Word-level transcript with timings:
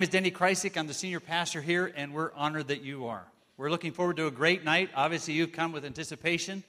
name 0.00 0.04
is 0.04 0.12
Denny 0.12 0.30
Kreisig. 0.30 0.78
I'm 0.78 0.86
the 0.86 0.94
senior 0.94 1.20
pastor 1.20 1.60
here, 1.60 1.92
and 1.94 2.14
we're 2.14 2.32
honored 2.32 2.68
that 2.68 2.80
you 2.80 3.08
are. 3.08 3.26
We're 3.58 3.68
looking 3.68 3.92
forward 3.92 4.16
to 4.16 4.28
a 4.28 4.30
great 4.30 4.64
night. 4.64 4.88
Obviously, 4.96 5.34
you've 5.34 5.52
come 5.52 5.72
with 5.72 5.84
anticipation 5.84 6.64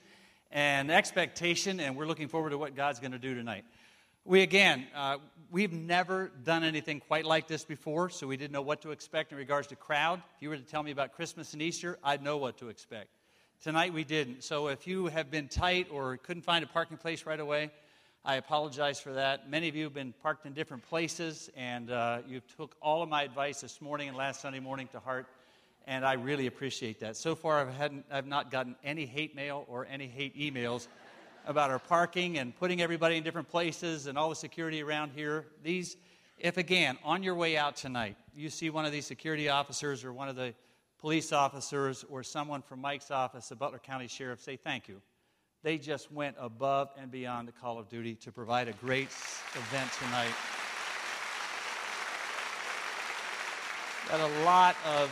and 0.51 0.91
expectation, 0.91 1.79
and 1.79 1.95
we're 1.95 2.07
looking 2.07 2.27
forward 2.27 2.49
to 2.49 2.57
what 2.57 2.75
God's 2.75 2.99
going 2.99 3.13
to 3.13 3.17
do 3.17 3.33
tonight. 3.33 3.63
We, 4.25 4.41
again, 4.41 4.85
uh, 4.93 5.19
we've 5.49 5.71
never 5.71 6.29
done 6.43 6.65
anything 6.65 6.99
quite 6.99 7.23
like 7.23 7.47
this 7.47 7.63
before, 7.63 8.09
so 8.09 8.27
we 8.27 8.35
didn't 8.35 8.51
know 8.51 8.61
what 8.61 8.81
to 8.81 8.91
expect 8.91 9.31
in 9.31 9.37
regards 9.37 9.67
to 9.67 9.77
crowd. 9.77 10.21
If 10.35 10.41
you 10.41 10.49
were 10.49 10.57
to 10.57 10.63
tell 10.63 10.83
me 10.83 10.91
about 10.91 11.13
Christmas 11.13 11.53
and 11.53 11.61
Easter, 11.61 11.97
I'd 12.03 12.21
know 12.21 12.35
what 12.35 12.57
to 12.57 12.67
expect. 12.67 13.07
Tonight 13.63 13.93
we 13.93 14.03
didn't. 14.03 14.43
So 14.43 14.67
if 14.67 14.85
you 14.85 15.05
have 15.05 15.31
been 15.31 15.47
tight 15.47 15.87
or 15.89 16.17
couldn't 16.17 16.43
find 16.43 16.65
a 16.65 16.67
parking 16.67 16.97
place 16.97 17.25
right 17.25 17.39
away, 17.39 17.71
I 18.23 18.35
apologize 18.35 18.99
for 18.99 19.13
that. 19.13 19.49
Many 19.49 19.67
of 19.67 19.75
you 19.75 19.85
have 19.85 19.95
been 19.95 20.13
parked 20.21 20.45
in 20.45 20.53
different 20.53 20.87
places, 20.87 21.49
and 21.57 21.89
uh, 21.89 22.19
you 22.27 22.39
took 22.55 22.75
all 22.79 23.01
of 23.01 23.09
my 23.09 23.23
advice 23.23 23.61
this 23.61 23.81
morning 23.81 24.09
and 24.09 24.15
last 24.15 24.41
Sunday 24.41 24.59
morning 24.59 24.87
to 24.91 24.99
heart, 24.99 25.25
and 25.87 26.05
I 26.05 26.13
really 26.13 26.45
appreciate 26.45 26.99
that. 26.99 27.17
So 27.17 27.33
far, 27.33 27.61
I've, 27.61 27.73
hadn't, 27.73 28.05
I've 28.11 28.27
not 28.27 28.51
gotten 28.51 28.75
any 28.83 29.07
hate 29.07 29.35
mail 29.35 29.65
or 29.67 29.87
any 29.89 30.05
hate 30.05 30.37
emails 30.37 30.87
about 31.47 31.71
our 31.71 31.79
parking 31.79 32.37
and 32.37 32.55
putting 32.55 32.79
everybody 32.79 33.17
in 33.17 33.23
different 33.23 33.49
places 33.49 34.05
and 34.05 34.19
all 34.19 34.29
the 34.29 34.35
security 34.35 34.83
around 34.83 35.13
here. 35.15 35.47
These, 35.63 35.97
if 36.37 36.57
again, 36.57 36.99
on 37.03 37.23
your 37.23 37.33
way 37.33 37.57
out 37.57 37.75
tonight, 37.75 38.17
you 38.35 38.51
see 38.51 38.69
one 38.69 38.85
of 38.85 38.91
these 38.91 39.07
security 39.07 39.49
officers 39.49 40.03
or 40.03 40.13
one 40.13 40.29
of 40.29 40.35
the 40.35 40.53
police 40.99 41.33
officers 41.33 42.05
or 42.07 42.21
someone 42.21 42.61
from 42.61 42.81
Mike's 42.81 43.09
office, 43.09 43.49
the 43.49 43.55
Butler 43.55 43.79
County 43.79 44.07
Sheriff, 44.07 44.41
say 44.41 44.57
thank 44.57 44.87
you 44.87 45.01
they 45.63 45.77
just 45.77 46.11
went 46.11 46.35
above 46.39 46.89
and 46.97 47.11
beyond 47.11 47.47
the 47.47 47.51
call 47.51 47.77
of 47.77 47.89
duty 47.89 48.15
to 48.15 48.31
provide 48.31 48.67
a 48.67 48.73
great 48.73 49.09
event 49.53 49.91
tonight. 49.99 50.33
Got 54.09 54.19
a 54.19 54.43
lot 54.43 54.75
of 54.85 55.11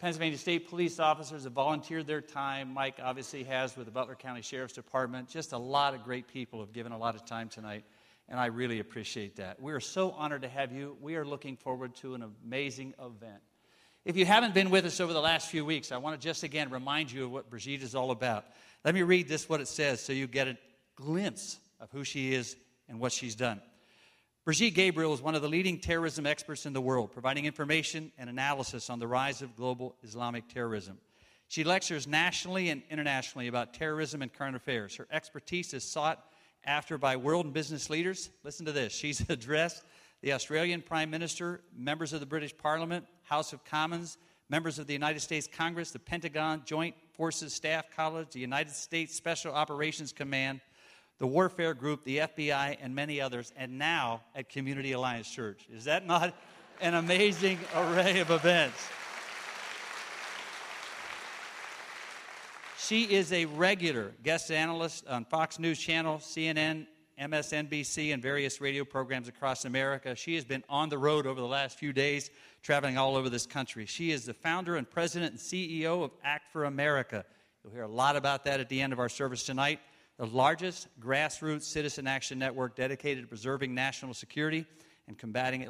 Pennsylvania 0.00 0.38
State 0.38 0.68
police 0.68 0.98
officers 0.98 1.44
have 1.44 1.52
volunteered 1.52 2.06
their 2.06 2.20
time. 2.20 2.72
Mike 2.72 2.98
obviously 3.02 3.44
has 3.44 3.76
with 3.76 3.86
the 3.86 3.92
Butler 3.92 4.14
County 4.14 4.42
Sheriff's 4.42 4.74
Department. 4.74 5.28
Just 5.28 5.52
a 5.52 5.58
lot 5.58 5.94
of 5.94 6.02
great 6.04 6.26
people 6.26 6.60
have 6.60 6.72
given 6.72 6.92
a 6.92 6.98
lot 6.98 7.14
of 7.14 7.24
time 7.24 7.48
tonight, 7.48 7.84
and 8.28 8.40
I 8.40 8.46
really 8.46 8.80
appreciate 8.80 9.36
that. 9.36 9.60
We 9.60 9.72
are 9.72 9.80
so 9.80 10.10
honored 10.12 10.42
to 10.42 10.48
have 10.48 10.72
you. 10.72 10.96
We 11.00 11.16
are 11.16 11.24
looking 11.24 11.56
forward 11.56 11.94
to 11.96 12.14
an 12.14 12.24
amazing 12.44 12.94
event. 12.98 13.40
If 14.06 14.16
you 14.16 14.24
haven't 14.24 14.54
been 14.54 14.70
with 14.70 14.86
us 14.86 14.98
over 14.98 15.12
the 15.12 15.20
last 15.20 15.50
few 15.50 15.62
weeks, 15.62 15.92
I 15.92 15.98
want 15.98 16.18
to 16.18 16.26
just 16.26 16.42
again 16.42 16.70
remind 16.70 17.12
you 17.12 17.26
of 17.26 17.32
what 17.32 17.50
Brigitte 17.50 17.82
is 17.82 17.94
all 17.94 18.10
about. 18.12 18.46
Let 18.82 18.94
me 18.94 19.02
read 19.02 19.28
this 19.28 19.46
what 19.46 19.60
it 19.60 19.68
says 19.68 20.00
so 20.00 20.14
you 20.14 20.26
get 20.26 20.48
a 20.48 20.56
glimpse 20.96 21.58
of 21.80 21.90
who 21.90 22.02
she 22.02 22.32
is 22.32 22.56
and 22.88 22.98
what 22.98 23.12
she's 23.12 23.34
done. 23.34 23.60
Brigitte 24.46 24.72
Gabriel 24.72 25.12
is 25.12 25.20
one 25.20 25.34
of 25.34 25.42
the 25.42 25.50
leading 25.50 25.78
terrorism 25.78 26.24
experts 26.24 26.64
in 26.64 26.72
the 26.72 26.80
world, 26.80 27.12
providing 27.12 27.44
information 27.44 28.10
and 28.16 28.30
analysis 28.30 28.88
on 28.88 29.00
the 29.00 29.06
rise 29.06 29.42
of 29.42 29.54
global 29.54 29.94
Islamic 30.02 30.48
terrorism. 30.48 30.96
She 31.48 31.62
lectures 31.62 32.06
nationally 32.06 32.70
and 32.70 32.82
internationally 32.88 33.48
about 33.48 33.74
terrorism 33.74 34.22
and 34.22 34.32
current 34.32 34.56
affairs. 34.56 34.96
Her 34.96 35.08
expertise 35.12 35.74
is 35.74 35.84
sought 35.84 36.24
after 36.64 36.96
by 36.96 37.16
world 37.16 37.44
and 37.44 37.52
business 37.52 37.90
leaders. 37.90 38.30
Listen 38.44 38.64
to 38.64 38.72
this. 38.72 38.94
She's 38.94 39.20
addressed 39.28 39.84
the 40.22 40.32
Australian 40.32 40.82
Prime 40.82 41.10
Minister, 41.10 41.62
members 41.76 42.12
of 42.12 42.20
the 42.20 42.26
British 42.26 42.56
Parliament, 42.56 43.06
House 43.22 43.52
of 43.52 43.64
Commons, 43.64 44.18
members 44.48 44.78
of 44.78 44.86
the 44.86 44.92
United 44.92 45.20
States 45.20 45.48
Congress, 45.50 45.90
the 45.92 45.98
Pentagon, 45.98 46.62
Joint 46.66 46.94
Forces 47.14 47.54
Staff 47.54 47.86
College, 47.94 48.28
the 48.32 48.40
United 48.40 48.74
States 48.74 49.14
Special 49.14 49.52
Operations 49.54 50.12
Command, 50.12 50.60
the 51.18 51.26
Warfare 51.26 51.74
Group, 51.74 52.04
the 52.04 52.18
FBI, 52.18 52.76
and 52.80 52.94
many 52.94 53.20
others, 53.20 53.52
and 53.56 53.78
now 53.78 54.22
at 54.34 54.48
Community 54.48 54.92
Alliance 54.92 55.30
Church. 55.30 55.66
Is 55.72 55.84
that 55.84 56.06
not 56.06 56.34
an 56.80 56.94
amazing 56.94 57.58
array 57.74 58.20
of 58.20 58.30
events? 58.30 58.88
She 62.78 63.04
is 63.04 63.32
a 63.32 63.44
regular 63.44 64.12
guest 64.24 64.50
analyst 64.50 65.06
on 65.06 65.24
Fox 65.24 65.58
News 65.58 65.78
Channel, 65.78 66.18
CNN, 66.18 66.86
MSNBC, 67.20 68.14
and 68.14 68.22
various 68.22 68.60
radio 68.60 68.84
programs 68.84 69.28
across 69.28 69.66
America. 69.66 70.14
She 70.14 70.34
has 70.36 70.44
been 70.44 70.64
on 70.68 70.88
the 70.88 70.96
road 70.96 71.26
over 71.26 71.38
the 71.38 71.46
last 71.46 71.78
few 71.78 71.92
days, 71.92 72.30
traveling 72.62 72.96
all 72.96 73.14
over 73.14 73.28
this 73.28 73.46
country. 73.46 73.84
She 73.84 74.10
is 74.10 74.24
the 74.24 74.32
founder 74.32 74.76
and 74.76 74.88
president 74.88 75.32
and 75.32 75.40
CEO 75.40 76.02
of 76.02 76.12
Act 76.24 76.50
for 76.50 76.64
America. 76.64 77.26
You'll 77.62 77.74
hear 77.74 77.82
a 77.82 77.88
lot 77.88 78.16
about 78.16 78.44
that 78.44 78.58
at 78.58 78.70
the 78.70 78.80
end 78.80 78.94
of 78.94 78.98
our 78.98 79.10
service 79.10 79.44
tonight. 79.44 79.80
The 80.16 80.26
largest 80.26 80.88
grassroots 80.98 81.62
citizen 81.62 82.06
action 82.06 82.38
network 82.38 82.74
dedicated 82.74 83.24
to 83.24 83.28
preserving 83.28 83.74
national 83.74 84.14
security 84.14 84.64
and 85.06 85.18
combating 85.18 85.62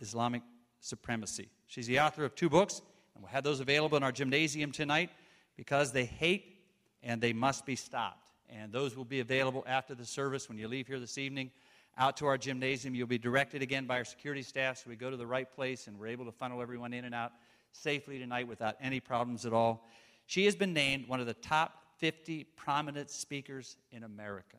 Islamic 0.00 0.42
supremacy. 0.80 1.48
She's 1.68 1.86
the 1.86 2.00
author 2.00 2.24
of 2.24 2.34
two 2.34 2.50
books, 2.50 2.82
and 3.14 3.24
we'll 3.24 3.32
have 3.32 3.44
those 3.44 3.60
available 3.60 3.96
in 3.96 4.02
our 4.02 4.12
gymnasium 4.12 4.72
tonight 4.72 5.10
because 5.56 5.92
they 5.92 6.04
hate 6.04 6.58
and 7.02 7.20
they 7.20 7.32
must 7.32 7.64
be 7.64 7.76
stopped 7.76 8.27
and 8.50 8.72
those 8.72 8.96
will 8.96 9.04
be 9.04 9.20
available 9.20 9.64
after 9.66 9.94
the 9.94 10.04
service 10.04 10.48
when 10.48 10.58
you 10.58 10.68
leave 10.68 10.86
here 10.86 11.00
this 11.00 11.18
evening 11.18 11.50
out 11.96 12.16
to 12.18 12.26
our 12.26 12.38
gymnasium. 12.38 12.94
You'll 12.94 13.06
be 13.06 13.18
directed 13.18 13.62
again 13.62 13.86
by 13.86 13.98
our 13.98 14.04
security 14.04 14.42
staff 14.42 14.78
so 14.78 14.84
we 14.88 14.96
go 14.96 15.10
to 15.10 15.16
the 15.16 15.26
right 15.26 15.50
place 15.50 15.86
and 15.86 15.98
we're 15.98 16.08
able 16.08 16.24
to 16.24 16.32
funnel 16.32 16.62
everyone 16.62 16.92
in 16.92 17.04
and 17.04 17.14
out 17.14 17.32
safely 17.72 18.18
tonight 18.18 18.46
without 18.46 18.76
any 18.80 19.00
problems 19.00 19.44
at 19.44 19.52
all. 19.52 19.84
She 20.26 20.44
has 20.44 20.54
been 20.54 20.72
named 20.72 21.08
one 21.08 21.20
of 21.20 21.26
the 21.26 21.34
top 21.34 21.82
50 21.98 22.44
prominent 22.56 23.10
speakers 23.10 23.76
in 23.90 24.04
America. 24.04 24.56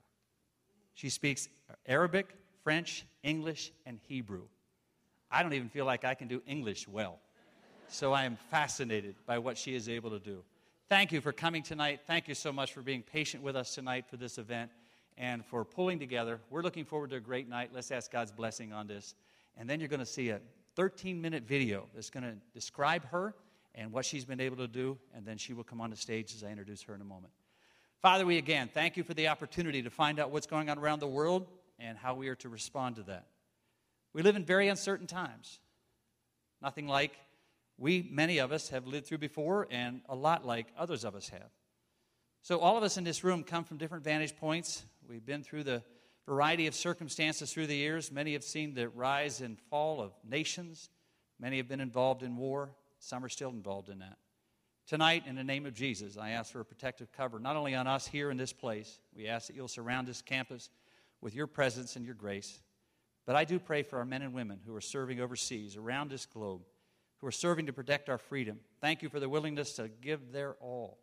She 0.93 1.09
speaks 1.09 1.47
Arabic, 1.85 2.35
French, 2.63 3.05
English, 3.23 3.71
and 3.85 3.99
Hebrew. 4.07 4.43
I 5.31 5.43
don't 5.43 5.53
even 5.53 5.69
feel 5.69 5.85
like 5.85 6.03
I 6.03 6.15
can 6.15 6.27
do 6.27 6.41
English 6.45 6.87
well. 6.87 7.19
So 7.87 8.13
I 8.13 8.25
am 8.25 8.37
fascinated 8.51 9.15
by 9.25 9.39
what 9.39 9.57
she 9.57 9.75
is 9.75 9.87
able 9.87 10.11
to 10.11 10.19
do 10.19 10.43
thank 10.89 11.11
you 11.11 11.21
for 11.21 11.31
coming 11.31 11.61
tonight. 11.61 12.01
Thank 12.07 12.27
you 12.27 12.33
so 12.33 12.51
much 12.51 12.73
for 12.73 12.81
being 12.81 13.03
patient 13.03 13.43
with 13.43 13.55
us 13.55 13.75
tonight 13.75 14.05
for 14.09 14.17
this 14.17 14.39
event 14.39 14.71
and 15.17 15.45
for 15.45 15.63
pulling 15.63 15.99
together. 15.99 16.39
We're 16.49 16.63
looking 16.63 16.83
forward 16.83 17.11
to 17.11 17.17
a 17.17 17.19
great 17.19 17.47
night. 17.47 17.69
Let's 17.73 17.91
ask 17.91 18.11
God's 18.11 18.31
blessing 18.31 18.73
on 18.73 18.87
this. 18.87 19.13
And 19.55 19.69
then 19.69 19.79
you're 19.79 19.89
going 19.89 19.99
to 19.99 20.05
see 20.05 20.29
a 20.29 20.41
13 20.75 21.21
minute 21.21 21.43
video 21.43 21.85
that's 21.93 22.09
going 22.09 22.23
to 22.23 22.33
describe 22.55 23.05
her 23.09 23.35
and 23.75 23.91
what 23.91 24.03
she's 24.03 24.25
been 24.25 24.41
able 24.41 24.57
to 24.57 24.67
do. 24.67 24.97
And 25.15 25.25
then 25.25 25.37
she 25.37 25.53
will 25.53 25.63
come 25.63 25.79
on 25.79 25.91
the 25.91 25.95
stage 25.95 26.33
as 26.33 26.43
I 26.43 26.49
introduce 26.49 26.81
her 26.83 26.95
in 26.95 27.01
a 27.01 27.05
moment. 27.05 27.33
Father, 28.01 28.25
we 28.25 28.37
again 28.37 28.69
thank 28.73 28.97
you 28.97 29.03
for 29.03 29.13
the 29.13 29.27
opportunity 29.27 29.83
to 29.83 29.91
find 29.91 30.19
out 30.19 30.31
what's 30.31 30.47
going 30.47 30.71
on 30.71 30.79
around 30.79 30.99
the 30.99 31.07
world 31.07 31.47
and 31.77 31.99
how 31.99 32.15
we 32.15 32.29
are 32.29 32.35
to 32.35 32.49
respond 32.49 32.95
to 32.95 33.03
that. 33.03 33.27
We 34.13 34.23
live 34.23 34.35
in 34.35 34.43
very 34.43 34.69
uncertain 34.69 35.05
times. 35.05 35.59
Nothing 36.63 36.87
like 36.87 37.11
we, 37.79 38.07
many 38.11 38.39
of 38.39 38.51
us, 38.51 38.69
have 38.69 38.85
lived 38.85 39.07
through 39.07 39.19
before, 39.19 39.67
and 39.71 40.01
a 40.09 40.15
lot 40.15 40.45
like 40.45 40.67
others 40.77 41.05
of 41.05 41.15
us 41.15 41.29
have. 41.29 41.49
So, 42.41 42.59
all 42.59 42.77
of 42.77 42.83
us 42.83 42.97
in 42.97 43.03
this 43.03 43.23
room 43.23 43.43
come 43.43 43.63
from 43.63 43.77
different 43.77 44.03
vantage 44.03 44.35
points. 44.35 44.83
We've 45.07 45.25
been 45.25 45.43
through 45.43 45.63
the 45.63 45.83
variety 46.25 46.67
of 46.67 46.75
circumstances 46.75 47.51
through 47.51 47.67
the 47.67 47.75
years. 47.75 48.11
Many 48.11 48.33
have 48.33 48.43
seen 48.43 48.73
the 48.73 48.89
rise 48.89 49.41
and 49.41 49.57
fall 49.69 50.01
of 50.01 50.11
nations. 50.27 50.89
Many 51.39 51.57
have 51.57 51.67
been 51.67 51.79
involved 51.79 52.21
in 52.21 52.35
war. 52.35 52.75
Some 52.99 53.23
are 53.23 53.29
still 53.29 53.49
involved 53.49 53.89
in 53.89 53.99
that. 53.99 54.17
Tonight, 54.85 55.23
in 55.25 55.35
the 55.35 55.43
name 55.43 55.65
of 55.65 55.73
Jesus, 55.73 56.17
I 56.17 56.31
ask 56.31 56.51
for 56.51 56.59
a 56.59 56.65
protective 56.65 57.11
cover, 57.11 57.39
not 57.39 57.55
only 57.55 57.75
on 57.75 57.87
us 57.87 58.07
here 58.07 58.29
in 58.29 58.37
this 58.37 58.51
place, 58.51 58.99
we 59.15 59.27
ask 59.27 59.47
that 59.47 59.55
you'll 59.55 59.67
surround 59.67 60.07
this 60.07 60.21
campus 60.21 60.69
with 61.21 61.35
your 61.35 61.47
presence 61.47 61.95
and 61.95 62.05
your 62.05 62.15
grace. 62.15 62.59
But 63.25 63.35
I 63.35 63.45
do 63.45 63.59
pray 63.59 63.83
for 63.83 63.99
our 63.99 64.05
men 64.05 64.21
and 64.21 64.33
women 64.33 64.59
who 64.65 64.75
are 64.75 64.81
serving 64.81 65.21
overseas 65.21 65.77
around 65.77 66.09
this 66.09 66.25
globe 66.25 66.61
who 67.19 67.27
are 67.27 67.31
serving 67.31 67.65
to 67.65 67.73
protect 67.73 68.09
our 68.09 68.17
freedom. 68.17 68.59
Thank 68.81 69.01
you 69.01 69.09
for 69.09 69.19
their 69.19 69.29
willingness 69.29 69.73
to 69.73 69.89
give 70.01 70.31
their 70.31 70.55
all 70.61 70.99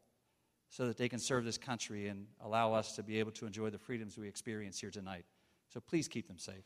so 0.71 0.87
that 0.87 0.97
they 0.97 1.09
can 1.09 1.19
serve 1.19 1.45
this 1.45 1.59
country 1.59 2.09
and 2.09 2.27
allow 2.41 2.73
us 2.73 2.97
to 2.97 3.03
be 3.03 3.19
able 3.19 3.33
to 3.33 3.47
enjoy 3.47 3.71
the 3.71 3.79
freedoms 3.79 4.19
we 4.19 4.29
experience 4.29 4.81
here 4.81 4.91
tonight. 4.91 5.25
So 5.73 5.81
please 5.81 6.09
keep 6.09 6.27
them 6.27 6.39
safe. 6.39 6.65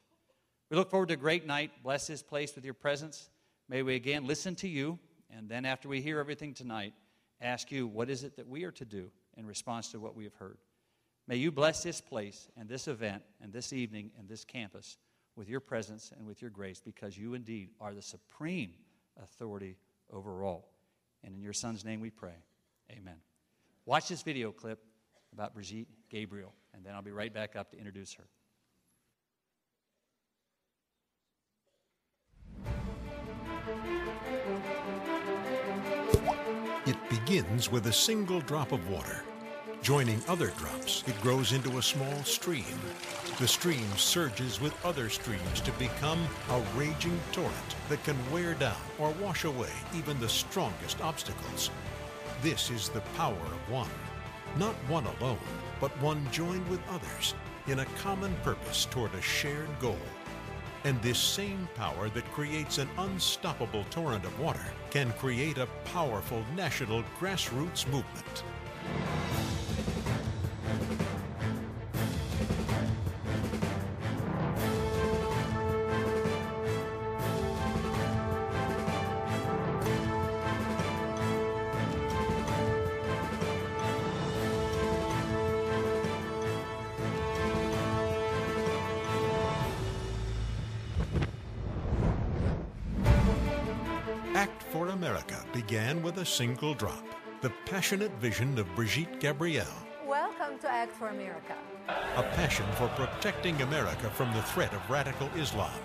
We 0.70 0.76
look 0.76 0.90
forward 0.90 1.08
to 1.08 1.14
a 1.14 1.18
great 1.18 1.46
night. 1.46 1.72
Bless 1.82 2.06
this 2.06 2.22
place 2.22 2.54
with 2.54 2.64
your 2.64 2.74
presence. 2.74 3.28
May 3.68 3.82
we 3.82 3.96
again 3.96 4.26
listen 4.26 4.54
to 4.56 4.68
you, 4.68 4.98
and 5.36 5.48
then 5.48 5.64
after 5.64 5.88
we 5.88 6.00
hear 6.00 6.18
everything 6.18 6.54
tonight, 6.54 6.92
ask 7.40 7.70
you 7.72 7.86
what 7.86 8.08
is 8.08 8.24
it 8.24 8.36
that 8.36 8.48
we 8.48 8.64
are 8.64 8.72
to 8.72 8.84
do 8.84 9.10
in 9.36 9.46
response 9.46 9.90
to 9.92 10.00
what 10.00 10.14
we 10.14 10.24
have 10.24 10.34
heard. 10.34 10.58
May 11.26 11.36
you 11.36 11.52
bless 11.52 11.82
this 11.82 12.00
place 12.00 12.48
and 12.56 12.68
this 12.68 12.88
event 12.88 13.22
and 13.40 13.52
this 13.52 13.72
evening 13.72 14.10
and 14.18 14.28
this 14.28 14.44
campus 14.44 14.98
with 15.36 15.48
your 15.48 15.60
presence 15.60 16.12
and 16.16 16.26
with 16.26 16.42
your 16.42 16.50
grace 16.50 16.80
because 16.80 17.16
you 17.16 17.34
indeed 17.34 17.70
are 17.80 17.94
the 17.94 18.02
supreme 18.02 18.72
authority 19.22 19.76
over 20.12 20.44
all. 20.44 20.70
And 21.24 21.34
in 21.34 21.42
your 21.42 21.52
son's 21.52 21.84
name 21.84 22.00
we 22.00 22.10
pray. 22.10 22.34
Amen. 22.90 23.16
Watch 23.86 24.08
this 24.08 24.22
video 24.22 24.52
clip 24.52 24.80
about 25.32 25.54
Brigitte 25.54 25.88
Gabriel, 26.08 26.52
and 26.74 26.84
then 26.84 26.94
I'll 26.94 27.02
be 27.02 27.12
right 27.12 27.32
back 27.32 27.56
up 27.56 27.70
to 27.70 27.78
introduce 27.78 28.14
her. 28.14 28.24
It 36.86 36.96
begins 37.08 37.70
with 37.70 37.86
a 37.86 37.92
single 37.92 38.40
drop 38.40 38.72
of 38.72 38.88
water 38.88 39.22
Joining 39.82 40.22
other 40.28 40.48
drops, 40.58 41.02
it 41.06 41.18
grows 41.22 41.52
into 41.52 41.78
a 41.78 41.82
small 41.82 42.22
stream. 42.22 42.78
The 43.38 43.48
stream 43.48 43.86
surges 43.96 44.60
with 44.60 44.74
other 44.84 45.08
streams 45.08 45.62
to 45.62 45.72
become 45.72 46.22
a 46.50 46.60
raging 46.76 47.18
torrent 47.32 47.76
that 47.88 48.04
can 48.04 48.16
wear 48.30 48.52
down 48.52 48.76
or 48.98 49.08
wash 49.12 49.44
away 49.44 49.70
even 49.96 50.20
the 50.20 50.28
strongest 50.28 51.00
obstacles. 51.00 51.70
This 52.42 52.70
is 52.70 52.90
the 52.90 53.00
power 53.16 53.32
of 53.32 53.70
one. 53.70 53.88
Not 54.58 54.74
one 54.86 55.06
alone, 55.06 55.38
but 55.80 55.98
one 56.02 56.30
joined 56.30 56.68
with 56.68 56.80
others 56.90 57.34
in 57.66 57.78
a 57.78 57.86
common 58.02 58.34
purpose 58.42 58.84
toward 58.84 59.14
a 59.14 59.22
shared 59.22 59.80
goal. 59.80 59.96
And 60.84 61.00
this 61.00 61.18
same 61.18 61.66
power 61.74 62.10
that 62.10 62.32
creates 62.32 62.76
an 62.76 62.88
unstoppable 62.98 63.84
torrent 63.88 64.26
of 64.26 64.38
water 64.38 64.64
can 64.90 65.10
create 65.12 65.56
a 65.56 65.68
powerful 65.86 66.44
national 66.54 67.02
grassroots 67.18 67.86
movement. 67.86 68.44
A 96.20 96.24
single 96.26 96.74
drop. 96.74 97.02
The 97.40 97.48
passionate 97.64 98.12
vision 98.20 98.58
of 98.58 98.66
Brigitte 98.76 99.20
Gabriel. 99.20 99.64
Welcome 100.06 100.58
to 100.58 100.70
Act 100.70 100.92
for 100.92 101.08
America. 101.08 101.54
A 101.88 102.22
passion 102.22 102.66
for 102.74 102.88
protecting 102.88 103.62
America 103.62 104.10
from 104.10 104.30
the 104.34 104.42
threat 104.42 104.74
of 104.74 104.90
radical 104.90 105.30
Islam. 105.34 105.80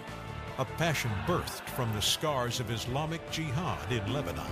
A 0.57 0.65
passion 0.65 1.09
birthed 1.25 1.69
from 1.69 1.89
the 1.93 2.01
scars 2.01 2.59
of 2.59 2.69
Islamic 2.69 3.21
jihad 3.31 3.89
in 3.89 4.11
Lebanon. 4.11 4.51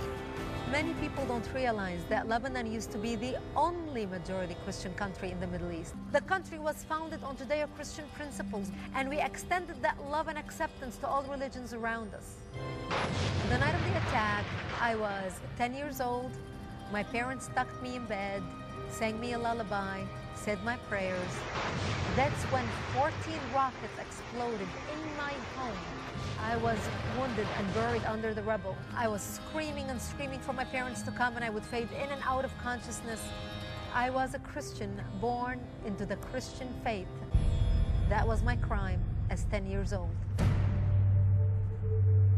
Many 0.74 0.92
people 0.94 1.24
don't 1.26 1.48
realize 1.54 2.00
that 2.08 2.26
Lebanon 2.28 2.66
used 2.66 2.90
to 2.90 2.98
be 2.98 3.14
the 3.14 3.36
only 3.54 4.06
majority 4.06 4.56
Christian 4.64 4.92
country 4.94 5.30
in 5.30 5.38
the 5.38 5.46
Middle 5.46 5.70
East. 5.70 5.94
The 6.10 6.20
country 6.22 6.58
was 6.58 6.82
founded 6.82 7.22
on 7.22 7.36
Judeo 7.36 7.68
Christian 7.76 8.06
principles, 8.16 8.72
and 8.96 9.08
we 9.08 9.20
extended 9.20 9.80
that 9.82 9.96
love 10.10 10.26
and 10.26 10.36
acceptance 10.36 10.96
to 10.96 11.06
all 11.06 11.22
religions 11.30 11.74
around 11.74 12.12
us. 12.12 12.34
The 13.50 13.58
night 13.58 13.72
of 13.72 13.84
the 13.84 13.98
attack, 13.98 14.44
I 14.80 14.96
was 14.96 15.34
10 15.58 15.74
years 15.74 16.00
old. 16.00 16.32
My 16.92 17.04
parents 17.04 17.48
tucked 17.54 17.80
me 17.80 17.94
in 17.94 18.06
bed, 18.06 18.42
sang 18.90 19.20
me 19.20 19.34
a 19.34 19.38
lullaby, 19.38 20.02
said 20.34 20.58
my 20.64 20.76
prayers. 20.90 21.34
That's 22.16 22.42
when 22.50 22.64
14 22.94 23.12
rockets 23.54 23.96
exploded 24.00 24.68
in 24.92 25.16
my 25.16 25.34
home. 25.54 25.63
I 26.54 26.56
was 26.58 26.78
wounded 27.18 27.48
and 27.58 27.74
buried 27.74 28.04
under 28.04 28.32
the 28.32 28.42
rubble. 28.44 28.76
I 28.94 29.08
was 29.08 29.22
screaming 29.22 29.90
and 29.90 30.00
screaming 30.00 30.38
for 30.38 30.52
my 30.52 30.62
parents 30.62 31.02
to 31.02 31.10
come, 31.10 31.34
and 31.34 31.44
I 31.44 31.50
would 31.50 31.64
fade 31.64 31.88
in 31.90 32.08
and 32.10 32.22
out 32.24 32.44
of 32.44 32.56
consciousness. 32.58 33.20
I 33.92 34.08
was 34.08 34.34
a 34.34 34.38
Christian 34.38 35.02
born 35.20 35.58
into 35.84 36.06
the 36.06 36.14
Christian 36.14 36.68
faith. 36.84 37.08
That 38.08 38.24
was 38.24 38.44
my 38.44 38.54
crime 38.54 39.02
as 39.30 39.42
10 39.46 39.66
years 39.66 39.92
old. 39.92 40.14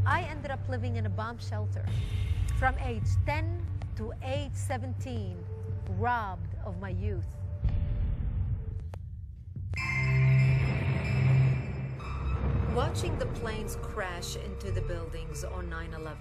I 0.07 0.23
ended 0.23 0.51
up 0.51 0.67
living 0.67 0.97
in 0.97 1.05
a 1.05 1.11
bomb 1.11 1.39
shelter 1.39 1.85
from 2.59 2.75
age 2.79 3.03
10 3.27 3.67
to 3.97 4.15
age 4.25 4.55
17, 4.55 5.37
robbed 5.99 6.55
of 6.65 6.81
my 6.81 6.89
youth. 6.89 7.36
Watching 12.77 13.19
the 13.19 13.25
planes 13.41 13.79
crash 13.81 14.37
into 14.37 14.71
the 14.71 14.83
buildings 14.83 15.45
on 15.45 15.71
9 15.71 15.95
11, 15.95 16.17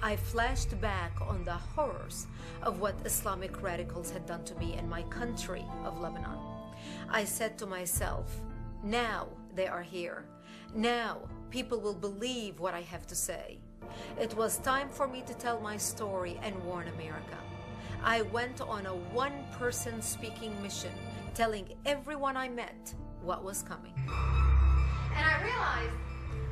I 0.00 0.14
flashed 0.14 0.80
back 0.80 1.20
on 1.20 1.42
the 1.42 1.54
horrors 1.54 2.28
of 2.62 2.78
what 2.78 2.94
Islamic 3.04 3.60
radicals 3.60 4.08
had 4.08 4.24
done 4.24 4.44
to 4.44 4.54
me 4.60 4.74
and 4.74 4.88
my 4.88 5.02
country 5.02 5.64
of 5.84 5.98
Lebanon. 5.98 6.38
I 7.10 7.24
said 7.24 7.58
to 7.58 7.66
myself, 7.66 8.30
now 8.84 9.26
they 9.56 9.66
are 9.66 9.82
here. 9.82 10.24
Now 10.72 11.18
people 11.50 11.80
will 11.80 11.96
believe 11.96 12.60
what 12.60 12.74
I 12.74 12.82
have 12.82 13.04
to 13.08 13.16
say. 13.16 13.58
It 14.20 14.32
was 14.36 14.58
time 14.58 14.90
for 14.90 15.08
me 15.08 15.24
to 15.26 15.34
tell 15.34 15.60
my 15.60 15.76
story 15.76 16.38
and 16.44 16.54
warn 16.62 16.86
America. 16.86 17.38
I 18.04 18.22
went 18.22 18.60
on 18.60 18.86
a 18.86 18.94
one 18.94 19.44
person 19.58 20.00
speaking 20.00 20.62
mission, 20.62 20.92
telling 21.34 21.74
everyone 21.84 22.36
I 22.36 22.48
met 22.48 22.94
what 23.20 23.42
was 23.42 23.64
coming. 23.64 23.94
And 25.18 25.26
I 25.26 25.42
realized 25.42 25.96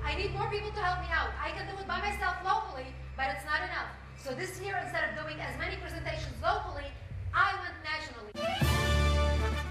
I 0.05 0.17
need 0.17 0.35
more 0.35 0.51
people 0.51 0.71
to 0.71 0.81
help 0.81 0.99
me 1.01 1.07
out. 1.15 1.31
I 1.41 1.51
can 1.51 1.67
do 1.71 1.81
it 1.81 1.87
by 1.87 2.01
myself 2.01 2.35
locally, 2.45 2.87
but 3.17 3.27
it's 3.31 3.45
not 3.47 3.63
enough. 3.63 3.95
So 4.19 4.35
this 4.35 4.61
year, 4.61 4.77
instead 4.83 5.09
of 5.09 5.23
doing 5.23 5.41
as 5.41 5.57
many 5.57 5.77
presentations 5.77 6.35
locally, 6.43 6.91
I 7.33 7.55
went 7.63 7.75
nationally. 7.87 8.33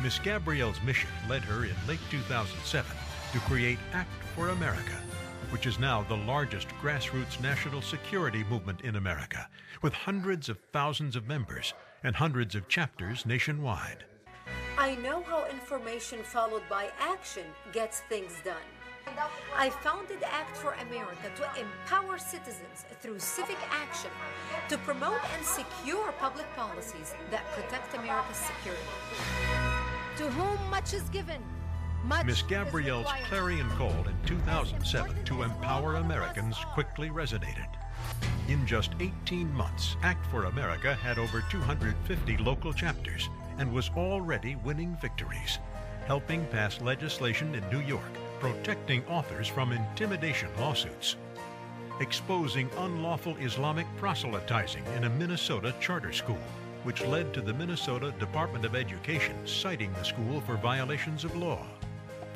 Miss 0.01 0.18
Gabriel's 0.19 0.81
mission 0.83 1.09
led 1.27 1.42
her 1.44 1.65
in 1.65 1.75
late 1.88 2.00
2007 2.09 2.89
to 3.33 3.39
create 3.39 3.80
Act 3.92 4.09
for 4.33 4.50
America, 4.50 4.95
which 5.50 5.65
is 5.65 5.77
now 5.77 6.03
the 6.03 6.15
largest 6.15 6.69
grassroots 6.81 7.42
national 7.42 7.81
security 7.81 8.45
movement 8.50 8.81
in 8.81 8.95
America, 8.95 9.50
with 9.81 9.94
hundreds 9.94 10.47
of 10.47 10.57
thousands 10.71 11.18
of 11.18 11.27
members 11.27 11.74
and 12.03 12.15
hundreds 12.15 12.56
of 12.56 12.69
chapters 12.69 13.25
nationwide. 13.25 14.06
I 14.77 14.95
know 14.95 15.24
how 15.24 15.47
information 15.50 16.19
followed 16.24 16.63
by 16.69 16.89
action 17.00 17.45
gets 17.74 18.01
things 18.01 18.33
done. 18.44 18.56
I 19.56 19.69
founded 19.69 20.22
Act 20.24 20.57
for 20.57 20.74
America 20.74 21.31
to 21.38 21.50
empower 21.60 22.18
citizens 22.18 22.86
through 23.02 23.19
civic 23.19 23.57
action 23.72 24.12
to 24.69 24.78
promote 24.80 25.22
and 25.36 25.46
secure 25.46 26.12
public 26.19 26.46
policies 26.56 27.16
that 27.31 27.46
protect 27.54 27.94
America's 27.96 28.38
security. 28.38 28.84
To 30.18 30.30
whom 30.31 30.69
much 30.69 30.94
is 30.94 31.04
given, 31.10 31.42
much 32.04 32.25
Miss 32.25 32.42
Gabriel's 32.42 33.07
clarion 33.28 33.69
call 33.72 33.90
in 34.07 34.16
2007 34.25 35.24
to 35.25 35.44
empower 35.44 35.96
Americans 35.96 36.57
quickly 36.74 37.10
resonated. 37.10 37.68
In 38.50 38.68
just 38.68 38.92
18 39.00 39.52
months, 39.54 39.96
Act 40.04 40.25
for 40.28 40.46
America 40.46 40.94
had 40.94 41.18
over 41.18 41.44
250 41.50 42.38
local 42.38 42.74
chapters 42.74 43.30
and 43.57 43.72
was 43.72 43.90
already 43.96 44.56
winning 44.57 44.98
victories, 45.02 45.60
helping 46.06 46.46
pass 46.48 46.81
legislation 46.81 47.56
in 47.56 47.68
New 47.69 47.81
York 47.81 48.12
protecting 48.39 49.05
authors 49.07 49.47
from 49.47 49.71
intimidation 49.71 50.49
lawsuits, 50.59 51.15
exposing 51.99 52.69
unlawful 52.77 53.35
Islamic 53.37 53.87
proselytizing 53.97 54.83
in 54.95 55.06
a 55.06 55.09
Minnesota 55.09 55.73
charter 55.80 56.11
school, 56.11 56.39
which 56.83 57.06
led 57.06 57.33
to 57.33 57.42
the 57.42 57.54
Minnesota 57.54 58.13
Department 58.19 58.65
of 58.65 58.75
Education 58.75 59.35
citing 59.45 59.92
the 59.94 60.04
school 60.04 60.42
for 60.42 60.56
violations 60.57 61.23
of 61.23 61.35
law, 61.35 61.65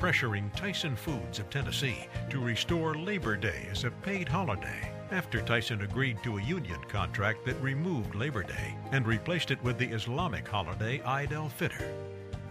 pressuring 0.00 0.54
Tyson 0.56 0.96
Foods 0.96 1.38
of 1.38 1.50
Tennessee 1.50 2.06
to 2.30 2.40
restore 2.40 2.94
Labor 2.94 3.36
Day 3.36 3.68
as 3.70 3.84
a 3.84 3.90
paid 3.90 4.28
holiday 4.28 4.92
after 5.10 5.42
Tyson 5.42 5.82
agreed 5.82 6.22
to 6.22 6.38
a 6.38 6.42
union 6.42 6.78
contract 6.88 7.44
that 7.44 7.60
removed 7.60 8.14
Labor 8.14 8.42
Day 8.42 8.76
and 8.92 9.06
replaced 9.06 9.50
it 9.50 9.62
with 9.62 9.76
the 9.76 9.88
Islamic 9.88 10.46
holiday 10.46 11.02
Eid 11.02 11.32
al-Fitr. 11.32 11.84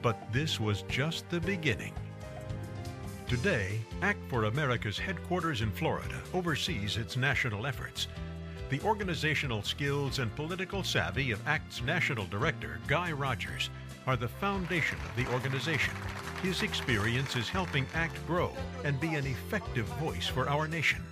But 0.01 0.31
this 0.31 0.59
was 0.59 0.83
just 0.83 1.29
the 1.29 1.39
beginning. 1.39 1.93
Today, 3.29 3.79
Act 4.01 4.17
for 4.27 4.45
America's 4.45 4.97
headquarters 4.97 5.61
in 5.61 5.69
Florida 5.69 6.19
oversees 6.33 6.97
its 6.97 7.15
national 7.15 7.67
efforts. 7.67 8.07
The 8.71 8.81
organizational 8.81 9.61
skills 9.61 10.17
and 10.17 10.35
political 10.35 10.83
savvy 10.83 11.29
of 11.29 11.47
ACT's 11.47 11.83
national 11.83 12.25
director, 12.25 12.79
Guy 12.87 13.11
Rogers, 13.11 13.69
are 14.07 14.17
the 14.17 14.27
foundation 14.27 14.97
of 15.07 15.15
the 15.15 15.31
organization. 15.31 15.93
His 16.41 16.63
experience 16.63 17.35
is 17.35 17.47
helping 17.47 17.85
ACT 17.93 18.25
grow 18.25 18.51
and 18.83 18.99
be 18.99 19.13
an 19.13 19.27
effective 19.27 19.85
voice 19.99 20.25
for 20.25 20.49
our 20.49 20.67
nation. 20.67 21.03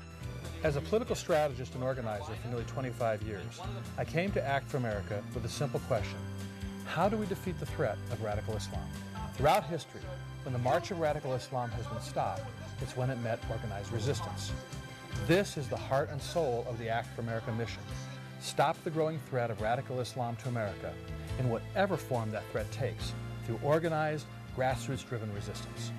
As 0.64 0.76
a 0.76 0.82
political 0.82 1.16
strategist 1.16 1.76
and 1.76 1.84
organizer 1.84 2.34
for 2.42 2.48
nearly 2.48 2.66
25 2.66 3.22
years, 3.22 3.62
I 3.96 4.06
came 4.06 4.32
to 4.32 4.44
Act 4.44 4.72
for 4.72 4.78
America 4.78 5.22
with 5.36 5.46
a 5.46 5.50
simple 5.50 5.82
question 5.82 6.18
How 6.88 7.10
do 7.10 7.16
we 7.16 7.28
defeat 7.28 7.60
the 7.60 7.68
threat 7.68 8.00
of 8.10 8.24
radical 8.24 8.56
Islam? 8.56 8.82
Throughout 9.36 9.66
history, 9.66 10.02
when 10.48 10.54
the 10.54 10.60
march 10.60 10.92
of 10.92 11.00
radical 11.02 11.34
Islam 11.34 11.70
has 11.72 11.86
been 11.88 12.00
stopped, 12.00 12.44
it's 12.80 12.96
when 12.96 13.10
it 13.10 13.20
met 13.20 13.38
organized 13.52 13.92
resistance. 13.92 14.54
This 15.28 15.58
is 15.58 15.68
the 15.68 15.76
heart 15.76 16.10
and 16.10 16.22
soul 16.22 16.66
of 16.70 16.80
the 16.80 16.88
Act 16.88 17.14
for 17.14 17.20
America 17.20 17.52
mission. 17.52 17.82
Stop 18.40 18.82
the 18.86 18.90
growing 18.90 19.20
threat 19.30 19.52
of 19.52 19.60
radical 19.60 20.00
Islam 20.00 20.38
to 20.38 20.48
America 20.48 20.94
in 21.38 21.50
whatever 21.50 21.98
form 21.98 22.32
that 22.32 22.50
threat 22.54 22.72
takes 22.72 23.12
through 23.46 23.60
organized, 23.62 24.26
grassroots 24.56 25.06
driven 25.06 25.34
resistance. 25.34 25.92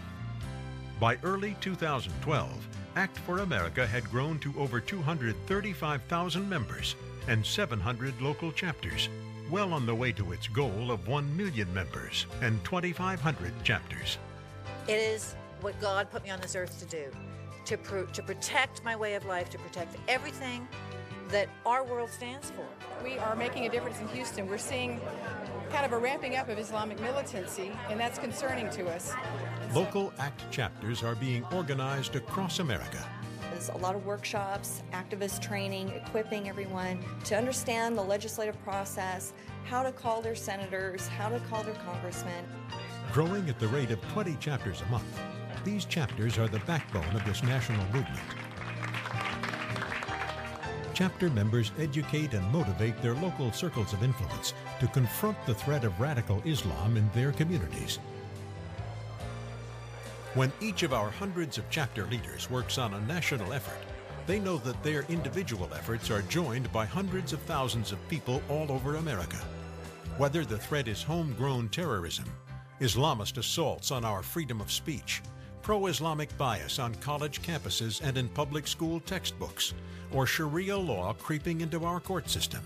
By 0.99 1.19
early 1.25 1.55
2012, 1.61 2.69
Act 2.97 3.19
for 3.19 3.41
America 3.41 3.87
had 3.87 4.11
grown 4.11 4.39
to 4.39 4.59
over 4.59 4.81
235,000 4.81 6.49
members 6.49 6.97
and 7.27 7.45
700 7.45 8.19
local 8.23 8.51
chapters, 8.53 9.11
well 9.51 9.75
on 9.75 9.85
the 9.85 9.95
way 9.95 10.11
to 10.13 10.33
its 10.33 10.49
goal 10.49 10.91
of 10.91 11.07
1 11.07 11.37
million 11.37 11.73
members 11.75 12.25
and 12.41 12.65
2,500 12.65 13.53
chapters. 13.63 14.17
It 14.89 14.99
is 14.99 15.35
what 15.61 15.79
God 15.83 16.11
put 16.11 16.25
me 16.25 16.31
on 16.31 16.41
this 16.41 16.57
earth 16.57 16.79
to 16.79 16.87
do 16.87 17.11
to, 17.67 17.77
pro- 17.77 18.07
to 18.07 18.23
protect 18.23 18.83
my 18.83 18.97
way 18.97 19.17
of 19.17 19.27
life, 19.27 19.51
to 19.51 19.59
protect 19.59 19.97
everything 20.09 20.67
that 21.29 21.51
our 21.67 21.85
world 21.85 22.09
stands 22.09 22.51
for. 22.51 22.65
We 23.05 23.19
are 23.19 23.37
making 23.37 23.67
a 23.67 23.69
difference 23.69 24.01
in 24.01 24.09
Houston. 24.09 24.49
We're 24.49 24.57
seeing 24.57 24.99
kind 25.71 25.85
of 25.85 25.93
a 25.93 25.99
ramping 25.99 26.37
up 26.37 26.49
of 26.49 26.59
Islamic 26.59 26.99
militancy, 27.01 27.71
and 27.91 28.01
that's 28.01 28.19
concerning 28.19 28.71
to 28.71 28.89
us. 28.89 29.13
Local 29.75 30.11
ACT 30.19 30.51
chapters 30.51 31.03
are 31.03 31.15
being 31.15 31.45
organized 31.53 32.17
across 32.17 32.59
America. 32.59 33.07
There's 33.51 33.69
a 33.69 33.77
lot 33.77 33.95
of 33.95 34.07
workshops, 34.07 34.83
activist 34.93 35.43
training, 35.43 35.91
equipping 35.91 36.49
everyone 36.49 37.05
to 37.25 37.37
understand 37.37 37.99
the 37.99 38.03
legislative 38.03 38.59
process, 38.65 39.35
how 39.65 39.83
to 39.83 39.93
call 39.93 40.23
their 40.23 40.35
senators, 40.35 41.07
how 41.09 41.29
to 41.29 41.39
call 41.41 41.63
their 41.63 41.75
congressmen. 41.75 42.47
Growing 43.13 43.49
at 43.49 43.59
the 43.59 43.69
rate 43.69 43.91
of 43.91 44.01
20 44.13 44.37
chapters 44.37 44.83
a 44.83 44.91
month, 44.91 45.21
these 45.65 45.87
chapters 45.87 46.37
are 46.37 46.47
the 46.47 46.59
backbone 46.61 47.17
of 47.17 47.25
this 47.25 47.43
national 47.43 47.85
movement. 47.87 48.21
Chapter 50.93 51.31
members 51.31 51.73
educate 51.79 52.35
and 52.35 52.53
motivate 52.53 53.01
their 53.01 53.15
local 53.15 53.51
circles 53.51 53.95
of 53.95 54.03
influence 54.03 54.53
to 54.81 54.87
confront 54.89 55.39
the 55.47 55.55
threat 55.55 55.85
of 55.85 55.99
radical 55.99 56.43
Islam 56.45 56.99
in 56.99 57.09
their 57.15 57.33
communities. 57.33 57.99
When 60.35 60.53
each 60.61 60.83
of 60.83 60.93
our 60.93 61.09
hundreds 61.09 61.57
of 61.57 61.65
chapter 61.71 62.05
leaders 62.07 62.51
works 62.51 62.77
on 62.77 62.93
a 62.93 63.01
national 63.07 63.55
effort, 63.55 63.79
they 64.27 64.39
know 64.39 64.59
that 64.59 64.83
their 64.83 65.07
individual 65.09 65.71
efforts 65.73 66.11
are 66.11 66.23
joined 66.23 66.71
by 66.73 66.85
hundreds 66.85 67.33
of 67.33 67.41
thousands 67.41 67.91
of 67.91 68.09
people 68.09 68.43
all 68.51 68.71
over 68.71 68.97
America. 68.97 69.39
Whether 70.19 70.45
the 70.45 70.59
threat 70.59 70.89
is 70.89 71.03
homegrown 71.03 71.71
terrorism, 71.71 72.27
Islamist 72.81 73.39
assaults 73.39 73.91
on 73.91 74.05
our 74.05 74.23
freedom 74.23 74.61
of 74.61 74.71
speech, 74.71 75.23
pro 75.63 75.87
Islamic 75.87 76.37
bias 76.39 76.79
on 76.79 76.95
college 76.97 77.43
campuses 77.43 78.01
and 78.03 78.17
in 78.17 78.29
public 78.29 78.67
school 78.67 79.01
textbooks, 79.01 79.75
or 80.13 80.27
Sharia 80.27 80.77
law 80.77 81.13
creeping 81.15 81.61
into 81.61 81.85
our 81.85 82.01
court 82.01 82.31
system, 82.31 82.63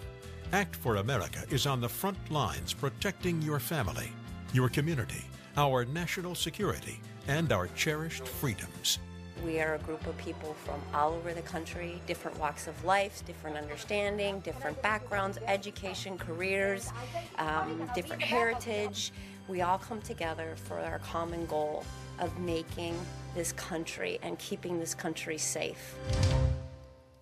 Act 0.52 0.76
for 0.76 0.96
America 0.96 1.42
is 1.48 1.66
on 1.66 1.80
the 1.80 1.88
front 1.88 2.18
lines 2.30 2.74
protecting 2.74 3.40
your 3.40 3.58
family, 3.58 4.12
your 4.52 4.68
community, 4.68 5.24
our 5.56 5.86
national 5.86 6.34
security, 6.34 7.00
and 7.26 7.52
our 7.52 7.68
cherished 7.68 8.28
freedoms. 8.28 8.98
We 9.46 9.60
are 9.60 9.76
a 9.76 9.78
group 9.78 10.06
of 10.06 10.16
people 10.18 10.54
from 10.62 10.78
all 10.92 11.14
over 11.14 11.32
the 11.32 11.40
country, 11.40 12.02
different 12.06 12.38
walks 12.38 12.68
of 12.68 12.84
life, 12.84 13.24
different 13.24 13.56
understanding, 13.56 14.40
different 14.40 14.80
backgrounds, 14.82 15.38
education, 15.46 16.18
careers, 16.18 16.92
um, 17.38 17.90
different 17.94 18.22
heritage. 18.22 19.10
We 19.48 19.62
all 19.62 19.78
come 19.78 20.00
together 20.02 20.54
for 20.56 20.78
our 20.78 20.98
common 21.00 21.46
goal 21.46 21.84
of 22.18 22.38
making 22.38 22.98
this 23.34 23.52
country 23.52 24.18
and 24.22 24.38
keeping 24.38 24.78
this 24.78 24.94
country 24.94 25.38
safe. 25.38 25.96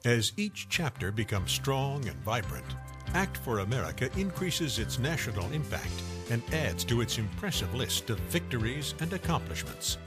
As 0.04 0.32
each 0.36 0.68
chapter 0.68 1.12
becomes 1.12 1.50
strong 1.50 2.06
and 2.08 2.16
vibrant, 2.20 2.66
Act 3.14 3.36
for 3.38 3.58
America 3.58 4.08
increases 4.16 4.78
its 4.78 5.00
national 5.00 5.50
impact 5.52 5.90
and 6.30 6.42
adds 6.54 6.84
to 6.84 7.00
its 7.00 7.18
impressive 7.18 7.74
list 7.74 8.08
of 8.08 8.20
victories 8.20 8.94
and 9.00 9.12
accomplishments. 9.12 9.98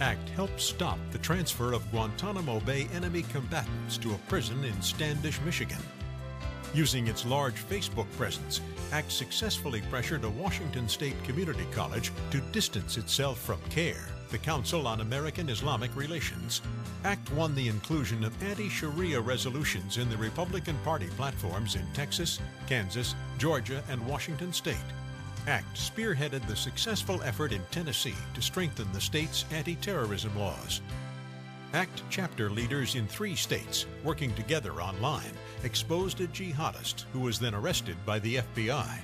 ACT 0.00 0.28
helps 0.30 0.64
stop 0.64 0.98
the 1.12 1.18
transfer 1.18 1.72
of 1.72 1.88
Guantanamo 1.92 2.58
Bay 2.60 2.88
enemy 2.94 3.22
combatants 3.22 3.96
to 3.98 4.12
a 4.12 4.18
prison 4.28 4.64
in 4.64 4.82
Standish, 4.82 5.40
Michigan. 5.42 5.78
Using 6.74 7.06
its 7.06 7.24
large 7.24 7.64
Facebook 7.68 8.10
presence, 8.16 8.60
ACT 8.92 9.10
successfully 9.10 9.80
pressured 9.88 10.24
a 10.24 10.28
Washington 10.28 10.86
State 10.86 11.22
community 11.24 11.66
college 11.72 12.12
to 12.30 12.40
distance 12.52 12.98
itself 12.98 13.38
from 13.38 13.58
CAIR, 13.70 13.96
the 14.30 14.36
Council 14.36 14.86
on 14.86 15.00
American 15.00 15.48
Islamic 15.48 15.96
Relations. 15.96 16.60
ACT 17.04 17.32
won 17.32 17.54
the 17.54 17.68
inclusion 17.68 18.22
of 18.22 18.42
anti 18.42 18.68
Sharia 18.68 19.18
resolutions 19.18 19.96
in 19.96 20.10
the 20.10 20.16
Republican 20.18 20.76
Party 20.84 21.06
platforms 21.16 21.74
in 21.74 21.86
Texas, 21.94 22.38
Kansas, 22.66 23.14
Georgia, 23.38 23.82
and 23.88 24.06
Washington 24.06 24.52
State. 24.52 24.76
ACT 25.46 25.74
spearheaded 25.74 26.46
the 26.46 26.54
successful 26.54 27.22
effort 27.22 27.52
in 27.52 27.62
Tennessee 27.70 28.14
to 28.34 28.42
strengthen 28.42 28.92
the 28.92 29.00
state's 29.00 29.46
anti 29.52 29.74
terrorism 29.76 30.38
laws. 30.38 30.82
ACT 31.74 32.02
chapter 32.10 32.50
leaders 32.50 32.96
in 32.96 33.06
three 33.06 33.34
states, 33.34 33.86
working 34.04 34.34
together 34.34 34.82
online, 34.82 35.32
exposed 35.64 36.20
a 36.20 36.26
jihadist 36.26 37.04
who 37.14 37.20
was 37.20 37.38
then 37.38 37.54
arrested 37.54 37.96
by 38.04 38.18
the 38.18 38.36
FBI. 38.36 38.98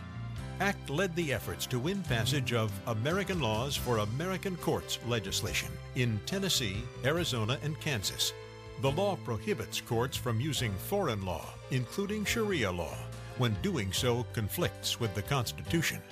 ACT 0.61 0.91
led 0.91 1.17
the 1.17 1.33
efforts 1.33 1.67
to 1.67 1.79
win 1.79 2.03
passage 2.03 2.53
of 2.53 2.71
American 2.87 3.41
Laws 3.41 3.75
for 3.75 3.99
American 3.99 4.55
Courts 4.57 4.99
legislation 5.07 5.69
in 5.95 6.21
Tennessee, 6.27 6.83
Arizona, 7.07 7.59
and 7.63 7.81
Kansas. 7.81 8.35
The 8.83 8.91
law 8.91 9.17
prohibits 9.25 9.81
courts 9.81 10.19
from 10.19 10.39
using 10.39 10.73
foreign 10.73 11.25
law, 11.25 11.47
including 11.71 12.27
Sharia 12.27 12.71
law, 12.71 12.99
when 13.39 13.57
doing 13.63 13.95
so 13.95 14.27
conflicts 14.35 15.01
with 15.01 15.15
the 15.15 15.23
Constitution. 15.23 16.03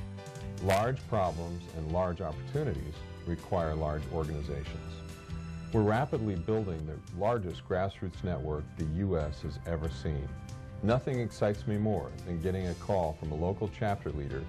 Large 0.63 1.07
problems 1.09 1.63
and 1.77 1.93
large 1.93 2.23
opportunities 2.23 2.95
require 3.27 3.75
large 3.75 4.03
organizations. 4.15 4.96
We're 5.73 5.83
rapidly 5.83 6.37
building 6.37 6.87
the 6.87 7.19
largest 7.19 7.69
grassroots 7.69 8.23
network 8.23 8.65
the 8.79 8.85
U.S. 8.99 9.43
has 9.43 9.59
ever 9.67 9.89
seen. 9.89 10.29
Nothing 10.83 11.21
excites 11.21 11.67
me 11.67 11.77
more 11.77 12.11
than 12.25 12.41
getting 12.41 12.69
a 12.69 12.75
call 12.75 13.17
from 13.19 13.33
a 13.33 13.35
local 13.35 13.69
chapter 13.77 14.11
leader 14.11 14.43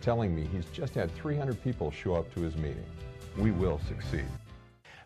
telling 0.00 0.34
me 0.34 0.46
he's 0.52 0.66
just 0.66 0.94
had 0.94 1.14
300 1.14 1.62
people 1.62 1.90
show 1.90 2.14
up 2.14 2.32
to 2.34 2.40
his 2.40 2.56
meeting. 2.56 2.84
We 3.38 3.52
will 3.52 3.80
succeed. 3.88 4.26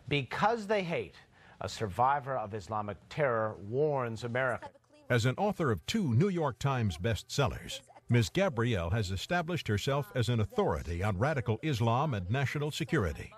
Because 0.09 0.67
they 0.67 0.83
hate, 0.83 1.15
a 1.61 1.69
survivor 1.69 2.35
of 2.35 2.53
Islamic 2.53 2.97
terror 3.07 3.55
warns 3.69 4.23
America. 4.23 4.69
As 5.09 5.25
an 5.25 5.35
author 5.37 5.71
of 5.71 5.85
two 5.85 6.15
New 6.15 6.29
York 6.29 6.59
Times 6.59 6.97
bestsellers, 6.97 7.79
Ms. 8.09 8.29
Gabriel 8.29 8.89
has 8.89 9.11
established 9.11 9.67
herself 9.67 10.11
as 10.15 10.29
an 10.29 10.39
authority 10.39 11.03
on 11.03 11.17
radical 11.17 11.59
Islam 11.61 12.15
and 12.15 12.29
national 12.29 12.71
security. 12.71 13.31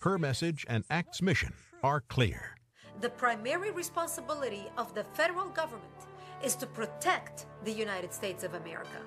Her 0.00 0.18
message 0.18 0.64
and 0.68 0.82
ACT's 0.90 1.22
mission 1.22 1.52
are 1.84 2.00
clear. 2.08 2.56
The 3.02 3.10
primary 3.10 3.70
responsibility 3.70 4.64
of 4.78 4.94
the 4.94 5.04
federal 5.12 5.50
government 5.50 6.00
is 6.42 6.56
to 6.56 6.66
protect 6.66 7.44
the 7.64 7.72
United 7.72 8.14
States 8.14 8.42
of 8.42 8.54
America. 8.54 9.00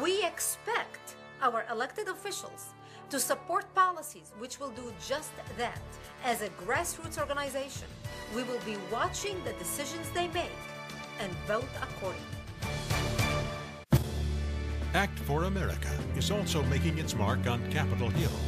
We 0.00 0.24
expect 0.24 1.16
our 1.42 1.64
elected 1.68 2.06
officials 2.06 2.66
to 3.10 3.18
support 3.18 3.64
policies 3.74 4.32
which 4.38 4.60
will 4.60 4.70
do 4.70 4.92
just 5.04 5.32
that. 5.56 5.82
As 6.24 6.42
a 6.42 6.50
grassroots 6.50 7.18
organization, 7.18 7.88
we 8.32 8.44
will 8.44 8.60
be 8.64 8.76
watching 8.92 9.36
the 9.42 9.54
decisions 9.54 10.08
they 10.10 10.28
make 10.28 10.60
and 11.18 11.32
vote 11.48 11.72
accordingly. 11.82 12.38
Act 14.94 15.18
for 15.20 15.44
America 15.44 15.92
is 16.16 16.30
also 16.30 16.62
making 16.64 16.96
its 16.98 17.16
mark 17.16 17.46
on 17.48 17.60
Capitol 17.72 18.10
Hill. 18.10 18.38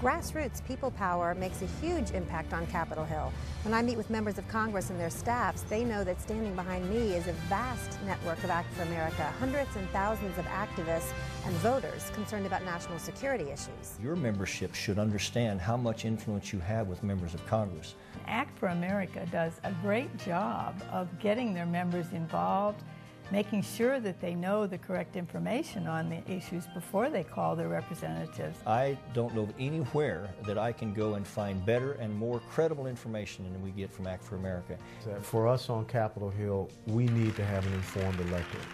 Grassroots 0.00 0.64
people 0.64 0.92
power 0.92 1.34
makes 1.34 1.60
a 1.60 1.66
huge 1.80 2.12
impact 2.12 2.52
on 2.52 2.68
Capitol 2.68 3.04
Hill. 3.04 3.32
When 3.64 3.74
I 3.74 3.82
meet 3.82 3.96
with 3.96 4.10
members 4.10 4.38
of 4.38 4.46
Congress 4.46 4.90
and 4.90 5.00
their 5.00 5.10
staffs, 5.10 5.62
they 5.62 5.82
know 5.82 6.04
that 6.04 6.20
standing 6.20 6.54
behind 6.54 6.88
me 6.88 7.14
is 7.16 7.26
a 7.26 7.32
vast 7.48 8.00
network 8.06 8.38
of 8.44 8.50
Act 8.50 8.72
for 8.74 8.82
America, 8.82 9.24
hundreds 9.40 9.74
and 9.74 9.90
thousands 9.90 10.38
of 10.38 10.44
activists 10.44 11.10
and 11.46 11.54
voters 11.56 12.10
concerned 12.14 12.46
about 12.46 12.64
national 12.64 13.00
security 13.00 13.50
issues. 13.50 13.98
Your 14.00 14.14
membership 14.14 14.72
should 14.72 15.00
understand 15.00 15.60
how 15.60 15.76
much 15.76 16.04
influence 16.04 16.52
you 16.52 16.60
have 16.60 16.86
with 16.86 17.02
members 17.02 17.34
of 17.34 17.44
Congress. 17.46 17.96
Act 18.28 18.56
for 18.56 18.68
America 18.68 19.26
does 19.32 19.54
a 19.64 19.72
great 19.82 20.16
job 20.18 20.80
of 20.92 21.08
getting 21.18 21.52
their 21.52 21.66
members 21.66 22.12
involved 22.12 22.84
making 23.30 23.62
sure 23.62 24.00
that 24.00 24.20
they 24.20 24.34
know 24.34 24.66
the 24.66 24.78
correct 24.78 25.16
information 25.16 25.86
on 25.86 26.08
the 26.08 26.20
issues 26.30 26.66
before 26.74 27.10
they 27.10 27.22
call 27.22 27.54
their 27.54 27.68
representatives. 27.68 28.58
I 28.66 28.96
don't 29.12 29.34
know 29.34 29.48
anywhere 29.58 30.30
that 30.46 30.56
I 30.58 30.72
can 30.72 30.94
go 30.94 31.14
and 31.14 31.26
find 31.26 31.64
better 31.66 31.92
and 31.92 32.14
more 32.14 32.40
credible 32.50 32.86
information 32.86 33.52
than 33.52 33.62
we 33.62 33.70
get 33.70 33.92
from 33.92 34.06
Act 34.06 34.24
for 34.24 34.36
America. 34.36 34.78
For 35.20 35.46
us 35.46 35.68
on 35.68 35.84
Capitol 35.84 36.30
Hill, 36.30 36.70
we 36.86 37.06
need 37.06 37.36
to 37.36 37.44
have 37.44 37.66
an 37.66 37.74
informed 37.74 38.20
electorate, 38.20 38.64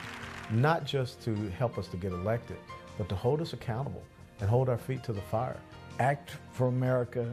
not 0.50 0.84
just 0.84 1.20
to 1.22 1.34
help 1.50 1.78
us 1.78 1.88
to 1.88 1.96
get 1.96 2.12
elected, 2.12 2.56
but 2.96 3.08
to 3.08 3.16
hold 3.16 3.40
us 3.40 3.52
accountable 3.52 4.02
and 4.40 4.48
hold 4.48 4.68
our 4.68 4.78
feet 4.78 5.02
to 5.04 5.12
the 5.12 5.20
fire. 5.20 5.60
Act 5.98 6.36
for 6.52 6.68
America 6.68 7.32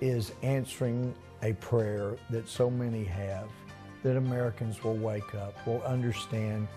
is 0.00 0.32
answering 0.42 1.14
a 1.42 1.52
prayer 1.54 2.16
that 2.30 2.48
so 2.48 2.70
many 2.70 3.04
have 3.04 3.48
that 4.02 4.16
Americans 4.16 4.82
will 4.82 4.96
wake 4.96 5.34
up, 5.34 5.54
will 5.66 5.82
understand 5.82 6.68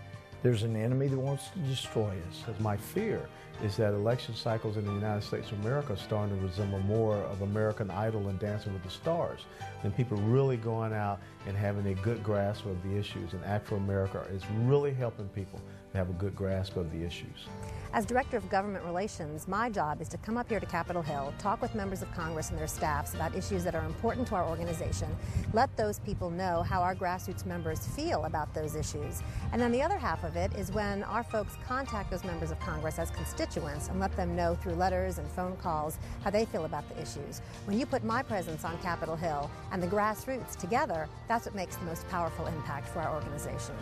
There's 0.43 0.63
an 0.63 0.75
enemy 0.75 1.07
that 1.07 1.19
wants 1.19 1.49
to 1.49 1.59
destroy 1.59 2.15
us. 2.29 2.59
My 2.59 2.75
fear 2.75 3.29
is 3.63 3.77
that 3.77 3.93
election 3.93 4.33
cycles 4.33 4.75
in 4.75 4.85
the 4.85 4.91
United 4.91 5.21
States 5.21 5.51
of 5.51 5.59
America 5.59 5.93
are 5.93 5.97
starting 5.97 6.35
to 6.35 6.43
resemble 6.43 6.79
more 6.79 7.17
of 7.17 7.43
American 7.43 7.91
Idol 7.91 8.27
and 8.27 8.39
Dancing 8.39 8.73
with 8.73 8.81
the 8.81 8.89
Stars 8.89 9.41
than 9.83 9.91
people 9.91 10.17
really 10.17 10.57
going 10.57 10.93
out 10.93 11.19
and 11.45 11.55
having 11.55 11.85
a 11.85 11.93
good 12.01 12.23
grasp 12.23 12.65
of 12.65 12.81
the 12.81 12.97
issues. 12.97 13.33
And 13.33 13.45
Act 13.45 13.67
for 13.67 13.75
America 13.75 14.25
is 14.33 14.41
really 14.61 14.95
helping 14.95 15.27
people 15.29 15.61
to 15.91 15.97
have 15.97 16.09
a 16.09 16.13
good 16.13 16.35
grasp 16.35 16.75
of 16.75 16.91
the 16.91 17.05
issues. 17.05 17.47
As 17.93 18.05
Director 18.05 18.37
of 18.37 18.47
Government 18.49 18.85
Relations, 18.85 19.49
my 19.49 19.69
job 19.69 19.99
is 19.99 20.07
to 20.07 20.17
come 20.17 20.37
up 20.37 20.47
here 20.47 20.61
to 20.61 20.65
Capitol 20.65 21.01
Hill, 21.01 21.33
talk 21.37 21.61
with 21.61 21.75
members 21.75 22.01
of 22.01 22.09
Congress 22.13 22.49
and 22.49 22.57
their 22.57 22.65
staffs 22.65 23.15
about 23.15 23.35
issues 23.35 23.65
that 23.65 23.75
are 23.75 23.83
important 23.83 24.29
to 24.29 24.35
our 24.35 24.47
organization, 24.47 25.09
let 25.51 25.75
those 25.75 25.99
people 25.99 26.29
know 26.29 26.63
how 26.63 26.81
our 26.81 26.95
grassroots 26.95 27.45
members 27.45 27.85
feel 27.87 28.23
about 28.23 28.53
those 28.53 28.75
issues. 28.75 29.21
And 29.51 29.61
then 29.61 29.73
the 29.73 29.81
other 29.81 29.97
half 29.97 30.23
of 30.23 30.37
it 30.37 30.53
is 30.55 30.71
when 30.71 31.03
our 31.03 31.21
folks 31.21 31.57
contact 31.67 32.11
those 32.11 32.23
members 32.23 32.49
of 32.49 32.61
Congress 32.61 32.97
as 32.97 33.11
constituents 33.11 33.89
and 33.89 33.99
let 33.99 34.15
them 34.15 34.37
know 34.37 34.55
through 34.55 34.75
letters 34.75 35.17
and 35.17 35.27
phone 35.27 35.57
calls 35.57 35.97
how 36.23 36.29
they 36.29 36.45
feel 36.45 36.63
about 36.63 36.87
the 36.87 37.01
issues. 37.01 37.41
When 37.65 37.77
you 37.77 37.85
put 37.85 38.05
my 38.05 38.23
presence 38.23 38.63
on 38.63 38.77
Capitol 38.77 39.17
Hill 39.17 39.51
and 39.73 39.83
the 39.83 39.87
grassroots 39.87 40.55
together, 40.55 41.09
that's 41.27 41.45
what 41.45 41.55
makes 41.55 41.75
the 41.75 41.83
most 41.83 42.07
powerful 42.07 42.45
impact 42.47 42.87
for 42.87 42.99
our 42.99 43.13
organization. 43.13 43.75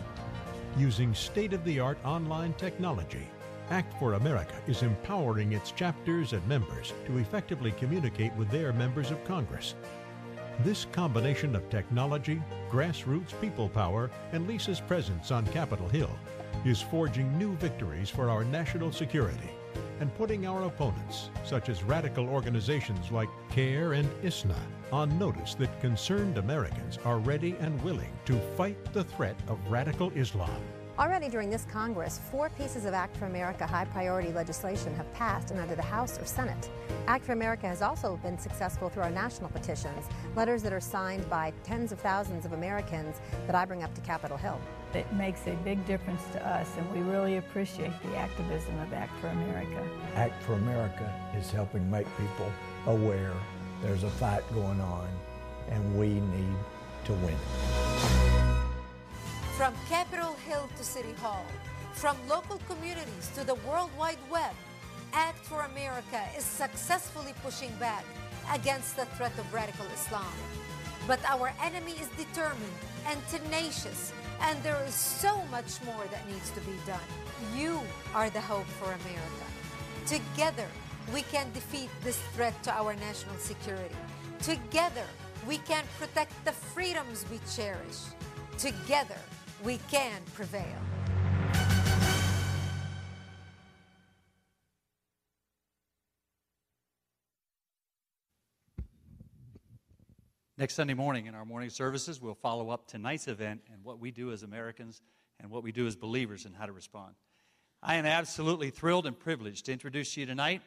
Using 0.76 1.14
state 1.14 1.52
of 1.52 1.62
the 1.64 1.78
art 1.78 1.98
online 2.04 2.54
technology, 2.54 3.28
Act 3.70 3.96
for 4.00 4.14
America 4.14 4.54
is 4.66 4.82
empowering 4.82 5.52
its 5.52 5.70
chapters 5.70 6.32
and 6.32 6.46
members 6.48 6.92
to 7.06 7.18
effectively 7.18 7.70
communicate 7.70 8.34
with 8.34 8.50
their 8.50 8.72
members 8.72 9.12
of 9.12 9.24
Congress. 9.24 9.76
This 10.64 10.86
combination 10.90 11.54
of 11.54 11.70
technology, 11.70 12.42
grassroots 12.68 13.40
people 13.40 13.68
power, 13.68 14.10
and 14.32 14.48
Lisa's 14.48 14.80
presence 14.80 15.30
on 15.30 15.46
Capitol 15.46 15.88
Hill 15.88 16.10
is 16.64 16.82
forging 16.82 17.38
new 17.38 17.54
victories 17.56 18.10
for 18.10 18.28
our 18.28 18.44
national 18.44 18.90
security 18.90 19.50
and 20.00 20.12
putting 20.16 20.46
our 20.46 20.64
opponents, 20.64 21.30
such 21.44 21.68
as 21.68 21.84
radical 21.84 22.28
organizations 22.28 23.12
like 23.12 23.28
CAIR 23.50 23.92
and 23.92 24.08
ISNA, 24.24 24.58
on 24.90 25.16
notice 25.16 25.54
that 25.54 25.80
concerned 25.80 26.38
Americans 26.38 26.98
are 27.04 27.18
ready 27.18 27.54
and 27.60 27.80
willing 27.82 28.12
to 28.24 28.40
fight 28.56 28.92
the 28.92 29.04
threat 29.04 29.36
of 29.46 29.58
radical 29.70 30.10
Islam. 30.16 30.60
Already 31.00 31.30
during 31.30 31.48
this 31.48 31.64
Congress, 31.64 32.20
four 32.30 32.50
pieces 32.50 32.84
of 32.84 32.92
Act 32.92 33.16
for 33.16 33.24
America 33.24 33.66
high 33.66 33.86
priority 33.86 34.32
legislation 34.34 34.94
have 34.96 35.10
passed 35.14 35.50
in 35.50 35.58
either 35.58 35.74
the 35.74 35.80
House 35.80 36.18
or 36.18 36.26
Senate. 36.26 36.68
Act 37.06 37.24
for 37.24 37.32
America 37.32 37.66
has 37.66 37.80
also 37.80 38.18
been 38.18 38.38
successful 38.38 38.90
through 38.90 39.04
our 39.04 39.10
national 39.10 39.48
petitions, 39.48 40.04
letters 40.36 40.62
that 40.62 40.74
are 40.74 40.80
signed 40.80 41.26
by 41.30 41.54
tens 41.64 41.90
of 41.90 41.98
thousands 42.00 42.44
of 42.44 42.52
Americans 42.52 43.16
that 43.46 43.54
I 43.54 43.64
bring 43.64 43.82
up 43.82 43.94
to 43.94 44.02
Capitol 44.02 44.36
Hill. 44.36 44.60
It 44.92 45.10
makes 45.14 45.46
a 45.46 45.54
big 45.64 45.82
difference 45.86 46.20
to 46.32 46.46
us, 46.46 46.68
and 46.76 46.92
we 46.92 47.00
really 47.10 47.38
appreciate 47.38 47.92
the 48.02 48.14
activism 48.18 48.78
of 48.80 48.92
Act 48.92 49.18
for 49.22 49.28
America. 49.28 49.82
Act 50.16 50.42
for 50.42 50.52
America 50.52 51.10
is 51.34 51.50
helping 51.50 51.90
make 51.90 52.06
people 52.18 52.52
aware 52.84 53.32
there's 53.80 54.02
a 54.02 54.10
fight 54.10 54.42
going 54.52 54.82
on, 54.82 55.08
and 55.70 55.98
we 55.98 56.08
need 56.08 56.56
to 57.06 57.14
win 57.14 58.49
From 59.60 59.74
Capitol 59.90 60.36
Hill 60.48 60.70
to 60.78 60.82
City 60.82 61.12
Hall, 61.20 61.44
from 61.92 62.16
local 62.26 62.56
communities 62.66 63.30
to 63.34 63.44
the 63.44 63.56
World 63.56 63.90
Wide 63.98 64.16
Web, 64.30 64.54
Act 65.12 65.44
for 65.44 65.60
America 65.60 66.22
is 66.34 66.44
successfully 66.44 67.34
pushing 67.42 67.70
back 67.78 68.06
against 68.54 68.96
the 68.96 69.04
threat 69.04 69.38
of 69.38 69.52
radical 69.52 69.84
Islam. 69.92 70.32
But 71.06 71.20
our 71.28 71.52
enemy 71.62 71.92
is 71.92 72.08
determined 72.16 72.72
and 73.06 73.20
tenacious, 73.28 74.14
and 74.40 74.58
there 74.62 74.82
is 74.86 74.94
so 74.94 75.44
much 75.50 75.84
more 75.84 76.06
that 76.10 76.26
needs 76.26 76.48
to 76.52 76.60
be 76.62 76.78
done. 76.86 77.10
You 77.54 77.82
are 78.14 78.30
the 78.30 78.40
hope 78.40 78.64
for 78.64 78.86
America. 78.86 79.46
Together, 80.06 80.68
we 81.12 81.20
can 81.20 81.52
defeat 81.52 81.90
this 82.02 82.16
threat 82.32 82.54
to 82.62 82.72
our 82.72 82.94
national 82.94 83.36
security. 83.36 83.94
Together, 84.38 85.04
we 85.46 85.58
can 85.58 85.84
protect 85.98 86.32
the 86.46 86.52
freedoms 86.52 87.26
we 87.30 87.38
cherish. 87.54 87.98
Together, 88.56 89.20
we 89.62 89.78
can 89.90 90.22
prevail. 90.34 90.64
Next 100.56 100.74
Sunday 100.74 100.92
morning 100.92 101.24
in 101.24 101.34
our 101.34 101.46
morning 101.46 101.70
services, 101.70 102.20
we'll 102.20 102.34
follow 102.34 102.68
up 102.68 102.86
tonight's 102.86 103.28
event 103.28 103.62
and 103.72 103.82
what 103.82 103.98
we 103.98 104.10
do 104.10 104.30
as 104.30 104.42
Americans 104.42 105.00
and 105.40 105.50
what 105.50 105.62
we 105.62 105.72
do 105.72 105.86
as 105.86 105.96
believers 105.96 106.44
and 106.44 106.54
how 106.54 106.66
to 106.66 106.72
respond. 106.72 107.14
I 107.82 107.94
am 107.94 108.04
absolutely 108.04 108.68
thrilled 108.68 109.06
and 109.06 109.18
privileged 109.18 109.64
to 109.66 109.72
introduce 109.72 110.18
you 110.18 110.26
tonight 110.26 110.60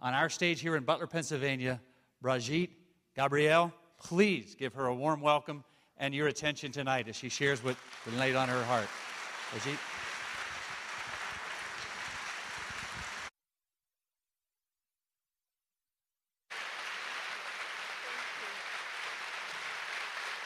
on 0.00 0.12
our 0.12 0.28
stage 0.28 0.60
here 0.60 0.76
in 0.76 0.84
Butler, 0.84 1.06
Pennsylvania, 1.06 1.80
Brigitte 2.20 2.72
Gabriel. 3.16 3.72
Please 3.98 4.54
give 4.54 4.74
her 4.74 4.84
a 4.84 4.94
warm 4.94 5.22
welcome 5.22 5.64
and 5.98 6.14
your 6.14 6.28
attention 6.28 6.72
tonight 6.72 7.08
as 7.08 7.16
she 7.16 7.28
shares 7.28 7.62
what 7.62 7.76
been 8.04 8.18
laid 8.18 8.36
on 8.36 8.48
her 8.48 8.64
heart. 8.64 8.88
Brigitte. 9.52 9.78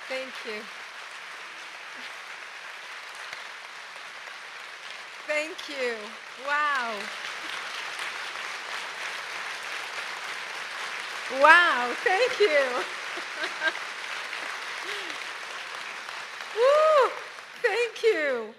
Thank 0.09 0.33
you. 0.47 0.63
Thank 5.27 5.69
you. 5.69 5.95
Wow. 6.47 6.95
Wow, 11.41 11.91
thank 12.05 12.39
you. 12.41 12.83
Woo, 16.57 17.11
thank 17.63 17.92
you. 18.03 18.55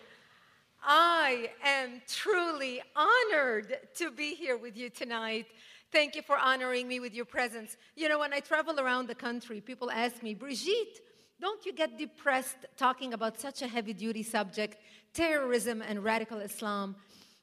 I 0.83 1.49
am 1.63 2.01
truly 2.07 2.81
honored 2.95 3.77
to 3.95 4.11
be 4.11 4.35
here 4.35 4.57
with 4.57 4.75
you 4.75 4.89
tonight. 4.89 5.47
Thank 5.91 6.15
you 6.15 6.21
for 6.21 6.37
honoring 6.37 6.87
me 6.87 6.99
with 6.99 7.13
your 7.13 7.25
presence. 7.25 7.77
You 7.95 8.09
know, 8.09 8.19
when 8.19 8.33
I 8.33 8.39
travel 8.39 8.79
around 8.79 9.07
the 9.07 9.15
country, 9.15 9.61
people 9.61 9.91
ask 9.91 10.21
me, 10.21 10.33
Brigitte, 10.33 10.99
don't 11.39 11.65
you 11.65 11.73
get 11.73 11.97
depressed 11.97 12.57
talking 12.77 13.13
about 13.13 13.39
such 13.39 13.61
a 13.61 13.67
heavy 13.67 13.93
duty 13.93 14.23
subject, 14.23 14.77
terrorism 15.13 15.81
and 15.81 16.03
radical 16.03 16.39
Islam? 16.39 16.95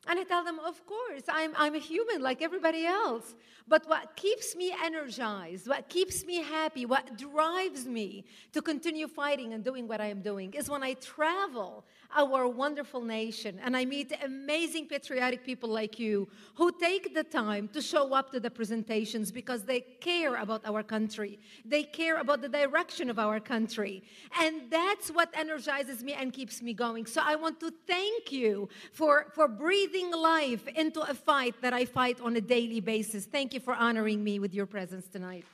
And 0.09 0.19
I 0.19 0.25
tell 0.25 0.43
them, 0.43 0.59
of 0.61 0.85
course, 0.87 1.23
I'm, 1.29 1.53
I'm 1.57 1.75
a 1.75 1.79
human 1.79 2.23
like 2.23 2.41
everybody 2.41 2.87
else. 2.87 3.35
But 3.69 3.87
what 3.89 4.17
keeps 4.17 4.57
me 4.57 4.75
energized, 4.83 5.69
what 5.69 5.89
keeps 5.89 6.25
me 6.25 6.43
happy, 6.43 6.87
what 6.87 7.19
drives 7.19 7.87
me 7.87 8.25
to 8.53 8.63
continue 8.63 9.07
fighting 9.07 9.53
and 9.53 9.63
doing 9.63 9.87
what 9.87 10.01
I 10.01 10.07
am 10.07 10.23
doing 10.23 10.55
is 10.55 10.71
when 10.71 10.83
I 10.83 10.95
travel 10.95 11.85
our 12.17 12.49
wonderful 12.49 13.03
nation 13.03 13.61
and 13.63 13.77
I 13.77 13.85
meet 13.85 14.13
amazing 14.25 14.89
patriotic 14.89 15.45
people 15.45 15.69
like 15.69 15.99
you 16.01 16.29
who 16.55 16.73
take 16.81 17.15
the 17.15 17.23
time 17.23 17.69
to 17.69 17.81
show 17.81 18.13
up 18.13 18.33
to 18.33 18.41
the 18.41 18.51
presentations 18.51 19.31
because 19.31 19.63
they 19.63 19.81
care 20.01 20.35
about 20.37 20.63
our 20.65 20.83
country. 20.83 21.39
They 21.65 21.85
care 21.85 22.19
about 22.19 22.41
the 22.43 22.49
direction 22.49 23.11
of 23.11 23.21
our 23.21 23.39
country. 23.39 24.03
And 24.41 24.63
that's 24.69 25.11
what 25.11 25.29
energizes 25.35 26.03
me 26.03 26.15
and 26.15 26.33
keeps 26.33 26.61
me 26.61 26.75
going. 26.75 27.07
So 27.07 27.21
I 27.25 27.37
want 27.37 27.61
to 27.61 27.73
thank 27.87 28.33
you 28.33 28.69
for, 28.93 29.27
for 29.35 29.47
breathing 29.47 29.90
life 30.21 30.69
into 30.69 31.01
a 31.01 31.15
fight 31.15 31.55
that 31.61 31.73
I 31.73 31.85
fight 31.85 32.21
on 32.21 32.37
a 32.37 32.41
daily 32.41 32.81
basis. 32.81 33.27
Thank 33.27 33.55
you 33.55 33.61
for 33.61 33.75
honoring 33.75 34.23
me 34.23 34.39
with 34.39 34.55
your 34.55 34.67
presence 34.67 35.07
tonight. 35.09 35.45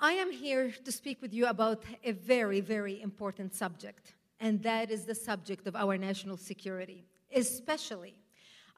I 0.00 0.12
am 0.12 0.30
here 0.30 0.70
to 0.84 0.92
speak 0.92 1.22
with 1.22 1.32
you 1.32 1.46
about 1.46 1.82
a 2.04 2.12
very, 2.12 2.60
very 2.60 3.00
important 3.00 3.54
subject, 3.54 4.12
and 4.38 4.62
that 4.62 4.90
is 4.90 5.04
the 5.04 5.14
subject 5.14 5.66
of 5.66 5.74
our 5.74 5.96
national 5.96 6.36
security, 6.36 7.04
especially 7.34 8.14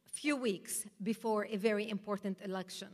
a 0.06 0.10
few 0.10 0.36
weeks 0.36 0.86
before 1.02 1.46
a 1.50 1.56
very 1.56 1.90
important 1.90 2.38
election. 2.44 2.88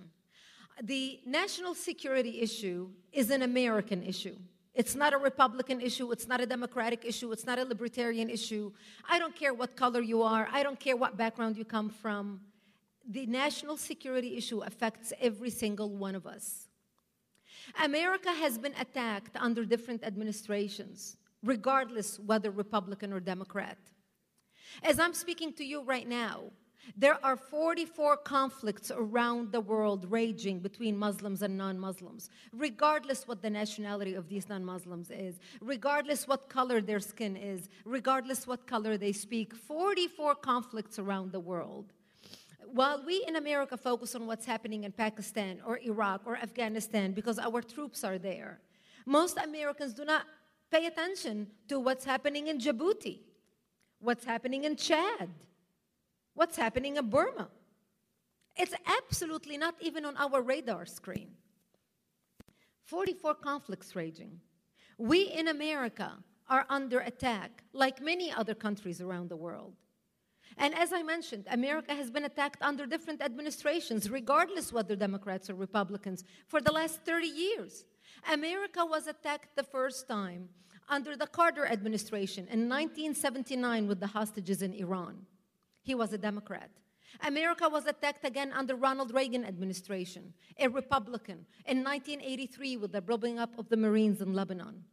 The 0.82 1.20
national 1.26 1.74
security 1.74 2.40
issue 2.40 2.88
is 3.12 3.30
an 3.30 3.42
American 3.42 4.02
issue. 4.02 4.36
It's 4.74 4.94
not 4.94 5.12
a 5.12 5.18
Republican 5.18 5.80
issue. 5.80 6.10
It's 6.12 6.26
not 6.26 6.40
a 6.40 6.46
Democratic 6.46 7.04
issue. 7.04 7.30
It's 7.32 7.44
not 7.44 7.58
a 7.58 7.64
Libertarian 7.64 8.30
issue. 8.30 8.72
I 9.08 9.18
don't 9.18 9.36
care 9.36 9.52
what 9.52 9.76
color 9.76 10.00
you 10.00 10.22
are. 10.22 10.48
I 10.50 10.62
don't 10.62 10.80
care 10.80 10.96
what 10.96 11.16
background 11.16 11.56
you 11.58 11.64
come 11.64 11.90
from. 11.90 12.40
The 13.08 13.26
national 13.26 13.76
security 13.76 14.36
issue 14.36 14.60
affects 14.60 15.12
every 15.20 15.50
single 15.50 15.90
one 15.90 16.14
of 16.14 16.26
us. 16.26 16.68
America 17.82 18.32
has 18.32 18.58
been 18.58 18.74
attacked 18.78 19.36
under 19.36 19.64
different 19.64 20.04
administrations, 20.04 21.16
regardless 21.42 22.18
whether 22.18 22.50
Republican 22.50 23.12
or 23.12 23.20
Democrat. 23.20 23.78
As 24.82 24.98
I'm 24.98 25.14
speaking 25.14 25.52
to 25.54 25.64
you 25.64 25.82
right 25.82 26.08
now, 26.08 26.44
There 26.96 27.18
are 27.24 27.36
44 27.36 28.18
conflicts 28.18 28.90
around 28.90 29.52
the 29.52 29.60
world 29.60 30.10
raging 30.10 30.58
between 30.58 30.96
Muslims 30.96 31.42
and 31.42 31.56
non 31.56 31.78
Muslims, 31.78 32.28
regardless 32.52 33.26
what 33.26 33.40
the 33.40 33.50
nationality 33.50 34.14
of 34.14 34.28
these 34.28 34.48
non 34.48 34.64
Muslims 34.64 35.10
is, 35.10 35.38
regardless 35.60 36.26
what 36.26 36.48
color 36.48 36.80
their 36.80 37.00
skin 37.00 37.36
is, 37.36 37.68
regardless 37.84 38.46
what 38.46 38.66
color 38.66 38.96
they 38.96 39.12
speak. 39.12 39.54
44 39.54 40.34
conflicts 40.36 40.98
around 40.98 41.32
the 41.32 41.40
world. 41.40 41.92
While 42.66 43.04
we 43.04 43.24
in 43.26 43.36
America 43.36 43.76
focus 43.76 44.14
on 44.14 44.26
what's 44.26 44.46
happening 44.46 44.84
in 44.84 44.92
Pakistan 44.92 45.60
or 45.64 45.78
Iraq 45.78 46.22
or 46.24 46.36
Afghanistan 46.36 47.12
because 47.12 47.38
our 47.38 47.62
troops 47.62 48.02
are 48.02 48.18
there, 48.18 48.60
most 49.06 49.36
Americans 49.38 49.94
do 49.94 50.04
not 50.04 50.26
pay 50.70 50.86
attention 50.86 51.46
to 51.68 51.78
what's 51.78 52.04
happening 52.04 52.48
in 52.48 52.58
Djibouti, 52.58 53.20
what's 54.00 54.24
happening 54.24 54.64
in 54.64 54.74
Chad 54.76 55.28
What's 56.34 56.56
happening 56.56 56.96
in 56.96 57.10
Burma? 57.10 57.48
It's 58.56 58.74
absolutely 58.86 59.56
not 59.56 59.74
even 59.80 60.04
on 60.04 60.16
our 60.16 60.42
radar 60.42 60.86
screen. 60.86 61.30
44 62.84 63.34
conflicts 63.36 63.96
raging. 63.96 64.40
We 64.98 65.22
in 65.22 65.48
America 65.48 66.12
are 66.48 66.66
under 66.68 67.00
attack, 67.00 67.64
like 67.72 68.02
many 68.02 68.30
other 68.30 68.54
countries 68.54 69.00
around 69.00 69.30
the 69.30 69.36
world. 69.36 69.74
And 70.58 70.74
as 70.74 70.92
I 70.92 71.02
mentioned, 71.02 71.46
America 71.50 71.94
has 71.94 72.10
been 72.10 72.24
attacked 72.24 72.60
under 72.60 72.84
different 72.84 73.22
administrations, 73.22 74.10
regardless 74.10 74.72
whether 74.72 74.94
Democrats 74.94 75.48
or 75.48 75.54
Republicans, 75.54 76.24
for 76.46 76.60
the 76.60 76.72
last 76.72 77.00
30 77.06 77.26
years. 77.26 77.86
America 78.30 78.84
was 78.84 79.06
attacked 79.06 79.56
the 79.56 79.62
first 79.62 80.06
time 80.06 80.50
under 80.88 81.16
the 81.16 81.26
Carter 81.26 81.66
administration 81.66 82.44
in 82.48 82.68
1979 82.68 83.88
with 83.88 84.00
the 84.00 84.08
hostages 84.08 84.60
in 84.60 84.74
Iran. 84.74 85.24
He 85.82 85.94
was 85.94 86.12
a 86.12 86.18
Democrat. 86.18 86.70
America 87.20 87.68
was 87.68 87.86
attacked 87.86 88.24
again 88.24 88.52
under 88.52 88.74
Ronald 88.74 89.12
Reagan 89.12 89.44
administration, 89.44 90.32
a 90.58 90.68
Republican, 90.68 91.46
in 91.66 91.84
1983 91.84 92.76
with 92.78 92.92
the 92.92 93.02
blowing 93.02 93.38
up 93.38 93.58
of 93.58 93.68
the 93.68 93.76
Marines 93.76 94.20
in 94.20 94.32
Lebanon. 94.32 94.84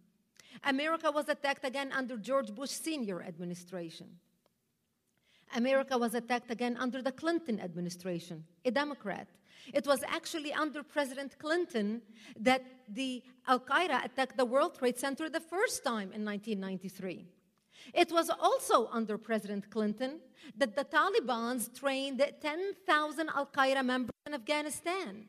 America 0.63 1.10
was 1.12 1.30
attacked 1.30 1.63
again 1.63 1.91
under 1.93 2.17
George 2.17 2.54
Bush 2.54 2.71
Sr. 2.71 3.21
administration. 3.21 4.08
America 5.56 5.97
was 5.97 6.13
attacked 6.13 6.52
again 6.52 6.78
under 6.78 7.02
the 7.02 7.12
Clinton 7.12 7.60
administration, 7.60 8.43
a 8.65 8.71
Democrat. 8.71 9.28
It 9.73 9.88
was 9.88 10.04
actually 10.08 10.54
under 10.54 10.84
President 10.84 11.38
Clinton 11.39 12.02
that 12.39 12.63
the 12.88 13.23
Al 13.47 13.60
Qaeda 13.60 14.06
attacked 14.06 14.38
the 14.38 14.45
World 14.45 14.78
Trade 14.78 14.97
Center 14.97 15.30
the 15.30 15.39
first 15.39 15.84
time 15.84 16.12
in 16.12 16.23
1993. 16.25 17.25
It 17.94 18.12
was 18.12 18.30
also 18.30 18.88
under 18.88 19.18
President 19.18 19.70
Clinton 19.70 20.20
that 20.58 20.76
the 20.76 20.86
Taliban 20.86 21.58
trained 21.78 22.24
10,000 22.42 23.30
Al 23.30 23.46
Qaeda 23.48 23.84
members 23.86 24.15
in 24.26 24.34
Afghanistan. 24.34 25.26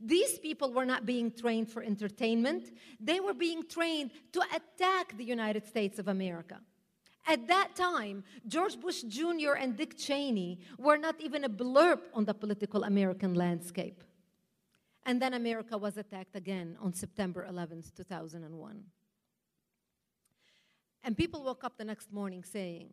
These 0.00 0.38
people 0.38 0.72
were 0.72 0.84
not 0.84 1.06
being 1.06 1.30
trained 1.30 1.70
for 1.70 1.82
entertainment, 1.82 2.72
they 3.00 3.20
were 3.20 3.34
being 3.34 3.62
trained 3.66 4.10
to 4.32 4.40
attack 4.54 5.16
the 5.16 5.24
United 5.24 5.66
States 5.66 5.98
of 5.98 6.08
America. 6.08 6.60
At 7.26 7.46
that 7.48 7.74
time, 7.74 8.22
George 8.46 8.78
Bush 8.78 9.02
Jr. 9.02 9.54
and 9.58 9.76
Dick 9.76 9.96
Cheney 9.96 10.60
were 10.78 10.98
not 10.98 11.18
even 11.20 11.44
a 11.44 11.48
blurb 11.48 12.00
on 12.12 12.26
the 12.26 12.34
political 12.34 12.84
American 12.84 13.34
landscape. 13.34 14.04
And 15.06 15.20
then 15.20 15.34
America 15.34 15.76
was 15.76 15.96
attacked 15.96 16.36
again 16.36 16.76
on 16.80 16.92
September 16.92 17.46
11, 17.46 17.84
2001. 17.96 18.84
And 21.04 21.16
people 21.16 21.44
woke 21.44 21.64
up 21.64 21.76
the 21.76 21.84
next 21.84 22.10
morning 22.10 22.42
saying, 22.42 22.88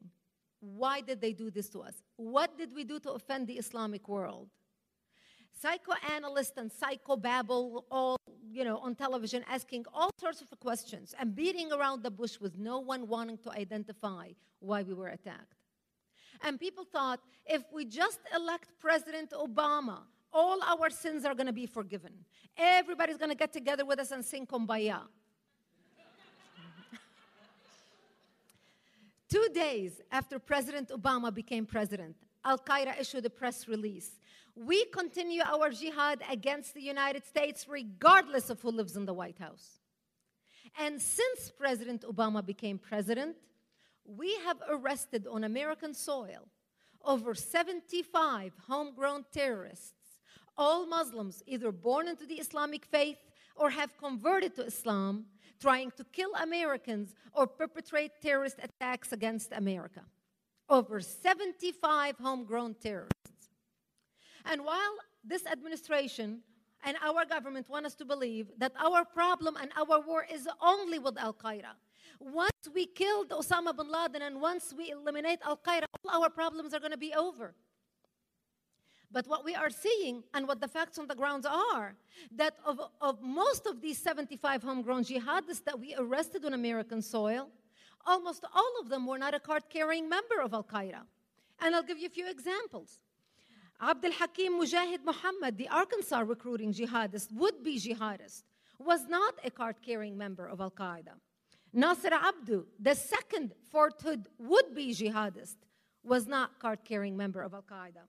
Why 0.59 0.99
did 1.01 1.21
they 1.21 1.31
do 1.31 1.49
this 1.49 1.69
to 1.69 1.79
us? 1.79 1.95
What 2.17 2.57
did 2.57 2.75
we 2.75 2.83
do 2.83 2.99
to 2.99 3.11
offend 3.11 3.47
the 3.47 3.53
Islamic 3.53 4.07
world? 4.09 4.49
Psychoanalysts 5.61 6.57
and 6.57 6.69
psychobabble 6.71 7.83
all, 7.89 8.17
you 8.51 8.63
know, 8.63 8.77
on 8.79 8.95
television 8.95 9.45
asking 9.47 9.85
all 9.93 10.11
sorts 10.19 10.41
of 10.41 10.49
questions 10.59 11.15
and 11.19 11.35
beating 11.35 11.71
around 11.71 12.03
the 12.03 12.11
bush 12.11 12.39
with 12.39 12.57
no 12.57 12.79
one 12.79 13.07
wanting 13.07 13.37
to 13.39 13.51
identify 13.51 14.29
why 14.59 14.83
we 14.83 14.93
were 14.93 15.09
attacked. 15.09 15.55
And 16.43 16.59
people 16.59 16.83
thought 16.83 17.21
if 17.45 17.63
we 17.71 17.85
just 17.85 18.19
elect 18.35 18.69
President 18.79 19.31
Obama, 19.31 19.99
all 20.33 20.59
our 20.63 20.89
sins 20.89 21.25
are 21.25 21.35
going 21.35 21.47
to 21.47 21.53
be 21.53 21.65
forgiven. 21.65 22.11
Everybody's 22.57 23.17
going 23.17 23.29
to 23.29 23.37
get 23.37 23.53
together 23.53 23.85
with 23.85 23.99
us 23.99 24.11
and 24.11 24.23
sing 24.25 24.45
Kumbaya. 24.45 25.01
Two 29.31 29.47
days 29.53 30.01
after 30.11 30.39
President 30.39 30.89
Obama 30.89 31.33
became 31.33 31.65
president, 31.65 32.17
Al 32.43 32.57
Qaeda 32.57 32.99
issued 32.99 33.25
a 33.25 33.29
press 33.29 33.65
release. 33.65 34.19
We 34.55 34.83
continue 34.87 35.41
our 35.41 35.69
jihad 35.69 36.21
against 36.29 36.73
the 36.73 36.81
United 36.81 37.25
States 37.25 37.65
regardless 37.69 38.49
of 38.49 38.59
who 38.61 38.71
lives 38.71 38.97
in 38.97 39.05
the 39.05 39.13
White 39.13 39.37
House. 39.39 39.79
And 40.77 41.01
since 41.01 41.49
President 41.49 42.01
Obama 42.01 42.45
became 42.45 42.77
president, 42.77 43.37
we 44.03 44.35
have 44.43 44.57
arrested 44.69 45.25
on 45.31 45.45
American 45.45 45.93
soil 45.93 46.49
over 47.05 47.33
75 47.33 48.51
homegrown 48.67 49.23
terrorists, 49.31 50.19
all 50.57 50.85
Muslims 50.85 51.41
either 51.47 51.71
born 51.71 52.09
into 52.09 52.25
the 52.25 52.35
Islamic 52.35 52.83
faith 52.83 53.19
or 53.55 53.69
have 53.69 53.97
converted 53.97 54.55
to 54.55 54.65
Islam 54.65 55.25
trying 55.61 55.91
to 55.91 56.03
kill 56.11 56.33
Americans 56.35 57.13
or 57.33 57.45
perpetrate 57.47 58.11
terrorist 58.21 58.57
attacks 58.61 59.13
against 59.13 59.51
America. 59.53 60.01
Over 60.69 60.99
75 60.99 62.17
homegrown 62.17 62.75
terrorists. 62.81 63.49
And 64.45 64.65
while 64.65 64.95
this 65.23 65.45
administration 65.45 66.39
and 66.83 66.97
our 67.03 67.25
government 67.25 67.69
want 67.69 67.85
us 67.85 67.93
to 67.95 68.05
believe 68.05 68.47
that 68.57 68.73
our 68.79 69.05
problem 69.05 69.55
and 69.61 69.69
our 69.77 70.01
war 70.01 70.25
is 70.31 70.47
only 70.61 70.97
with 70.97 71.17
Al 71.17 71.33
Qaeda, 71.33 71.73
once 72.19 72.51
we 72.73 72.85
killed 72.85 73.29
Osama 73.29 73.75
bin 73.75 73.91
Laden 73.91 74.21
and 74.21 74.41
once 74.41 74.73
we 74.75 74.91
eliminate 74.91 75.39
Al 75.45 75.57
Qaeda, 75.57 75.85
all 76.09 76.23
our 76.23 76.29
problems 76.29 76.73
are 76.73 76.79
going 76.79 76.91
to 76.91 76.97
be 76.97 77.13
over. 77.13 77.53
But 79.13 79.27
what 79.27 79.43
we 79.43 79.55
are 79.55 79.69
seeing 79.69 80.23
and 80.33 80.47
what 80.47 80.61
the 80.61 80.67
facts 80.67 80.97
on 80.97 81.07
the 81.07 81.15
ground 81.15 81.45
are 81.45 81.95
that 82.37 82.55
of, 82.65 82.79
of 83.01 83.21
most 83.21 83.65
of 83.65 83.81
these 83.81 83.97
75 83.97 84.63
homegrown 84.63 85.03
jihadists 85.03 85.63
that 85.65 85.79
we 85.79 85.93
arrested 85.97 86.45
on 86.45 86.53
American 86.53 87.01
soil, 87.01 87.49
almost 88.05 88.45
all 88.53 88.73
of 88.81 88.89
them 88.89 89.05
were 89.05 89.17
not 89.17 89.33
a 89.33 89.39
card 89.39 89.63
carrying 89.69 90.07
member 90.07 90.41
of 90.41 90.53
Al 90.53 90.63
Qaeda. 90.63 91.01
And 91.59 91.75
I'll 91.75 91.83
give 91.83 91.99
you 91.99 92.07
a 92.07 92.11
few 92.11 92.29
examples. 92.29 92.99
Abdul 93.81 94.13
Hakim 94.13 94.59
Mujahid 94.61 95.03
Muhammad, 95.03 95.57
the 95.57 95.67
Arkansas 95.67 96.19
recruiting 96.19 96.71
jihadist, 96.73 97.31
would 97.33 97.63
be 97.63 97.79
jihadist, 97.79 98.43
was 98.79 99.07
not 99.07 99.33
a 99.43 99.51
card 99.51 99.77
carrying 99.85 100.17
member 100.17 100.47
of 100.47 100.61
Al 100.61 100.71
Qaeda. 100.71 101.15
Nasir 101.73 102.13
Abdu, 102.13 102.65
the 102.79 102.95
second 102.95 103.53
Fort 103.71 104.01
Hood 104.01 104.27
would 104.37 104.75
be 104.75 104.93
jihadist, 104.93 105.55
was 106.03 106.27
not 106.27 106.59
card 106.59 106.79
carrying 106.83 107.17
member 107.17 107.41
of 107.41 107.53
Al 107.53 107.63
Qaeda. 107.63 108.03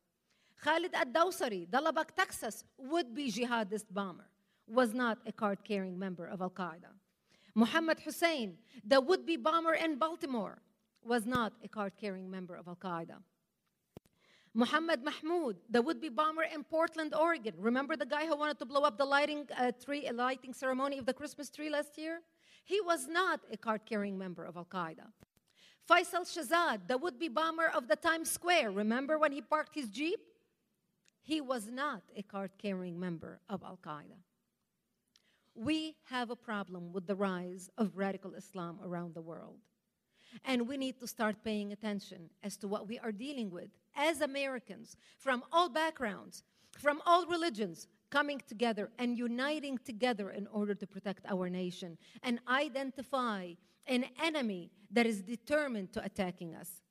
Khalid 0.64 0.94
ad-Dawsari, 0.94 1.68
the 1.70 1.80
Lubbock, 1.80 2.14
Texas, 2.14 2.64
would-be 2.78 3.32
jihadist 3.32 3.86
bomber, 3.90 4.28
was 4.68 4.94
not 4.94 5.18
a 5.26 5.32
card-carrying 5.32 5.98
member 5.98 6.26
of 6.26 6.40
Al-Qaeda. 6.40 6.92
Muhammad 7.54 7.98
Hussein, 8.00 8.56
the 8.84 9.00
would-be 9.00 9.36
bomber 9.36 9.74
in 9.74 9.98
Baltimore, 9.98 10.62
was 11.04 11.26
not 11.26 11.52
a 11.64 11.68
card-carrying 11.68 12.30
member 12.30 12.54
of 12.54 12.68
Al-Qaeda. 12.68 13.16
Muhammad 14.54 15.02
Mahmoud, 15.02 15.56
the 15.68 15.82
would-be 15.82 16.10
bomber 16.10 16.44
in 16.44 16.62
Portland, 16.62 17.12
Oregon. 17.14 17.54
Remember 17.58 17.96
the 17.96 18.06
guy 18.06 18.26
who 18.26 18.36
wanted 18.36 18.58
to 18.60 18.66
blow 18.66 18.82
up 18.82 18.98
the 18.98 19.04
lighting 19.04 19.48
uh, 19.58 19.72
tree, 19.84 20.08
lighting 20.12 20.52
ceremony 20.52 20.98
of 20.98 21.06
the 21.06 21.14
Christmas 21.14 21.50
tree 21.50 21.70
last 21.70 21.98
year? 21.98 22.20
He 22.64 22.80
was 22.80 23.08
not 23.08 23.40
a 23.50 23.56
card-carrying 23.56 24.16
member 24.16 24.44
of 24.44 24.56
Al-Qaeda. 24.56 25.06
Faisal 25.90 26.24
Shahzad, 26.24 26.86
the 26.86 26.96
would-be 26.96 27.28
bomber 27.28 27.66
of 27.74 27.88
the 27.88 27.96
Times 27.96 28.30
Square. 28.30 28.70
Remember 28.70 29.18
when 29.18 29.32
he 29.32 29.40
parked 29.40 29.74
his 29.74 29.88
Jeep? 29.88 30.20
He 31.22 31.40
was 31.40 31.68
not 31.68 32.02
a 32.16 32.22
card 32.22 32.50
carrying 32.58 32.98
member 32.98 33.40
of 33.48 33.62
Al 33.62 33.78
Qaeda. 33.82 34.18
We 35.54 35.96
have 36.04 36.30
a 36.30 36.36
problem 36.36 36.92
with 36.92 37.06
the 37.06 37.14
rise 37.14 37.70
of 37.78 37.96
radical 37.96 38.34
Islam 38.34 38.80
around 38.84 39.14
the 39.14 39.20
world. 39.20 39.58
And 40.44 40.66
we 40.66 40.76
need 40.76 40.98
to 41.00 41.06
start 41.06 41.44
paying 41.44 41.72
attention 41.72 42.30
as 42.42 42.56
to 42.58 42.68
what 42.68 42.88
we 42.88 42.98
are 42.98 43.12
dealing 43.12 43.50
with 43.50 43.68
as 43.94 44.20
Americans 44.20 44.96
from 45.18 45.44
all 45.52 45.68
backgrounds, 45.68 46.42
from 46.78 47.02
all 47.04 47.26
religions, 47.26 47.86
coming 48.10 48.40
together 48.46 48.90
and 48.98 49.16
uniting 49.16 49.78
together 49.78 50.30
in 50.30 50.46
order 50.48 50.74
to 50.74 50.86
protect 50.86 51.24
our 51.26 51.48
nation 51.48 51.98
and 52.22 52.40
identify 52.48 53.52
an 53.86 54.04
enemy 54.22 54.70
that 54.90 55.06
is 55.06 55.22
determined 55.22 55.92
to 55.92 56.04
attacking 56.04 56.54
us. 56.54 56.81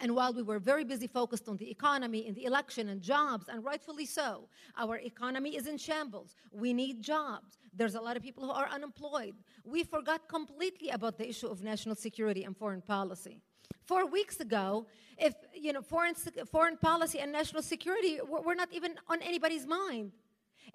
And 0.00 0.14
while 0.14 0.32
we 0.32 0.42
were 0.42 0.58
very 0.58 0.84
busy 0.84 1.06
focused 1.06 1.48
on 1.48 1.56
the 1.56 1.70
economy 1.70 2.26
and 2.26 2.36
the 2.36 2.44
election 2.44 2.88
and 2.88 3.00
jobs, 3.00 3.48
and 3.48 3.64
rightfully 3.64 4.06
so, 4.06 4.48
our 4.76 4.98
economy 4.98 5.56
is 5.56 5.66
in 5.66 5.78
shambles. 5.78 6.34
We 6.52 6.72
need 6.72 7.02
jobs. 7.02 7.58
There's 7.72 7.94
a 7.94 8.00
lot 8.00 8.16
of 8.16 8.22
people 8.22 8.44
who 8.44 8.50
are 8.50 8.68
unemployed. 8.68 9.34
We 9.64 9.84
forgot 9.84 10.28
completely 10.28 10.90
about 10.90 11.18
the 11.18 11.28
issue 11.28 11.48
of 11.48 11.62
national 11.62 11.94
security 11.94 12.44
and 12.44 12.56
foreign 12.56 12.82
policy. 12.82 13.40
Four 13.84 14.06
weeks 14.06 14.40
ago, 14.40 14.86
if 15.18 15.34
you 15.54 15.72
know 15.72 15.82
foreign 15.82 16.14
foreign 16.50 16.76
policy 16.76 17.20
and 17.20 17.30
national 17.30 17.62
security 17.62 18.18
were, 18.26 18.40
were 18.40 18.54
not 18.54 18.68
even 18.72 18.94
on 19.08 19.22
anybody's 19.22 19.66
mind. 19.66 20.12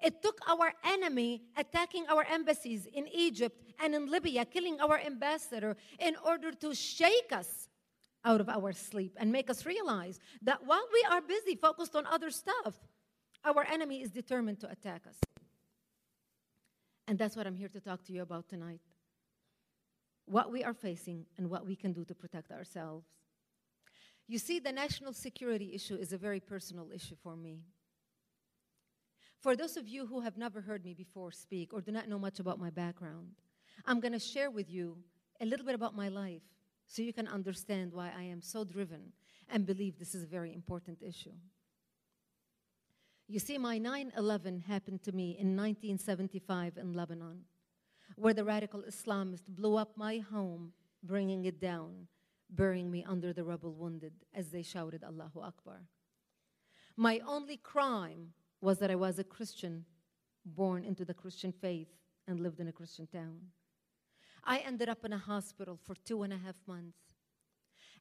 It 0.00 0.22
took 0.22 0.38
our 0.48 0.72
enemy 0.84 1.42
attacking 1.56 2.06
our 2.08 2.24
embassies 2.24 2.86
in 2.86 3.06
Egypt 3.08 3.60
and 3.82 3.94
in 3.94 4.10
Libya, 4.10 4.44
killing 4.44 4.80
our 4.80 4.98
ambassador, 4.98 5.76
in 5.98 6.16
order 6.24 6.52
to 6.52 6.74
shake 6.74 7.32
us 7.32 7.68
out 8.24 8.40
of 8.40 8.48
our 8.48 8.72
sleep 8.72 9.16
and 9.18 9.32
make 9.32 9.50
us 9.50 9.64
realize 9.64 10.18
that 10.42 10.66
while 10.66 10.86
we 10.92 11.04
are 11.10 11.20
busy 11.20 11.54
focused 11.54 11.96
on 11.96 12.06
other 12.06 12.30
stuff, 12.30 12.74
our 13.44 13.64
enemy 13.64 14.02
is 14.02 14.10
determined 14.10 14.60
to 14.60 14.70
attack 14.70 15.02
us. 15.08 15.18
And 17.08 17.18
that's 17.18 17.36
what 17.36 17.46
I'm 17.46 17.56
here 17.56 17.68
to 17.68 17.80
talk 17.80 18.04
to 18.04 18.12
you 18.12 18.22
about 18.22 18.48
tonight 18.48 18.80
what 20.26 20.52
we 20.52 20.62
are 20.62 20.74
facing 20.74 21.26
and 21.38 21.50
what 21.50 21.66
we 21.66 21.74
can 21.74 21.92
do 21.92 22.04
to 22.04 22.14
protect 22.14 22.52
ourselves. 22.52 23.04
You 24.28 24.38
see, 24.38 24.60
the 24.60 24.70
national 24.70 25.12
security 25.12 25.72
issue 25.74 25.96
is 25.96 26.12
a 26.12 26.18
very 26.18 26.38
personal 26.38 26.90
issue 26.94 27.16
for 27.20 27.34
me. 27.34 27.64
For 29.40 29.56
those 29.56 29.76
of 29.76 29.88
you 29.88 30.06
who 30.06 30.20
have 30.20 30.36
never 30.36 30.60
heard 30.60 30.84
me 30.84 30.94
before 30.94 31.32
speak 31.32 31.74
or 31.74 31.80
do 31.80 31.90
not 31.90 32.08
know 32.08 32.18
much 32.18 32.38
about 32.38 32.60
my 32.60 32.70
background, 32.70 33.32
I'm 33.86 33.98
going 33.98 34.12
to 34.12 34.20
share 34.20 34.52
with 34.52 34.70
you 34.70 34.98
a 35.40 35.46
little 35.46 35.66
bit 35.66 35.74
about 35.74 35.96
my 35.96 36.08
life 36.08 36.42
so 36.90 37.02
you 37.02 37.12
can 37.12 37.28
understand 37.28 37.92
why 37.92 38.10
I 38.18 38.24
am 38.24 38.42
so 38.42 38.64
driven 38.64 39.12
and 39.48 39.64
believe 39.64 39.96
this 39.96 40.12
is 40.12 40.24
a 40.24 40.26
very 40.26 40.52
important 40.52 40.98
issue. 41.00 41.36
You 43.28 43.38
see, 43.38 43.58
my 43.58 43.78
9 43.78 44.12
11 44.16 44.64
happened 44.66 45.00
to 45.04 45.12
me 45.12 45.36
in 45.38 45.56
1975 45.56 46.78
in 46.78 46.92
Lebanon, 46.92 47.42
where 48.16 48.34
the 48.34 48.42
radical 48.42 48.82
Islamists 48.82 49.46
blew 49.46 49.76
up 49.76 49.96
my 49.96 50.18
home, 50.18 50.72
bringing 51.04 51.44
it 51.44 51.60
down, 51.60 52.08
burying 52.50 52.90
me 52.90 53.04
under 53.04 53.32
the 53.32 53.44
rubble 53.44 53.72
wounded 53.72 54.14
as 54.34 54.48
they 54.48 54.62
shouted 54.62 55.04
Allahu 55.04 55.42
Akbar. 55.42 55.82
My 56.96 57.20
only 57.24 57.56
crime 57.56 58.32
was 58.60 58.78
that 58.78 58.90
I 58.90 58.96
was 58.96 59.20
a 59.20 59.24
Christian, 59.24 59.84
born 60.44 60.82
into 60.82 61.04
the 61.04 61.14
Christian 61.14 61.52
faith, 61.52 61.94
and 62.26 62.40
lived 62.40 62.58
in 62.58 62.66
a 62.66 62.72
Christian 62.72 63.06
town. 63.06 63.38
I 64.44 64.58
ended 64.58 64.88
up 64.88 65.04
in 65.04 65.12
a 65.12 65.18
hospital 65.18 65.78
for 65.82 65.94
two 66.04 66.22
and 66.22 66.32
a 66.32 66.38
half 66.38 66.56
months. 66.66 66.98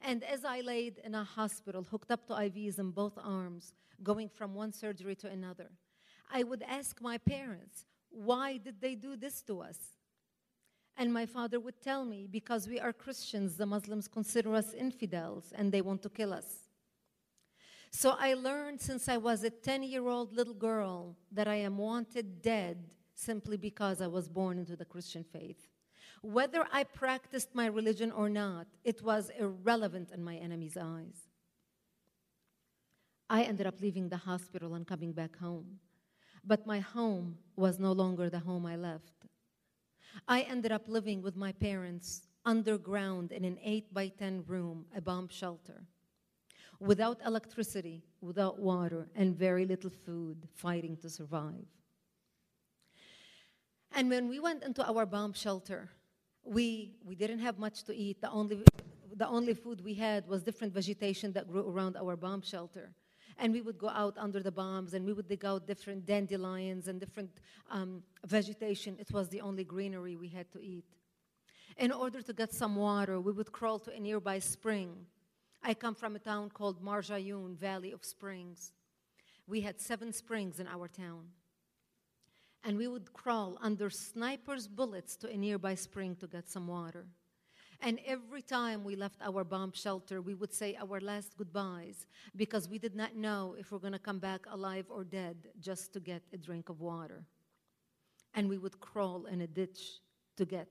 And 0.01 0.23
as 0.23 0.45
I 0.45 0.61
laid 0.61 0.99
in 1.03 1.13
a 1.15 1.23
hospital, 1.23 1.83
hooked 1.83 2.11
up 2.11 2.25
to 2.27 2.33
IVs 2.33 2.79
in 2.79 2.91
both 2.91 3.17
arms, 3.21 3.73
going 4.01 4.29
from 4.29 4.55
one 4.55 4.71
surgery 4.71 5.15
to 5.15 5.27
another, 5.27 5.69
I 6.31 6.43
would 6.43 6.63
ask 6.67 7.01
my 7.01 7.17
parents, 7.17 7.85
why 8.09 8.57
did 8.57 8.79
they 8.81 8.95
do 8.95 9.15
this 9.15 9.41
to 9.43 9.61
us? 9.61 9.77
And 10.95 11.13
my 11.13 11.25
father 11.25 11.59
would 11.59 11.81
tell 11.81 12.05
me, 12.05 12.27
because 12.29 12.67
we 12.67 12.79
are 12.79 12.91
Christians, 12.91 13.55
the 13.55 13.65
Muslims 13.65 14.07
consider 14.07 14.53
us 14.55 14.73
infidels 14.73 15.53
and 15.55 15.71
they 15.71 15.81
want 15.81 16.01
to 16.03 16.09
kill 16.09 16.33
us. 16.33 16.69
So 17.91 18.15
I 18.19 18.33
learned 18.35 18.81
since 18.81 19.09
I 19.09 19.17
was 19.17 19.43
a 19.43 19.49
10 19.49 19.83
year 19.83 20.07
old 20.07 20.33
little 20.33 20.53
girl 20.53 21.15
that 21.31 21.47
I 21.47 21.55
am 21.55 21.77
wanted 21.77 22.41
dead 22.41 22.85
simply 23.15 23.57
because 23.57 24.01
I 24.01 24.07
was 24.07 24.29
born 24.29 24.59
into 24.59 24.75
the 24.75 24.85
Christian 24.85 25.23
faith. 25.23 25.67
Whether 26.21 26.65
I 26.71 26.83
practiced 26.83 27.55
my 27.55 27.67
religion 27.67 28.11
or 28.11 28.29
not, 28.29 28.67
it 28.83 29.01
was 29.01 29.31
irrelevant 29.39 30.11
in 30.11 30.23
my 30.23 30.35
enemy's 30.35 30.77
eyes. 30.77 31.29
I 33.29 33.43
ended 33.43 33.67
up 33.67 33.79
leaving 33.79 34.09
the 34.09 34.17
hospital 34.17 34.73
and 34.73 34.87
coming 34.87 35.13
back 35.13 35.37
home. 35.37 35.79
But 36.43 36.65
my 36.65 36.79
home 36.79 37.37
was 37.55 37.79
no 37.79 37.91
longer 37.91 38.29
the 38.29 38.39
home 38.39 38.65
I 38.65 38.75
left. 38.75 39.13
I 40.27 40.41
ended 40.41 40.71
up 40.71 40.87
living 40.87 41.21
with 41.21 41.35
my 41.35 41.51
parents 41.51 42.23
underground 42.45 43.31
in 43.31 43.45
an 43.45 43.57
8 43.63 43.93
by 43.93 44.07
10 44.07 44.43
room, 44.47 44.85
a 44.95 45.01
bomb 45.01 45.27
shelter, 45.27 45.83
without 46.79 47.19
electricity, 47.25 48.03
without 48.21 48.59
water, 48.59 49.07
and 49.15 49.35
very 49.35 49.65
little 49.65 49.89
food, 49.89 50.47
fighting 50.55 50.97
to 50.97 51.09
survive. 51.09 51.67
And 53.91 54.09
when 54.09 54.29
we 54.29 54.39
went 54.39 54.63
into 54.63 54.85
our 54.85 55.05
bomb 55.05 55.33
shelter, 55.33 55.89
we, 56.43 56.95
we 57.05 57.15
didn't 57.15 57.39
have 57.39 57.59
much 57.59 57.83
to 57.83 57.95
eat. 57.95 58.21
The 58.21 58.29
only, 58.29 58.63
the 59.15 59.27
only 59.27 59.53
food 59.53 59.83
we 59.83 59.93
had 59.93 60.27
was 60.27 60.43
different 60.43 60.73
vegetation 60.73 61.31
that 61.33 61.47
grew 61.47 61.69
around 61.69 61.97
our 61.97 62.15
bomb 62.15 62.41
shelter. 62.41 62.91
And 63.37 63.53
we 63.53 63.61
would 63.61 63.77
go 63.77 63.89
out 63.89 64.17
under 64.17 64.41
the 64.41 64.51
bombs 64.51 64.93
and 64.93 65.05
we 65.05 65.13
would 65.13 65.27
dig 65.27 65.45
out 65.45 65.65
different 65.65 66.05
dandelions 66.05 66.87
and 66.87 66.99
different 66.99 67.31
um, 67.69 68.03
vegetation. 68.25 68.97
It 68.99 69.11
was 69.11 69.29
the 69.29 69.41
only 69.41 69.63
greenery 69.63 70.17
we 70.17 70.27
had 70.27 70.51
to 70.51 70.59
eat. 70.59 70.85
In 71.77 71.91
order 71.91 72.21
to 72.21 72.33
get 72.33 72.51
some 72.51 72.75
water, 72.75 73.21
we 73.21 73.31
would 73.31 73.51
crawl 73.53 73.79
to 73.79 73.91
a 73.91 73.99
nearby 73.99 74.39
spring. 74.39 75.05
I 75.63 75.73
come 75.73 75.95
from 75.95 76.15
a 76.15 76.19
town 76.19 76.49
called 76.49 76.83
Marjayoun, 76.83 77.55
Valley 77.55 77.91
of 77.91 78.03
Springs. 78.03 78.73
We 79.47 79.61
had 79.61 79.79
seven 79.79 80.11
springs 80.11 80.59
in 80.59 80.67
our 80.67 80.87
town 80.87 81.27
and 82.63 82.77
we 82.77 82.87
would 82.87 83.13
crawl 83.13 83.57
under 83.61 83.89
snipers' 83.89 84.67
bullets 84.67 85.15
to 85.17 85.29
a 85.29 85.37
nearby 85.37 85.75
spring 85.75 86.15
to 86.17 86.27
get 86.27 86.49
some 86.49 86.67
water. 86.67 87.05
And 87.81 87.99
every 88.05 88.41
time 88.41 88.83
we 88.83 88.97
left 88.97 89.21
our 89.21 89.45
bomb 89.45 89.71
shelter, 89.71 90.21
we 90.21 90.33
would 90.33 90.53
say 90.53 90.75
our 90.75 90.99
last 90.99 91.37
goodbyes 91.37 92.07
because 92.35 92.67
we 92.67 92.77
did 92.77 92.93
not 92.93 93.15
know 93.15 93.55
if 93.57 93.71
we're 93.71 93.79
going 93.79 93.93
to 93.93 93.99
come 93.99 94.19
back 94.19 94.41
alive 94.51 94.85
or 94.89 95.05
dead 95.05 95.47
just 95.61 95.93
to 95.93 96.01
get 96.01 96.21
a 96.33 96.37
drink 96.37 96.67
of 96.67 96.81
water. 96.81 97.23
And 98.33 98.49
we 98.49 98.57
would 98.57 98.81
crawl 98.81 99.25
in 99.27 99.41
a 99.41 99.47
ditch 99.47 100.01
to 100.35 100.45
get 100.45 100.67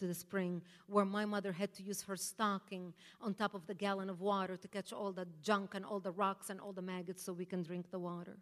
to 0.00 0.06
the 0.06 0.14
spring 0.14 0.62
where 0.86 1.04
my 1.04 1.24
mother 1.24 1.52
had 1.52 1.72
to 1.74 1.82
use 1.82 2.02
her 2.02 2.16
stocking 2.16 2.92
on 3.20 3.34
top 3.34 3.54
of 3.54 3.66
the 3.66 3.74
gallon 3.74 4.10
of 4.10 4.20
water 4.20 4.56
to 4.56 4.68
catch 4.68 4.92
all 4.92 5.12
the 5.12 5.26
junk 5.42 5.74
and 5.74 5.84
all 5.84 6.00
the 6.00 6.10
rocks 6.10 6.50
and 6.50 6.60
all 6.60 6.72
the 6.72 6.82
maggots 6.82 7.22
so 7.22 7.32
we 7.32 7.44
can 7.44 7.62
drink 7.62 7.90
the 7.90 7.98
water. 7.98 8.36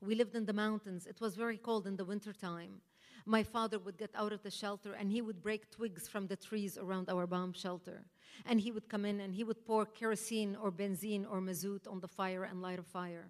We 0.00 0.14
lived 0.14 0.34
in 0.34 0.46
the 0.46 0.52
mountains. 0.52 1.06
It 1.06 1.20
was 1.20 1.36
very 1.36 1.58
cold 1.58 1.86
in 1.86 1.96
the 1.96 2.04
wintertime. 2.04 2.80
My 3.26 3.42
father 3.42 3.78
would 3.78 3.98
get 3.98 4.10
out 4.14 4.32
of 4.32 4.42
the 4.42 4.50
shelter 4.50 4.94
and 4.94 5.10
he 5.10 5.20
would 5.20 5.42
break 5.42 5.70
twigs 5.70 6.08
from 6.08 6.26
the 6.26 6.36
trees 6.36 6.78
around 6.78 7.10
our 7.10 7.26
bomb 7.26 7.52
shelter. 7.52 8.06
And 8.46 8.60
he 8.60 8.72
would 8.72 8.88
come 8.88 9.04
in 9.04 9.20
and 9.20 9.34
he 9.34 9.44
would 9.44 9.66
pour 9.66 9.84
kerosene 9.84 10.56
or 10.56 10.72
benzene 10.72 11.26
or 11.30 11.40
mazout 11.40 11.86
on 11.86 12.00
the 12.00 12.08
fire 12.08 12.44
and 12.44 12.62
light 12.62 12.78
a 12.78 12.82
fire. 12.82 13.28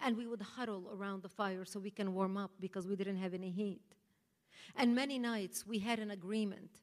And 0.00 0.16
we 0.16 0.26
would 0.26 0.42
huddle 0.42 0.90
around 0.92 1.22
the 1.22 1.28
fire 1.28 1.64
so 1.64 1.78
we 1.78 1.90
can 1.90 2.14
warm 2.14 2.36
up 2.36 2.50
because 2.60 2.88
we 2.88 2.96
didn't 2.96 3.18
have 3.18 3.34
any 3.34 3.50
heat. 3.50 3.94
And 4.76 4.94
many 4.94 5.18
nights 5.18 5.66
we 5.66 5.78
had 5.78 6.00
an 6.00 6.10
agreement 6.10 6.80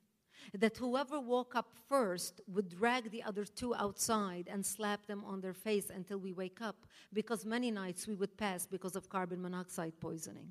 that 0.53 0.77
whoever 0.77 1.19
woke 1.19 1.55
up 1.55 1.71
first 1.87 2.41
would 2.47 2.69
drag 2.69 3.11
the 3.11 3.23
other 3.23 3.45
two 3.45 3.75
outside 3.75 4.47
and 4.51 4.65
slap 4.65 5.05
them 5.05 5.23
on 5.25 5.41
their 5.41 5.53
face 5.53 5.89
until 5.89 6.17
we 6.17 6.33
wake 6.33 6.61
up, 6.61 6.85
because 7.13 7.45
many 7.45 7.71
nights 7.71 8.07
we 8.07 8.15
would 8.15 8.37
pass 8.37 8.65
because 8.65 8.95
of 8.95 9.09
carbon 9.09 9.41
monoxide 9.41 9.99
poisoning. 9.99 10.49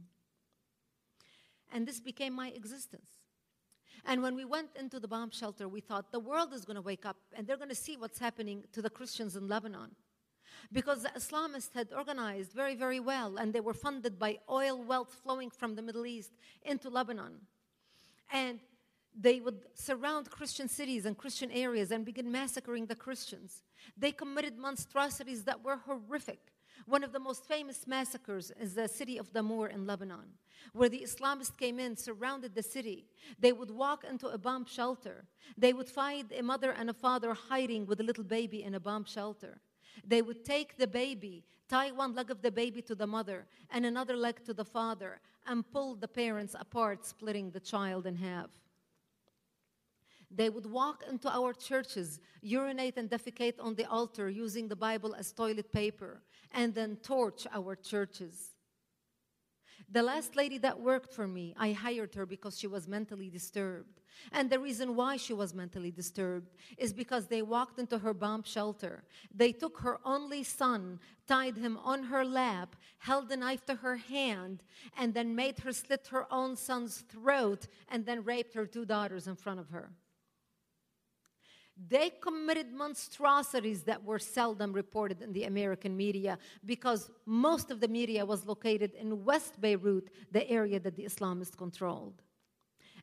And 1.73 1.87
this 1.87 2.01
became 2.01 2.33
my 2.33 2.49
existence. 2.49 3.11
And 4.05 4.23
when 4.23 4.37
we 4.37 4.45
went 4.45 4.71
into 4.79 5.01
the 5.01 5.09
bomb 5.09 5.31
shelter, 5.31 5.69
we 5.69 5.81
thought 5.81 6.13
the 6.13 6.21
world 6.21 6.53
is 6.53 6.65
going 6.65 6.77
to 6.77 6.83
wake 6.83 7.05
up 7.05 7.17
and 7.37 7.47
they're 7.47 7.57
going 7.57 7.69
to 7.69 7.75
see 7.75 7.97
what's 7.97 8.21
happening 8.21 8.63
to 8.73 8.81
the 8.81 8.91
Christians 8.91 9.35
in 9.35 9.49
Lebanon. 9.49 9.97
Because 10.73 11.03
the 11.03 11.11
Islamists 11.11 11.75
had 11.75 11.89
organized 11.93 12.53
very, 12.53 12.75
very 12.75 12.99
well, 12.99 13.37
and 13.37 13.53
they 13.53 13.61
were 13.61 13.75
funded 13.75 14.19
by 14.19 14.39
oil 14.51 14.83
wealth 14.83 15.15
flowing 15.23 15.51
from 15.51 15.75
the 15.75 15.83
Middle 15.83 16.07
East 16.07 16.33
into 16.63 16.89
Lebanon. 16.89 17.41
And 18.33 18.61
they 19.19 19.41
would 19.41 19.61
surround 19.75 20.31
Christian 20.31 20.69
cities 20.69 21.07
and 21.07 21.17
Christian 21.17 21.51
areas 21.51 21.91
and 21.91 22.05
begin 22.05 22.31
massacring 22.31 22.87
the 22.87 22.95
Christians. 22.95 23.63
They 23.97 24.13
committed 24.13 24.59
monstrosities 24.59 25.45
that 25.45 25.65
were 25.65 25.77
horrific. 25.77 26.53
One 26.85 27.03
of 27.03 27.13
the 27.13 27.19
most 27.19 27.47
famous 27.47 27.87
massacres 27.87 28.53
is 28.61 28.75
the 28.75 28.87
city 28.87 29.17
of 29.17 29.33
Damour 29.33 29.69
in 29.69 29.87
Lebanon, 29.87 30.29
where 30.75 30.91
the 30.91 31.01
Islamists 31.01 31.57
came 31.57 31.81
in, 31.81 31.97
surrounded 31.97 32.55
the 32.55 32.63
city. 32.63 33.07
They 33.41 33.53
would 33.53 33.71
walk 33.71 34.05
into 34.05 34.29
a 34.29 34.39
bomb 34.39 34.67
shelter. 34.67 35.25
They 35.57 35.73
would 35.73 35.89
find 35.89 36.31
a 36.33 36.43
mother 36.43 36.73
and 36.73 36.91
a 36.91 36.95
father 36.95 37.33
hiding 37.33 37.87
with 37.87 38.01
a 38.01 38.05
little 38.05 38.25
baby 38.25 38.63
in 38.63 38.75
a 38.75 38.81
bomb 38.81 39.05
shelter. 39.05 39.61
They 40.07 40.21
would 40.21 40.45
take 40.45 40.77
the 40.77 40.87
baby, 40.87 41.45
tie 41.69 41.91
one 41.91 42.15
leg 42.15 42.31
of 42.31 42.43
the 42.43 42.53
baby 42.53 42.83
to 42.83 42.95
the 42.95 43.07
mother 43.07 43.47
and 43.71 43.87
another 43.87 44.17
leg 44.17 44.45
to 44.45 44.53
the 44.53 44.65
father, 44.65 45.21
and 45.47 45.69
pull 45.73 45.95
the 45.95 46.09
parents 46.09 46.55
apart, 46.59 47.07
splitting 47.07 47.51
the 47.51 47.61
child 47.61 48.07
in 48.07 48.17
half. 48.17 48.51
They 50.31 50.51
would 50.51 50.67
walk 50.67 51.05
into 51.09 51.31
our 51.31 51.53
churches, 51.53 52.21
urinate 52.43 52.97
and 52.97 53.09
defecate 53.09 53.55
on 53.61 53.75
the 53.75 53.89
altar 53.89 54.29
using 54.29 54.69
the 54.69 54.77
Bible 54.77 55.15
as 55.15 55.33
toilet 55.33 55.73
paper, 55.73 56.23
and 56.53 56.75
then 56.75 56.97
torch 56.97 57.47
our 57.53 57.77
churches. 57.77 58.57
The 59.89 60.03
last 60.03 60.35
lady 60.35 60.59
that 60.59 60.81
worked 60.81 61.13
for 61.13 61.29
me, 61.29 61.55
I 61.57 61.71
hired 61.71 62.15
her 62.17 62.27
because 62.27 62.59
she 62.59 62.67
was 62.67 62.89
mentally 62.89 63.31
disturbed. 63.31 64.01
And 64.33 64.51
the 64.51 64.59
reason 64.59 64.97
why 64.97 65.17
she 65.17 65.33
was 65.33 65.55
mentally 65.55 65.93
disturbed 65.93 66.55
is 66.77 66.93
because 66.93 67.27
they 67.27 67.43
walked 67.43 67.79
into 67.79 67.99
her 67.99 68.13
bomb 68.13 68.43
shelter. 68.43 69.05
They 69.33 69.53
took 69.53 69.79
her 69.81 70.01
only 70.05 70.43
son, 70.43 70.99
tied 71.29 71.57
him 71.57 71.79
on 71.85 72.05
her 72.05 72.25
lap, 72.25 72.75
held 72.99 73.31
a 73.31 73.37
knife 73.37 73.65
to 73.67 73.77
her 73.77 73.97
hand, 73.97 74.65
and 74.97 75.15
then 75.15 75.37
made 75.37 75.61
her 75.61 75.73
slit 75.73 76.09
her 76.09 76.27
own 76.33 76.57
son's 76.57 76.99
throat 77.03 77.69
and 77.89 78.05
then 78.05 78.25
raped 78.25 78.55
her 78.55 78.67
two 78.67 78.87
daughters 78.87 79.29
in 79.29 79.37
front 79.37 79.61
of 79.61 79.69
her. 79.69 79.93
They 81.77 82.11
committed 82.23 82.73
monstrosities 82.73 83.83
that 83.83 84.03
were 84.03 84.19
seldom 84.19 84.73
reported 84.73 85.21
in 85.21 85.33
the 85.35 85.45
American 85.45 85.95
media 85.95 86.39
because 86.65 87.11
most 87.27 87.71
of 87.71 87.81
the 87.81 87.89
media 87.89 88.25
was 88.25 88.47
located 88.47 88.95
in 88.95 89.25
West 89.25 89.61
Beirut, 89.61 90.09
the 90.33 90.49
area 90.49 90.81
that 90.81 90.97
the 90.97 91.05
Islamists 91.05 91.57
controlled. 91.57 92.23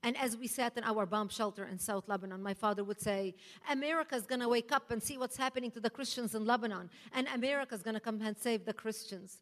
And 0.02 0.18
as 0.18 0.36
we 0.36 0.48
sat 0.48 0.76
in 0.76 0.84
our 0.84 1.06
bomb 1.06 1.30
shelter 1.30 1.66
in 1.66 1.80
South 1.80 2.10
Lebanon, 2.10 2.42
my 2.44 2.54
father 2.54 2.84
would 2.84 3.00
say, 3.00 3.36
America's 3.70 4.26
going 4.26 4.42
to 4.42 4.50
wake 4.50 4.72
up 4.72 4.92
and 4.92 5.02
see 5.02 5.18
what's 5.18 5.38
happening 5.38 5.72
to 5.72 5.80
the 5.80 5.90
Christians 5.90 6.36
in 6.36 6.46
Lebanon, 6.46 6.90
and 7.14 7.28
America's 7.34 7.84
going 7.84 7.94
to 7.94 8.02
come 8.02 8.20
and 8.22 8.38
save 8.38 8.66
the 8.66 8.74
Christians. 8.74 9.38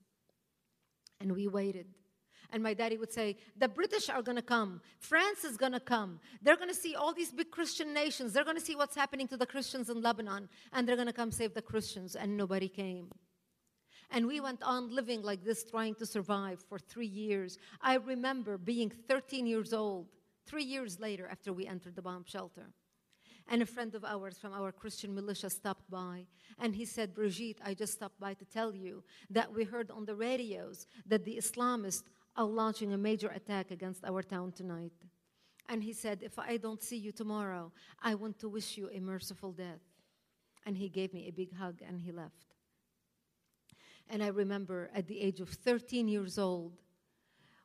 And 1.19 1.31
we 1.31 1.47
waited. 1.47 1.87
And 2.51 2.61
my 2.61 2.73
daddy 2.73 2.97
would 2.97 3.11
say, 3.11 3.37
The 3.57 3.67
British 3.67 4.09
are 4.09 4.21
going 4.21 4.35
to 4.35 4.41
come. 4.41 4.81
France 4.99 5.43
is 5.43 5.57
going 5.57 5.71
to 5.71 5.79
come. 5.79 6.19
They're 6.41 6.57
going 6.57 6.69
to 6.69 6.75
see 6.75 6.95
all 6.95 7.13
these 7.13 7.31
big 7.31 7.51
Christian 7.51 7.93
nations. 7.93 8.33
They're 8.33 8.43
going 8.43 8.57
to 8.57 8.65
see 8.65 8.75
what's 8.75 8.95
happening 8.95 9.27
to 9.29 9.37
the 9.37 9.45
Christians 9.45 9.89
in 9.89 10.01
Lebanon. 10.01 10.49
And 10.73 10.87
they're 10.87 10.95
going 10.95 11.07
to 11.07 11.13
come 11.13 11.31
save 11.31 11.53
the 11.53 11.61
Christians. 11.61 12.15
And 12.15 12.35
nobody 12.35 12.67
came. 12.67 13.09
And 14.11 14.27
we 14.27 14.41
went 14.41 14.61
on 14.61 14.93
living 14.93 15.21
like 15.21 15.43
this, 15.43 15.63
trying 15.63 15.95
to 15.95 16.05
survive 16.05 16.59
for 16.67 16.77
three 16.77 17.07
years. 17.07 17.57
I 17.81 17.95
remember 17.95 18.57
being 18.57 18.91
13 19.07 19.45
years 19.47 19.71
old, 19.71 20.07
three 20.45 20.65
years 20.65 20.99
later 20.99 21.27
after 21.31 21.53
we 21.53 21.65
entered 21.65 21.95
the 21.95 22.01
bomb 22.01 22.25
shelter. 22.25 22.67
And 23.47 23.61
a 23.61 23.65
friend 23.65 23.95
of 23.95 24.05
ours 24.05 24.37
from 24.37 24.53
our 24.53 24.71
Christian 24.71 25.15
militia 25.15 25.49
stopped 25.49 25.89
by 25.89 26.25
and 26.59 26.75
he 26.75 26.85
said, 26.85 27.13
Brigitte, 27.13 27.59
I 27.65 27.73
just 27.73 27.93
stopped 27.93 28.19
by 28.19 28.33
to 28.35 28.45
tell 28.45 28.73
you 28.73 29.03
that 29.29 29.51
we 29.53 29.63
heard 29.63 29.91
on 29.91 30.05
the 30.05 30.15
radios 30.15 30.87
that 31.07 31.25
the 31.25 31.37
Islamists 31.37 32.03
are 32.35 32.45
launching 32.45 32.93
a 32.93 32.97
major 32.97 33.29
attack 33.29 33.71
against 33.71 34.03
our 34.03 34.21
town 34.21 34.51
tonight. 34.51 34.93
And 35.69 35.83
he 35.83 35.93
said, 35.93 36.19
If 36.21 36.37
I 36.39 36.57
don't 36.57 36.81
see 36.81 36.97
you 36.97 37.11
tomorrow, 37.11 37.71
I 38.01 38.15
want 38.15 38.39
to 38.39 38.49
wish 38.49 38.77
you 38.77 38.89
a 38.93 38.99
merciful 38.99 39.51
death. 39.51 39.81
And 40.65 40.77
he 40.77 40.89
gave 40.89 41.13
me 41.13 41.27
a 41.27 41.31
big 41.31 41.55
hug 41.55 41.81
and 41.85 41.99
he 41.99 42.11
left. 42.11 42.55
And 44.09 44.21
I 44.21 44.27
remember 44.27 44.89
at 44.93 45.07
the 45.07 45.19
age 45.19 45.39
of 45.39 45.49
13 45.49 46.07
years 46.07 46.37
old, 46.37 46.73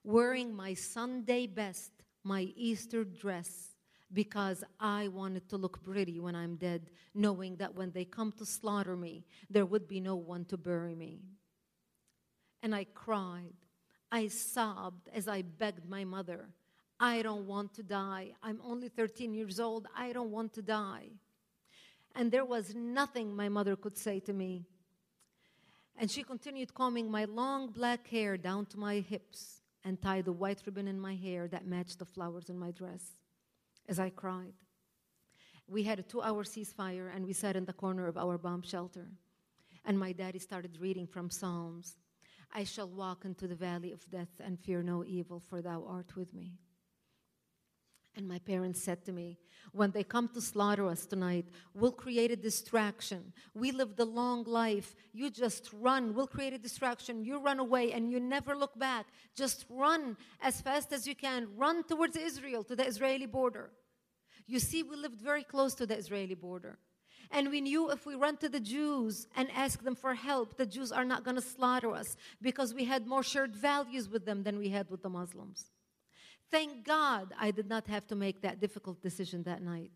wearing 0.04 0.54
my 0.54 0.74
Sunday 0.74 1.46
best, 1.46 1.90
my 2.22 2.42
Easter 2.54 3.02
dress, 3.02 3.74
because 4.12 4.62
I 4.78 5.08
wanted 5.08 5.48
to 5.48 5.56
look 5.56 5.82
pretty 5.82 6.20
when 6.20 6.36
I'm 6.36 6.54
dead, 6.56 6.90
knowing 7.14 7.56
that 7.56 7.74
when 7.74 7.90
they 7.90 8.04
come 8.04 8.30
to 8.38 8.46
slaughter 8.46 8.96
me, 8.96 9.24
there 9.50 9.66
would 9.66 9.88
be 9.88 10.00
no 10.00 10.14
one 10.14 10.44
to 10.46 10.56
bury 10.56 10.94
me. 10.94 11.22
And 12.62 12.74
I 12.74 12.84
cried 12.84 13.54
I 14.10 14.28
sobbed 14.28 15.08
as 15.14 15.28
I 15.28 15.42
begged 15.42 15.88
my 15.88 16.04
mother, 16.04 16.48
I 16.98 17.22
don't 17.22 17.46
want 17.46 17.74
to 17.74 17.82
die. 17.82 18.32
I'm 18.42 18.60
only 18.64 18.88
13 18.88 19.34
years 19.34 19.60
old. 19.60 19.86
I 19.94 20.12
don't 20.12 20.30
want 20.30 20.54
to 20.54 20.62
die. 20.62 21.08
And 22.14 22.32
there 22.32 22.44
was 22.44 22.74
nothing 22.74 23.36
my 23.36 23.48
mother 23.48 23.76
could 23.76 23.98
say 23.98 24.20
to 24.20 24.32
me. 24.32 24.64
And 25.98 26.10
she 26.10 26.22
continued 26.22 26.74
combing 26.74 27.10
my 27.10 27.24
long 27.24 27.70
black 27.70 28.06
hair 28.08 28.36
down 28.36 28.66
to 28.66 28.78
my 28.78 29.00
hips 29.00 29.60
and 29.84 30.00
tied 30.00 30.26
a 30.26 30.32
white 30.32 30.62
ribbon 30.64 30.88
in 30.88 30.98
my 30.98 31.14
hair 31.14 31.48
that 31.48 31.66
matched 31.66 31.98
the 31.98 32.04
flowers 32.04 32.48
in 32.48 32.58
my 32.58 32.70
dress 32.70 33.02
as 33.88 33.98
I 33.98 34.10
cried. 34.10 34.54
We 35.68 35.82
had 35.82 35.98
a 35.98 36.02
two 36.02 36.22
hour 36.22 36.44
ceasefire 36.44 37.14
and 37.14 37.26
we 37.26 37.32
sat 37.32 37.56
in 37.56 37.64
the 37.66 37.72
corner 37.72 38.06
of 38.06 38.16
our 38.16 38.38
bomb 38.38 38.62
shelter. 38.62 39.08
And 39.84 39.98
my 39.98 40.12
daddy 40.12 40.38
started 40.38 40.78
reading 40.80 41.06
from 41.06 41.30
Psalms. 41.30 41.96
I 42.52 42.64
shall 42.64 42.88
walk 42.88 43.24
into 43.24 43.46
the 43.46 43.54
valley 43.54 43.92
of 43.92 44.08
death 44.10 44.40
and 44.40 44.58
fear 44.58 44.82
no 44.82 45.04
evil, 45.04 45.40
for 45.40 45.60
thou 45.60 45.84
art 45.88 46.16
with 46.16 46.32
me. 46.32 46.58
And 48.16 48.26
my 48.26 48.38
parents 48.38 48.82
said 48.82 49.04
to 49.04 49.12
me, 49.12 49.36
when 49.72 49.90
they 49.90 50.02
come 50.02 50.28
to 50.28 50.40
slaughter 50.40 50.86
us 50.86 51.04
tonight, 51.04 51.46
we'll 51.74 51.92
create 51.92 52.30
a 52.30 52.36
distraction. 52.36 53.34
We 53.54 53.72
lived 53.72 54.00
a 54.00 54.06
long 54.06 54.44
life. 54.44 54.94
You 55.12 55.28
just 55.28 55.70
run. 55.72 56.14
We'll 56.14 56.26
create 56.26 56.54
a 56.54 56.58
distraction. 56.58 57.24
You 57.26 57.38
run 57.40 57.58
away 57.58 57.92
and 57.92 58.10
you 58.10 58.18
never 58.18 58.56
look 58.56 58.78
back. 58.78 59.06
Just 59.34 59.66
run 59.68 60.16
as 60.40 60.62
fast 60.62 60.94
as 60.94 61.06
you 61.06 61.14
can. 61.14 61.48
Run 61.58 61.84
towards 61.84 62.16
Israel, 62.16 62.64
to 62.64 62.74
the 62.74 62.86
Israeli 62.86 63.26
border. 63.26 63.70
You 64.46 64.60
see, 64.60 64.82
we 64.82 64.96
lived 64.96 65.20
very 65.20 65.42
close 65.42 65.74
to 65.74 65.86
the 65.86 65.98
Israeli 65.98 66.34
border. 66.34 66.78
And 67.30 67.50
we 67.50 67.60
knew 67.60 67.90
if 67.90 68.06
we 68.06 68.14
run 68.14 68.36
to 68.38 68.48
the 68.48 68.60
Jews 68.60 69.26
and 69.36 69.48
ask 69.50 69.82
them 69.82 69.94
for 69.94 70.14
help, 70.14 70.56
the 70.56 70.66
Jews 70.66 70.92
are 70.92 71.04
not 71.04 71.24
going 71.24 71.36
to 71.36 71.42
slaughter 71.42 71.92
us 71.92 72.16
because 72.40 72.74
we 72.74 72.84
had 72.84 73.06
more 73.06 73.22
shared 73.22 73.54
values 73.54 74.08
with 74.08 74.24
them 74.24 74.42
than 74.42 74.58
we 74.58 74.68
had 74.68 74.90
with 74.90 75.02
the 75.02 75.08
Muslims. 75.08 75.70
Thank 76.50 76.84
God 76.84 77.32
I 77.38 77.50
did 77.50 77.68
not 77.68 77.86
have 77.88 78.06
to 78.08 78.14
make 78.14 78.42
that 78.42 78.60
difficult 78.60 79.02
decision 79.02 79.42
that 79.44 79.62
night. 79.62 79.90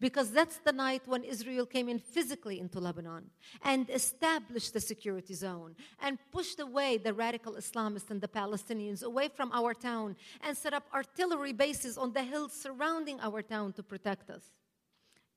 Because 0.00 0.30
that's 0.30 0.58
the 0.58 0.72
night 0.72 1.02
when 1.06 1.24
Israel 1.24 1.66
came 1.66 1.88
in 1.88 1.98
physically 1.98 2.58
into 2.60 2.80
Lebanon 2.80 3.30
and 3.62 3.88
established 3.90 4.72
the 4.72 4.80
security 4.80 5.34
zone 5.34 5.76
and 6.00 6.18
pushed 6.32 6.60
away 6.60 6.96
the 6.96 7.12
radical 7.12 7.54
Islamists 7.54 8.10
and 8.10 8.20
the 8.20 8.28
Palestinians 8.28 9.02
away 9.02 9.28
from 9.28 9.52
our 9.52 9.74
town 9.74 10.16
and 10.42 10.56
set 10.56 10.74
up 10.74 10.86
artillery 10.92 11.52
bases 11.52 11.98
on 11.98 12.12
the 12.12 12.22
hills 12.22 12.52
surrounding 12.52 13.20
our 13.20 13.42
town 13.42 13.72
to 13.74 13.82
protect 13.82 14.30
us. 14.30 14.42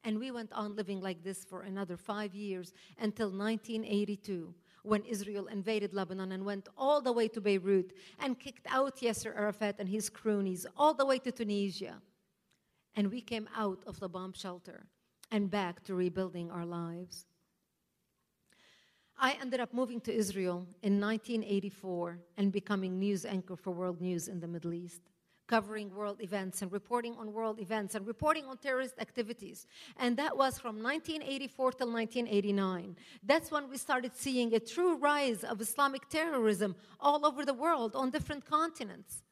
And 0.07 0.19
we 0.19 0.31
went 0.31 0.53
on 0.53 0.73
living 0.73 1.01
like 1.01 1.21
this 1.21 1.43
for 1.43 1.63
another 1.63 1.97
five 1.97 2.33
years 2.33 2.71
until 2.97 3.27
1982, 3.27 4.55
when 4.83 5.03
Israel 5.03 5.47
invaded 5.47 5.93
Lebanon 5.93 6.31
and 6.31 6.45
went 6.45 6.69
all 6.77 7.01
the 7.01 7.11
way 7.11 7.27
to 7.27 7.41
Beirut 7.41 7.91
and 8.17 8.39
kicked 8.39 8.65
out 8.69 9.01
Yasser 9.01 9.35
Arafat 9.35 9.75
and 9.79 9.89
his 9.89 10.09
cronies 10.09 10.65
all 10.77 10.93
the 10.93 11.05
way 11.05 11.19
to 11.19 11.31
Tunisia. 11.33 11.95
And 12.95 13.11
we 13.11 13.19
came 13.19 13.49
out 13.53 13.83
of 13.85 13.99
the 13.99 14.07
bomb 14.07 14.31
shelter 14.31 14.85
and 15.29 15.51
back 15.51 15.83
to 15.83 15.93
rebuilding 15.93 16.51
our 16.51 16.65
lives. 16.65 17.25
I 19.19 19.33
ended 19.41 19.59
up 19.59 19.73
moving 19.73 19.99
to 20.01 20.13
Israel 20.13 20.67
in 20.83 21.01
1984 21.01 22.17
and 22.37 22.53
becoming 22.53 22.97
news 22.97 23.25
anchor 23.25 23.57
for 23.57 23.71
World 23.71 23.99
News 23.99 24.29
in 24.29 24.39
the 24.39 24.47
Middle 24.47 24.73
East 24.73 25.01
covering 25.47 25.93
world 25.95 26.21
events 26.21 26.61
and 26.61 26.71
reporting 26.71 27.15
on 27.15 27.33
world 27.33 27.59
events 27.59 27.95
and 27.95 28.05
reporting 28.05 28.45
on 28.45 28.57
terrorist 28.57 28.95
activities. 28.99 29.65
And 29.97 30.17
that 30.17 30.37
was 30.37 30.59
from 30.59 30.83
1984 30.83 31.71
till 31.73 31.91
1989. 31.91 32.95
That's 33.23 33.49
when 33.49 33.69
we 33.69 33.77
started 33.77 34.15
seeing 34.15 34.53
a 34.53 34.59
true 34.59 34.97
rise 34.97 35.43
of 35.43 35.61
Islamic 35.61 36.09
terrorism 36.09 36.75
all 36.99 37.25
over 37.25 37.45
the 37.45 37.53
world 37.53 37.95
on 37.95 38.11
different 38.11 38.45
continents. 38.45 39.23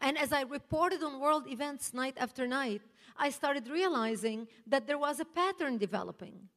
And 0.00 0.16
as 0.16 0.32
I 0.32 0.42
reported 0.42 1.02
on 1.02 1.20
world 1.20 1.46
events 1.46 1.92
night 1.92 2.16
after 2.16 2.46
night, 2.46 2.82
I 3.18 3.28
started 3.30 3.68
realizing 3.68 4.48
that 4.66 4.86
there 4.86 4.98
was 4.98 5.20
a 5.20 5.26
pattern 5.26 5.76
developing. 5.76 6.48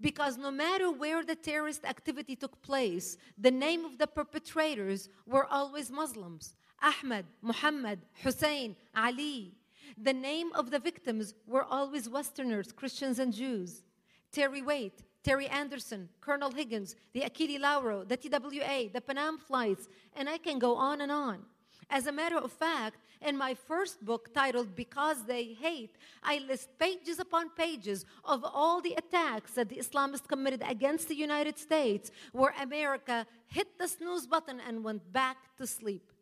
Because 0.00 0.38
no 0.38 0.50
matter 0.50 0.90
where 0.90 1.24
the 1.24 1.34
terrorist 1.34 1.84
activity 1.84 2.36
took 2.36 2.62
place, 2.62 3.18
the 3.36 3.50
name 3.50 3.84
of 3.84 3.98
the 3.98 4.06
perpetrators 4.06 5.08
were 5.26 5.44
always 5.46 5.90
Muslims. 5.90 6.54
Ahmed, 6.82 7.26
Muhammad, 7.42 8.00
Hussein, 8.22 8.76
Ali. 8.94 9.54
The 9.96 10.12
name 10.12 10.52
of 10.54 10.70
the 10.70 10.78
victims 10.78 11.34
were 11.46 11.64
always 11.64 12.08
Westerners, 12.08 12.72
Christians 12.72 13.18
and 13.18 13.32
Jews. 13.32 13.82
Terry 14.30 14.62
Waite, 14.62 15.02
Terry 15.24 15.46
Anderson, 15.48 16.08
Colonel 16.20 16.50
Higgins, 16.50 16.94
the 17.12 17.22
Achille 17.22 17.60
Lauro, 17.60 18.04
the 18.04 18.16
TWA, 18.16 18.88
the 18.92 19.00
Pan 19.00 19.18
Am 19.18 19.38
flights, 19.38 19.88
and 20.16 20.28
I 20.28 20.38
can 20.38 20.58
go 20.58 20.76
on 20.76 21.00
and 21.00 21.10
on. 21.10 21.40
As 21.90 22.06
a 22.06 22.12
matter 22.12 22.36
of 22.36 22.52
fact, 22.52 22.98
in 23.22 23.36
my 23.36 23.54
first 23.54 24.04
book 24.04 24.32
titled 24.34 24.76
Because 24.76 25.24
They 25.24 25.54
Hate, 25.54 25.96
I 26.22 26.38
list 26.38 26.68
pages 26.78 27.18
upon 27.18 27.50
pages 27.50 28.04
of 28.24 28.44
all 28.44 28.80
the 28.80 28.94
attacks 28.94 29.52
that 29.52 29.70
the 29.70 29.76
Islamists 29.76 30.28
committed 30.28 30.62
against 30.68 31.08
the 31.08 31.16
United 31.16 31.58
States, 31.58 32.10
where 32.32 32.54
America 32.60 33.26
hit 33.46 33.78
the 33.78 33.88
snooze 33.88 34.26
button 34.26 34.60
and 34.66 34.84
went 34.84 35.12
back 35.12 35.38
to 35.56 35.66
sleep. 35.66 36.12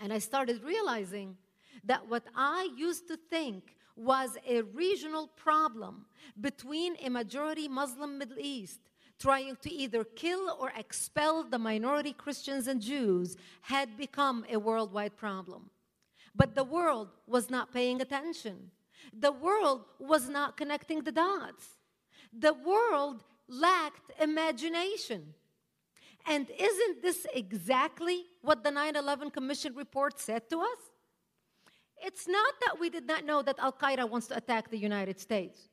And 0.00 0.12
I 0.12 0.18
started 0.18 0.62
realizing 0.62 1.36
that 1.84 2.08
what 2.08 2.24
I 2.34 2.68
used 2.76 3.08
to 3.08 3.16
think 3.16 3.76
was 3.96 4.36
a 4.48 4.62
regional 4.62 5.28
problem 5.28 6.06
between 6.40 6.96
a 7.02 7.08
majority 7.08 7.68
Muslim 7.68 8.18
Middle 8.18 8.38
East 8.40 8.80
trying 9.18 9.56
to 9.62 9.72
either 9.72 10.04
kill 10.04 10.56
or 10.60 10.72
expel 10.76 11.44
the 11.44 11.58
minority 11.58 12.12
Christians 12.12 12.66
and 12.66 12.80
Jews 12.80 13.36
had 13.62 13.96
become 13.96 14.44
a 14.50 14.58
worldwide 14.58 15.16
problem. 15.16 15.70
But 16.34 16.54
the 16.54 16.64
world 16.64 17.08
was 17.26 17.48
not 17.48 17.72
paying 17.72 18.00
attention. 18.00 18.70
The 19.16 19.30
world 19.32 19.84
was 20.00 20.28
not 20.28 20.56
connecting 20.56 21.02
the 21.02 21.12
dots. 21.12 21.68
The 22.36 22.54
world 22.54 23.22
lacked 23.48 24.10
imagination. 24.20 25.34
And 26.26 26.50
isn't 26.50 27.02
this 27.02 27.26
exactly 27.34 28.24
what 28.42 28.64
the 28.64 28.70
9 28.70 28.96
11 28.96 29.30
Commission 29.30 29.74
report 29.74 30.18
said 30.18 30.48
to 30.50 30.60
us? 30.60 30.78
It's 32.02 32.26
not 32.28 32.54
that 32.66 32.80
we 32.80 32.90
did 32.90 33.06
not 33.06 33.24
know 33.24 33.42
that 33.42 33.58
Al 33.58 33.72
Qaeda 33.72 34.08
wants 34.08 34.26
to 34.28 34.36
attack 34.36 34.70
the 34.70 34.78
United 34.78 35.20
States. 35.20 35.68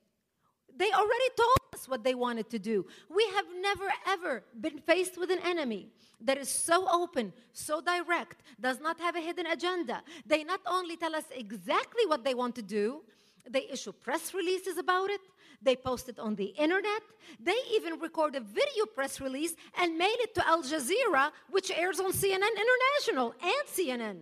They 0.75 0.91
already 0.91 1.29
told 1.35 1.57
us 1.73 1.87
what 1.87 2.03
they 2.03 2.15
wanted 2.15 2.49
to 2.49 2.59
do. 2.59 2.85
We 3.09 3.25
have 3.35 3.45
never, 3.59 3.87
ever 4.07 4.43
been 4.59 4.79
faced 4.79 5.17
with 5.17 5.29
an 5.31 5.39
enemy 5.43 5.89
that 6.21 6.37
is 6.37 6.49
so 6.49 6.87
open, 6.89 7.33
so 7.53 7.81
direct, 7.81 8.41
does 8.59 8.79
not 8.79 8.99
have 8.99 9.15
a 9.15 9.19
hidden 9.19 9.47
agenda. 9.47 10.01
They 10.25 10.43
not 10.43 10.61
only 10.65 10.95
tell 10.95 11.15
us 11.15 11.25
exactly 11.35 12.05
what 12.05 12.23
they 12.23 12.33
want 12.33 12.55
to 12.55 12.61
do, 12.61 13.01
they 13.49 13.67
issue 13.69 13.91
press 13.91 14.33
releases 14.33 14.77
about 14.77 15.09
it. 15.09 15.21
They 15.61 15.75
posted 15.75 16.17
on 16.19 16.35
the 16.35 16.45
internet. 16.45 17.03
They 17.39 17.57
even 17.73 17.99
record 17.99 18.35
a 18.35 18.39
video 18.39 18.85
press 18.95 19.21
release 19.21 19.53
and 19.79 19.97
mailed 19.97 20.19
it 20.19 20.33
to 20.35 20.47
Al 20.47 20.63
Jazeera, 20.63 21.31
which 21.49 21.71
airs 21.71 21.99
on 21.99 22.11
CNN 22.11 22.55
International 22.65 23.33
and 23.41 23.67
CNN. 23.67 24.17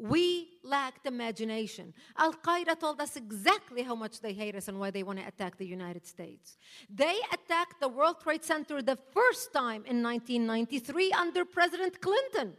We 0.00 0.48
lacked 0.64 1.06
imagination. 1.06 1.92
Al 2.16 2.32
Qaeda 2.32 2.80
told 2.80 3.02
us 3.02 3.16
exactly 3.16 3.82
how 3.82 3.94
much 3.94 4.20
they 4.20 4.32
hate 4.32 4.56
us 4.56 4.66
and 4.68 4.80
why 4.80 4.90
they 4.90 5.02
want 5.02 5.18
to 5.18 5.26
attack 5.26 5.58
the 5.58 5.66
United 5.66 6.06
States. 6.06 6.56
They 6.88 7.16
attacked 7.32 7.80
the 7.80 7.88
World 7.88 8.16
Trade 8.22 8.42
Center 8.42 8.80
the 8.80 8.96
first 9.12 9.52
time 9.52 9.84
in 9.84 10.02
1993 10.02 11.12
under 11.12 11.44
President 11.44 12.00
Clinton. 12.00 12.54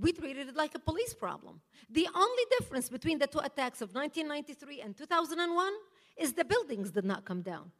We 0.00 0.12
treated 0.12 0.48
it 0.48 0.56
like 0.56 0.74
a 0.74 0.78
police 0.78 1.14
problem. 1.14 1.60
The 1.90 2.08
only 2.14 2.44
difference 2.58 2.88
between 2.88 3.18
the 3.18 3.26
two 3.26 3.40
attacks 3.40 3.82
of 3.82 3.94
1993 3.94 4.80
and 4.80 4.96
2001 4.96 5.72
is 6.16 6.32
the 6.32 6.44
buildings 6.44 6.90
did 6.90 7.04
not 7.04 7.24
come 7.24 7.42
down. 7.42 7.70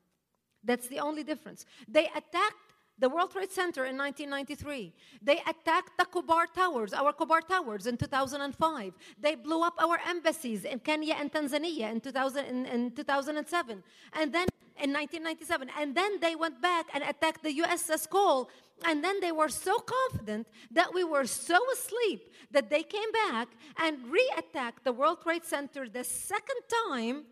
That's 0.63 0.89
the 0.89 1.01
only 1.01 1.25
difference. 1.25 1.65
They 1.89 2.07
attacked 2.09 2.75
the 2.99 3.09
World 3.09 3.31
Trade 3.31 3.51
Center 3.51 3.87
in 3.87 3.97
1993. 3.97 4.93
They 5.23 5.39
attacked 5.49 5.93
the 5.99 6.05
Khobar 6.05 6.45
Towers, 6.55 6.93
our 6.93 7.15
Khobar 7.15 7.41
Towers, 7.49 7.87
in 7.87 7.97
2005. 7.97 8.93
They 9.19 9.35
blew 9.37 9.63
up 9.63 9.75
our 9.81 9.99
embassies 10.07 10.67
in 10.67 10.81
Kenya 10.81 11.15
and 11.19 11.33
Tanzania 11.33 11.91
in, 11.91 12.01
2000, 12.01 12.45
in, 12.45 12.67
in 12.67 12.91
2007. 12.91 13.83
And 14.13 14.33
then 14.35 14.47
in 14.83 14.93
1997. 14.93 15.71
And 15.79 15.95
then 15.95 16.21
they 16.21 16.35
went 16.35 16.61
back 16.61 16.87
and 16.93 17.03
attacked 17.05 17.43
the 17.43 17.55
USS 17.61 18.09
Cole. 18.09 18.51
And 18.87 19.05
then 19.05 19.21
they 19.21 19.33
were 19.33 19.49
so 19.49 19.79
confident 19.79 20.47
that 20.71 20.93
we 20.95 21.05
were 21.05 21.27
so 21.27 21.59
asleep 21.73 22.33
that 22.51 22.71
they 22.71 22.83
came 22.83 23.13
back 23.13 23.49
and 23.77 23.99
re 24.11 24.33
attacked 24.39 24.85
the 24.85 24.93
World 24.93 25.23
Trade 25.23 25.45
Center 25.45 25.89
the 25.89 26.05
second 26.05 26.61
time, 26.87 27.25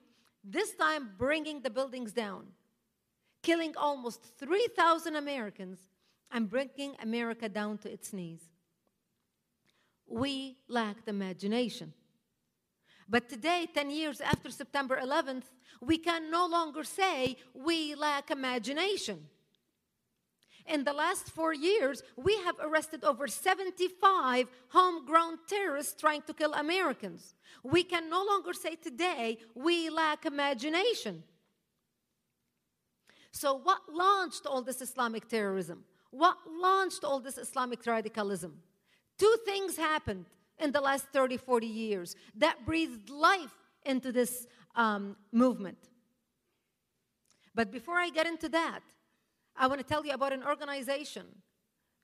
this 0.45 0.75
time 0.75 1.11
bringing 1.19 1.63
the 1.63 1.71
buildings 1.71 2.13
down 2.13 2.49
killing 3.43 3.75
almost 3.77 4.23
3,000 4.39 5.17
Americans 5.17 5.79
and 6.31 6.49
bringing 6.49 6.95
America 7.03 7.49
down 7.49 7.79
to 7.79 7.91
its 7.91 8.13
knees. 8.13 8.43
We 10.07 10.59
lacked 10.69 11.09
imagination. 11.09 11.93
But 13.09 13.29
today, 13.29 13.67
10 13.73 13.91
years 13.91 14.21
after 14.21 14.51
September 14.51 14.99
11th, 15.03 15.45
we 15.81 15.97
can 15.97 16.31
no 16.31 16.47
longer 16.47 16.85
say 16.85 17.37
we 17.55 17.95
lack 17.95 18.31
imagination. 18.31 19.27
In 20.69 20.85
the 20.85 20.93
last 20.93 21.31
four 21.31 21.55
years, 21.55 22.03
we 22.17 22.37
have 22.45 22.57
arrested 22.61 23.03
over 23.03 23.27
75 23.27 24.49
homegrown 24.69 25.39
terrorists 25.49 25.99
trying 25.99 26.23
to 26.23 26.35
kill 26.35 26.53
Americans. 26.53 27.35
We 27.63 27.83
can 27.83 28.11
no 28.11 28.23
longer 28.23 28.53
say 28.53 28.75
today 28.75 29.39
we 29.55 29.89
lack 29.89 30.27
imagination. 30.27 31.23
So, 33.33 33.55
what 33.55 33.81
launched 33.91 34.47
all 34.47 34.63
this 34.63 34.83
Islamic 34.83 35.29
terrorism? 35.29 35.85
What 36.11 36.37
launched 36.47 37.03
all 37.03 37.21
this 37.21 37.39
Islamic 37.39 37.85
radicalism? 37.87 38.61
Two 39.19 39.37
things 39.45 39.77
happened 39.77 40.27
in 40.59 40.73
the 40.73 40.81
last 40.81 41.07
30, 41.13 41.37
40 41.39 41.67
years 41.67 42.17
that 42.37 42.67
breathed 42.67 43.09
life 43.09 43.55
into 43.87 44.13
this 44.13 44.47
um, 44.75 45.17
movement. 45.33 45.79
But 47.55 47.71
before 47.71 47.97
I 47.97 48.11
get 48.11 48.27
into 48.27 48.49
that, 48.51 48.81
I 49.59 49.67
want 49.67 49.81
to 49.81 49.87
tell 49.87 50.07
you 50.07 50.13
about 50.13 50.33
an 50.33 50.45
organization 50.45 51.27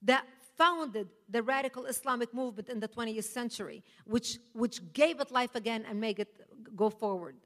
that 0.03 0.27
founded 0.57 1.09
the 1.29 1.43
radical 1.43 1.87
Islamic 1.87 2.33
movement 2.35 2.69
in 2.69 2.81
the 2.81 2.89
20th 2.89 3.25
century, 3.25 3.83
which, 4.05 4.39
which 4.53 4.93
gave 4.93 5.21
it 5.21 5.31
life 5.31 5.55
again 5.55 5.85
and 5.89 6.01
made 6.01 6.19
it 6.19 6.29
go 6.77 6.91
forward. 6.91 7.37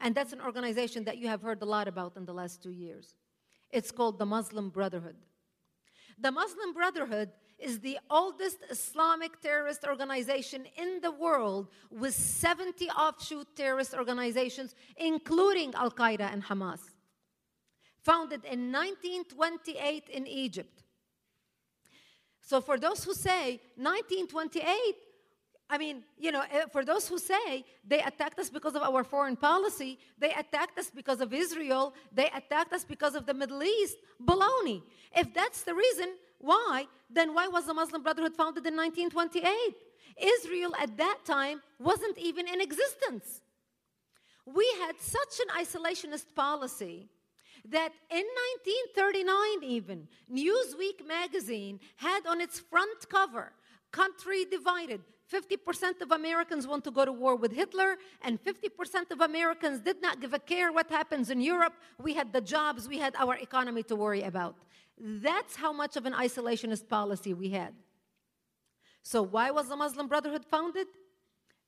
And 0.00 0.14
that's 0.14 0.32
an 0.32 0.40
organization 0.40 1.04
that 1.04 1.18
you 1.18 1.28
have 1.28 1.42
heard 1.42 1.62
a 1.62 1.66
lot 1.66 1.88
about 1.88 2.16
in 2.16 2.24
the 2.24 2.32
last 2.32 2.62
two 2.62 2.70
years. 2.70 3.14
It's 3.70 3.90
called 3.90 4.18
the 4.18 4.26
Muslim 4.26 4.70
Brotherhood. 4.70 5.16
The 6.18 6.32
Muslim 6.32 6.72
Brotherhood 6.72 7.30
is 7.58 7.80
the 7.80 7.98
oldest 8.10 8.58
Islamic 8.70 9.40
terrorist 9.40 9.84
organization 9.86 10.66
in 10.76 11.00
the 11.02 11.10
world 11.10 11.68
with 11.90 12.14
70 12.14 12.88
offshoot 12.90 13.54
terrorist 13.54 13.94
organizations, 13.94 14.74
including 14.96 15.74
Al 15.74 15.90
Qaeda 15.90 16.32
and 16.32 16.42
Hamas. 16.42 16.80
Founded 18.02 18.44
in 18.44 18.72
1928 18.72 20.08
in 20.08 20.26
Egypt. 20.26 20.82
So, 22.40 22.60
for 22.60 22.78
those 22.78 23.04
who 23.04 23.14
say 23.14 23.60
1928 23.76 24.94
I 25.72 25.78
mean, 25.78 26.02
you 26.18 26.32
know, 26.32 26.42
eh, 26.50 26.64
for 26.72 26.84
those 26.84 27.06
who 27.08 27.16
say 27.16 27.64
they 27.86 28.02
attacked 28.02 28.40
us 28.40 28.50
because 28.50 28.74
of 28.74 28.82
our 28.82 29.04
foreign 29.04 29.36
policy, 29.36 30.00
they 30.18 30.32
attacked 30.32 30.76
us 30.76 30.90
because 30.90 31.20
of 31.20 31.32
Israel, 31.32 31.94
they 32.12 32.28
attacked 32.34 32.72
us 32.72 32.84
because 32.84 33.14
of 33.14 33.24
the 33.24 33.34
Middle 33.34 33.62
East, 33.62 33.96
baloney. 34.20 34.82
If 35.14 35.32
that's 35.32 35.62
the 35.62 35.74
reason 35.74 36.08
why, 36.38 36.86
then 37.08 37.34
why 37.34 37.46
was 37.46 37.66
the 37.66 37.74
Muslim 37.74 38.02
Brotherhood 38.02 38.34
founded 38.34 38.66
in 38.66 38.74
1928? 38.74 39.76
Israel 40.20 40.74
at 40.80 40.96
that 40.96 41.18
time 41.24 41.62
wasn't 41.78 42.18
even 42.18 42.48
in 42.48 42.60
existence. 42.60 43.40
We 44.44 44.66
had 44.80 44.98
such 44.98 45.38
an 45.38 45.64
isolationist 45.64 46.34
policy 46.34 47.08
that 47.68 47.92
in 48.10 48.24
1939, 48.94 49.70
even, 49.70 50.08
Newsweek 50.32 51.06
magazine 51.06 51.80
had 51.96 52.26
on 52.26 52.40
its 52.40 52.58
front 52.58 53.08
cover, 53.08 53.52
country 53.92 54.44
divided, 54.44 55.00
50% 55.32 56.00
of 56.00 56.10
Americans 56.10 56.66
want 56.66 56.82
to 56.84 56.90
go 56.90 57.04
to 57.04 57.12
war 57.12 57.36
with 57.36 57.52
Hitler, 57.52 57.96
and 58.22 58.42
50% 58.42 59.10
of 59.12 59.20
Americans 59.20 59.80
did 59.80 60.02
not 60.02 60.20
give 60.20 60.34
a 60.34 60.38
care 60.38 60.72
what 60.72 60.90
happens 60.90 61.30
in 61.30 61.40
Europe. 61.40 61.74
We 62.02 62.14
had 62.14 62.32
the 62.32 62.40
jobs, 62.40 62.88
we 62.88 62.98
had 62.98 63.14
our 63.16 63.36
economy 63.36 63.84
to 63.84 63.96
worry 63.96 64.22
about. 64.22 64.56
That's 64.98 65.56
how 65.56 65.72
much 65.72 65.96
of 65.96 66.04
an 66.04 66.14
isolationist 66.14 66.88
policy 66.88 67.32
we 67.32 67.50
had. 67.50 67.74
So, 69.02 69.22
why 69.22 69.50
was 69.50 69.68
the 69.68 69.76
Muslim 69.76 70.08
Brotherhood 70.08 70.44
founded? 70.44 70.86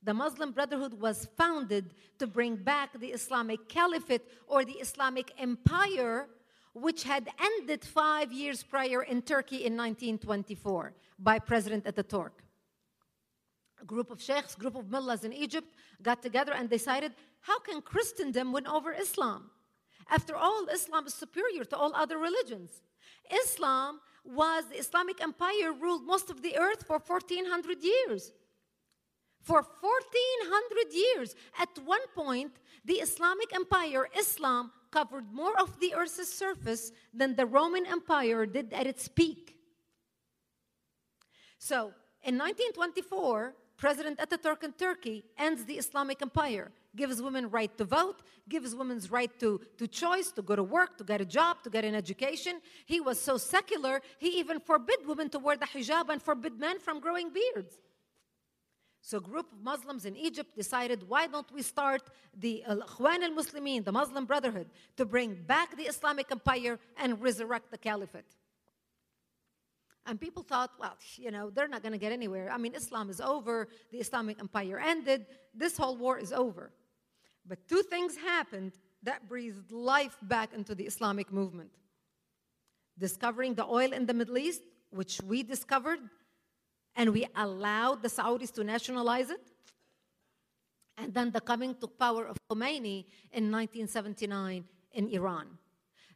The 0.03 0.13
Muslim 0.13 0.51
Brotherhood 0.51 0.99
was 0.99 1.27
founded 1.37 1.93
to 2.19 2.27
bring 2.27 2.55
back 2.55 2.99
the 2.99 3.07
Islamic 3.07 3.69
Caliphate 3.69 4.23
or 4.47 4.65
the 4.65 4.73
Islamic 4.73 5.31
Empire, 5.37 6.27
which 6.73 7.03
had 7.03 7.29
ended 7.39 7.83
five 7.85 8.31
years 8.31 8.63
prior 8.63 9.03
in 9.03 9.21
Turkey 9.21 9.65
in 9.65 9.77
1924 9.77 10.93
by 11.19 11.39
President 11.39 11.85
Ataturk 11.85 12.43
a 13.83 13.85
group 13.85 14.09
of 14.09 14.21
sheikhs, 14.21 14.55
group 14.55 14.75
of 14.75 14.89
mullahs 14.89 15.23
in 15.23 15.33
Egypt 15.33 15.67
got 16.01 16.21
together 16.21 16.53
and 16.53 16.69
decided, 16.69 17.11
how 17.41 17.59
can 17.59 17.81
Christendom 17.81 18.53
win 18.53 18.65
over 18.65 18.93
Islam? 18.93 19.51
After 20.09 20.35
all, 20.35 20.65
Islam 20.73 21.05
is 21.05 21.13
superior 21.13 21.65
to 21.65 21.77
all 21.77 21.93
other 21.93 22.17
religions. 22.17 22.81
Islam 23.43 23.99
was 24.23 24.65
the 24.69 24.79
Islamic 24.79 25.21
empire 25.21 25.73
ruled 25.73 26.05
most 26.05 26.29
of 26.29 26.41
the 26.41 26.57
earth 26.57 26.85
for 26.87 26.97
1400 26.97 27.83
years. 27.83 28.31
For 29.43 29.61
1400 29.61 30.93
years, 30.93 31.35
at 31.59 31.69
one 31.83 32.05
point, 32.15 32.53
the 32.85 32.95
Islamic 32.95 33.53
empire, 33.53 34.07
Islam, 34.17 34.71
covered 34.89 35.31
more 35.33 35.59
of 35.59 35.79
the 35.81 35.93
earth's 35.95 36.33
surface 36.33 36.91
than 37.13 37.35
the 37.35 37.45
Roman 37.45 37.85
Empire 37.85 38.45
did 38.45 38.71
at 38.71 38.87
its 38.87 39.09
peak. 39.09 39.57
So, 41.57 41.93
in 42.23 42.37
1924, 42.37 43.55
President 43.75 44.17
Ataturk 44.19 44.63
in 44.63 44.71
Turkey 44.73 45.25
ends 45.37 45.65
the 45.65 45.73
Islamic 45.73 46.21
empire, 46.21 46.71
gives 46.95 47.21
women 47.21 47.49
right 47.49 47.75
to 47.77 47.83
vote, 47.83 48.21
gives 48.47 48.73
women's 48.73 49.11
right 49.11 49.37
to, 49.41 49.59
to 49.77 49.87
choice, 49.87 50.31
to 50.31 50.41
go 50.41 50.55
to 50.55 50.63
work, 50.63 50.97
to 50.99 51.03
get 51.03 51.19
a 51.19 51.25
job, 51.25 51.63
to 51.63 51.69
get 51.69 51.83
an 51.83 51.95
education. 51.95 52.61
He 52.85 53.01
was 53.01 53.19
so 53.19 53.37
secular, 53.37 54.01
he 54.19 54.39
even 54.39 54.61
forbid 54.61 55.05
women 55.05 55.29
to 55.31 55.39
wear 55.39 55.57
the 55.57 55.65
hijab 55.65 56.07
and 56.09 56.21
forbid 56.21 56.59
men 56.59 56.79
from 56.79 57.01
growing 57.01 57.29
beards. 57.33 57.75
So 59.05 59.17
a 59.17 59.21
group 59.21 59.51
of 59.51 59.61
Muslims 59.61 60.05
in 60.05 60.15
Egypt 60.15 60.55
decided, 60.55 61.09
why 61.09 61.27
don't 61.27 61.51
we 61.51 61.61
start 61.61 62.03
the 62.39 62.63
uh, 62.65 62.77
Ikhwan 62.77 63.21
al-Muslimin, 63.21 63.83
the 63.83 63.91
Muslim 63.91 64.23
Brotherhood, 64.23 64.69
to 64.95 65.03
bring 65.03 65.35
back 65.45 65.75
the 65.75 65.83
Islamic 65.83 66.31
empire 66.31 66.79
and 66.95 67.21
resurrect 67.21 67.69
the 67.69 67.77
caliphate. 67.77 68.31
And 70.05 70.21
people 70.21 70.41
thought, 70.41 70.71
well, 70.79 70.95
you 71.17 71.31
know, 71.31 71.49
they're 71.49 71.67
not 71.67 71.81
going 71.81 71.91
to 71.91 71.97
get 71.97 72.13
anywhere. 72.13 72.49
I 72.49 72.57
mean, 72.57 72.75
Islam 72.75 73.09
is 73.09 73.19
over, 73.19 73.67
the 73.91 73.97
Islamic 73.97 74.39
empire 74.39 74.79
ended, 74.79 75.25
this 75.53 75.75
whole 75.75 75.97
war 75.97 76.17
is 76.17 76.31
over. 76.31 76.71
But 77.45 77.67
two 77.67 77.83
things 77.83 78.15
happened 78.15 78.71
that 79.03 79.27
breathed 79.27 79.73
life 79.73 80.17
back 80.21 80.53
into 80.53 80.75
the 80.75 80.85
Islamic 80.85 81.29
movement 81.29 81.71
discovering 82.97 83.55
the 83.55 83.65
oil 83.65 83.91
in 83.91 84.05
the 84.05 84.13
Middle 84.13 84.37
East, 84.37 84.61
which 84.91 85.19
we 85.25 85.43
discovered, 85.43 85.99
and 86.95 87.11
we 87.11 87.27
allowed 87.35 88.01
the 88.03 88.09
Saudis 88.09 88.51
to 88.53 88.63
nationalize 88.63 89.29
it. 89.29 89.41
And 90.97 91.13
then 91.13 91.31
the 91.31 91.41
coming 91.41 91.75
to 91.81 91.87
power 91.87 92.25
of 92.25 92.37
Khomeini 92.49 93.05
in 93.31 93.51
1979 93.51 94.63
in 94.93 95.07
Iran. 95.09 95.47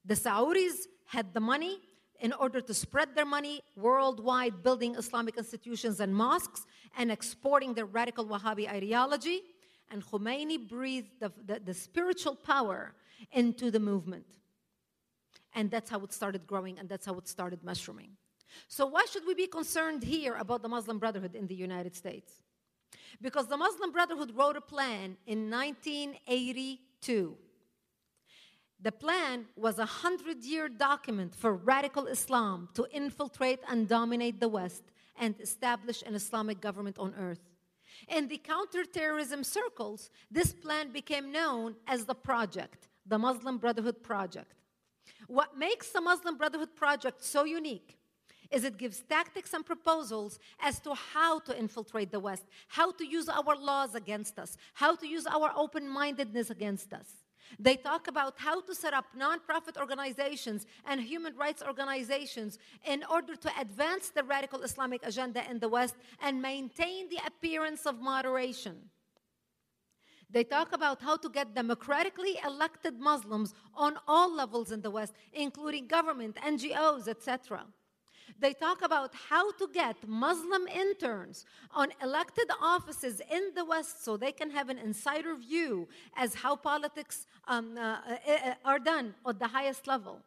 The 0.06 0.14
Saudis 0.14 0.86
had 1.06 1.34
the 1.34 1.40
money, 1.40 1.80
in 2.20 2.34
order 2.34 2.62
to 2.62 2.74
spread 2.74 3.16
their 3.16 3.26
money 3.26 3.62
worldwide, 3.76 4.64
building 4.64 4.96
Islamic 4.96 5.38
institutions 5.38 6.00
and 6.00 6.14
mosques, 6.14 6.66
and 6.98 7.12
exporting 7.12 7.74
their 7.74 7.86
radical 7.86 8.26
Wahhabi 8.26 8.70
ideology. 8.70 9.42
And 9.90 10.06
Khomeini 10.06 10.68
breathed 10.68 11.20
the, 11.20 11.32
the, 11.46 11.60
the 11.60 11.74
spiritual 11.74 12.36
power 12.36 12.94
into 13.32 13.72
the 13.72 13.80
movement. 13.80 14.26
And 15.54 15.72
that's 15.72 15.90
how 15.90 16.04
it 16.04 16.14
started 16.14 16.46
growing, 16.46 16.78
and 16.78 16.88
that's 16.88 17.06
how 17.06 17.18
it 17.18 17.28
started 17.28 17.64
mushrooming. 17.64 18.12
So, 18.68 18.86
why 18.86 19.06
should 19.12 19.26
we 19.26 19.34
be 19.34 19.48
concerned 19.48 20.04
here 20.04 20.36
about 20.36 20.62
the 20.62 20.70
Muslim 20.70 21.00
Brotherhood 21.00 21.36
in 21.36 21.48
the 21.48 21.56
United 21.56 21.96
States? 21.96 22.32
Because 23.22 23.48
the 23.48 23.58
Muslim 23.58 23.92
Brotherhood 23.92 24.32
wrote 24.36 24.56
a 24.56 24.62
plan 24.62 25.18
in 25.26 25.50
1982. 25.50 27.38
The 28.80 28.92
plan 28.92 29.46
was 29.56 29.80
a 29.80 29.86
hundred 29.86 30.44
year 30.44 30.70
document 30.70 31.34
for 31.34 31.56
radical 31.56 32.06
Islam 32.06 32.70
to 32.76 32.86
infiltrate 32.92 33.60
and 33.68 33.88
dominate 33.88 34.40
the 34.40 34.48
West 34.48 34.84
and 35.20 35.34
establish 35.42 36.04
an 36.04 36.14
Islamic 36.14 36.62
government 36.62 37.00
on 37.00 37.16
earth. 37.18 37.42
In 38.08 38.28
the 38.28 38.38
counterterrorism 38.38 39.44
circles, 39.44 40.12
this 40.30 40.54
plan 40.54 40.92
became 40.92 41.32
known 41.32 41.76
as 41.88 42.06
the 42.06 42.14
Project, 42.14 42.88
the 43.08 43.18
Muslim 43.18 43.58
Brotherhood 43.58 44.04
Project. 44.04 44.54
What 45.28 45.58
makes 45.58 45.90
the 45.90 46.02
Muslim 46.02 46.38
Brotherhood 46.38 46.76
Project 46.76 47.24
so 47.24 47.46
unique 47.46 47.98
is 48.52 48.64
it 48.64 48.78
gives 48.78 49.02
tactics 49.02 49.54
and 49.54 49.66
proposals 49.66 50.40
as 50.60 50.80
to 50.80 50.94
how 50.94 51.40
to 51.40 51.58
infiltrate 51.58 52.12
the 52.12 52.20
West, 52.20 52.46
how 52.68 52.92
to 52.92 53.06
use 53.06 53.28
our 53.30 53.56
laws 53.56 53.96
against 53.96 54.40
us, 54.40 54.58
how 54.74 54.96
to 54.96 55.08
use 55.08 55.26
our 55.28 55.52
open 55.56 55.88
mindedness 55.88 56.50
against 56.50 56.94
us. 56.94 57.08
They 57.60 57.76
talk 57.76 58.08
about 58.08 58.34
how 58.38 58.62
to 58.62 58.76
set 58.76 58.94
up 58.94 59.06
nonprofit 59.18 59.78
organizations 59.78 60.66
and 60.86 61.00
human 61.02 61.36
rights 61.36 61.64
organizations 61.66 62.60
in 62.86 63.04
order 63.10 63.36
to 63.36 63.52
advance 63.60 64.10
the 64.10 64.24
radical 64.24 64.62
Islamic 64.64 65.06
agenda 65.06 65.50
in 65.50 65.60
the 65.60 65.70
West 65.70 65.96
and 66.22 66.42
maintain 66.42 67.10
the 67.10 67.20
appearance 67.26 67.86
of 67.86 68.02
moderation. 68.02 68.90
They 70.30 70.44
talk 70.44 70.74
about 70.74 71.02
how 71.02 71.16
to 71.18 71.30
get 71.30 71.56
democratically 71.56 72.38
elected 72.46 73.00
Muslims 73.00 73.54
on 73.74 73.98
all 74.08 74.34
levels 74.34 74.74
in 74.74 74.82
the 74.82 74.92
West, 74.92 75.14
including 75.32 75.88
government, 75.88 76.36
NGOs, 76.36 77.08
etc. 77.08 77.66
They 78.40 78.54
talk 78.54 78.82
about 78.84 79.14
how 79.30 79.52
to 79.54 79.68
get 79.74 79.96
Muslim 80.08 80.68
interns 80.68 81.46
on 81.72 81.90
elected 82.02 82.50
offices 82.62 83.22
in 83.32 83.52
the 83.56 83.66
West 83.66 84.04
so 84.04 84.18
they 84.18 84.32
can 84.32 84.50
have 84.52 84.70
an 84.70 84.78
insider 84.78 85.36
view 85.36 85.88
as 86.16 86.36
how 86.36 86.56
politics 86.56 87.26
um, 87.48 87.78
uh, 87.78 87.82
uh, 87.82 88.32
uh 88.32 88.54
are 88.66 88.80
done 88.80 89.16
at 89.28 89.40
the 89.40 89.48
highest 89.48 89.88
level. 89.88 90.22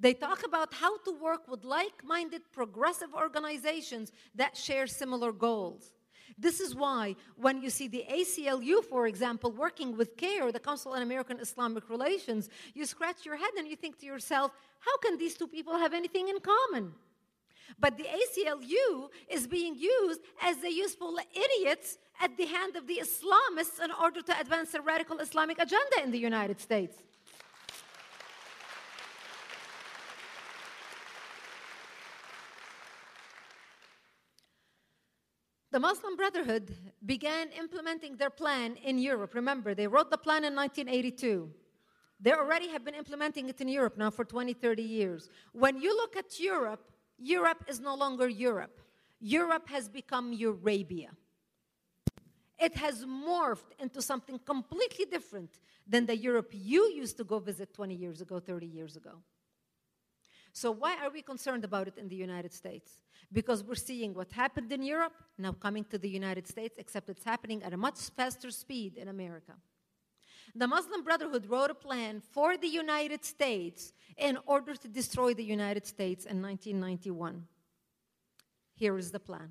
They 0.00 0.14
talk 0.14 0.44
about 0.44 0.72
how 0.74 0.98
to 0.98 1.12
work 1.12 1.48
with 1.48 1.64
like 1.64 2.04
minded 2.04 2.42
progressive 2.52 3.12
organizations 3.14 4.12
that 4.34 4.56
share 4.56 4.86
similar 4.86 5.32
goals. 5.32 5.92
This 6.38 6.60
is 6.60 6.74
why 6.74 7.16
when 7.36 7.60
you 7.60 7.68
see 7.68 7.88
the 7.88 8.04
ACLU, 8.08 8.84
for 8.84 9.08
example, 9.08 9.50
working 9.50 9.96
with 9.96 10.16
CAIR, 10.16 10.52
the 10.52 10.60
Council 10.60 10.92
on 10.92 11.02
American 11.02 11.40
Islamic 11.40 11.90
Relations, 11.90 12.48
you 12.74 12.86
scratch 12.86 13.26
your 13.26 13.36
head 13.36 13.50
and 13.58 13.66
you 13.66 13.74
think 13.74 13.98
to 13.98 14.06
yourself, 14.06 14.52
how 14.78 14.96
can 14.98 15.18
these 15.18 15.34
two 15.34 15.48
people 15.48 15.76
have 15.76 15.92
anything 15.92 16.28
in 16.28 16.38
common? 16.38 16.94
But 17.80 17.98
the 17.98 18.04
ACLU 18.04 19.08
is 19.28 19.46
being 19.46 19.74
used 19.74 20.20
as 20.42 20.58
the 20.58 20.72
useful 20.72 21.18
idiots 21.34 21.98
at 22.20 22.36
the 22.36 22.46
hand 22.46 22.76
of 22.76 22.86
the 22.86 23.02
Islamists 23.02 23.82
in 23.82 23.90
order 24.00 24.22
to 24.22 24.40
advance 24.40 24.74
a 24.74 24.80
radical 24.80 25.18
Islamic 25.18 25.58
agenda 25.58 26.02
in 26.02 26.10
the 26.12 26.18
United 26.18 26.60
States. 26.60 26.96
The 35.70 35.78
Muslim 35.78 36.16
Brotherhood 36.16 36.74
began 37.04 37.50
implementing 37.50 38.16
their 38.16 38.30
plan 38.30 38.76
in 38.76 38.98
Europe. 38.98 39.34
Remember, 39.34 39.74
they 39.74 39.86
wrote 39.86 40.10
the 40.10 40.16
plan 40.16 40.44
in 40.44 40.54
1982. 40.54 41.50
They 42.20 42.32
already 42.32 42.68
have 42.68 42.84
been 42.84 42.94
implementing 42.94 43.48
it 43.48 43.60
in 43.60 43.68
Europe 43.68 43.98
now 43.98 44.10
for 44.10 44.24
20, 44.24 44.54
30 44.54 44.82
years. 44.82 45.28
When 45.52 45.76
you 45.76 45.94
look 45.94 46.16
at 46.16 46.40
Europe, 46.40 46.90
Europe 47.18 47.64
is 47.68 47.80
no 47.80 47.94
longer 47.94 48.28
Europe. 48.28 48.80
Europe 49.20 49.68
has 49.68 49.88
become 49.88 50.36
Eurabia. 50.36 51.10
It 52.58 52.74
has 52.76 53.04
morphed 53.04 53.72
into 53.78 54.00
something 54.00 54.40
completely 54.44 55.04
different 55.04 55.58
than 55.86 56.06
the 56.06 56.16
Europe 56.16 56.50
you 56.52 56.90
used 56.92 57.16
to 57.18 57.24
go 57.24 57.38
visit 57.38 57.74
20 57.74 57.94
years 57.94 58.20
ago, 58.20 58.40
30 58.40 58.66
years 58.66 58.96
ago. 58.96 59.22
So, 60.52 60.70
why 60.70 60.96
are 61.02 61.10
we 61.10 61.22
concerned 61.22 61.64
about 61.64 61.88
it 61.88 61.98
in 61.98 62.08
the 62.08 62.16
United 62.16 62.52
States? 62.52 62.92
Because 63.32 63.62
we're 63.62 63.74
seeing 63.74 64.14
what 64.14 64.32
happened 64.32 64.72
in 64.72 64.82
Europe 64.82 65.12
now 65.36 65.52
coming 65.52 65.84
to 65.84 65.98
the 65.98 66.08
United 66.08 66.48
States, 66.48 66.76
except 66.78 67.08
it's 67.08 67.24
happening 67.24 67.62
at 67.62 67.72
a 67.72 67.76
much 67.76 67.98
faster 68.16 68.50
speed 68.50 68.96
in 68.96 69.08
America. 69.08 69.54
The 70.54 70.66
Muslim 70.66 71.02
Brotherhood 71.04 71.46
wrote 71.48 71.70
a 71.70 71.74
plan 71.74 72.22
for 72.32 72.56
the 72.56 72.68
United 72.68 73.24
States 73.24 73.92
in 74.16 74.38
order 74.46 74.74
to 74.74 74.88
destroy 74.88 75.34
the 75.34 75.44
United 75.44 75.86
States 75.86 76.24
in 76.24 76.40
1991. 76.42 77.46
Here 78.74 78.96
is 78.96 79.10
the 79.10 79.20
plan. 79.20 79.50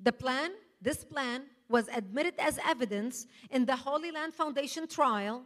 The 0.00 0.12
plan, 0.12 0.50
this 0.82 1.04
plan, 1.04 1.44
was 1.68 1.88
admitted 1.88 2.34
as 2.38 2.58
evidence 2.66 3.26
in 3.50 3.66
the 3.66 3.76
Holy 3.76 4.10
Land 4.10 4.34
Foundation 4.34 4.86
trial, 4.88 5.44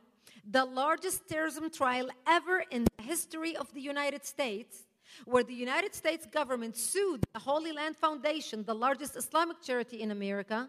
the 0.49 0.65
largest 0.65 1.29
terrorism 1.29 1.71
trial 1.71 2.09
ever 2.27 2.65
in 2.71 2.85
the 2.97 3.03
history 3.03 3.57
of 3.57 3.73
the 3.73 3.81
United 3.81 4.25
States, 4.25 4.85
where 5.25 5.45
the 5.45 5.55
United 5.55 5.95
States 5.95 6.27
government 6.27 6.77
sued 6.77 7.25
the 7.33 7.41
Holy 7.41 7.73
Land 7.73 7.97
Foundation, 7.97 8.65
the 8.65 8.75
largest 8.75 9.17
Islamic 9.17 9.63
charity 9.63 10.01
in 10.01 10.11
America, 10.11 10.69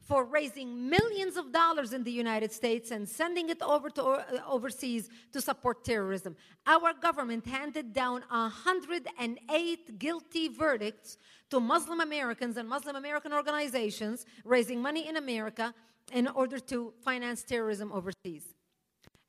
for 0.00 0.24
raising 0.24 0.88
millions 0.88 1.36
of 1.36 1.52
dollars 1.52 1.92
in 1.92 2.02
the 2.04 2.10
United 2.10 2.52
States 2.52 2.90
and 2.90 3.08
sending 3.08 3.48
it 3.50 3.60
over 3.62 3.90
to 3.90 4.02
uh, 4.04 4.22
overseas 4.48 5.10
to 5.32 5.40
support 5.40 5.84
terrorism. 5.84 6.36
Our 6.66 6.94
government 6.94 7.46
handed 7.46 7.92
down 7.92 8.22
108 8.30 9.98
guilty 9.98 10.48
verdicts 10.48 11.18
to 11.50 11.60
Muslim 11.60 12.00
Americans 12.00 12.56
and 12.56 12.68
Muslim 12.68 12.96
American 12.96 13.32
organizations 13.32 14.24
raising 14.44 14.80
money 14.80 15.08
in 15.08 15.16
America 15.16 15.74
in 16.12 16.28
order 16.28 16.58
to 16.58 16.92
finance 17.04 17.42
terrorism 17.42 17.92
overseas. 17.92 18.54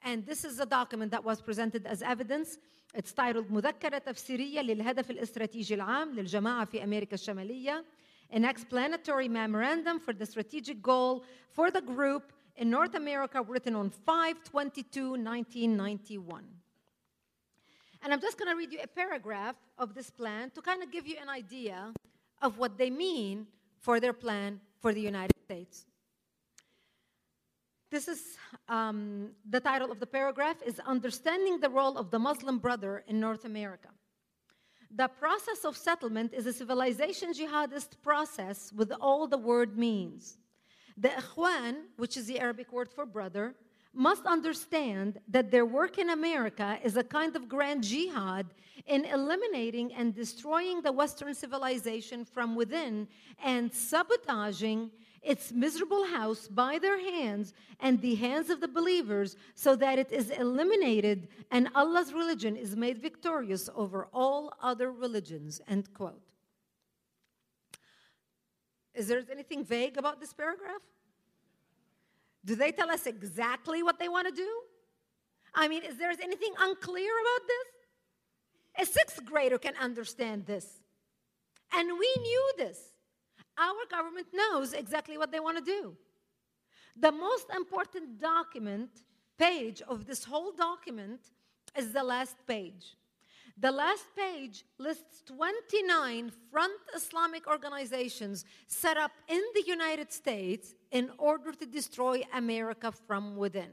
And 0.03 0.27
this 0.27 0.45
is 0.45 0.61
a 0.61 0.67
document 0.67 1.11
that 1.13 1.25
was 1.25 1.41
presented 1.41 1.87
as 1.87 2.03
evidence. 2.03 2.59
It's 2.95 3.13
titled 3.13 3.51
مذكرة 3.51 3.99
تفسيرية 3.99 4.61
للهدف 4.61 5.11
الاستراتيجي 5.11 5.75
العام 5.75 6.15
للجماعة 6.15 6.65
في 6.65 6.85
أمريكا 6.85 7.15
الشمالية 7.15 7.85
an 8.31 8.45
explanatory 8.45 9.29
memorandum 9.29 10.01
for 10.01 10.13
the 10.13 10.27
strategic 10.27 10.83
goal 10.83 11.25
for 11.51 11.71
the 11.71 11.81
group 11.81 12.33
in 12.57 12.71
North 12.71 12.95
America 12.95 13.43
written 13.43 13.75
on 13.75 13.91
522 13.91 15.11
1991. 15.11 16.45
And 18.03 18.13
I'm 18.13 18.21
just 18.21 18.39
going 18.39 18.51
to 18.51 18.57
read 18.57 18.73
you 18.73 18.81
a 18.83 18.87
paragraph 18.87 19.57
of 19.79 19.95
this 19.95 20.11
plan 20.11 20.51
to 20.51 20.61
kind 20.61 20.83
of 20.83 20.91
give 20.91 21.07
you 21.07 21.17
an 21.23 21.29
idea 21.29 21.93
of 22.43 22.59
what 22.59 22.77
they 22.77 22.91
mean 22.91 23.47
for 23.79 24.01
their 24.01 24.13
plan 24.13 24.61
for 24.81 24.93
the 24.93 25.01
United 25.01 25.39
States. 25.45 25.87
This 27.92 28.08
is 28.08 28.38
um, 28.68 29.32
the 29.50 29.60
title 29.60 29.92
of 29.92 30.00
the 30.00 30.06
paragraph 30.06 30.58
is 30.64 30.80
Understanding 30.82 31.60
the 31.60 31.72
Role 31.72 31.98
of 31.98 32.12
the 32.12 32.20
Muslim 32.20 32.60
Brother 32.60 33.04
in 33.08 33.20
North 33.20 33.46
America. 33.46 33.90
The 34.96 35.08
process 35.08 35.66
of 35.66 35.76
settlement 35.76 36.36
is 36.36 36.46
a 36.46 36.54
civilization 36.54 37.34
jihadist 37.34 38.00
process 38.04 38.72
with 38.74 38.92
all 39.02 39.28
the 39.28 39.40
word 39.40 39.76
means. 39.76 40.38
The 40.98 41.10
ikhwan, 41.10 41.78
which 41.98 42.16
is 42.16 42.28
the 42.28 42.40
Arabic 42.40 42.72
word 42.72 42.90
for 42.90 43.08
brother, 43.08 43.56
must 43.92 44.26
understand 44.28 45.20
that 45.28 45.50
their 45.50 45.66
work 45.66 45.98
in 45.98 46.12
America 46.12 46.78
is 46.84 46.96
a 46.96 47.04
kind 47.04 47.36
of 47.36 47.50
grand 47.50 47.84
jihad 47.84 48.46
in 48.86 49.06
eliminating 49.06 49.92
and 49.94 50.14
destroying 50.14 50.84
the 50.84 50.92
Western 50.92 51.34
civilization 51.34 52.24
from 52.24 52.56
within 52.56 53.08
and 53.44 53.74
sabotaging 53.74 54.92
its 55.22 55.52
miserable 55.52 56.06
house 56.06 56.48
by 56.48 56.80
their 56.80 57.00
hands 57.00 57.54
and 57.80 58.02
the 58.02 58.16
hands 58.16 58.50
of 58.50 58.62
the 58.62 58.68
believers 58.68 59.36
so 59.56 59.76
that 59.76 60.00
it 60.00 60.12
is 60.12 60.30
eliminated 60.30 61.28
and 61.52 61.70
Allah's 61.76 62.14
religion 62.14 62.56
is 62.56 62.76
made 62.76 63.02
victorious 63.02 63.70
over 63.76 64.08
all 64.14 64.54
other 64.62 64.92
religions. 64.92 65.62
End 65.68 65.94
quote. 65.94 66.22
Is 68.94 69.08
there 69.08 69.22
anything 69.32 69.64
vague 69.64 69.98
about 69.98 70.20
this 70.20 70.34
paragraph? 70.34 70.82
Do 72.46 72.56
they 72.56 72.72
tell 72.72 72.90
us 72.90 73.06
exactly 73.06 73.84
what 73.84 74.00
they 74.00 74.10
want 74.10 74.28
to 74.28 74.34
do? 74.34 74.50
I 75.54 75.68
mean, 75.68 75.84
is 75.84 75.98
there 75.98 76.10
anything 76.10 76.54
unclear 76.60 77.12
about 77.12 77.48
this? 77.48 78.88
A 78.88 78.92
sixth 78.92 79.26
grader 79.26 79.58
can 79.58 79.74
understand 79.80 80.46
this. 80.46 80.66
And 81.74 81.88
we 82.00 82.16
knew 82.22 82.52
this 82.58 82.80
our 83.60 83.86
government 83.90 84.28
knows 84.34 84.74
exactly 84.74 85.18
what 85.18 85.32
they 85.32 85.40
want 85.40 85.58
to 85.58 85.64
do. 85.64 85.96
The 86.96 87.12
most 87.12 87.48
important 87.56 88.20
document, 88.20 88.90
page 89.38 89.82
of 89.88 90.06
this 90.06 90.24
whole 90.24 90.52
document, 90.52 91.20
is 91.78 91.92
the 91.92 92.04
last 92.04 92.36
page. 92.48 92.96
The 93.58 93.72
last 93.72 94.06
page 94.16 94.64
lists 94.78 95.22
29 95.26 96.32
front 96.50 96.80
Islamic 96.96 97.46
organizations 97.46 98.46
set 98.68 98.96
up 98.96 99.12
in 99.28 99.42
the 99.54 99.64
United 99.68 100.14
States 100.14 100.76
in 100.92 101.12
order 101.18 101.52
to 101.52 101.66
destroy 101.66 102.24
America 102.34 102.92
from 102.92 103.36
within. 103.36 103.72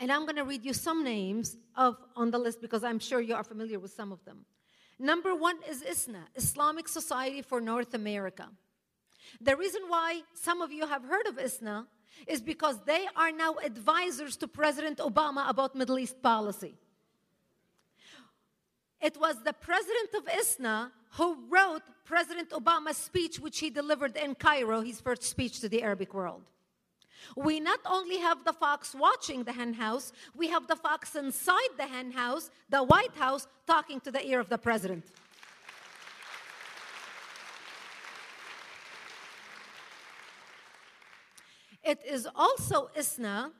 And 0.00 0.10
I'm 0.10 0.22
going 0.22 0.36
to 0.36 0.44
read 0.44 0.64
you 0.64 0.72
some 0.72 1.04
names 1.04 1.56
of 1.76 1.96
on 2.16 2.32
the 2.32 2.38
list 2.38 2.60
because 2.60 2.82
I'm 2.82 2.98
sure 2.98 3.20
you 3.20 3.36
are 3.36 3.44
familiar 3.44 3.78
with 3.78 3.92
some 3.92 4.10
of 4.10 4.24
them. 4.24 4.44
Number 5.02 5.34
one 5.34 5.56
is 5.68 5.82
ISNA, 5.82 6.28
Islamic 6.36 6.86
Society 6.86 7.42
for 7.42 7.60
North 7.60 7.92
America. 7.92 8.48
The 9.40 9.56
reason 9.56 9.82
why 9.88 10.20
some 10.32 10.62
of 10.62 10.70
you 10.70 10.86
have 10.86 11.02
heard 11.02 11.26
of 11.26 11.40
ISNA 11.40 11.88
is 12.28 12.40
because 12.40 12.78
they 12.84 13.06
are 13.16 13.32
now 13.32 13.56
advisors 13.64 14.36
to 14.36 14.46
President 14.46 14.98
Obama 14.98 15.50
about 15.50 15.74
Middle 15.74 15.98
East 15.98 16.22
policy. 16.22 16.76
It 19.00 19.18
was 19.18 19.42
the 19.42 19.52
president 19.52 20.10
of 20.14 20.28
ISNA 20.28 20.92
who 21.14 21.36
wrote 21.50 21.82
President 22.04 22.50
Obama's 22.50 22.96
speech, 22.96 23.40
which 23.40 23.58
he 23.58 23.70
delivered 23.70 24.16
in 24.16 24.36
Cairo, 24.36 24.82
his 24.82 25.00
first 25.00 25.24
speech 25.24 25.58
to 25.62 25.68
the 25.68 25.82
Arabic 25.82 26.14
world. 26.14 26.44
We 27.36 27.60
not 27.60 27.80
only 27.86 28.18
have 28.18 28.44
the 28.44 28.52
fox 28.52 28.94
watching 28.94 29.44
the 29.44 29.52
hen 29.52 29.74
house, 29.74 30.12
we 30.34 30.48
have 30.48 30.66
the 30.66 30.76
fox 30.76 31.14
inside 31.14 31.72
the 31.76 31.86
hen 31.86 32.12
house, 32.12 32.50
the 32.68 32.82
White 32.82 33.14
House, 33.14 33.46
talking 33.66 34.00
to 34.00 34.10
the 34.10 34.24
ear 34.26 34.40
of 34.40 34.48
the 34.48 34.58
president. 34.58 35.04
It 41.84 41.98
is 42.08 42.28
also 42.34 42.90
ISNA, 42.96 43.50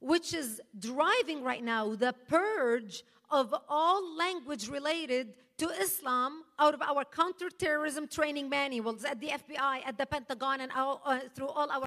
which 0.00 0.34
is 0.34 0.60
driving 0.78 1.42
right 1.42 1.62
now 1.62 1.94
the 1.94 2.14
purge 2.28 3.04
of 3.30 3.54
all 3.68 4.16
language 4.16 4.68
related 4.68 5.34
to 5.58 5.68
Islam 5.80 6.44
out 6.58 6.74
of 6.74 6.82
our 6.82 7.04
counterterrorism 7.04 8.08
training 8.08 8.48
manuals 8.48 9.04
at 9.04 9.20
the 9.20 9.28
FBI, 9.28 9.82
at 9.84 9.98
the 9.98 10.06
Pentagon, 10.06 10.60
and 10.60 10.72
all, 10.72 11.02
uh, 11.04 11.20
through 11.34 11.48
all 11.48 11.70
our 11.70 11.86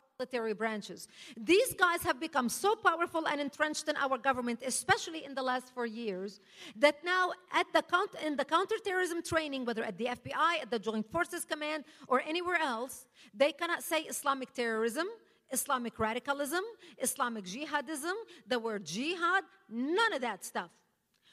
branches. 0.58 1.08
These 1.38 1.74
guys 1.74 2.04
have 2.04 2.20
become 2.20 2.50
so 2.50 2.76
powerful 2.76 3.28
and 3.28 3.40
entrenched 3.40 3.88
in 3.88 3.96
our 3.98 4.18
government, 4.18 4.60
especially 4.66 5.26
in 5.26 5.36
the 5.36 5.42
last 5.42 5.74
four 5.74 5.86
years, 5.86 6.40
that 6.78 7.04
now 7.04 7.32
at 7.54 7.68
the 7.74 7.82
count, 7.82 8.12
in 8.26 8.36
the 8.36 8.46
counterterrorism 8.46 9.24
training, 9.24 9.66
whether 9.66 9.84
at 9.84 9.98
the 9.98 10.06
FBI, 10.06 10.62
at 10.62 10.70
the 10.70 10.80
Joint 10.80 11.10
Forces 11.12 11.46
Command, 11.46 11.84
or 12.08 12.22
anywhere 12.22 12.58
else, 12.58 13.06
they 13.34 13.52
cannot 13.52 13.84
say 13.84 14.02
Islamic 14.02 14.54
terrorism. 14.54 15.08
Islamic 15.54 16.00
radicalism, 16.00 16.64
Islamic 16.98 17.44
jihadism, 17.44 18.14
the 18.48 18.58
word 18.58 18.86
jihad, 18.86 19.44
none 19.70 20.14
of 20.14 20.22
that 20.22 20.46
stuff. 20.46 20.70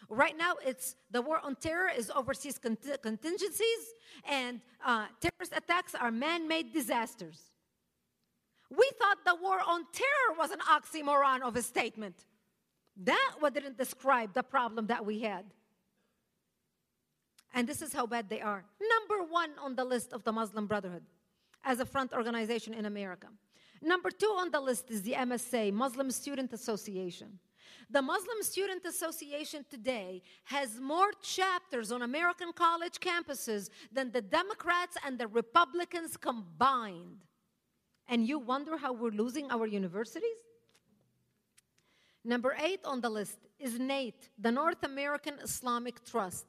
Right 0.09 0.37
now, 0.37 0.55
it's 0.65 0.97
the 1.11 1.23
war 1.23 1.41
on 1.43 1.57
terror 1.57 1.89
is 1.97 2.11
overseas 2.11 2.59
cont- 2.59 3.03
contingencies, 3.03 3.95
and 4.29 4.61
uh, 4.85 5.07
terrorist 5.21 5.53
attacks 5.55 5.95
are 5.95 6.11
man-made 6.11 6.73
disasters. 6.73 7.51
We 8.71 8.91
thought 8.99 9.19
the 9.25 9.35
war 9.35 9.59
on 9.67 9.87
terror 9.93 10.37
was 10.39 10.51
an 10.51 10.61
oxymoron 10.61 11.43
of 11.43 11.57
a 11.57 11.63
statement. 11.63 12.27
That 13.05 13.35
didn't 13.55 13.79
describe 13.79 14.35
the 14.35 14.43
problem 14.43 14.89
that 14.89 15.05
we 15.07 15.21
had. 15.21 15.45
And 17.55 17.67
this 17.67 17.81
is 17.81 17.93
how 17.93 18.07
bad 18.07 18.29
they 18.29 18.41
are. 18.41 18.65
Number 18.81 19.25
one 19.31 19.51
on 19.61 19.75
the 19.75 19.85
list 19.85 20.13
of 20.13 20.23
the 20.25 20.33
Muslim 20.33 20.67
Brotherhood 20.67 21.05
as 21.65 21.81
a 21.81 21.87
front 21.87 22.13
organization 22.13 22.75
in 22.75 22.87
America. 22.87 23.29
Number 23.81 24.11
two 24.11 24.35
on 24.39 24.51
the 24.51 24.61
list 24.61 24.91
is 24.91 25.03
the 25.03 25.13
MSA, 25.13 25.73
Muslim 25.73 26.11
Student 26.11 26.53
Association. 26.53 27.39
The 27.91 28.03
Muslim 28.03 28.43
Student 28.43 28.85
Association 28.85 29.65
today 29.71 30.23
has 30.45 30.79
more 30.81 31.11
chapters 31.23 31.91
on 31.91 32.03
American 32.03 32.53
college 32.53 32.99
campuses 33.01 33.71
than 33.93 34.11
the 34.11 34.21
Democrats 34.21 34.97
and 35.07 35.19
the 35.19 35.29
Republicans 35.29 36.17
combined. 36.17 37.25
And 38.09 38.27
you 38.27 38.39
wonder 38.39 38.77
how 38.77 38.93
we're 38.93 39.11
losing 39.11 39.51
our 39.51 39.67
universities? 39.67 40.41
Number 42.25 42.57
eight 42.61 42.81
on 42.85 43.01
the 43.01 43.11
list 43.11 43.39
is 43.59 43.79
NAIT, 43.79 44.31
the 44.39 44.53
North 44.53 44.83
American 44.83 45.35
Islamic 45.43 46.05
Trust. 46.05 46.47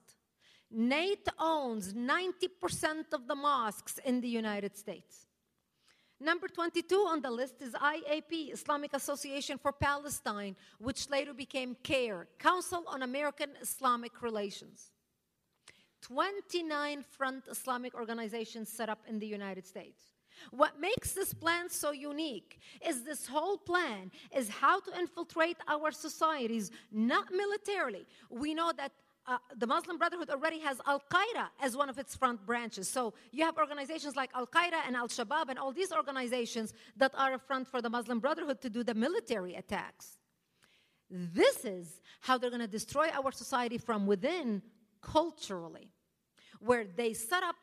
NAIT 0.72 1.28
owns 1.39 1.93
90% 1.93 3.14
of 3.14 3.28
the 3.28 3.36
mosques 3.36 3.99
in 4.05 4.22
the 4.22 4.28
United 4.28 4.78
States. 4.78 5.26
Number 6.20 6.47
22 6.49 6.95
on 6.95 7.22
the 7.22 7.32
list 7.32 7.62
is 7.62 7.74
IAP, 7.74 8.51
Islamic 8.51 8.93
Association 8.93 9.57
for 9.57 9.72
Palestine, 9.72 10.55
which 10.78 11.10
later 11.10 11.34
became 11.34 11.78
CAIR, 11.82 12.28
Council 12.38 12.84
on 12.88 13.03
American 13.03 13.51
Islamic 13.62 14.22
Relations. 14.22 14.91
29 16.01 17.03
front 17.03 17.45
Islamic 17.49 17.95
organizations 17.95 18.70
set 18.70 18.89
up 18.89 18.99
in 19.07 19.20
the 19.20 19.28
United 19.28 19.66
States. 19.66 20.01
What 20.52 20.80
makes 20.80 21.12
this 21.14 21.34
plan 21.34 21.70
so 21.70 21.92
unique 21.92 22.60
is 22.88 23.04
this 23.04 23.28
whole 23.28 23.58
plan 23.58 24.12
is 24.36 24.50
how 24.50 24.80
to 24.80 25.00
infiltrate 25.00 25.58
our 25.68 25.92
societies, 25.92 26.72
not 26.92 27.32
militarily. 27.32 28.06
We 28.30 28.54
know 28.54 28.72
that 28.78 28.92
uh, 29.28 29.38
the 29.56 29.68
Muslim 29.68 29.98
Brotherhood 29.98 30.30
already 30.32 30.60
has 30.60 30.82
Al 30.88 31.04
Qaeda 31.12 31.50
as 31.62 31.78
one 31.78 31.88
of 31.88 32.00
its 32.00 32.16
front 32.16 32.44
branches. 32.46 32.88
So 32.88 33.14
you 33.32 33.44
have 33.46 33.58
organizations 33.58 34.16
like 34.16 34.32
Al 34.34 34.48
Qaeda 34.48 34.82
and 34.88 34.96
Al 34.96 35.08
Shabaab 35.08 35.50
and 35.50 35.60
all 35.60 35.72
these 35.72 35.92
organizations 35.92 36.74
that 36.98 37.12
are 37.16 37.34
a 37.34 37.40
front 37.40 37.68
for 37.68 37.80
the 37.82 37.90
Muslim 37.90 38.20
Brotherhood 38.20 38.60
to 38.62 38.70
do 38.70 38.84
the 38.84 38.96
military 38.96 39.54
attacks. 39.56 40.18
This 41.12 41.66
is 41.66 42.02
how 42.22 42.38
they're 42.38 42.50
going 42.50 42.62
to 42.62 42.68
destroy 42.68 43.10
our 43.10 43.32
society 43.32 43.78
from 43.78 44.08
within 44.08 44.62
culturally, 45.02 45.92
where 46.60 46.86
they 46.86 47.14
set 47.14 47.44
up 47.44 47.56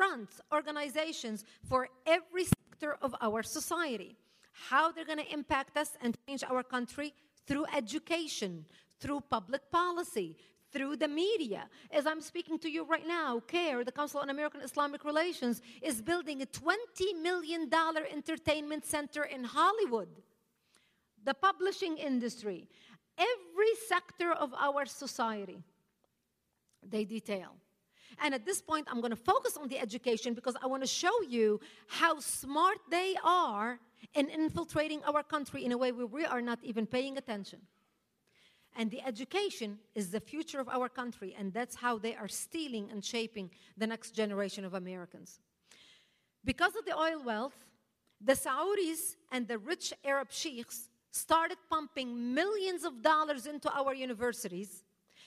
fronts, 0.00 0.40
organizations 0.50 1.44
for 1.68 1.86
every 2.06 2.44
sector 2.44 2.96
of 3.02 3.14
our 3.20 3.42
society. 3.42 4.16
How 4.52 4.90
they're 4.90 5.04
going 5.04 5.18
to 5.18 5.30
impact 5.30 5.76
us 5.76 5.90
and 6.00 6.16
change 6.26 6.42
our 6.42 6.62
country 6.62 7.12
through 7.46 7.66
education, 7.76 8.64
through 8.98 9.20
public 9.28 9.70
policy, 9.70 10.38
through 10.72 10.96
the 10.96 11.08
media. 11.08 11.68
As 11.90 12.06
I'm 12.06 12.22
speaking 12.22 12.58
to 12.60 12.70
you 12.70 12.84
right 12.84 13.06
now, 13.06 13.42
CAIR, 13.46 13.84
the 13.84 13.92
Council 13.92 14.20
on 14.20 14.30
American 14.30 14.62
Islamic 14.62 15.04
Relations, 15.04 15.60
is 15.82 16.00
building 16.00 16.40
a 16.40 16.46
$20 16.46 17.20
million 17.20 17.70
entertainment 18.10 18.86
center 18.86 19.24
in 19.24 19.44
Hollywood. 19.44 20.08
The 21.24 21.34
publishing 21.34 21.98
industry, 21.98 22.68
every 23.18 23.74
sector 23.86 24.32
of 24.32 24.54
our 24.54 24.86
society, 24.86 25.58
they 26.82 27.04
detail. 27.04 27.52
And 28.22 28.34
at 28.34 28.44
this 28.44 28.60
point, 28.60 28.88
I'm 28.90 29.00
going 29.00 29.10
to 29.10 29.16
focus 29.16 29.56
on 29.56 29.68
the 29.68 29.78
education 29.78 30.34
because 30.34 30.56
I 30.62 30.66
want 30.66 30.82
to 30.82 30.86
show 30.86 31.22
you 31.28 31.60
how 31.86 32.18
smart 32.20 32.78
they 32.90 33.14
are 33.24 33.78
in 34.14 34.28
infiltrating 34.28 35.02
our 35.04 35.22
country 35.22 35.64
in 35.64 35.72
a 35.72 35.78
way 35.78 35.92
where 35.92 36.06
we 36.06 36.24
are 36.24 36.40
not 36.40 36.58
even 36.62 36.86
paying 36.86 37.16
attention. 37.16 37.60
And 38.76 38.90
the 38.90 39.02
education 39.02 39.78
is 39.94 40.10
the 40.10 40.20
future 40.20 40.60
of 40.60 40.68
our 40.68 40.88
country, 40.88 41.34
and 41.38 41.52
that's 41.52 41.76
how 41.76 41.98
they 41.98 42.14
are 42.14 42.28
stealing 42.28 42.88
and 42.90 43.04
shaping 43.04 43.50
the 43.76 43.86
next 43.86 44.12
generation 44.12 44.64
of 44.64 44.74
Americans. 44.74 45.40
Because 46.44 46.74
of 46.76 46.84
the 46.84 46.96
oil 46.96 47.22
wealth, 47.24 47.66
the 48.20 48.34
Saudis 48.34 49.16
and 49.32 49.48
the 49.48 49.58
rich 49.58 49.92
Arab 50.04 50.30
sheikhs 50.30 50.88
started 51.10 51.58
pumping 51.68 52.32
millions 52.34 52.84
of 52.84 53.02
dollars 53.02 53.46
into 53.46 53.70
our 53.72 53.94
universities, 53.94 54.84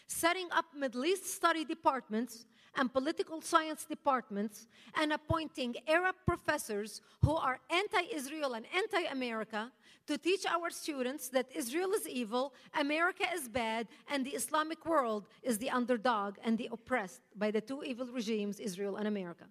setting 0.08 0.48
up 0.52 0.66
Middle 0.76 1.06
East 1.06 1.26
study 1.26 1.66
departments 1.66 2.46
and 2.76 2.91
political 2.91 3.41
science 3.41 3.86
departments, 3.86 4.67
and 4.99 5.13
appointing 5.13 5.76
Arab 5.88 6.15
professors 6.26 7.01
who 7.24 7.36
are 7.36 7.59
anti 7.69 8.03
Israel 8.13 8.53
and 8.53 8.65
anti 8.76 9.03
America 9.11 9.71
to 10.07 10.17
teach 10.17 10.45
our 10.45 10.69
students 10.69 11.30
that 11.30 11.47
Israel 11.55 11.91
is 11.93 12.07
evil, 12.07 12.53
America 12.80 13.26
is 13.34 13.47
bad, 13.47 13.88
and 14.09 14.26
the 14.26 14.32
Islamic 14.32 14.86
world 14.86 15.28
is 15.41 15.57
the 15.57 15.69
underdog 15.69 16.36
and 16.43 16.57
the 16.57 16.69
oppressed 16.71 17.21
by 17.36 17.51
the 17.51 17.61
two 17.61 17.84
evil 17.84 18.07
regimes, 18.07 18.59
Israel 18.59 18.97
and 18.97 19.07
America. 19.07 19.45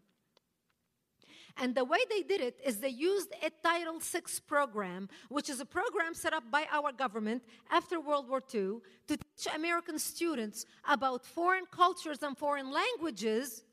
And 1.56 1.74
the 1.74 1.84
way 1.84 1.98
they 2.08 2.22
did 2.22 2.40
it 2.40 2.58
is 2.64 2.78
they 2.78 2.88
used 2.88 3.32
a 3.42 3.50
Title 3.62 3.98
VI 4.00 4.20
program, 4.46 5.08
which 5.28 5.48
is 5.50 5.60
a 5.60 5.66
program 5.66 6.14
set 6.14 6.32
up 6.32 6.44
by 6.50 6.66
our 6.70 6.92
government 6.92 7.42
after 7.70 8.00
World 8.00 8.28
War 8.28 8.42
II 8.52 8.80
to 9.08 9.16
teach 9.16 9.54
American 9.54 9.98
students 9.98 10.64
about 10.88 11.24
foreign 11.24 11.66
cultures 11.70 12.22
and 12.22 12.36
foreign 12.36 12.70
languages 12.70 13.64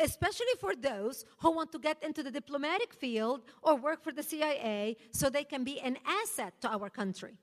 especially 0.00 0.54
for 0.60 0.74
those 0.74 1.24
who 1.38 1.50
want 1.50 1.72
to 1.72 1.78
get 1.78 2.02
into 2.02 2.22
the 2.22 2.30
diplomatic 2.30 2.94
field 2.94 3.42
or 3.62 3.74
work 3.74 4.02
for 4.02 4.12
the 4.12 4.22
CIA 4.22 4.96
so 5.10 5.28
they 5.28 5.44
can 5.44 5.64
be 5.64 5.80
an 5.80 5.96
asset 6.06 6.54
to 6.60 6.68
our 6.68 6.88
country. 6.88 7.34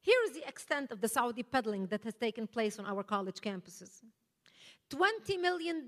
Here 0.00 0.18
is 0.26 0.32
the 0.32 0.46
extent 0.46 0.90
of 0.90 1.00
the 1.00 1.08
Saudi 1.08 1.42
peddling 1.42 1.86
that 1.86 2.04
has 2.04 2.14
taken 2.14 2.46
place 2.46 2.78
on 2.78 2.86
our 2.86 3.02
college 3.02 3.40
campuses. 3.40 4.02
$20 4.92 5.40
million 5.40 5.86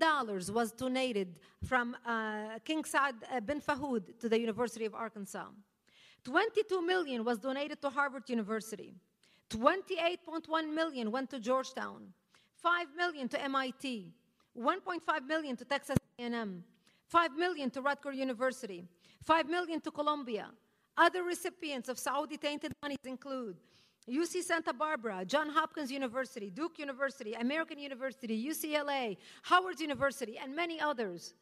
was 0.53 0.71
donated 0.71 1.39
from 1.63 1.95
uh, 2.05 2.59
King 2.63 2.83
Saud 2.83 3.13
uh, 3.31 3.39
bin 3.39 3.61
Fahud 3.61 4.19
to 4.19 4.27
the 4.27 4.39
University 4.39 4.85
of 4.85 4.95
Arkansas. 4.95 5.45
22 6.23 6.81
million 6.81 7.23
was 7.23 7.37
donated 7.37 7.81
to 7.81 7.89
Harvard 7.89 8.27
University. 8.29 8.95
28.1 9.49 10.73
million 10.73 11.11
went 11.11 11.29
to 11.29 11.39
Georgetown. 11.39 12.13
5 12.63 12.87
million 12.97 13.27
to 13.29 13.41
MIT. 13.43 14.11
1.5 14.57 15.27
million 15.27 15.55
to 15.57 15.65
Texas 15.65 15.97
A&M, 16.17 16.63
5 17.07 17.35
million 17.35 17.69
to 17.69 17.81
Rutgers 17.81 18.15
University, 18.15 18.85
5 19.23 19.49
million 19.49 19.81
to 19.81 19.91
Columbia. 19.91 20.49
Other 20.97 21.23
recipients 21.23 21.89
of 21.89 21.99
Saudi 21.99 22.37
tainted 22.37 22.71
monies 22.81 22.97
include 23.03 23.57
UC 24.09 24.43
Santa 24.43 24.71
Barbara, 24.71 25.25
John 25.25 25.49
Hopkins 25.49 25.91
University, 25.91 26.51
Duke 26.51 26.77
University, 26.77 27.33
American 27.33 27.79
University, 27.79 28.47
UCLA, 28.47 29.17
Howard 29.43 29.79
University, 29.79 30.37
and 30.37 30.55
many 30.55 30.79
others. 30.79 31.33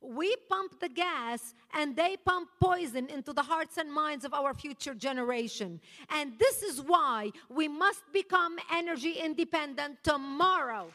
We 0.00 0.34
pump 0.48 0.80
the 0.80 0.88
gas 0.88 1.54
and 1.74 1.96
they 1.96 2.16
pump 2.16 2.48
poison 2.60 3.08
into 3.08 3.32
the 3.32 3.42
hearts 3.42 3.76
and 3.76 3.92
minds 3.92 4.24
of 4.24 4.32
our 4.32 4.54
future 4.54 4.94
generation. 4.94 5.80
And 6.10 6.38
this 6.38 6.62
is 6.62 6.80
why 6.80 7.32
we 7.48 7.68
must 7.68 8.02
become 8.12 8.56
energy 8.72 9.12
independent 9.12 9.98
tomorrow. 10.02 10.88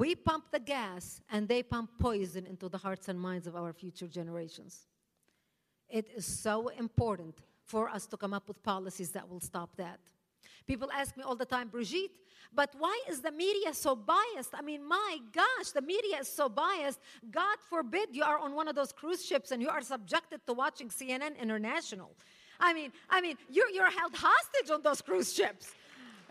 We 0.00 0.14
pump 0.14 0.44
the 0.50 0.60
gas 0.60 1.20
and 1.30 1.46
they 1.46 1.62
pump 1.62 1.90
poison 1.98 2.46
into 2.46 2.70
the 2.70 2.78
hearts 2.78 3.10
and 3.10 3.20
minds 3.20 3.46
of 3.46 3.54
our 3.54 3.70
future 3.74 4.08
generations. 4.08 4.86
It 5.90 6.06
is 6.16 6.24
so 6.24 6.68
important 6.68 7.34
for 7.66 7.90
us 7.90 8.06
to 8.06 8.16
come 8.16 8.32
up 8.32 8.48
with 8.48 8.62
policies 8.62 9.10
that 9.10 9.28
will 9.28 9.40
stop 9.40 9.76
that. 9.76 10.00
People 10.66 10.88
ask 10.90 11.14
me 11.18 11.22
all 11.22 11.36
the 11.36 11.44
time, 11.44 11.68
Brigitte, 11.68 12.16
but 12.50 12.74
why 12.78 12.98
is 13.10 13.20
the 13.20 13.30
media 13.30 13.74
so 13.74 13.94
biased? 13.94 14.54
I 14.54 14.62
mean, 14.62 14.82
my 14.82 15.18
gosh, 15.32 15.68
the 15.74 15.82
media 15.82 16.16
is 16.20 16.28
so 16.28 16.48
biased. 16.48 16.98
God 17.30 17.58
forbid 17.68 18.08
you 18.12 18.24
are 18.24 18.38
on 18.38 18.54
one 18.54 18.68
of 18.68 18.74
those 18.74 18.92
cruise 18.92 19.22
ships 19.22 19.50
and 19.50 19.60
you 19.60 19.68
are 19.68 19.82
subjected 19.82 20.40
to 20.46 20.54
watching 20.54 20.88
CNN 20.88 21.38
International. 21.38 22.16
I 22.58 22.72
mean, 22.72 22.90
I 23.10 23.20
mean, 23.20 23.36
you're, 23.50 23.68
you're 23.68 23.90
held 23.90 24.14
hostage 24.14 24.70
on 24.70 24.80
those 24.80 25.02
cruise 25.02 25.30
ships. 25.30 25.74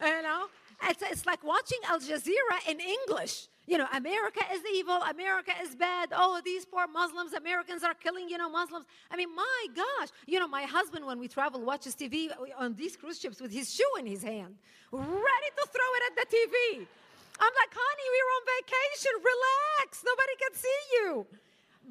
You 0.02 0.24
know? 0.24 0.48
It's, 0.84 1.04
it's 1.04 1.26
like 1.28 1.44
watching 1.44 1.80
Al 1.88 2.00
Jazeera 2.00 2.68
in 2.68 2.80
English. 2.80 3.48
You 3.70 3.78
know, 3.78 3.86
America 3.94 4.42
is 4.52 4.62
evil, 4.74 5.00
America 5.16 5.52
is 5.62 5.76
bad. 5.76 6.10
Oh, 6.12 6.42
these 6.44 6.66
poor 6.66 6.88
Muslims, 6.88 7.34
Americans 7.34 7.84
are 7.84 7.94
killing, 7.94 8.28
you 8.28 8.40
know, 8.40 8.50
Muslims. 8.50 8.88
I 9.12 9.16
mean, 9.16 9.30
my 9.36 9.62
gosh. 9.76 10.10
You 10.26 10.40
know, 10.40 10.48
my 10.48 10.64
husband, 10.64 11.06
when 11.06 11.20
we 11.20 11.28
travel, 11.28 11.62
watches 11.62 11.94
TV 11.96 12.32
uh, 12.32 12.64
on 12.64 12.74
these 12.74 12.98
cruise 12.98 13.20
ships 13.20 13.40
with 13.40 13.52
his 13.52 13.72
shoe 13.72 13.94
in 14.00 14.08
his 14.08 14.24
hand, 14.24 14.56
ready 14.92 15.50
to 15.60 15.64
throw 15.74 15.90
it 15.98 16.04
at 16.10 16.16
the 16.20 16.26
TV. 16.36 16.88
I'm 17.40 17.54
like, 17.62 17.74
honey, 17.84 18.08
we're 18.14 18.32
on 18.38 18.44
vacation. 18.58 19.12
Relax. 19.34 20.04
Nobody 20.04 20.36
can 20.42 20.54
see 20.56 20.82
you 20.96 21.28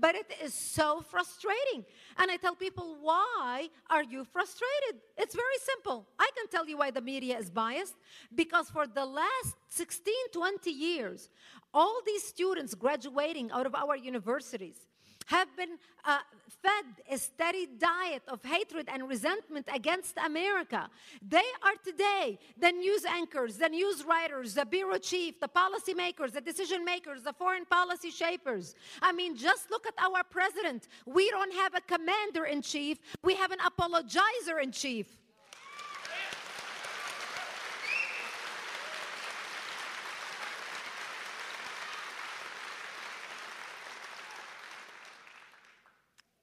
but 0.00 0.14
it 0.14 0.30
is 0.42 0.54
so 0.54 1.00
frustrating. 1.00 1.84
And 2.18 2.30
I 2.30 2.36
tell 2.36 2.54
people, 2.54 2.96
why 3.00 3.68
are 3.90 4.02
you 4.02 4.24
frustrated? 4.24 5.00
It's 5.16 5.34
very 5.34 5.58
simple. 5.60 6.06
I 6.18 6.30
can 6.36 6.48
tell 6.48 6.68
you 6.68 6.78
why 6.78 6.90
the 6.90 7.00
media 7.00 7.38
is 7.38 7.50
biased. 7.50 7.94
Because 8.34 8.70
for 8.70 8.86
the 8.86 9.04
last 9.04 9.56
16, 9.68 10.14
20 10.32 10.70
years, 10.70 11.30
all 11.78 12.00
these 12.04 12.24
students 12.24 12.74
graduating 12.74 13.52
out 13.52 13.64
of 13.64 13.74
our 13.74 13.96
universities, 13.96 14.78
have 15.26 15.54
been 15.56 15.74
uh, 16.04 16.18
fed 16.62 16.86
a 17.10 17.18
steady 17.18 17.68
diet 17.78 18.22
of 18.28 18.42
hatred 18.42 18.88
and 18.92 19.08
resentment 19.08 19.66
against 19.72 20.14
America. 20.24 20.88
They 21.36 21.48
are 21.62 21.76
today 21.84 22.38
the 22.58 22.72
news 22.72 23.04
anchors, 23.04 23.58
the 23.58 23.68
news 23.68 24.04
writers, 24.04 24.54
the 24.54 24.64
bureau 24.64 24.98
chief, 24.98 25.38
the 25.38 25.48
policymakers, 25.48 26.32
the 26.32 26.40
decision 26.40 26.82
makers, 26.82 27.22
the 27.22 27.34
foreign 27.34 27.66
policy 27.66 28.10
shapers. 28.10 28.74
I 29.02 29.12
mean, 29.12 29.36
just 29.36 29.70
look 29.70 29.86
at 29.86 29.94
our 29.98 30.24
president. 30.24 30.88
We 31.06 31.30
don't 31.30 31.54
have 31.54 31.74
a 31.74 31.82
commander 31.82 32.46
in 32.46 32.62
chief, 32.62 32.98
we 33.22 33.34
have 33.34 33.52
an 33.52 33.60
apologizer 33.60 34.62
in 34.62 34.72
chief. 34.72 35.06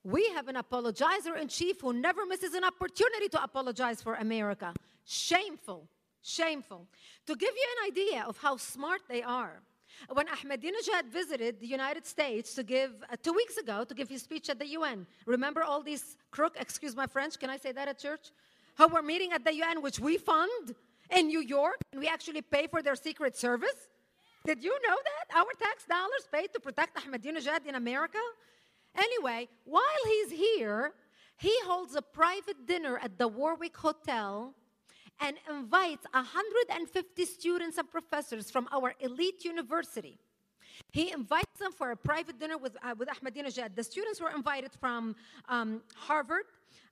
We 0.06 0.30
have 0.36 0.48
an 0.48 0.56
apologizer 0.56 1.36
in 1.36 1.48
chief 1.48 1.82
who 1.82 1.92
never 1.92 2.28
misses 2.28 2.54
an 2.54 2.64
opportunity 2.64 3.28
to 3.30 3.42
apologize 3.42 4.04
for 4.04 4.14
America. 4.14 4.72
Shameful, 5.04 5.90
shameful. 6.22 6.88
To 7.26 7.36
give 7.36 7.50
you 7.56 7.68
an 7.78 7.92
idea 7.92 8.24
of 8.28 8.38
how 8.38 8.58
smart 8.58 9.02
they 9.10 9.24
are, 9.24 9.64
when 10.14 10.28
Ahmadinejad 10.28 11.08
visited 11.12 11.60
the 11.60 11.66
United 11.66 12.06
States 12.06 12.54
to 12.54 12.62
give, 12.62 12.92
uh, 13.12 13.16
two 13.24 13.34
weeks 13.34 13.58
ago, 13.58 13.84
to 13.84 13.96
give 13.96 14.08
his 14.08 14.22
speech 14.22 14.48
at 14.48 14.60
the 14.60 14.68
UN, 14.78 15.08
remember 15.26 15.64
all 15.64 15.82
these 15.82 16.18
crook, 16.30 16.56
excuse 16.60 16.96
my 16.96 17.08
French, 17.08 17.40
can 17.40 17.50
I 17.50 17.58
say 17.58 17.72
that 17.72 17.88
at 17.88 17.98
church? 17.98 18.32
How 18.76 18.88
we're 18.88 19.02
meeting 19.02 19.32
at 19.32 19.44
the 19.44 19.56
UN, 19.56 19.82
which 19.82 20.00
we 20.00 20.20
fund 20.20 20.76
in 21.10 21.26
New 21.26 21.42
York, 21.42 21.78
and 21.92 22.00
we 22.00 22.08
actually 22.08 22.44
pay 22.44 22.68
for 22.68 22.84
their 22.84 22.96
secret 22.96 23.36
service? 23.36 23.90
Did 24.46 24.64
you 24.64 24.78
know 24.88 24.98
that? 25.10 25.36
Our 25.36 25.52
tax 25.58 25.86
dollars 25.86 26.28
paid 26.32 26.54
to 26.54 26.60
protect 26.60 26.96
Ahmadinejad 26.98 27.66
in 27.66 27.74
America? 27.74 28.20
Anyway, 28.96 29.48
while 29.66 29.84
he's 30.06 30.32
here, 30.32 30.94
he 31.38 31.54
holds 31.66 31.96
a 31.96 32.02
private 32.02 32.66
dinner 32.66 32.98
at 32.98 33.18
the 33.18 33.28
Warwick 33.28 33.76
Hotel 33.76 34.54
and 35.20 35.38
invites 35.50 36.06
150 36.12 37.26
students 37.26 37.78
and 37.78 37.90
professors 37.90 38.52
from 38.52 38.68
our 38.72 38.94
elite 39.00 39.46
university. 39.46 40.18
He 40.92 41.12
invites 41.12 41.60
them 41.60 41.72
for 41.72 41.92
a 41.92 41.96
private 41.98 42.40
dinner 42.40 42.58
with, 42.58 42.78
uh, 42.84 42.96
with 42.98 43.10
Ahmadinejad. 43.10 43.76
The 43.76 43.84
students 43.84 44.20
were 44.20 44.32
invited 44.32 44.72
from 44.80 45.16
um, 45.48 45.82
Harvard, 45.96 46.46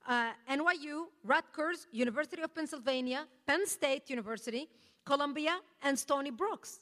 uh, 0.07 0.31
NYU, 0.49 1.05
Rutgers, 1.23 1.87
University 1.91 2.41
of 2.41 2.53
Pennsylvania, 2.53 3.25
Penn 3.45 3.65
State 3.65 4.09
University, 4.09 4.69
Columbia, 5.05 5.57
and 5.81 5.97
Stony 5.97 6.31
Brooks. 6.31 6.79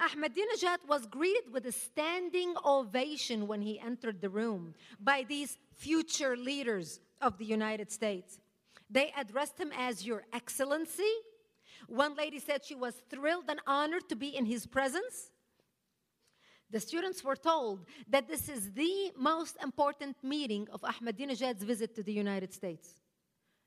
Ahmadinejad 0.00 0.78
was 0.88 1.06
greeted 1.06 1.52
with 1.52 1.66
a 1.66 1.72
standing 1.72 2.54
ovation 2.64 3.46
when 3.46 3.62
he 3.62 3.78
entered 3.78 4.20
the 4.20 4.28
room 4.28 4.74
by 5.00 5.24
these 5.28 5.58
future 5.72 6.36
leaders 6.36 7.00
of 7.20 7.38
the 7.38 7.44
United 7.44 7.90
States. 7.90 8.38
They 8.90 9.12
addressed 9.16 9.58
him 9.58 9.72
as 9.76 10.04
Your 10.04 10.24
Excellency. 10.32 11.12
One 11.86 12.14
lady 12.16 12.38
said 12.38 12.64
she 12.64 12.74
was 12.74 12.94
thrilled 13.08 13.44
and 13.48 13.60
honored 13.66 14.08
to 14.08 14.16
be 14.16 14.36
in 14.36 14.44
his 14.44 14.66
presence. 14.66 15.30
The 16.70 16.80
students 16.80 17.22
were 17.22 17.36
told 17.36 17.86
that 18.08 18.26
this 18.26 18.48
is 18.48 18.72
the 18.72 19.12
most 19.16 19.56
important 19.62 20.16
meeting 20.22 20.66
of 20.72 20.80
Ahmadinejad's 20.80 21.62
visit 21.62 21.94
to 21.94 22.02
the 22.02 22.12
United 22.12 22.52
States. 22.52 22.94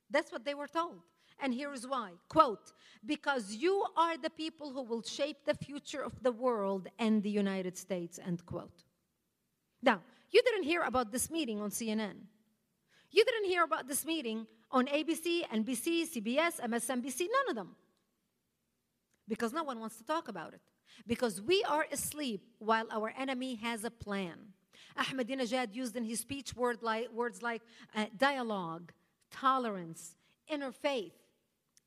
That's 0.09 0.31
what 0.31 0.43
they 0.45 0.53
were 0.53 0.67
told. 0.67 1.01
And 1.39 1.53
here 1.53 1.73
is 1.73 1.87
why. 1.87 2.11
Quote, 2.29 2.73
because 3.05 3.53
you 3.53 3.85
are 3.95 4.17
the 4.17 4.29
people 4.29 4.73
who 4.73 4.83
will 4.83 5.03
shape 5.03 5.45
the 5.45 5.53
future 5.53 6.01
of 6.01 6.23
the 6.23 6.31
world 6.31 6.87
and 6.97 7.21
the 7.21 7.29
United 7.29 7.77
States, 7.77 8.19
end 8.25 8.45
quote. 8.45 8.83
Now, 9.81 10.01
you 10.31 10.41
didn't 10.41 10.63
hear 10.63 10.81
about 10.81 11.11
this 11.11 11.29
meeting 11.29 11.61
on 11.61 11.69
CNN. 11.69 12.15
You 13.11 13.23
didn't 13.23 13.45
hear 13.45 13.63
about 13.63 13.87
this 13.87 14.05
meeting 14.05 14.47
on 14.71 14.87
ABC, 14.87 15.47
NBC, 15.49 16.09
CBS, 16.11 16.59
MSNBC, 16.59 17.21
none 17.21 17.49
of 17.49 17.55
them. 17.55 17.75
Because 19.27 19.53
no 19.53 19.63
one 19.63 19.79
wants 19.79 19.97
to 19.97 20.05
talk 20.05 20.27
about 20.27 20.53
it. 20.53 20.61
Because 21.05 21.41
we 21.41 21.63
are 21.63 21.85
asleep 21.91 22.41
while 22.59 22.87
our 22.91 23.13
enemy 23.17 23.55
has 23.55 23.83
a 23.83 23.91
plan. 23.91 24.37
Ahmadinejad 24.97 25.75
used 25.75 25.95
in 25.95 26.03
his 26.03 26.19
speech 26.19 26.55
word 26.55 26.79
like, 26.81 27.11
words 27.11 27.41
like 27.41 27.61
uh, 27.95 28.05
dialogue, 28.17 28.91
tolerance, 29.31 30.15
interfaith, 30.51 31.11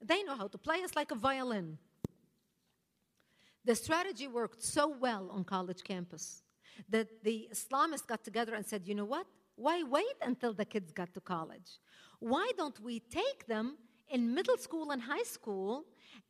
they 0.03 0.23
know 0.23 0.37
how 0.37 0.49
to 0.49 0.59
play 0.59 0.83
us 0.83 0.95
like 0.97 1.11
a 1.11 1.15
violin. 1.15 1.79
The 3.65 3.75
strategy 3.75 4.27
worked 4.27 4.63
so 4.63 4.89
well 4.89 5.31
on 5.31 5.45
college 5.45 5.83
campus 5.85 6.43
that 6.89 7.23
the 7.23 7.49
Islamists 7.53 8.07
got 8.07 8.25
together 8.25 8.55
and 8.55 8.65
said, 8.67 8.87
you 8.87 8.95
know 8.95 9.05
what? 9.05 9.27
Why 9.57 9.83
wait 9.83 10.17
until 10.23 10.55
the 10.55 10.65
kids 10.65 10.93
got 10.93 11.13
to 11.15 11.21
college? 11.21 11.79
Why 12.19 12.51
don't 12.57 12.81
we 12.81 13.01
take 13.01 13.47
them 13.47 13.77
in 14.11 14.35
middle 14.35 14.57
school 14.57 14.91
and 14.91 15.03
high 15.03 15.23
school 15.23 15.85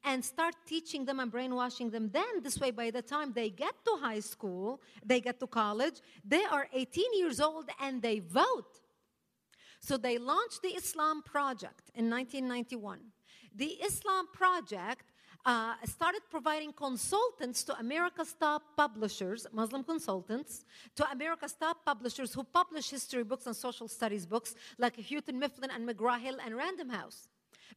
and 0.04 0.24
start 0.24 0.54
teaching 0.66 1.04
them 1.04 1.20
and 1.20 1.30
brainwashing 1.30 1.90
them 1.90 2.10
then 2.12 2.42
this 2.42 2.58
way 2.58 2.70
by 2.70 2.90
the 2.90 3.02
time 3.02 3.32
they 3.32 3.48
get 3.50 3.74
to 3.84 3.96
high 4.00 4.20
school 4.20 4.80
they 5.04 5.20
get 5.20 5.40
to 5.40 5.46
college 5.46 6.00
they 6.24 6.44
are 6.44 6.68
18 6.72 7.04
years 7.14 7.40
old 7.40 7.68
and 7.80 8.02
they 8.02 8.18
vote 8.18 8.80
so 9.80 9.96
they 9.96 10.18
launched 10.18 10.60
the 10.62 10.68
islam 10.68 11.22
project 11.22 11.90
in 11.94 12.10
1991 12.10 13.00
the 13.60 13.72
Islam 13.88 14.24
Project 14.32 15.04
uh, 15.44 15.74
started 15.84 16.22
providing 16.30 16.72
consultants 16.72 17.62
to 17.64 17.72
America's 17.78 18.32
top 18.32 18.62
publishers, 18.74 19.46
Muslim 19.52 19.82
consultants, 19.84 20.64
to 20.96 21.02
America's 21.10 21.52
top 21.52 21.76
publishers 21.84 22.32
who 22.32 22.42
publish 22.42 22.88
history 22.96 23.22
books 23.22 23.46
and 23.46 23.54
social 23.54 23.86
studies 23.86 24.24
books 24.24 24.54
like 24.78 24.94
Houghton 25.08 25.38
Mifflin 25.38 25.70
and 25.74 25.82
McGraw-Hill 25.88 26.38
and 26.44 26.56
Random 26.56 26.88
House. 26.88 27.28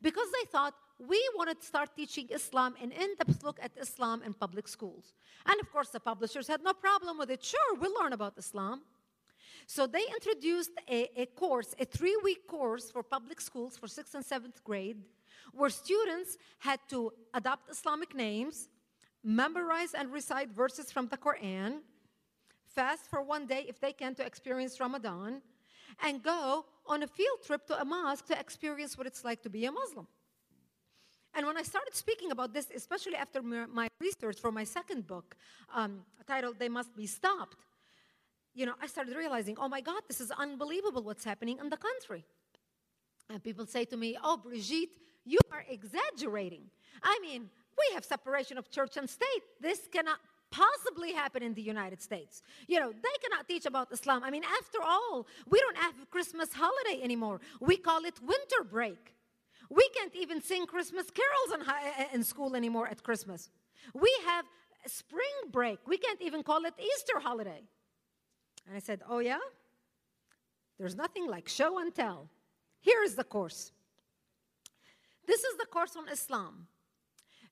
Because 0.02 0.30
they 0.32 0.46
thought 0.54 0.74
we 1.00 1.22
wanted 1.36 1.60
to 1.60 1.66
start 1.66 1.90
teaching 1.98 2.28
Islam, 2.40 2.76
an 2.82 2.92
in 2.92 3.10
depth 3.20 3.44
look 3.44 3.60
at 3.62 3.72
Islam 3.86 4.24
in 4.26 4.34
public 4.34 4.68
schools. 4.70 5.06
And 5.46 5.60
of 5.60 5.68
course, 5.70 5.90
the 5.90 6.00
publishers 6.00 6.48
had 6.48 6.62
no 6.64 6.74
problem 6.74 7.18
with 7.18 7.30
it. 7.30 7.44
Sure, 7.44 7.70
we'll 7.80 7.96
learn 8.02 8.14
about 8.14 8.34
Islam. 8.38 8.78
So 9.68 9.88
they 9.88 10.06
introduced 10.18 10.72
a, 10.90 11.00
a 11.24 11.26
course, 11.26 11.76
a 11.80 11.86
three 11.86 12.18
week 12.24 12.48
course 12.48 12.92
for 12.92 13.04
public 13.04 13.40
schools 13.42 13.78
for 13.78 13.88
sixth 13.88 14.16
and 14.16 14.26
seventh 14.26 14.64
grade, 14.64 15.00
where 15.54 15.70
students 15.70 16.38
had 16.60 16.80
to 16.90 17.12
adopt 17.34 17.70
Islamic 17.70 18.16
names, 18.16 18.70
memorize 19.24 19.94
and 19.94 20.12
recite 20.12 20.50
verses 20.50 20.92
from 20.92 21.08
the 21.08 21.18
Quran, 21.18 21.80
fast 22.66 23.10
for 23.10 23.22
one 23.22 23.46
day 23.46 23.66
if 23.68 23.80
they 23.80 23.94
can 23.94 24.16
to 24.16 24.26
experience 24.26 24.80
Ramadan, 24.80 25.42
and 26.04 26.24
go 26.24 26.66
on 26.88 27.04
a 27.04 27.08
field 27.08 27.40
trip 27.46 27.66
to 27.68 27.80
a 27.80 27.86
mosque 27.86 28.26
to 28.26 28.40
experience 28.40 28.98
what 28.98 29.06
it's 29.08 29.24
like 29.24 29.42
to 29.44 29.50
be 29.50 29.66
a 29.66 29.72
Muslim. 29.72 30.08
And 31.36 31.48
when 31.48 31.58
I 31.58 31.64
started 31.64 31.96
speaking 31.96 32.32
about 32.32 32.54
this, 32.54 32.68
especially 32.76 33.16
after 33.16 33.42
my 33.42 33.88
research 34.00 34.40
for 34.40 34.52
my 34.52 34.64
second 34.64 35.08
book, 35.08 35.36
um, 35.74 36.02
titled 36.28 36.60
They 36.60 36.70
Must 36.70 36.96
Be 36.96 37.08
Stopped, 37.08 37.58
you 38.54 38.68
know, 38.68 38.74
I 38.82 38.88
started 38.88 39.16
realizing, 39.16 39.58
oh 39.60 39.68
my 39.68 39.82
God, 39.82 40.02
this 40.08 40.22
is 40.22 40.30
unbelievable 40.30 41.02
what's 41.02 41.24
happening 41.24 41.58
in 41.60 41.70
the 41.70 41.78
country. 41.78 42.24
And 43.30 43.44
people 43.44 43.66
say 43.66 43.86
to 43.86 43.98
me, 43.98 44.16
oh, 44.24 44.38
Brigitte, 44.38 44.96
you 45.26 45.40
are 45.52 45.66
exaggerating. 45.70 46.64
I 47.02 47.18
mean, 47.22 47.50
we 47.78 47.94
have 47.94 48.06
separation 48.06 48.58
of 48.58 48.70
church 48.70 48.98
and 48.98 49.10
state. 49.10 49.44
This 49.60 49.88
cannot 49.92 50.20
possibly 50.52 51.14
happen 51.14 51.42
in 51.42 51.54
the 51.56 51.62
United 51.62 52.02
States. 52.02 52.44
You 52.68 52.80
know, 52.80 52.92
they 52.92 53.16
cannot 53.24 53.48
teach 53.48 53.66
about 53.66 53.92
Islam. 53.92 54.24
I 54.24 54.30
mean, 54.30 54.44
after 54.44 54.80
all, 54.84 55.26
we 55.50 55.60
don't 55.60 55.78
have 55.78 55.96
a 56.02 56.06
Christmas 56.06 56.50
holiday 56.54 57.02
anymore. 57.04 57.42
We 57.60 57.76
call 57.78 58.06
it 58.06 58.22
winter 58.22 58.64
break. 58.64 59.16
We 59.70 59.90
can't 59.96 60.16
even 60.16 60.42
sing 60.42 60.68
Christmas 60.68 61.08
carols 61.10 61.52
in, 61.56 61.62
eh, 61.68 61.92
eh, 61.98 62.08
in 62.14 62.24
school 62.24 62.56
anymore 62.56 62.88
at 62.88 63.02
Christmas. 63.02 63.50
We 63.94 64.12
have 64.26 64.46
spring 64.86 65.36
break. 65.52 65.80
We 65.88 65.98
can't 65.98 66.22
even 66.22 66.44
call 66.44 66.66
it 66.66 66.76
Easter 66.80 67.20
holiday. 67.20 67.64
And 68.68 68.76
I 68.76 68.80
said, 68.80 69.02
Oh, 69.10 69.20
yeah? 69.20 69.40
There's 70.78 70.96
nothing 70.96 71.28
like 71.28 71.50
show 71.50 71.80
and 71.80 71.94
tell. 71.94 72.30
Here 72.80 73.02
is 73.04 73.16
the 73.16 73.24
course. 73.24 73.72
This 75.26 75.44
is 75.44 75.58
the 75.58 75.66
course 75.66 75.96
on 75.96 76.08
Islam. 76.10 76.68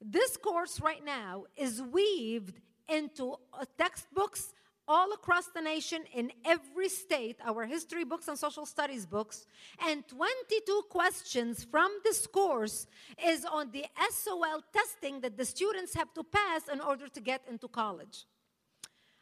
This 0.01 0.35
course 0.37 0.79
right 0.81 1.03
now 1.03 1.45
is 1.55 1.81
weaved 1.81 2.59
into 2.89 3.35
uh, 3.53 3.65
textbooks 3.77 4.53
all 4.87 5.13
across 5.13 5.47
the 5.47 5.61
nation 5.61 6.01
in 6.13 6.31
every 6.43 6.89
state, 6.89 7.37
our 7.45 7.65
history 7.65 8.03
books 8.03 8.27
and 8.27 8.37
social 8.37 8.65
studies 8.65 9.05
books, 9.05 9.45
and 9.87 10.05
22 10.07 10.83
questions 10.89 11.63
from 11.63 11.91
this 12.03 12.27
course 12.27 12.87
is 13.25 13.45
on 13.45 13.71
the 13.71 13.85
SOL 14.09 14.61
testing 14.73 15.21
that 15.21 15.37
the 15.37 15.45
students 15.45 15.93
have 15.93 16.13
to 16.13 16.23
pass 16.23 16.67
in 16.67 16.81
order 16.81 17.07
to 17.07 17.21
get 17.21 17.41
into 17.49 17.67
college. 17.67 18.25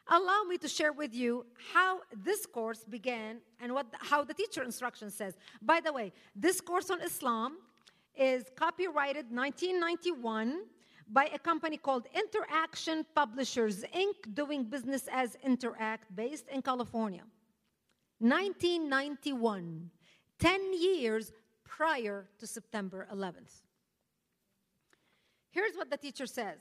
Allow 0.08 0.44
me 0.50 0.58
to 0.58 0.68
share 0.68 0.92
with 0.92 1.14
you 1.14 1.46
how 1.74 2.00
this 2.24 2.48
course 2.48 2.84
began 2.90 3.42
and 3.62 3.74
what, 3.74 3.86
how 4.00 4.24
the 4.24 4.34
teacher 4.34 4.64
instruction 4.64 5.12
says. 5.12 5.38
By 5.62 5.82
the 5.82 5.94
way, 5.94 6.12
this 6.36 6.62
course 6.62 6.90
on 6.90 7.00
Islam 7.02 7.58
is 8.20 8.44
copyrighted 8.56 9.32
1991 9.32 10.60
by 11.12 11.26
a 11.34 11.40
company 11.40 11.78
called 11.78 12.06
Interaction 12.14 13.06
Publishers 13.16 13.84
Inc., 13.96 14.34
doing 14.34 14.64
business 14.64 15.08
as 15.12 15.38
Interact, 15.44 16.14
based 16.16 16.48
in 16.50 16.62
California. 16.62 17.24
1991, 18.20 19.90
10 20.38 20.74
years 20.74 21.32
prior 21.64 22.28
to 22.38 22.46
September 22.46 23.08
11th. 23.14 23.64
Here's 25.52 25.76
what 25.76 25.90
the 25.90 25.98
teacher 25.98 26.26
says 26.26 26.58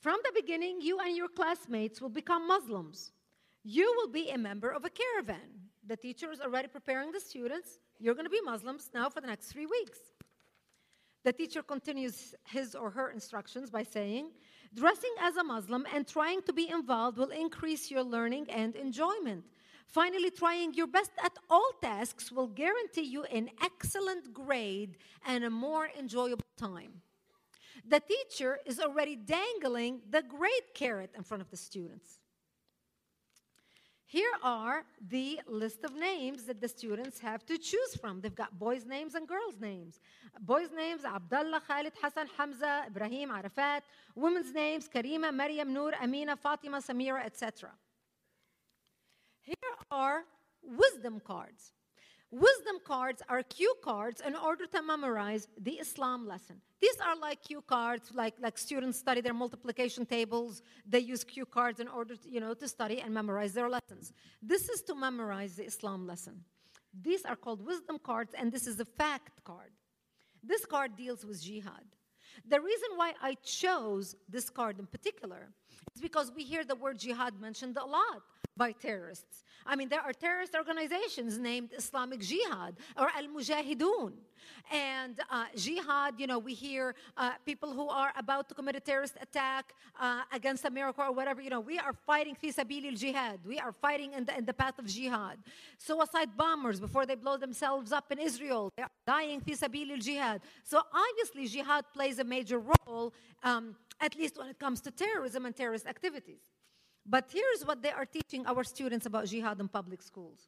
From 0.00 0.18
the 0.24 0.32
beginning, 0.34 0.80
you 0.80 0.98
and 0.98 1.16
your 1.16 1.28
classmates 1.28 2.00
will 2.00 2.10
become 2.10 2.46
Muslims. 2.48 3.12
You 3.62 3.94
will 3.96 4.08
be 4.12 4.28
a 4.28 4.36
member 4.36 4.70
of 4.70 4.84
a 4.84 4.90
caravan. 4.90 5.48
The 5.86 5.96
teacher 5.96 6.30
is 6.32 6.40
already 6.40 6.68
preparing 6.68 7.12
the 7.12 7.20
students. 7.20 7.78
You're 7.98 8.14
going 8.14 8.26
to 8.26 8.30
be 8.30 8.40
Muslims 8.44 8.90
now 8.92 9.08
for 9.08 9.20
the 9.20 9.26
next 9.26 9.46
three 9.46 9.66
weeks. 9.66 9.98
The 11.24 11.32
teacher 11.32 11.62
continues 11.62 12.34
his 12.44 12.74
or 12.74 12.90
her 12.90 13.10
instructions 13.10 13.70
by 13.70 13.82
saying, 13.82 14.30
Dressing 14.74 15.14
as 15.20 15.36
a 15.36 15.44
Muslim 15.44 15.86
and 15.94 16.06
trying 16.06 16.42
to 16.42 16.52
be 16.52 16.68
involved 16.68 17.16
will 17.16 17.30
increase 17.30 17.90
your 17.90 18.02
learning 18.02 18.46
and 18.50 18.76
enjoyment. 18.76 19.44
Finally, 19.86 20.30
trying 20.30 20.74
your 20.74 20.86
best 20.86 21.12
at 21.24 21.32
all 21.48 21.70
tasks 21.80 22.30
will 22.30 22.48
guarantee 22.48 23.02
you 23.02 23.24
an 23.24 23.48
excellent 23.62 24.34
grade 24.34 24.96
and 25.24 25.44
a 25.44 25.50
more 25.50 25.88
enjoyable 25.98 26.44
time. 26.58 27.00
The 27.88 28.00
teacher 28.00 28.58
is 28.66 28.78
already 28.80 29.16
dangling 29.16 30.00
the 30.10 30.22
grade 30.22 30.74
carrot 30.74 31.10
in 31.16 31.22
front 31.22 31.42
of 31.42 31.50
the 31.50 31.56
students. 31.56 32.18
Here 34.14 34.36
are 34.44 34.84
the 35.10 35.40
list 35.48 35.82
of 35.82 35.92
names 35.96 36.44
that 36.44 36.60
the 36.60 36.68
students 36.68 37.18
have 37.18 37.44
to 37.46 37.58
choose 37.58 37.96
from. 38.00 38.20
They've 38.20 38.42
got 38.42 38.56
boys' 38.56 38.86
names 38.86 39.16
and 39.16 39.26
girls' 39.26 39.58
names. 39.60 39.98
Boys' 40.38 40.70
names 40.82 41.04
Abdullah, 41.04 41.60
Khalid, 41.66 41.94
Hassan, 42.00 42.28
Hamza, 42.36 42.84
Ibrahim, 42.86 43.32
Arafat. 43.32 43.82
Women's 44.14 44.54
names 44.54 44.88
Karima, 44.88 45.34
Maryam, 45.34 45.72
Noor, 45.74 45.94
Amina, 46.00 46.36
Fatima, 46.36 46.78
Samira, 46.78 47.26
etc. 47.26 47.70
Here 49.42 49.74
are 49.90 50.22
wisdom 50.62 51.18
cards. 51.18 51.72
Wisdom 52.34 52.80
cards 52.84 53.22
are 53.28 53.44
cue 53.44 53.72
cards 53.84 54.20
in 54.20 54.34
order 54.34 54.66
to 54.66 54.82
memorize 54.82 55.46
the 55.56 55.74
Islam 55.74 56.26
lesson. 56.26 56.56
These 56.80 56.96
are 57.06 57.16
like 57.16 57.44
cue 57.44 57.62
cards, 57.62 58.10
like, 58.12 58.34
like 58.40 58.58
students 58.58 58.98
study 58.98 59.20
their 59.20 59.32
multiplication 59.32 60.04
tables. 60.04 60.60
They 60.84 60.98
use 60.98 61.22
cue 61.22 61.46
cards 61.46 61.78
in 61.78 61.86
order 61.86 62.16
to, 62.16 62.28
you 62.28 62.40
know, 62.40 62.52
to 62.54 62.66
study 62.66 63.00
and 63.00 63.14
memorize 63.14 63.52
their 63.52 63.68
lessons. 63.68 64.12
This 64.42 64.68
is 64.68 64.82
to 64.82 64.96
memorize 64.96 65.54
the 65.54 65.64
Islam 65.64 66.08
lesson. 66.08 66.40
These 67.08 67.24
are 67.24 67.36
called 67.36 67.64
wisdom 67.64 68.00
cards, 68.02 68.34
and 68.36 68.50
this 68.50 68.66
is 68.66 68.80
a 68.80 68.84
fact 68.84 69.44
card. 69.44 69.70
This 70.42 70.66
card 70.66 70.96
deals 70.96 71.24
with 71.24 71.40
jihad. 71.40 71.86
The 72.48 72.60
reason 72.60 72.88
why 72.96 73.12
I 73.22 73.34
chose 73.44 74.16
this 74.28 74.50
card 74.50 74.80
in 74.80 74.86
particular 74.86 75.50
is 75.94 76.02
because 76.02 76.32
we 76.34 76.42
hear 76.42 76.64
the 76.64 76.74
word 76.74 76.98
jihad 76.98 77.40
mentioned 77.40 77.76
a 77.76 77.86
lot 77.86 78.22
by 78.56 78.72
terrorists. 78.72 79.44
I 79.66 79.76
mean, 79.76 79.88
there 79.88 80.00
are 80.00 80.12
terrorist 80.12 80.54
organizations 80.54 81.38
named 81.38 81.70
Islamic 81.76 82.20
Jihad 82.20 82.76
or 82.96 83.08
Al 83.16 83.26
Mujahideen. 83.28 84.12
And 84.70 85.20
uh, 85.30 85.46
jihad, 85.56 86.18
you 86.18 86.26
know, 86.26 86.38
we 86.38 86.54
hear 86.54 86.94
uh, 87.16 87.32
people 87.44 87.72
who 87.72 87.88
are 87.88 88.12
about 88.16 88.48
to 88.48 88.54
commit 88.54 88.76
a 88.76 88.80
terrorist 88.80 89.16
attack 89.20 89.74
uh, 90.00 90.22
against 90.32 90.64
America 90.64 91.02
or 91.02 91.12
whatever, 91.12 91.40
you 91.40 91.50
know, 91.50 91.60
we 91.60 91.78
are 91.78 91.92
fighting 92.06 92.34
fi 92.34 92.50
sabilil 92.50 92.98
jihad. 92.98 93.40
We 93.46 93.58
are 93.58 93.72
fighting 93.72 94.12
in 94.12 94.24
the, 94.24 94.36
in 94.36 94.44
the 94.44 94.54
path 94.54 94.78
of 94.78 94.86
jihad. 94.86 95.38
Suicide 95.78 96.36
bombers, 96.36 96.80
before 96.80 97.06
they 97.06 97.14
blow 97.14 97.36
themselves 97.36 97.92
up 97.92 98.10
in 98.12 98.18
Israel, 98.18 98.70
they 98.76 98.82
are 98.82 98.90
dying 99.06 99.40
fi 99.40 99.52
sabilil 99.52 100.02
jihad. 100.02 100.40
So 100.62 100.82
obviously, 100.92 101.46
jihad 101.46 101.84
plays 101.92 102.18
a 102.18 102.24
major 102.24 102.58
role, 102.58 103.12
um, 103.42 103.76
at 104.00 104.16
least 104.16 104.36
when 104.38 104.48
it 104.48 104.58
comes 104.58 104.80
to 104.82 104.90
terrorism 104.90 105.46
and 105.46 105.54
terrorist 105.54 105.86
activities. 105.86 106.53
But 107.06 107.28
here's 107.30 107.66
what 107.66 107.82
they 107.82 107.90
are 107.90 108.06
teaching 108.06 108.46
our 108.46 108.64
students 108.64 109.06
about 109.06 109.26
jihad 109.26 109.60
in 109.60 109.68
public 109.68 110.02
schools. 110.02 110.40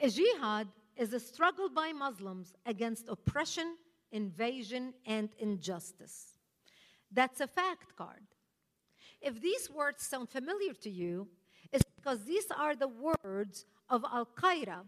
A 0.00 0.08
jihad 0.08 0.68
is 0.96 1.12
a 1.12 1.20
struggle 1.20 1.68
by 1.68 1.92
Muslims 1.92 2.54
against 2.64 3.08
oppression, 3.08 3.76
invasion, 4.12 4.94
and 5.06 5.28
injustice. 5.38 6.34
That's 7.12 7.40
a 7.40 7.46
fact 7.46 7.96
card. 7.96 8.22
If 9.20 9.40
these 9.42 9.70
words 9.70 10.02
sound 10.02 10.30
familiar 10.30 10.72
to 10.82 10.90
you, 10.90 11.28
it's 11.72 11.84
because 11.96 12.24
these 12.24 12.46
are 12.50 12.74
the 12.74 12.88
words 12.88 13.66
of 13.88 14.04
Al 14.04 14.26
Qaeda 14.26 14.84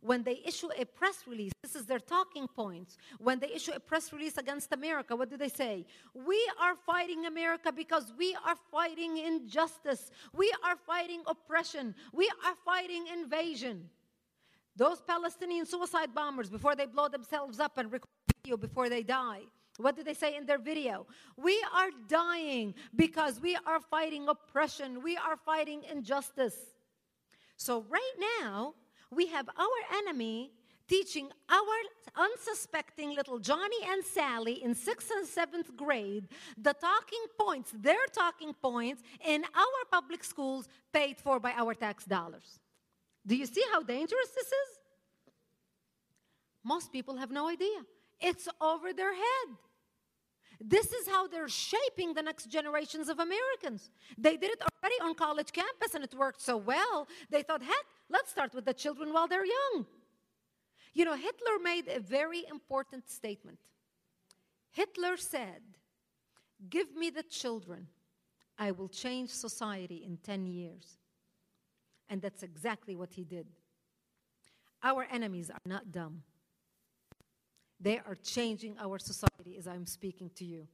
when 0.00 0.22
they 0.22 0.40
issue 0.44 0.68
a 0.78 0.84
press 0.84 1.24
release, 1.26 1.52
this 1.62 1.74
is 1.74 1.86
their 1.86 1.98
talking 1.98 2.46
points. 2.48 2.96
When 3.18 3.38
they 3.38 3.52
issue 3.52 3.72
a 3.74 3.80
press 3.80 4.12
release 4.12 4.36
against 4.38 4.72
America, 4.72 5.16
what 5.16 5.30
do 5.30 5.36
they 5.36 5.48
say? 5.48 5.86
We 6.14 6.40
are 6.60 6.74
fighting 6.74 7.26
America 7.26 7.72
because 7.72 8.12
we 8.18 8.36
are 8.46 8.56
fighting 8.70 9.18
injustice. 9.18 10.10
We 10.34 10.52
are 10.64 10.76
fighting 10.86 11.22
oppression. 11.26 11.94
We 12.12 12.30
are 12.44 12.54
fighting 12.64 13.06
invasion. 13.08 13.90
Those 14.76 15.00
Palestinian 15.00 15.64
suicide 15.64 16.14
bombers, 16.14 16.50
before 16.50 16.76
they 16.76 16.86
blow 16.86 17.08
themselves 17.08 17.60
up 17.60 17.78
and 17.78 17.90
record 17.90 18.08
video 18.42 18.56
before 18.56 18.88
they 18.88 19.02
die, 19.02 19.40
what 19.78 19.96
do 19.96 20.02
they 20.02 20.14
say 20.14 20.36
in 20.36 20.46
their 20.46 20.58
video? 20.58 21.06
We 21.36 21.62
are 21.74 21.90
dying 22.08 22.74
because 22.94 23.40
we 23.40 23.56
are 23.66 23.80
fighting 23.80 24.28
oppression. 24.28 25.02
We 25.02 25.16
are 25.16 25.36
fighting 25.36 25.82
injustice. 25.90 26.56
So, 27.56 27.84
right 27.88 28.12
now, 28.40 28.74
we 29.10 29.26
have 29.28 29.48
our 29.48 29.98
enemy 29.98 30.52
teaching 30.88 31.28
our 31.48 31.76
unsuspecting 32.16 33.14
little 33.14 33.38
Johnny 33.38 33.78
and 33.88 34.04
Sally 34.04 34.62
in 34.62 34.74
sixth 34.74 35.10
and 35.10 35.26
seventh 35.26 35.76
grade 35.76 36.28
the 36.56 36.72
talking 36.74 37.24
points, 37.38 37.72
their 37.74 38.06
talking 38.12 38.54
points, 38.54 39.02
in 39.24 39.44
our 39.44 39.80
public 39.90 40.22
schools 40.22 40.68
paid 40.92 41.18
for 41.18 41.40
by 41.40 41.52
our 41.52 41.74
tax 41.74 42.04
dollars. 42.04 42.58
Do 43.26 43.34
you 43.34 43.46
see 43.46 43.64
how 43.72 43.82
dangerous 43.82 44.28
this 44.34 44.46
is? 44.46 44.70
Most 46.64 46.92
people 46.92 47.16
have 47.16 47.30
no 47.30 47.48
idea. 47.48 47.84
It's 48.20 48.48
over 48.60 48.92
their 48.92 49.14
head. 49.14 49.56
This 50.60 50.92
is 50.92 51.06
how 51.06 51.26
they're 51.26 51.48
shaping 51.48 52.14
the 52.14 52.22
next 52.22 52.46
generations 52.46 53.08
of 53.08 53.18
Americans. 53.18 53.90
They 54.16 54.36
did 54.36 54.50
it 54.50 54.62
already 54.62 54.96
on 55.02 55.14
college 55.14 55.52
campus 55.52 55.94
and 55.94 56.02
it 56.02 56.14
worked 56.14 56.40
so 56.40 56.56
well. 56.56 57.08
They 57.30 57.42
thought, 57.42 57.62
heck, 57.62 57.86
let's 58.08 58.30
start 58.30 58.54
with 58.54 58.64
the 58.64 58.74
children 58.74 59.12
while 59.12 59.28
they're 59.28 59.44
young. 59.44 59.86
You 60.94 61.04
know, 61.04 61.14
Hitler 61.14 61.58
made 61.62 61.88
a 61.88 62.00
very 62.00 62.44
important 62.50 63.08
statement. 63.10 63.58
Hitler 64.70 65.16
said, 65.16 65.60
Give 66.70 66.94
me 66.96 67.10
the 67.10 67.22
children, 67.22 67.88
I 68.58 68.70
will 68.70 68.88
change 68.88 69.28
society 69.30 70.02
in 70.06 70.16
10 70.16 70.46
years. 70.46 70.96
And 72.08 72.22
that's 72.22 72.42
exactly 72.42 72.96
what 72.96 73.12
he 73.12 73.24
did. 73.24 73.46
Our 74.82 75.06
enemies 75.10 75.50
are 75.50 75.60
not 75.66 75.92
dumb. 75.92 76.22
They 77.80 77.98
are 77.98 78.14
changing 78.14 78.76
our 78.78 78.98
society 78.98 79.56
as 79.58 79.66
I'm 79.66 79.86
speaking 79.86 80.30
to 80.36 80.44
you. 80.44 80.66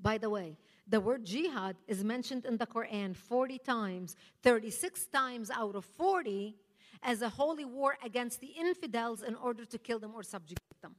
By 0.00 0.18
the 0.18 0.28
way, 0.28 0.56
the 0.88 1.00
word 1.00 1.24
jihad 1.24 1.76
is 1.86 2.02
mentioned 2.02 2.44
in 2.44 2.56
the 2.56 2.66
Quran 2.66 3.14
40 3.14 3.58
times, 3.58 4.16
36 4.42 5.06
times 5.06 5.50
out 5.50 5.76
of 5.76 5.84
40 5.84 6.56
as 7.02 7.22
a 7.22 7.28
holy 7.28 7.64
war 7.64 7.96
against 8.04 8.40
the 8.40 8.48
infidels 8.48 9.22
in 9.22 9.36
order 9.36 9.64
to 9.64 9.78
kill 9.78 10.00
them 10.00 10.12
or 10.14 10.22
subjugate 10.22 10.58
them. 10.82 10.96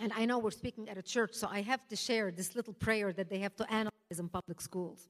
And 0.00 0.12
I 0.14 0.24
know 0.24 0.38
we're 0.38 0.50
speaking 0.50 0.88
at 0.88 0.96
a 0.96 1.02
church, 1.02 1.34
so 1.34 1.48
I 1.50 1.60
have 1.62 1.86
to 1.88 1.96
share 1.96 2.30
this 2.30 2.54
little 2.54 2.72
prayer 2.72 3.12
that 3.12 3.28
they 3.28 3.38
have 3.40 3.54
to 3.56 3.70
analyze 3.70 4.18
in 4.18 4.28
public 4.28 4.60
schools. 4.60 5.08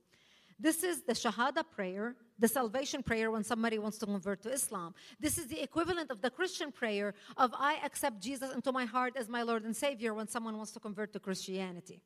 This 0.61 0.83
is 0.85 1.01
the 1.01 1.15
Shahada 1.15 1.65
prayer, 1.75 2.15
the 2.39 2.47
salvation 2.47 3.03
prayer 3.03 3.31
when 3.31 3.43
somebody 3.43 3.79
wants 3.79 3.97
to 3.99 4.07
convert 4.07 4.43
to 4.43 4.53
Islam. 4.53 4.95
This 5.19 5.39
is 5.39 5.47
the 5.47 5.63
equivalent 5.63 6.11
of 6.11 6.21
the 6.21 6.29
Christian 6.29 6.71
prayer 6.71 7.15
of 7.39 7.55
I 7.55 7.79
accept 7.83 8.21
Jesus 8.21 8.53
into 8.53 8.71
my 8.71 8.85
heart 8.85 9.17
as 9.17 9.27
my 9.27 9.43
Lord 9.43 9.65
and 9.65 9.75
Savior 9.75 10.13
when 10.13 10.29
someone 10.29 10.59
wants 10.59 10.73
to 10.73 10.81
convert 10.81 11.15
to 11.15 11.19
Christianity. 11.19 12.03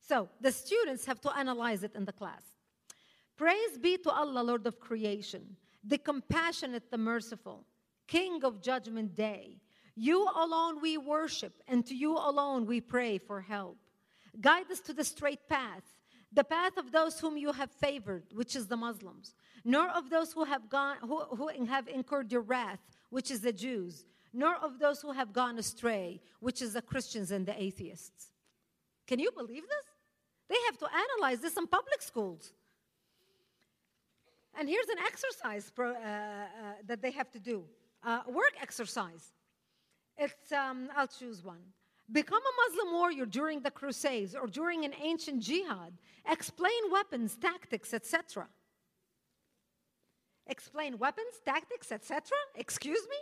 So 0.00 0.30
the 0.40 0.50
students 0.50 1.04
have 1.04 1.20
to 1.20 1.36
analyze 1.36 1.82
it 1.84 1.94
in 1.94 2.06
the 2.06 2.12
class. 2.12 2.42
Praise 3.36 3.76
be 3.76 3.98
to 3.98 4.10
Allah, 4.10 4.42
Lord 4.42 4.66
of 4.66 4.80
creation, 4.80 5.56
the 5.84 5.98
compassionate, 5.98 6.90
the 6.90 6.96
merciful, 6.96 7.66
King 8.06 8.42
of 8.42 8.62
judgment 8.62 9.14
day. 9.14 9.58
You 9.94 10.26
alone 10.34 10.80
we 10.80 10.96
worship, 10.96 11.62
and 11.68 11.84
to 11.84 11.94
you 11.94 12.16
alone 12.16 12.64
we 12.64 12.80
pray 12.80 13.18
for 13.18 13.42
help. 13.42 13.76
Guide 14.40 14.70
us 14.70 14.80
to 14.80 14.94
the 14.94 15.04
straight 15.04 15.46
path 15.48 15.82
the 16.32 16.44
path 16.44 16.76
of 16.76 16.92
those 16.92 17.18
whom 17.20 17.36
you 17.36 17.52
have 17.52 17.70
favored, 17.70 18.24
which 18.34 18.54
is 18.54 18.66
the 18.66 18.76
Muslims, 18.76 19.34
nor 19.64 19.88
of 19.88 20.10
those 20.10 20.32
who 20.32 20.44
have 20.44 20.68
gone 20.68 20.96
who, 21.00 21.20
who 21.20 21.48
have 21.66 21.88
incurred 21.88 22.30
your 22.30 22.42
wrath, 22.42 22.80
which 23.10 23.30
is 23.30 23.40
the 23.40 23.52
Jews, 23.52 24.04
nor 24.32 24.56
of 24.56 24.78
those 24.78 25.00
who 25.00 25.12
have 25.12 25.32
gone 25.32 25.58
astray, 25.58 26.20
which 26.40 26.60
is 26.60 26.74
the 26.74 26.82
Christians 26.82 27.30
and 27.30 27.46
the 27.46 27.60
atheists. 27.60 28.28
Can 29.06 29.18
you 29.18 29.30
believe 29.30 29.62
this? 29.62 29.86
They 30.48 30.56
have 30.66 30.78
to 30.78 30.88
analyze 30.94 31.40
this 31.40 31.56
in 31.56 31.66
public 31.66 32.02
schools. 32.02 32.52
And 34.58 34.68
here's 34.68 34.88
an 34.88 34.98
exercise 35.06 35.70
pro, 35.70 35.90
uh, 35.90 35.94
uh, 35.94 36.46
that 36.86 37.00
they 37.00 37.12
have 37.12 37.30
to 37.30 37.38
do 37.38 37.64
uh, 38.04 38.20
work 38.28 38.54
exercise. 38.60 39.32
It's, 40.16 40.52
um, 40.52 40.88
I'll 40.96 41.06
choose 41.06 41.44
one. 41.44 41.60
Become 42.10 42.40
a 42.40 42.70
Muslim 42.70 42.94
warrior 42.94 43.26
during 43.26 43.60
the 43.60 43.70
Crusades 43.70 44.34
or 44.34 44.46
during 44.46 44.84
an 44.84 44.94
ancient 45.02 45.42
jihad. 45.42 45.92
Explain 46.28 46.90
weapons, 46.90 47.36
tactics, 47.36 47.92
etc. 47.92 48.48
Explain 50.46 50.98
weapons, 50.98 51.34
tactics, 51.44 51.92
etc. 51.92 52.22
Excuse 52.54 53.06
me? 53.10 53.16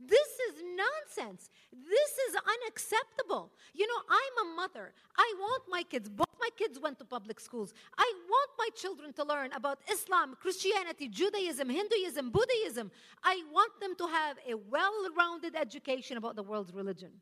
This 0.00 0.28
is 0.48 0.62
nonsense. 0.74 1.50
This 1.70 2.10
is 2.28 2.36
unacceptable. 2.64 3.52
You 3.74 3.86
know, 3.86 4.02
I'm 4.10 4.48
a 4.48 4.56
mother. 4.56 4.94
I 5.16 5.34
want 5.38 5.64
my 5.68 5.82
kids, 5.82 6.08
my 6.42 6.50
kids 6.56 6.78
went 6.80 6.98
to 6.98 7.04
public 7.04 7.38
schools. 7.38 7.72
I 7.96 8.08
want 8.32 8.50
my 8.58 8.68
children 8.74 9.12
to 9.18 9.24
learn 9.24 9.50
about 9.52 9.78
Islam, 9.90 10.36
Christianity, 10.44 11.06
Judaism, 11.08 11.68
Hinduism, 11.68 12.30
Buddhism. 12.30 12.90
I 13.22 13.36
want 13.52 13.72
them 13.80 13.94
to 14.02 14.06
have 14.18 14.36
a 14.52 14.54
well 14.74 14.98
rounded 15.16 15.54
education 15.54 16.16
about 16.16 16.34
the 16.36 16.42
world's 16.42 16.74
religion. 16.74 17.12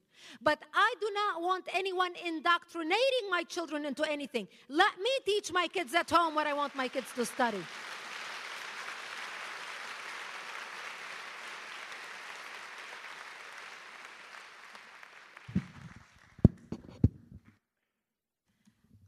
But 0.43 0.59
I 0.75 0.95
do 1.01 1.09
not 1.21 1.43
want 1.43 1.65
anyone 1.75 2.13
indoctrinating 2.25 3.27
my 3.31 3.43
children 3.55 3.85
into 3.85 4.05
anything. 4.11 4.49
Let 4.69 4.99
me 4.99 5.11
teach 5.27 5.53
my 5.53 5.67
kids 5.69 5.95
at 5.95 6.09
home 6.11 6.35
what 6.35 6.47
I 6.47 6.55
want 6.55 6.75
my 6.75 6.89
kids 6.89 7.11
to 7.17 7.25
study. 7.25 7.63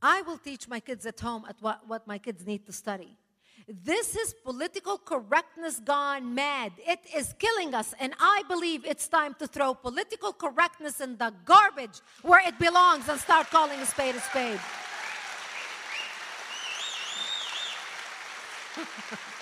I 0.03 0.23
will 0.23 0.39
teach 0.39 0.69
my 0.69 0.81
kids 0.81 1.07
at 1.07 1.21
home 1.21 1.45
at 1.49 1.57
what, 1.61 1.81
what 1.87 2.07
my 2.07 2.19
kids 2.19 2.45
need 2.45 2.67
to 2.67 2.73
study. 2.73 3.17
This 3.69 4.17
is 4.17 4.35
political 4.45 4.99
correctness 4.99 5.79
gone 5.79 6.35
mad. 6.35 6.73
It 6.79 6.99
is 7.15 7.33
killing 7.39 7.75
us. 7.75 7.95
And 8.01 8.13
I 8.19 8.43
believe 8.49 8.85
it's 8.85 9.07
time 9.07 9.35
to 9.39 9.47
throw 9.47 9.73
political 9.75 10.33
correctness 10.33 11.01
in 11.01 11.17
the 11.17 11.33
garbage 11.45 12.01
where 12.23 12.47
it 12.47 12.59
belongs 12.59 13.09
and 13.09 13.21
start 13.21 13.49
calling 13.51 13.79
a 13.79 13.87
spade 13.87 14.17
a 14.17 14.21
spade. 14.21 14.61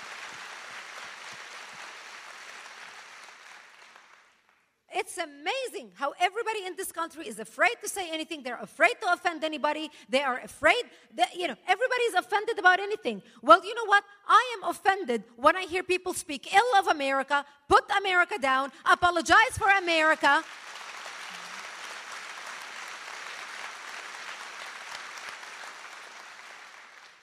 It's 4.93 5.10
amazing 5.23 5.91
how 5.93 6.13
everybody 6.19 6.65
in 6.65 6.75
this 6.75 6.91
country 6.91 7.27
is 7.27 7.39
afraid 7.39 7.75
to 7.81 7.89
say 7.89 8.09
anything. 8.11 8.43
They're 8.43 8.59
afraid 8.61 8.95
to 9.01 9.13
offend 9.13 9.43
anybody. 9.43 9.89
They 10.09 10.21
are 10.21 10.39
afraid 10.39 10.83
that, 11.15 11.35
you 11.35 11.47
know, 11.47 11.55
everybody's 11.67 12.13
offended 12.17 12.59
about 12.59 12.79
anything. 12.79 13.21
Well, 13.41 13.63
you 13.63 13.73
know 13.75 13.85
what? 13.85 14.03
I 14.27 14.55
am 14.57 14.69
offended 14.69 15.23
when 15.35 15.55
I 15.55 15.63
hear 15.63 15.83
people 15.83 16.13
speak 16.13 16.53
ill 16.53 16.79
of 16.79 16.87
America, 16.87 17.45
put 17.67 17.83
America 17.97 18.37
down, 18.39 18.71
apologize 18.85 19.57
for 19.57 19.69
America, 19.69 20.43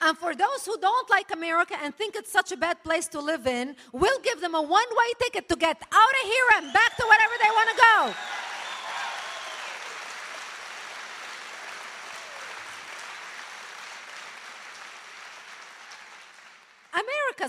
And 0.01 0.17
for 0.17 0.33
those 0.33 0.65
who 0.65 0.77
don't 0.77 1.09
like 1.09 1.31
America 1.31 1.75
and 1.83 1.93
think 1.93 2.15
it's 2.15 2.31
such 2.31 2.51
a 2.51 2.57
bad 2.57 2.83
place 2.83 3.07
to 3.09 3.19
live 3.19 3.47
in, 3.47 3.75
we'll 3.91 4.19
give 4.19 4.39
them 4.39 4.55
a 4.55 4.61
one 4.61 4.89
way 4.91 5.09
ticket 5.19 5.49
to 5.49 5.55
get 5.55 5.77
out 5.77 6.13
of 6.21 6.23
here 6.23 6.45
and 6.57 6.73
back 6.73 6.95
to 6.95 7.03
wherever 7.03 7.33
they 7.43 7.49
want 7.49 7.69
to 7.69 7.75
go. 7.75 8.48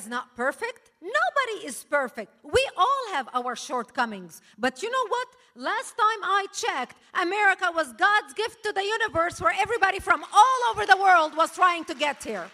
America's 0.00 0.10
not 0.10 0.36
perfect. 0.36 0.90
Nobody 1.02 1.66
is 1.66 1.84
perfect. 1.84 2.32
We 2.42 2.66
all 2.76 3.14
have 3.14 3.28
our 3.34 3.56
shortcomings. 3.56 4.40
But 4.58 4.82
you 4.82 4.90
know 4.90 5.06
what? 5.08 5.28
Last 5.56 5.94
time 5.96 6.22
I 6.22 6.46
checked, 6.52 6.96
America 7.14 7.70
was 7.74 7.92
God's 7.94 8.32
gift 8.34 8.62
to 8.64 8.72
the 8.72 8.82
universe 8.82 9.40
where 9.40 9.54
everybody 9.58 9.98
from 9.98 10.22
all 10.22 10.60
over 10.70 10.86
the 10.86 10.96
world 10.96 11.36
was 11.36 11.54
trying 11.54 11.84
to 11.84 11.94
get 11.94 12.22
here. 12.22 12.48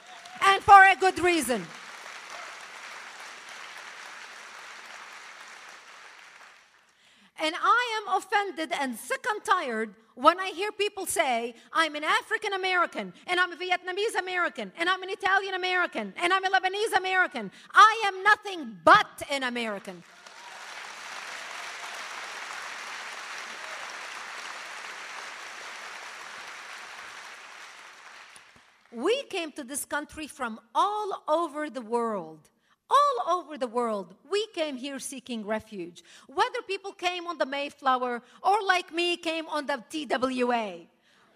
And 0.44 0.62
for 0.62 0.82
a 0.84 0.97
good 0.97 1.18
reason. 1.18 1.64
And 7.39 7.55
I 7.55 8.03
am 8.03 8.16
offended 8.16 8.72
and 8.80 8.97
sick 8.97 9.24
and 9.28 9.45
tired 9.45 9.95
when 10.14 10.41
I 10.41 10.49
hear 10.49 10.72
people 10.72 11.05
say, 11.05 11.55
I'm 11.72 11.95
an 11.95 12.05
African 12.05 12.55
American, 12.55 13.12
and 13.26 13.39
I'm 13.39 13.53
a 13.53 13.57
Vietnamese 13.57 14.18
American, 14.18 14.72
and 14.78 14.89
I'm 14.89 15.03
an 15.03 15.11
Italian 15.11 15.55
American, 15.55 16.14
and 16.22 16.32
I'm 16.32 16.43
a 16.45 16.49
Lebanese 16.49 16.97
American. 16.97 17.51
I 17.74 18.03
am 18.07 18.22
nothing 18.22 18.78
but 18.82 19.22
an 19.30 19.43
American. 19.43 20.03
We 28.91 29.24
came 29.24 29.53
to 29.53 29.64
this 29.64 29.84
country 29.84 30.26
from 30.26 30.59
all 30.74 31.22
over 31.28 31.68
the 31.68 31.82
world 31.82 32.49
all 32.91 33.39
over 33.39 33.59
the 33.59 33.66
world, 33.66 34.14
we 34.30 34.47
came 34.55 34.76
here 34.76 34.99
seeking 34.99 35.45
refuge. 35.45 36.03
Whether 36.26 36.62
people 36.66 36.93
came 36.93 37.26
on 37.26 37.39
the 37.39 37.47
Mayflower 37.47 38.22
or, 38.43 38.62
like 38.66 38.93
me, 38.93 39.16
came 39.16 39.47
on 39.49 39.66
the 39.66 39.82
TWA. 39.91 40.80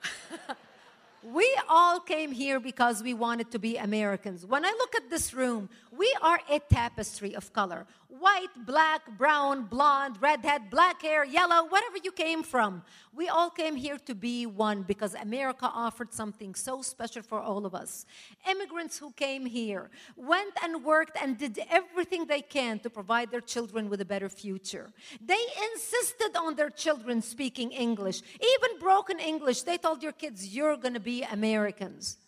we 1.23 1.59
all 1.69 2.01
came 2.01 2.33
here 2.33 2.61
because 2.61 3.03
we 3.03 3.15
wanted 3.15 3.51
to 3.51 3.59
be 3.59 3.77
Americans. 3.77 4.47
When 4.47 4.65
I 4.65 4.71
look 4.71 4.95
at 4.95 5.11
this 5.11 5.35
room, 5.35 5.69
we 5.91 6.15
are 6.23 6.41
a 6.49 6.61
tapestry 6.61 7.35
of 7.35 7.53
color. 7.53 7.87
White, 8.19 8.49
black, 8.67 9.17
brown, 9.17 9.65
blonde, 9.65 10.17
redhead, 10.21 10.71
black 10.71 11.03
hair, 11.03 11.25
yellow, 11.25 11.65
whatever 11.69 11.97
you 12.03 12.13
came 12.13 12.43
from. 12.43 12.83
We 13.15 13.29
all 13.29 13.51
came 13.51 13.77
here 13.77 13.99
to 14.07 14.15
be 14.15 14.47
one 14.47 14.83
because 14.83 15.15
America 15.15 15.71
offered 15.73 16.13
something 16.13 16.55
so 16.55 16.83
special 16.83 17.23
for 17.23 17.41
all 17.41 17.67
of 17.67 17.75
us. 17.75 18.07
Immigrants 18.49 18.99
who 18.99 19.13
came 19.13 19.47
here 19.47 19.91
went 20.17 20.53
and 20.63 20.85
worked 20.85 21.17
and 21.21 21.39
did 21.39 21.59
everything 21.71 22.27
they 22.27 22.43
can 22.43 22.79
to 22.81 22.91
provide 22.91 23.31
their 23.31 23.41
children 23.41 23.89
with 23.89 24.01
a 24.01 24.05
better 24.05 24.29
future. 24.29 24.91
They 25.25 25.45
insisted 25.73 26.37
on 26.37 26.55
their 26.57 26.71
children 26.71 27.23
speaking 27.23 27.73
English, 27.73 28.23
even 28.35 28.79
broken 28.79 29.19
English. 29.19 29.63
They 29.63 29.79
told 29.79 30.03
your 30.03 30.13
kids, 30.13 30.55
You're 30.55 30.77
going 30.77 30.95
to 30.95 31.01
be 31.01 31.23
Americans. 31.23 32.19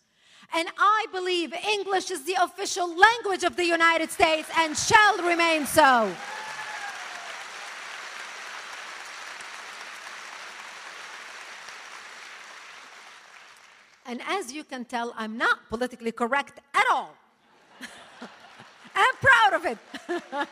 And 0.55 0.67
I 0.77 1.05
believe 1.11 1.51
English 1.53 2.11
is 2.11 2.23
the 2.25 2.37
official 2.39 2.87
language 2.95 3.43
of 3.43 3.55
the 3.55 3.65
United 3.65 4.11
States 4.11 4.47
and 4.55 4.77
shall 4.77 5.17
remain 5.17 5.65
so. 5.65 6.11
And 14.05 14.21
as 14.27 14.53
you 14.53 14.63
can 14.63 14.85
tell, 14.85 15.11
I'm 15.17 15.39
not 15.39 15.57
politically 15.69 16.11
correct 16.11 16.59
at 16.75 16.85
all. 16.91 17.15
I'm 18.95 19.15
proud 19.21 19.53
of 19.53 19.65
it. 19.65 19.77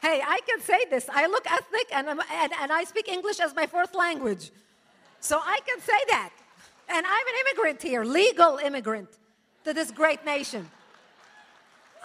hey, 0.00 0.22
I 0.26 0.40
can 0.48 0.62
say 0.62 0.86
this. 0.88 1.06
I 1.12 1.26
look 1.26 1.44
ethnic 1.50 1.88
and, 1.92 2.08
and, 2.08 2.52
and 2.62 2.72
I 2.72 2.84
speak 2.84 3.08
English 3.08 3.40
as 3.40 3.54
my 3.54 3.66
fourth 3.66 3.94
language. 3.94 4.52
So 5.20 5.38
I 5.38 5.60
can 5.66 5.80
say 5.80 6.00
that. 6.08 6.30
And 6.88 7.04
I'm 7.06 7.26
an 7.26 7.34
immigrant 7.42 7.82
here, 7.82 8.04
legal 8.04 8.58
immigrant 8.58 9.08
to 9.64 9.74
this 9.74 9.90
great 9.90 10.24
nation. 10.24 10.70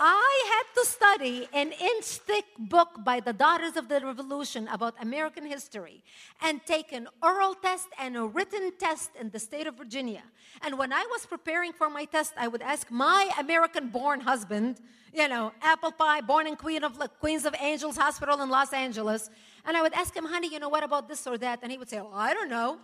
I 0.03 0.51
had 0.51 0.81
to 0.81 0.87
study 0.89 1.47
an 1.53 1.71
inch 1.71 2.05
thick 2.05 2.45
book 2.57 3.03
by 3.03 3.19
the 3.19 3.33
Daughters 3.33 3.77
of 3.77 3.87
the 3.87 3.99
Revolution 3.99 4.67
about 4.69 4.95
American 4.99 5.45
history 5.45 6.03
and 6.41 6.59
take 6.65 6.91
an 6.91 7.07
oral 7.21 7.53
test 7.53 7.87
and 7.99 8.17
a 8.17 8.25
written 8.25 8.71
test 8.79 9.11
in 9.19 9.29
the 9.29 9.37
state 9.37 9.67
of 9.67 9.75
Virginia. 9.75 10.23
And 10.63 10.79
when 10.79 10.91
I 10.91 11.05
was 11.11 11.27
preparing 11.27 11.71
for 11.71 11.87
my 11.87 12.05
test, 12.05 12.33
I 12.35 12.47
would 12.47 12.63
ask 12.63 12.89
my 12.89 13.29
American 13.37 13.89
born 13.89 14.21
husband, 14.21 14.81
you 15.13 15.27
know, 15.27 15.51
apple 15.61 15.91
pie, 15.91 16.21
born 16.21 16.47
in 16.47 16.55
Queen 16.55 16.83
of, 16.83 16.97
Queens 17.19 17.45
of 17.45 17.53
Angels 17.59 17.95
Hospital 17.95 18.41
in 18.41 18.49
Los 18.49 18.73
Angeles, 18.73 19.29
and 19.65 19.77
I 19.77 19.83
would 19.83 19.93
ask 19.93 20.15
him, 20.15 20.25
honey, 20.25 20.51
you 20.51 20.57
know, 20.57 20.69
what 20.69 20.83
about 20.83 21.07
this 21.09 21.27
or 21.27 21.37
that? 21.37 21.59
And 21.61 21.71
he 21.71 21.77
would 21.77 21.89
say, 21.89 21.97
well, 21.97 22.15
I 22.15 22.33
don't 22.33 22.49
know. 22.49 22.79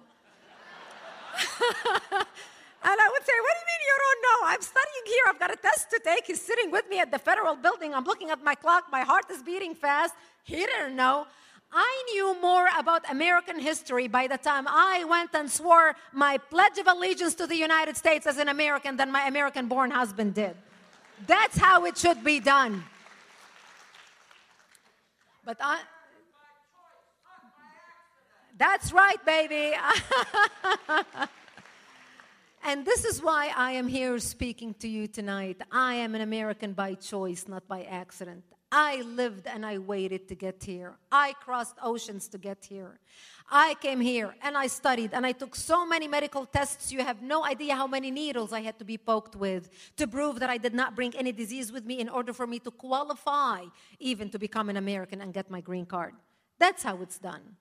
And 2.84 2.98
I 3.02 3.10
would 3.12 3.26
say, 3.26 3.34
What 3.46 3.54
do 3.56 3.60
you 3.64 3.70
mean 3.72 3.82
you 3.92 3.98
don't 4.06 4.22
know? 4.28 4.40
I'm 4.52 4.62
studying 4.62 5.06
here. 5.08 5.24
I've 5.28 5.40
got 5.40 5.52
a 5.52 5.58
test 5.58 5.90
to 5.92 6.00
take. 6.04 6.26
He's 6.26 6.42
sitting 6.42 6.72
with 6.72 6.88
me 6.90 7.00
at 7.00 7.12
the 7.12 7.20
federal 7.20 7.56
building. 7.56 7.94
I'm 7.94 8.06
looking 8.06 8.30
at 8.30 8.44
my 8.44 8.56
clock. 8.56 8.86
My 8.92 9.02
heart 9.02 9.26
is 9.30 9.42
beating 9.42 9.74
fast. 9.74 10.14
He 10.44 10.58
didn't 10.58 10.96
know. 10.96 11.28
I 11.74 12.04
knew 12.12 12.40
more 12.42 12.70
about 12.80 13.04
American 13.12 13.60
history 13.60 14.08
by 14.08 14.28
the 14.28 14.38
time 14.38 14.68
I 14.70 15.04
went 15.04 15.32
and 15.34 15.52
swore 15.52 15.96
my 16.14 16.38
Pledge 16.38 16.78
of 16.78 16.88
Allegiance 16.88 17.36
to 17.36 17.48
the 17.48 17.58
United 17.58 17.98
States 17.98 18.26
as 18.26 18.38
an 18.38 18.48
American 18.48 18.96
than 18.96 19.12
my 19.12 19.28
American 19.28 19.68
born 19.68 19.92
husband 19.92 20.34
did. 20.34 20.56
That's 21.26 21.58
how 21.58 21.84
it 21.84 21.98
should 21.98 22.24
be 22.24 22.40
done. 22.40 22.84
But 25.44 25.58
I. 25.60 25.82
That's 28.58 28.92
right, 28.92 29.24
baby. 29.26 29.76
And 32.68 32.84
this 32.84 33.06
is 33.06 33.22
why 33.22 33.54
I 33.56 33.72
am 33.72 33.88
here 33.88 34.20
speaking 34.20 34.74
to 34.80 34.90
you 34.90 35.08
tonight. 35.08 35.62
I 35.72 35.94
am 35.94 36.16
an 36.16 36.22
American 36.22 36.74
by 36.74 36.96
choice, 36.96 37.48
not 37.48 37.66
by 37.66 37.84
accident. 37.84 38.44
I 38.70 39.04
lived 39.04 39.48
and 39.48 39.66
I 39.66 39.78
waited 39.78 40.28
to 40.28 40.36
get 40.36 40.62
here. 40.62 40.98
I 41.10 41.32
crossed 41.40 41.78
oceans 41.82 42.28
to 42.28 42.38
get 42.38 42.66
here. 42.66 43.00
I 43.50 43.76
came 43.76 44.02
here 44.02 44.36
and 44.44 44.58
I 44.58 44.68
studied 44.68 45.14
and 45.14 45.26
I 45.26 45.32
took 45.32 45.56
so 45.56 45.86
many 45.86 46.10
medical 46.10 46.46
tests. 46.46 46.92
You 46.92 47.06
have 47.06 47.22
no 47.22 47.46
idea 47.46 47.74
how 47.74 47.88
many 47.88 48.12
needles 48.12 48.52
I 48.52 48.60
had 48.60 48.78
to 48.80 48.84
be 48.84 48.98
poked 48.98 49.38
with 49.38 49.70
to 49.96 50.06
prove 50.06 50.42
that 50.42 50.50
I 50.50 50.58
did 50.58 50.74
not 50.74 50.94
bring 50.94 51.16
any 51.16 51.32
disease 51.32 51.72
with 51.72 51.86
me 51.86 52.00
in 52.00 52.10
order 52.10 52.34
for 52.34 52.46
me 52.46 52.60
to 52.60 52.72
qualify 52.72 53.64
even 54.00 54.30
to 54.32 54.38
become 54.38 54.68
an 54.70 54.76
American 54.76 55.22
and 55.22 55.34
get 55.34 55.50
my 55.50 55.62
green 55.62 55.86
card. 55.86 56.16
That's 56.60 56.84
how 56.84 57.02
it's 57.02 57.18
done. 57.18 57.56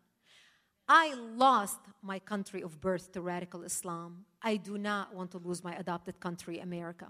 I 0.88 1.14
lost 1.14 1.80
my 2.00 2.18
country 2.18 2.62
of 2.62 2.80
birth 2.80 3.12
to 3.12 3.20
radical 3.20 3.62
Islam. 3.62 4.24
I 4.40 4.56
do 4.56 4.78
not 4.78 5.14
want 5.14 5.32
to 5.32 5.38
lose 5.38 5.64
my 5.64 5.74
adopted 5.74 6.20
country, 6.20 6.60
America. 6.60 7.08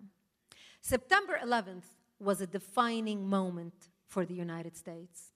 September 0.80 1.38
11th 1.44 1.84
was 2.18 2.40
a 2.40 2.46
defining 2.46 3.28
moment 3.28 3.74
for 4.06 4.24
the 4.24 4.34
United 4.34 4.76
States. 4.76 5.32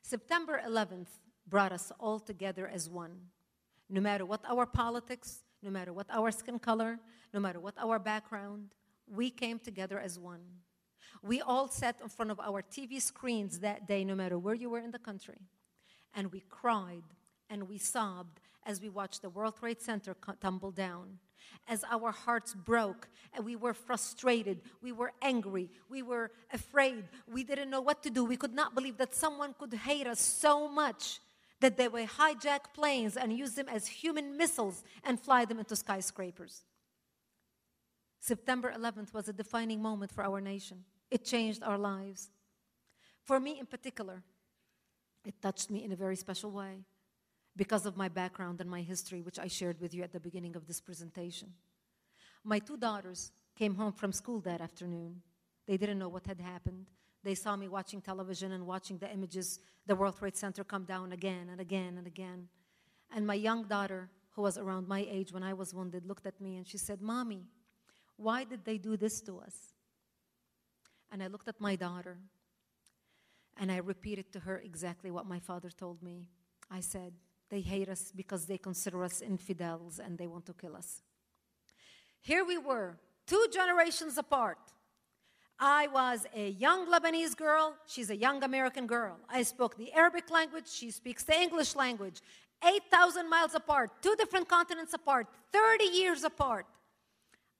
September 0.00 0.60
11th 0.66 1.08
brought 1.46 1.72
us 1.72 1.92
all 2.00 2.18
together 2.18 2.66
as 2.66 2.88
one. 2.88 3.16
No 3.90 4.00
matter 4.00 4.24
what 4.24 4.40
our 4.48 4.64
politics, 4.64 5.40
no 5.62 5.70
matter 5.70 5.92
what 5.92 6.06
our 6.10 6.30
skin 6.30 6.58
color, 6.58 6.98
no 7.34 7.40
matter 7.40 7.60
what 7.60 7.74
our 7.78 7.98
background, 7.98 8.74
we 9.06 9.28
came 9.30 9.58
together 9.58 9.98
as 9.98 10.18
one. 10.18 10.40
We 11.22 11.40
all 11.40 11.68
sat 11.68 11.96
in 12.02 12.08
front 12.08 12.30
of 12.30 12.40
our 12.40 12.62
TV 12.62 13.00
screens 13.02 13.60
that 13.60 13.86
day, 13.86 14.04
no 14.04 14.14
matter 14.14 14.38
where 14.38 14.54
you 14.54 14.70
were 14.70 14.78
in 14.80 14.92
the 14.92 14.98
country, 14.98 15.40
and 16.14 16.32
we 16.32 16.42
cried 16.48 17.02
and 17.50 17.68
we 17.68 17.78
sobbed 17.78 18.40
as 18.64 18.80
we 18.80 18.88
watched 18.88 19.22
the 19.22 19.30
World 19.30 19.56
Trade 19.58 19.80
Center 19.80 20.16
tumble 20.40 20.70
down. 20.72 21.18
As 21.68 21.84
our 21.90 22.10
hearts 22.10 22.54
broke 22.54 23.08
and 23.32 23.44
we 23.44 23.56
were 23.56 23.74
frustrated, 23.74 24.60
we 24.82 24.92
were 24.92 25.12
angry, 25.22 25.70
we 25.88 26.02
were 26.02 26.30
afraid, 26.52 27.04
we 27.32 27.44
didn't 27.44 27.70
know 27.70 27.80
what 27.80 28.02
to 28.02 28.10
do. 28.10 28.24
We 28.24 28.36
could 28.36 28.54
not 28.54 28.74
believe 28.74 28.98
that 28.98 29.14
someone 29.14 29.54
could 29.58 29.72
hate 29.72 30.06
us 30.06 30.20
so 30.20 30.68
much 30.68 31.20
that 31.60 31.76
they 31.76 31.88
would 31.88 32.08
hijack 32.08 32.74
planes 32.74 33.16
and 33.16 33.32
use 33.32 33.52
them 33.52 33.68
as 33.68 33.86
human 33.86 34.36
missiles 34.36 34.82
and 35.04 35.18
fly 35.18 35.44
them 35.44 35.58
into 35.58 35.76
skyscrapers. 35.76 36.62
September 38.20 38.72
11th 38.76 39.14
was 39.14 39.28
a 39.28 39.32
defining 39.32 39.80
moment 39.80 40.10
for 40.12 40.24
our 40.24 40.40
nation. 40.40 40.84
It 41.10 41.24
changed 41.24 41.62
our 41.62 41.78
lives. 41.78 42.30
For 43.22 43.38
me 43.38 43.58
in 43.58 43.66
particular, 43.66 44.22
it 45.24 45.40
touched 45.40 45.70
me 45.70 45.84
in 45.84 45.92
a 45.92 45.96
very 45.96 46.16
special 46.16 46.50
way 46.50 46.84
because 47.56 47.86
of 47.86 47.96
my 47.96 48.08
background 48.08 48.60
and 48.60 48.70
my 48.70 48.82
history, 48.82 49.22
which 49.22 49.38
I 49.38 49.48
shared 49.48 49.80
with 49.80 49.94
you 49.94 50.02
at 50.02 50.12
the 50.12 50.20
beginning 50.20 50.56
of 50.56 50.66
this 50.66 50.80
presentation. 50.80 51.52
My 52.44 52.58
two 52.58 52.76
daughters 52.76 53.32
came 53.56 53.74
home 53.74 53.92
from 53.92 54.12
school 54.12 54.40
that 54.40 54.60
afternoon. 54.60 55.22
They 55.66 55.76
didn't 55.76 55.98
know 55.98 56.08
what 56.08 56.26
had 56.26 56.40
happened. 56.40 56.86
They 57.24 57.34
saw 57.34 57.56
me 57.56 57.66
watching 57.66 58.00
television 58.00 58.52
and 58.52 58.66
watching 58.66 58.98
the 58.98 59.10
images, 59.10 59.58
the 59.86 59.96
World 59.96 60.16
Trade 60.18 60.36
Center 60.36 60.62
come 60.62 60.84
down 60.84 61.12
again 61.12 61.48
and 61.50 61.60
again 61.60 61.96
and 61.98 62.06
again. 62.06 62.48
And 63.12 63.26
my 63.26 63.34
young 63.34 63.64
daughter, 63.64 64.10
who 64.32 64.42
was 64.42 64.58
around 64.58 64.86
my 64.86 65.06
age 65.10 65.32
when 65.32 65.42
I 65.42 65.54
was 65.54 65.74
wounded, 65.74 66.06
looked 66.06 66.26
at 66.26 66.40
me 66.40 66.56
and 66.56 66.66
she 66.66 66.78
said, 66.78 67.00
Mommy, 67.00 67.46
why 68.16 68.44
did 68.44 68.64
they 68.64 68.78
do 68.78 68.96
this 68.96 69.20
to 69.22 69.38
us? 69.40 69.72
And 71.10 71.22
I 71.22 71.26
looked 71.28 71.48
at 71.48 71.60
my 71.60 71.74
daughter 71.74 72.18
and 73.56 73.72
I 73.72 73.78
repeated 73.78 74.32
to 74.32 74.40
her 74.40 74.58
exactly 74.58 75.10
what 75.10 75.26
my 75.26 75.38
father 75.38 75.70
told 75.70 76.02
me. 76.02 76.28
I 76.70 76.80
said, 76.80 77.12
they 77.50 77.60
hate 77.60 77.88
us 77.88 78.12
because 78.14 78.46
they 78.46 78.58
consider 78.58 79.04
us 79.04 79.20
infidels 79.20 79.98
and 79.98 80.18
they 80.18 80.26
want 80.26 80.46
to 80.46 80.52
kill 80.52 80.76
us. 80.76 81.02
Here 82.20 82.44
we 82.44 82.58
were, 82.58 82.98
two 83.26 83.46
generations 83.52 84.18
apart. 84.18 84.58
I 85.58 85.86
was 85.86 86.26
a 86.34 86.50
young 86.50 86.86
Lebanese 86.86 87.36
girl, 87.36 87.74
she's 87.86 88.10
a 88.10 88.16
young 88.16 88.42
American 88.42 88.86
girl. 88.86 89.16
I 89.28 89.42
spoke 89.42 89.76
the 89.76 89.92
Arabic 89.92 90.30
language, 90.30 90.68
she 90.68 90.90
speaks 90.90 91.22
the 91.22 91.40
English 91.40 91.74
language. 91.74 92.20
8,000 92.66 93.28
miles 93.28 93.54
apart, 93.54 93.90
two 94.02 94.14
different 94.16 94.48
continents 94.48 94.92
apart, 94.92 95.26
30 95.52 95.84
years 95.84 96.24
apart. 96.24 96.66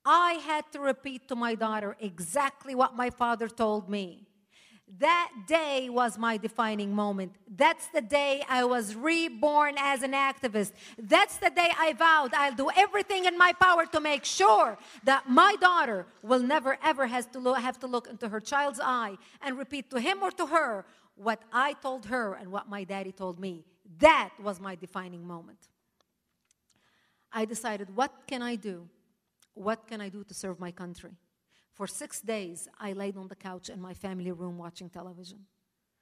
I 0.05 0.35
had 0.35 0.65
to 0.73 0.81
repeat 0.81 1.29
to 1.29 1.37
my 1.37 1.55
daughter 1.55 1.97
exactly 2.01 2.75
what 2.75 2.95
my 2.97 3.11
father 3.11 3.49
told 3.49 3.89
me. 3.89 4.27
That 4.99 5.33
day 5.49 5.89
was 5.91 6.17
my 6.17 6.37
defining 6.37 6.95
moment. 6.95 7.35
That's 7.49 7.89
the 7.89 8.01
day 8.01 8.45
I 8.49 8.65
was 8.65 8.95
reborn 8.95 9.75
as 9.79 10.03
an 10.03 10.13
activist. 10.13 10.73
That's 10.97 11.39
the 11.39 11.51
day 11.51 11.71
I 11.77 11.93
vowed 11.93 12.33
I'll 12.35 12.55
do 12.55 12.71
everything 12.77 13.25
in 13.25 13.37
my 13.37 13.53
power 13.53 13.85
to 13.87 14.01
make 14.01 14.25
sure 14.25 14.79
that 15.03 15.29
my 15.29 15.57
daughter 15.61 16.07
will 16.23 16.39
never 16.39 16.79
ever 16.85 17.07
has 17.09 17.27
to 17.27 17.41
lo- 17.41 17.55
have 17.55 17.81
to 17.81 17.89
look 17.89 18.07
into 18.07 18.29
her 18.29 18.41
child's 18.41 18.81
eye 18.83 19.17
and 19.43 19.59
repeat 19.59 19.91
to 19.91 19.99
him 19.99 20.23
or 20.23 20.31
to 20.31 20.47
her 20.47 20.87
what 21.17 21.43
I 21.53 21.73
told 21.73 22.07
her 22.07 22.35
and 22.35 22.53
what 22.53 22.69
my 22.69 22.85
daddy 22.85 23.11
told 23.11 23.41
me. 23.41 23.65
That 23.99 24.31
was 24.41 24.61
my 24.61 24.77
defining 24.77 25.27
moment. 25.27 25.59
I 27.33 27.45
decided, 27.45 27.97
what 27.97 28.13
can 28.27 28.41
I 28.41 28.55
do? 28.55 28.89
What 29.55 29.87
can 29.89 30.01
I 30.01 30.11
do 30.11 30.23
to 30.25 30.35
serve 30.35 30.61
my 30.61 30.71
country? 30.71 31.11
For 31.77 31.87
six 31.87 32.23
days, 32.23 32.69
I 32.81 32.95
laid 32.95 33.19
on 33.19 33.29
the 33.29 33.37
couch 33.37 33.69
in 33.69 33.83
my 33.83 33.93
family 33.93 34.33
room 34.33 34.57
watching 34.57 34.89
television. 34.89 35.41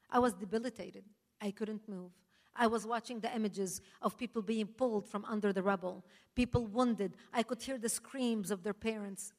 I 0.08 0.20
was 0.20 0.32
debilitated. 0.32 1.02
I 1.40 1.50
couldn't 1.50 1.88
move. 1.88 2.12
I 2.54 2.68
was 2.68 2.86
watching 2.86 3.18
the 3.18 3.34
images 3.34 3.80
of 4.00 4.16
people 4.16 4.40
being 4.40 4.68
pulled 4.68 5.04
from 5.08 5.24
under 5.24 5.52
the 5.52 5.64
rubble, 5.64 6.04
people 6.36 6.64
wounded. 6.64 7.16
I 7.32 7.42
could 7.42 7.60
hear 7.60 7.76
the 7.76 7.88
screams 7.88 8.52
of 8.52 8.62
their 8.62 8.72
parents, 8.72 9.32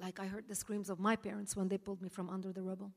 like 0.00 0.18
I 0.18 0.24
heard 0.24 0.48
the 0.48 0.54
screams 0.54 0.88
of 0.88 0.98
my 0.98 1.16
parents 1.16 1.54
when 1.54 1.68
they 1.68 1.76
pulled 1.76 2.00
me 2.00 2.08
from 2.08 2.30
under 2.30 2.50
the 2.50 2.62
rubble. 2.62 2.92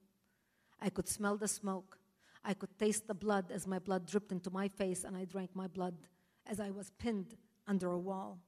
I 0.82 0.90
could 0.90 1.10
smell 1.10 1.36
the 1.36 1.50
smoke. 1.50 1.98
I 2.46 2.54
could 2.54 2.80
taste 2.80 3.06
the 3.06 3.14
blood 3.14 3.52
as 3.52 3.68
my 3.68 3.80
blood 3.80 4.08
dripped 4.08 4.32
into 4.32 4.50
my 4.50 4.70
face 4.70 5.04
and 5.04 5.18
I 5.18 5.26
drank 5.26 5.54
my 5.54 5.68
blood 5.68 5.96
as 6.48 6.62
I 6.62 6.72
was 6.72 6.90
pinned 6.92 7.36
under 7.68 7.92
a 7.92 8.00
wall. 8.00 8.40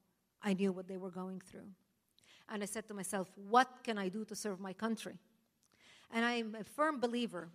I 0.41 0.53
knew 0.53 0.71
what 0.71 0.87
they 0.87 0.97
were 0.97 1.11
going 1.11 1.41
through. 1.41 1.67
And 2.53 2.61
I 2.61 2.67
said 2.67 2.87
to 2.89 2.93
myself, 2.93 3.31
what 3.49 3.67
can 3.83 3.97
I 3.97 4.09
do 4.09 4.23
to 4.25 4.35
serve 4.35 4.59
my 4.59 4.73
country? 4.73 5.15
And 6.11 6.23
I 6.23 6.33
am 6.33 6.53
a 6.53 6.63
firm 6.63 6.99
believer 6.99 7.49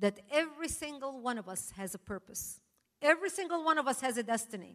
that 0.00 0.18
every 0.28 0.66
single 0.66 1.20
one 1.20 1.38
of 1.38 1.48
us 1.48 1.70
has 1.76 1.94
a 1.94 1.98
purpose. 1.98 2.58
Every 3.00 3.30
single 3.30 3.64
one 3.64 3.78
of 3.78 3.86
us 3.86 4.00
has 4.00 4.18
a 4.18 4.24
destiny. 4.24 4.74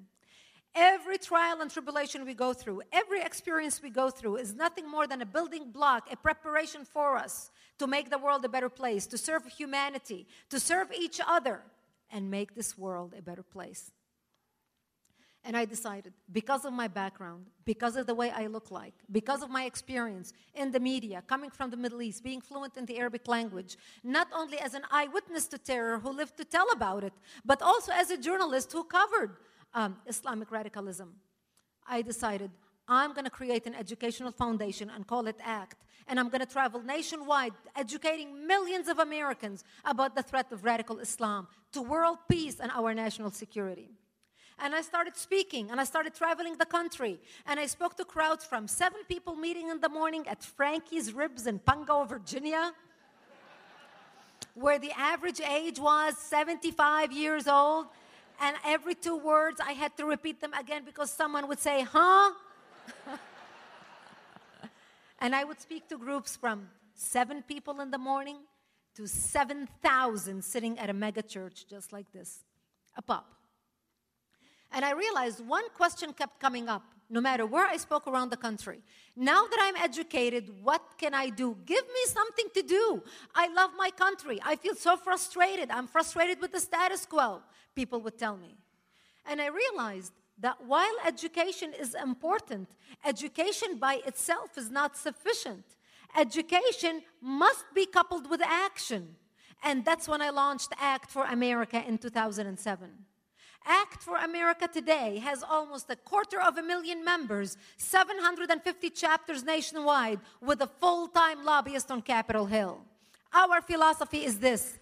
Every 0.73 1.17
trial 1.17 1.59
and 1.59 1.69
tribulation 1.69 2.25
we 2.25 2.33
go 2.33 2.53
through, 2.53 2.83
every 2.93 3.21
experience 3.21 3.81
we 3.83 3.89
go 3.89 4.09
through 4.09 4.37
is 4.37 4.53
nothing 4.53 4.89
more 4.89 5.07
than 5.07 5.21
a 5.21 5.25
building 5.25 5.71
block, 5.71 6.07
a 6.09 6.15
preparation 6.15 6.85
for 6.85 7.17
us 7.17 7.51
to 7.77 7.85
make 7.85 8.09
the 8.09 8.17
world 8.17 8.45
a 8.45 8.49
better 8.49 8.69
place, 8.69 9.05
to 9.07 9.17
serve 9.17 9.45
humanity, 9.45 10.25
to 10.49 10.57
serve 10.57 10.87
each 10.97 11.19
other, 11.27 11.63
and 12.09 12.31
make 12.31 12.55
this 12.55 12.77
world 12.77 13.13
a 13.17 13.21
better 13.21 13.43
place. 13.43 13.91
And 15.47 15.55
I 15.55 15.65
decided, 15.65 16.11
because 16.31 16.65
of 16.65 16.73
my 16.73 16.87
background, 16.87 17.45
because 17.65 17.95
of 17.95 18.07
the 18.07 18.15
way 18.15 18.31
I 18.31 18.47
look 18.47 18.71
like, 18.71 18.95
because 19.11 19.43
of 19.43 19.51
my 19.51 19.65
experience 19.65 20.33
in 20.55 20.71
the 20.71 20.79
media, 20.79 21.23
coming 21.27 21.51
from 21.51 21.69
the 21.69 21.77
Middle 21.77 22.01
East, 22.01 22.23
being 22.23 22.41
fluent 22.41 22.75
in 22.77 22.85
the 22.87 22.97
Arabic 22.97 23.27
language, 23.27 23.77
not 24.03 24.27
only 24.33 24.57
as 24.57 24.73
an 24.73 24.81
eyewitness 24.91 25.47
to 25.49 25.59
terror 25.59 25.99
who 25.99 26.11
lived 26.11 26.35
to 26.37 26.45
tell 26.45 26.65
about 26.71 27.03
it, 27.03 27.13
but 27.45 27.61
also 27.61 27.91
as 27.91 28.09
a 28.09 28.17
journalist 28.17 28.71
who 28.71 28.83
covered 28.83 29.37
um, 29.75 29.97
Islamic 30.07 30.49
radicalism, 30.51 31.13
I 31.87 32.01
decided 32.01 32.49
I'm 32.87 33.13
going 33.13 33.25
to 33.25 33.31
create 33.31 33.67
an 33.67 33.75
educational 33.75 34.31
foundation 34.31 34.89
and 34.89 35.05
call 35.05 35.27
it 35.27 35.37
ACT. 35.43 35.77
And 36.07 36.19
I'm 36.19 36.29
going 36.29 36.41
to 36.41 36.51
travel 36.51 36.81
nationwide, 36.81 37.53
educating 37.75 38.47
millions 38.47 38.87
of 38.87 38.97
Americans 38.99 39.63
about 39.83 40.15
the 40.15 40.23
threat 40.23 40.51
of 40.51 40.63
radical 40.63 40.99
Islam 40.99 41.47
to 41.71 41.81
world 41.81 42.17
peace 42.29 42.59
and 42.59 42.71
our 42.71 42.93
national 42.93 43.31
security. 43.31 43.89
And 44.59 44.73
I 44.73 44.81
started 44.81 45.17
speaking 45.17 45.69
and 45.69 45.81
I 45.81 45.83
started 45.83 46.13
traveling 46.13 46.57
the 46.57 46.65
country. 46.65 47.19
And 47.45 47.59
I 47.59 47.65
spoke 47.65 47.95
to 47.97 48.05
crowds 48.05 48.45
from 48.45 48.67
seven 48.67 49.01
people 49.07 49.35
meeting 49.35 49.69
in 49.69 49.81
the 49.81 49.89
morning 49.89 50.27
at 50.27 50.43
Frankie's 50.43 51.13
Ribs 51.13 51.45
in 51.45 51.59
Pungo, 51.59 52.07
Virginia, 52.07 52.73
where 54.53 54.79
the 54.79 54.91
average 54.97 55.41
age 55.41 55.79
was 55.79 56.17
75 56.17 57.11
years 57.11 57.47
old 57.47 57.87
and 58.39 58.55
every 58.65 58.95
two 58.95 59.17
words 59.17 59.59
I 59.59 59.73
had 59.73 59.95
to 59.97 60.05
repeat 60.05 60.41
them 60.41 60.53
again 60.53 60.83
because 60.85 61.11
someone 61.11 61.47
would 61.47 61.59
say, 61.59 61.83
huh? 61.83 62.31
and 65.19 65.35
I 65.35 65.43
would 65.43 65.59
speak 65.59 65.87
to 65.89 65.97
groups 65.97 66.35
from 66.35 66.69
seven 66.93 67.43
people 67.43 67.81
in 67.81 67.91
the 67.91 67.97
morning 67.97 68.37
to 68.95 69.07
7,000 69.07 70.43
sitting 70.43 70.79
at 70.79 70.89
a 70.89 70.93
mega 70.93 71.21
church 71.21 71.65
just 71.69 71.91
like 71.91 72.11
this, 72.13 72.43
a 72.95 73.01
pop. 73.01 73.35
And 74.71 74.83
I 74.83 74.91
realized 74.91 75.45
one 75.45 75.69
question 75.69 76.13
kept 76.13 76.39
coming 76.39 76.67
up 76.69 76.83
no 77.09 77.21
matter 77.21 77.45
where 77.45 77.67
I 77.67 77.77
spoke 77.77 78.07
around 78.07 78.31
the 78.31 78.37
country. 78.37 78.81
Now 79.15 79.45
that 79.45 79.59
I'm 79.61 79.75
educated, 79.75 80.49
what 80.63 80.81
can 80.97 81.13
I 81.13 81.29
do? 81.29 81.55
Give 81.65 81.85
me 81.85 82.03
something 82.05 82.47
to 82.55 82.61
do. 82.63 83.03
I 83.33 83.47
love 83.53 83.71
my 83.77 83.91
country. 83.91 84.39
I 84.43 84.55
feel 84.55 84.75
so 84.75 84.97
frustrated. 84.97 85.69
I'm 85.69 85.87
frustrated 85.87 86.41
with 86.41 86.51
the 86.51 86.59
status 86.59 87.05
quo, 87.05 87.41
people 87.75 88.01
would 88.01 88.17
tell 88.17 88.37
me. 88.37 88.55
And 89.25 89.41
I 89.41 89.47
realized 89.47 90.13
that 90.39 90.57
while 90.65 90.95
education 91.05 91.73
is 91.79 91.95
important, 91.95 92.69
education 93.05 93.77
by 93.77 94.01
itself 94.05 94.57
is 94.57 94.69
not 94.69 94.97
sufficient. 94.97 95.63
Education 96.17 97.01
must 97.21 97.65
be 97.73 97.85
coupled 97.85 98.29
with 98.29 98.41
action. 98.41 99.15
And 99.63 99.85
that's 99.85 100.07
when 100.07 100.21
I 100.21 100.29
launched 100.29 100.73
ACT 100.79 101.09
for 101.09 101.23
America 101.25 101.83
in 101.87 101.97
2007. 101.97 102.89
Act 103.65 104.03
for 104.03 104.17
America 104.17 104.67
today 104.67 105.17
has 105.17 105.41
almost 105.41 105.89
a 105.89 105.95
quarter 105.95 106.39
of 106.39 106.57
a 106.57 106.61
million 106.61 107.03
members, 107.03 107.57
750 107.77 108.91
chapters 108.91 109.43
nationwide, 109.43 110.19
with 110.39 110.61
a 110.61 110.67
full 110.67 111.07
time 111.07 111.43
lobbyist 111.43 111.89
on 111.89 112.03
Capitol 112.03 112.45
Hill. 112.45 112.81
Our 113.33 113.61
philosophy 113.61 114.23
is 114.23 114.37
this 114.39 114.77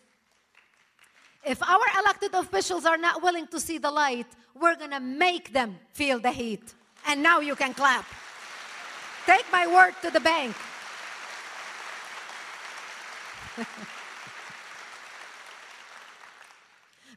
if 1.45 1.61
our 1.61 1.85
elected 2.01 2.33
officials 2.33 2.85
are 2.85 2.97
not 2.97 3.21
willing 3.21 3.47
to 3.47 3.59
see 3.59 3.77
the 3.77 3.91
light, 3.91 4.27
we're 4.59 4.75
to 4.75 4.99
make 4.99 5.51
them 5.53 5.77
feel 5.91 6.19
the 6.19 6.31
heat. 6.31 6.73
And 7.07 7.21
now 7.21 7.39
you 7.39 7.55
can 7.55 7.73
clap. 7.73 8.05
Take 9.25 9.45
my 9.51 9.67
word 9.67 9.93
to 10.01 10.09
the 10.09 10.19
bank. 10.19 10.55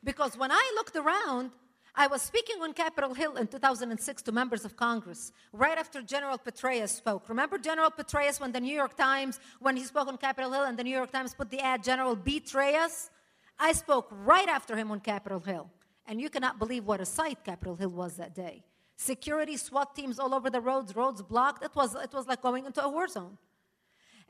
Because 0.07 0.39
when 0.39 0.53
I 0.53 0.73
looked 0.77 0.95
around, 0.95 1.51
I 1.97 2.07
was 2.07 2.23
speaking 2.23 2.62
on 2.62 2.73
Capitol 2.74 3.12
Hill 3.12 3.35
in 3.39 3.49
2006 3.49 4.23
to 4.23 4.31
members 4.31 4.65
of 4.65 4.77
Congress, 4.77 5.33
right 5.53 5.77
after 5.77 6.01
General 6.01 6.39
Petraeus 6.39 6.91
spoke. 6.91 7.28
Remember 7.28 7.59
General 7.59 7.91
Petraeus 7.91 8.39
when 8.41 8.53
the 8.53 8.61
New 8.61 8.74
York 8.74 8.97
Times, 8.97 9.41
when 9.59 9.77
he 9.77 9.83
spoke 9.83 10.07
on 10.07 10.16
Capitol 10.16 10.53
Hill 10.53 10.62
and 10.62 10.78
the 10.78 10.85
New 10.85 10.97
York 10.97 11.11
Times 11.11 11.35
put 11.35 11.51
the 11.51 11.59
ad, 11.59 11.83
General 11.83 12.16
Petraeus? 12.16 13.11
I 13.59 13.73
spoke 13.73 14.07
right 14.12 14.49
after 14.49 14.77
him 14.77 14.93
on 14.93 15.01
Capitol 15.01 15.41
Hill. 15.41 15.69
And 16.07 16.20
you 16.20 16.31
cannot 16.31 16.61
believe 16.61 16.87
what 16.87 17.01
a 17.01 17.07
sight 17.07 17.43
Capitol 17.43 17.74
Hill 17.74 17.91
was 17.91 18.16
that 18.16 18.33
day. 18.33 18.62
Security, 18.97 19.57
SWAT 19.57 19.97
teams 19.97 20.20
all 20.20 20.35
over 20.35 20.51
the 20.51 20.61
roads, 20.61 20.95
roads 20.95 21.20
blocked. 21.20 21.65
It 21.65 21.74
was, 21.74 21.97
it 21.97 22.12
was 22.12 22.28
like 22.28 22.41
going 22.41 22.65
into 22.65 22.81
a 22.81 22.89
war 22.89 23.09
zone. 23.09 23.39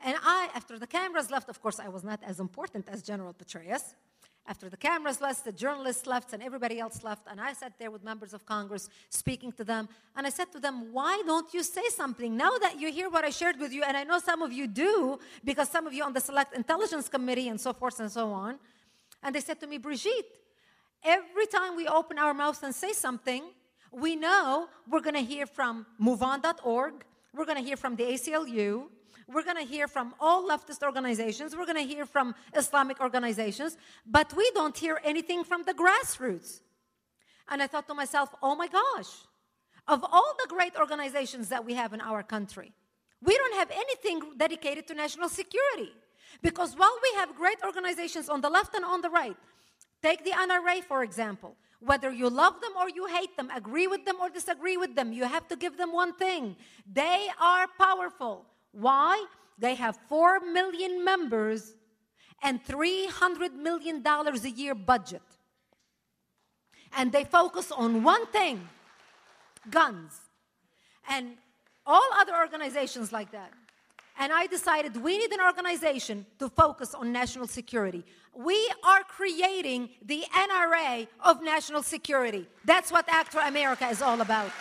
And 0.03 0.17
I, 0.23 0.49
after 0.55 0.79
the 0.79 0.87
cameras 0.87 1.29
left, 1.29 1.49
of 1.49 1.61
course, 1.61 1.79
I 1.79 1.87
was 1.89 2.03
not 2.03 2.19
as 2.23 2.39
important 2.39 2.87
as 2.89 3.03
General 3.03 3.33
Petraeus. 3.33 3.93
After 4.49 4.69
the 4.69 4.77
cameras 4.77 5.19
left, 5.19 5.43
the 5.43 5.51
journalists 5.51 6.07
left, 6.07 6.31
and 6.31 6.41
everybody 6.41 6.79
else 6.79 7.03
left, 7.03 7.27
and 7.29 7.41
I 7.41 7.51
sat 7.51 7.73
there 7.77 7.91
with 7.91 8.01
members 8.01 8.33
of 8.33 8.45
Congress 8.45 8.89
speaking 9.09 9.51
to 9.53 9.65
them. 9.65 9.89
And 10.15 10.25
I 10.25 10.29
said 10.29 10.53
to 10.53 10.59
them, 10.59 10.93
Why 10.93 11.21
don't 11.25 11.53
you 11.53 11.63
say 11.63 11.89
something? 11.89 12.37
Now 12.37 12.57
that 12.59 12.79
you 12.79 12.89
hear 12.89 13.09
what 13.09 13.25
I 13.25 13.29
shared 13.29 13.59
with 13.59 13.73
you, 13.73 13.83
and 13.83 13.97
I 13.97 14.05
know 14.05 14.19
some 14.19 14.41
of 14.41 14.53
you 14.53 14.65
do, 14.65 15.19
because 15.43 15.67
some 15.67 15.85
of 15.85 15.93
you 15.93 16.01
on 16.01 16.13
the 16.13 16.21
Select 16.21 16.55
Intelligence 16.55 17.09
Committee 17.09 17.49
and 17.49 17.59
so 17.59 17.73
forth 17.73 17.99
and 17.99 18.09
so 18.09 18.31
on. 18.31 18.57
And 19.21 19.35
they 19.35 19.41
said 19.41 19.59
to 19.59 19.67
me, 19.67 19.79
Brigitte, 19.79 20.39
every 21.03 21.47
time 21.47 21.75
we 21.75 21.85
open 21.85 22.17
our 22.17 22.33
mouths 22.33 22.63
and 22.63 22.73
say 22.73 22.93
something, 22.93 23.43
we 23.91 24.15
know 24.15 24.69
we're 24.89 25.01
going 25.01 25.15
to 25.15 25.21
hear 25.21 25.45
from 25.45 25.85
MoveOn.org, 26.01 26.93
we're 27.33 27.45
going 27.45 27.57
to 27.57 27.63
hear 27.63 27.77
from 27.77 27.97
the 27.97 28.03
ACLU, 28.03 28.85
we're 29.31 29.43
going 29.43 29.57
to 29.57 29.63
hear 29.63 29.87
from 29.87 30.13
all 30.19 30.47
leftist 30.47 30.83
organizations. 30.83 31.55
We're 31.55 31.65
going 31.65 31.77
to 31.87 31.93
hear 31.93 32.05
from 32.05 32.33
Islamic 32.55 33.01
organizations. 33.01 33.77
But 34.05 34.33
we 34.35 34.49
don't 34.51 34.77
hear 34.77 35.01
anything 35.03 35.43
from 35.43 35.63
the 35.63 35.73
grassroots. 35.73 36.61
And 37.49 37.61
I 37.61 37.67
thought 37.67 37.87
to 37.87 37.93
myself, 37.93 38.33
oh 38.41 38.55
my 38.55 38.67
gosh, 38.67 39.09
of 39.87 40.03
all 40.03 40.33
the 40.41 40.47
great 40.49 40.75
organizations 40.77 41.49
that 41.49 41.65
we 41.65 41.73
have 41.73 41.93
in 41.93 42.01
our 42.01 42.23
country, 42.23 42.71
we 43.21 43.35
don't 43.35 43.55
have 43.55 43.71
anything 43.71 44.21
dedicated 44.37 44.87
to 44.87 44.93
national 44.93 45.29
security. 45.29 45.91
Because 46.41 46.75
while 46.75 46.97
we 47.01 47.17
have 47.17 47.35
great 47.35 47.57
organizations 47.65 48.29
on 48.29 48.41
the 48.41 48.49
left 48.49 48.75
and 48.75 48.85
on 48.85 49.01
the 49.01 49.09
right, 49.09 49.35
take 50.01 50.23
the 50.23 50.31
NRA, 50.31 50.83
for 50.83 51.03
example. 51.03 51.55
Whether 51.79 52.11
you 52.11 52.29
love 52.29 52.59
them 52.61 52.71
or 52.77 52.89
you 52.89 53.05
hate 53.07 53.37
them, 53.37 53.49
agree 53.55 53.87
with 53.87 54.03
them 54.05 54.17
or 54.21 54.29
disagree 54.29 54.77
with 54.77 54.95
them, 54.95 55.13
you 55.13 55.25
have 55.25 55.47
to 55.49 55.55
give 55.55 55.77
them 55.77 55.93
one 55.93 56.13
thing 56.13 56.55
they 56.91 57.27
are 57.39 57.67
powerful. 57.77 58.45
Why? 58.79 59.25
They 59.57 59.73
have 59.75 59.97
4 60.07 60.39
million 60.39 61.03
members 61.03 61.73
and 62.43 62.63
$300 62.63 63.53
million 63.53 64.05
a 64.05 64.49
year 64.49 64.75
budget. 64.75 65.23
And 66.95 67.11
they 67.11 67.23
focus 67.23 67.71
on 67.71 68.03
one 68.03 68.27
thing 68.27 68.69
guns. 69.69 70.13
And 71.09 71.37
all 71.87 72.07
other 72.17 72.35
organizations 72.35 73.11
like 73.11 73.31
that. 73.31 73.51
And 74.19 74.31
I 74.31 74.45
decided 74.47 74.95
we 74.97 75.17
need 75.17 75.31
an 75.31 75.41
organization 75.41 76.25
to 76.39 76.49
focus 76.49 76.93
on 76.93 77.11
national 77.11 77.47
security. 77.47 78.03
We 78.35 78.71
are 78.83 79.03
creating 79.03 79.89
the 80.03 80.23
NRA 80.33 81.07
of 81.21 81.41
national 81.43 81.83
security. 81.83 82.47
That's 82.65 82.91
what 82.91 83.05
Act 83.07 83.31
for 83.31 83.39
America 83.39 83.87
is 83.87 84.01
all 84.01 84.21
about. 84.21 84.51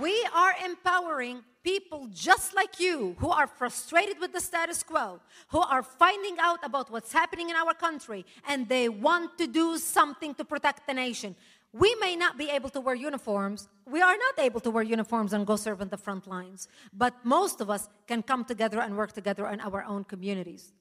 We 0.00 0.26
are 0.34 0.54
empowering 0.64 1.42
people 1.62 2.08
just 2.12 2.54
like 2.54 2.80
you 2.80 3.14
who 3.18 3.30
are 3.30 3.46
frustrated 3.46 4.18
with 4.20 4.32
the 4.32 4.40
status 4.40 4.82
quo, 4.82 5.20
who 5.48 5.60
are 5.60 5.82
finding 5.82 6.36
out 6.40 6.64
about 6.64 6.90
what's 6.90 7.12
happening 7.12 7.50
in 7.50 7.56
our 7.56 7.74
country, 7.74 8.24
and 8.48 8.68
they 8.68 8.88
want 8.88 9.36
to 9.38 9.46
do 9.46 9.76
something 9.78 10.34
to 10.36 10.44
protect 10.44 10.86
the 10.86 10.94
nation. 10.94 11.36
We 11.72 11.94
may 11.96 12.16
not 12.16 12.38
be 12.38 12.48
able 12.50 12.70
to 12.70 12.80
wear 12.80 12.94
uniforms. 12.94 13.68
We 13.86 14.02
are 14.02 14.16
not 14.16 14.38
able 14.38 14.60
to 14.60 14.70
wear 14.70 14.82
uniforms 14.82 15.32
and 15.32 15.46
go 15.46 15.56
serve 15.56 15.80
in 15.80 15.88
the 15.88 15.96
front 15.96 16.26
lines. 16.26 16.68
But 16.92 17.14
most 17.24 17.60
of 17.60 17.70
us 17.70 17.88
can 18.06 18.22
come 18.22 18.44
together 18.44 18.80
and 18.80 18.96
work 18.96 19.12
together 19.12 19.46
in 19.48 19.60
our 19.60 19.82
own 19.84 20.04
communities. 20.04 20.72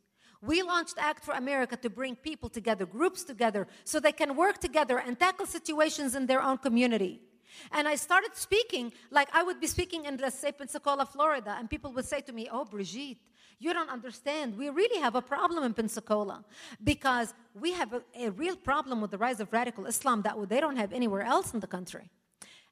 We 0.41 0.63
launched 0.63 0.95
Act 0.97 1.23
for 1.23 1.33
America 1.33 1.77
to 1.77 1.89
bring 1.89 2.15
people 2.15 2.49
together, 2.49 2.85
groups 2.85 3.23
together, 3.23 3.67
so 3.83 3.99
they 3.99 4.11
can 4.11 4.35
work 4.35 4.57
together 4.59 4.99
and 4.99 5.19
tackle 5.19 5.45
situations 5.45 6.15
in 6.15 6.25
their 6.25 6.41
own 6.41 6.57
community. 6.57 7.21
And 7.71 7.87
I 7.87 7.95
started 7.95 8.35
speaking 8.35 8.91
like 9.09 9.29
I 9.33 9.43
would 9.43 9.59
be 9.59 9.67
speaking 9.67 10.05
in, 10.05 10.17
let's 10.17 10.39
say, 10.39 10.51
Pensacola, 10.51 11.05
Florida, 11.05 11.55
and 11.57 11.69
people 11.69 11.91
would 11.93 12.05
say 12.05 12.21
to 12.21 12.33
me, 12.33 12.47
Oh, 12.51 12.65
Brigitte, 12.65 13.17
you 13.59 13.73
don't 13.73 13.89
understand. 13.89 14.57
We 14.57 14.69
really 14.69 14.99
have 15.01 15.15
a 15.15 15.21
problem 15.21 15.63
in 15.63 15.73
Pensacola 15.73 16.43
because 16.83 17.33
we 17.53 17.73
have 17.73 17.93
a, 17.93 18.01
a 18.17 18.31
real 18.31 18.55
problem 18.55 19.01
with 19.01 19.11
the 19.11 19.17
rise 19.17 19.39
of 19.39 19.53
radical 19.53 19.85
Islam 19.85 20.23
that 20.23 20.35
they 20.49 20.59
don't 20.59 20.77
have 20.77 20.91
anywhere 20.93 21.21
else 21.21 21.53
in 21.53 21.59
the 21.59 21.67
country. 21.67 22.09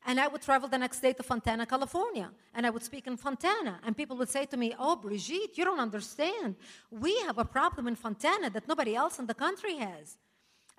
And 0.05 0.19
I 0.19 0.27
would 0.27 0.41
travel 0.41 0.69
the 0.69 0.77
next 0.77 1.01
day 1.01 1.13
to 1.13 1.23
Fontana, 1.23 1.65
California, 1.65 2.31
and 2.55 2.65
I 2.65 2.69
would 2.69 2.83
speak 2.83 3.05
in 3.05 3.17
Fontana. 3.17 3.79
And 3.85 3.95
people 3.95 4.15
would 4.17 4.29
say 4.29 4.45
to 4.45 4.57
me, 4.57 4.73
Oh, 4.79 4.95
Brigitte, 4.95 5.57
you 5.57 5.65
don't 5.65 5.79
understand. 5.79 6.55
We 6.89 7.19
have 7.21 7.37
a 7.37 7.45
problem 7.45 7.87
in 7.87 7.95
Fontana 7.95 8.49
that 8.49 8.67
nobody 8.67 8.95
else 8.95 9.19
in 9.19 9.27
the 9.27 9.33
country 9.33 9.75
has. 9.75 10.17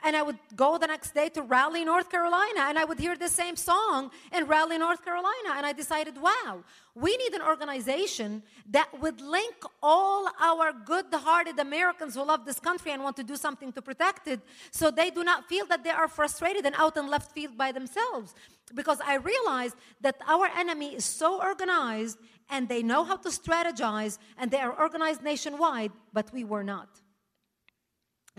And 0.05 0.17
I 0.17 0.23
would 0.23 0.39
go 0.57 0.79
the 0.79 0.87
next 0.87 1.15
day 1.15 1.29
to 1.31 1.43
Raleigh, 1.43 1.85
North 1.85 2.11
Carolina, 2.11 2.63
and 2.69 2.79
I 2.79 2.85
would 2.85 2.99
hear 2.99 3.17
the 3.17 3.29
same 3.29 3.57
song 3.57 4.11
in 4.33 4.47
Raleigh, 4.47 4.79
North 4.79 5.05
Carolina. 5.05 5.51
And 5.57 5.67
I 5.67 5.73
decided, 5.73 6.21
wow, 6.21 6.65
we 6.95 7.17
need 7.17 7.33
an 7.35 7.43
organization 7.43 8.43
that 8.71 8.89
would 9.01 9.21
link 9.21 9.55
all 9.83 10.29
our 10.41 10.73
good 10.73 11.07
hearted 11.13 11.59
Americans 11.59 12.15
who 12.15 12.25
love 12.25 12.45
this 12.45 12.59
country 12.59 12.93
and 12.93 13.03
want 13.03 13.17
to 13.17 13.25
do 13.25 13.37
something 13.37 13.73
to 13.73 13.83
protect 13.83 14.27
it 14.27 14.41
so 14.71 14.91
they 14.91 15.11
do 15.11 15.23
not 15.23 15.49
feel 15.49 15.67
that 15.67 15.85
they 15.85 15.91
are 15.91 16.09
frustrated 16.09 16.65
and 16.67 16.75
out 16.77 16.97
in 16.97 17.09
left 17.09 17.33
field 17.33 17.57
by 17.57 17.71
themselves. 17.73 18.35
Because 18.75 19.01
I 19.05 19.17
realized 19.17 19.77
that 20.01 20.17
our 20.27 20.47
enemy 20.57 20.95
is 20.95 21.05
so 21.05 21.41
organized 21.41 22.19
and 22.49 22.69
they 22.69 22.83
know 22.83 23.05
how 23.05 23.17
to 23.17 23.29
strategize 23.29 24.19
and 24.39 24.51
they 24.51 24.59
are 24.59 24.73
organized 24.73 25.23
nationwide, 25.23 25.93
but 26.13 26.33
we 26.33 26.45
were 26.45 26.65
not. 26.65 26.89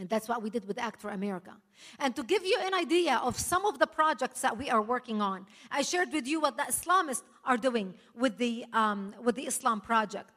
And 0.01 0.09
that's 0.09 0.27
what 0.27 0.41
we 0.41 0.49
did 0.49 0.67
with 0.67 0.79
Act 0.79 0.99
for 0.99 1.11
America. 1.11 1.53
And 1.99 2.15
to 2.15 2.23
give 2.23 2.43
you 2.43 2.57
an 2.59 2.73
idea 2.73 3.21
of 3.23 3.37
some 3.37 3.65
of 3.65 3.77
the 3.77 3.85
projects 3.85 4.41
that 4.41 4.57
we 4.57 4.69
are 4.69 4.81
working 4.81 5.21
on, 5.21 5.45
I 5.69 5.83
shared 5.83 6.11
with 6.11 6.27
you 6.27 6.41
what 6.41 6.57
the 6.57 6.63
Islamists 6.63 7.21
are 7.45 7.55
doing 7.55 7.93
with 8.15 8.37
the, 8.37 8.65
um, 8.73 9.13
with 9.23 9.35
the 9.35 9.45
Islam 9.45 9.79
Project. 9.79 10.31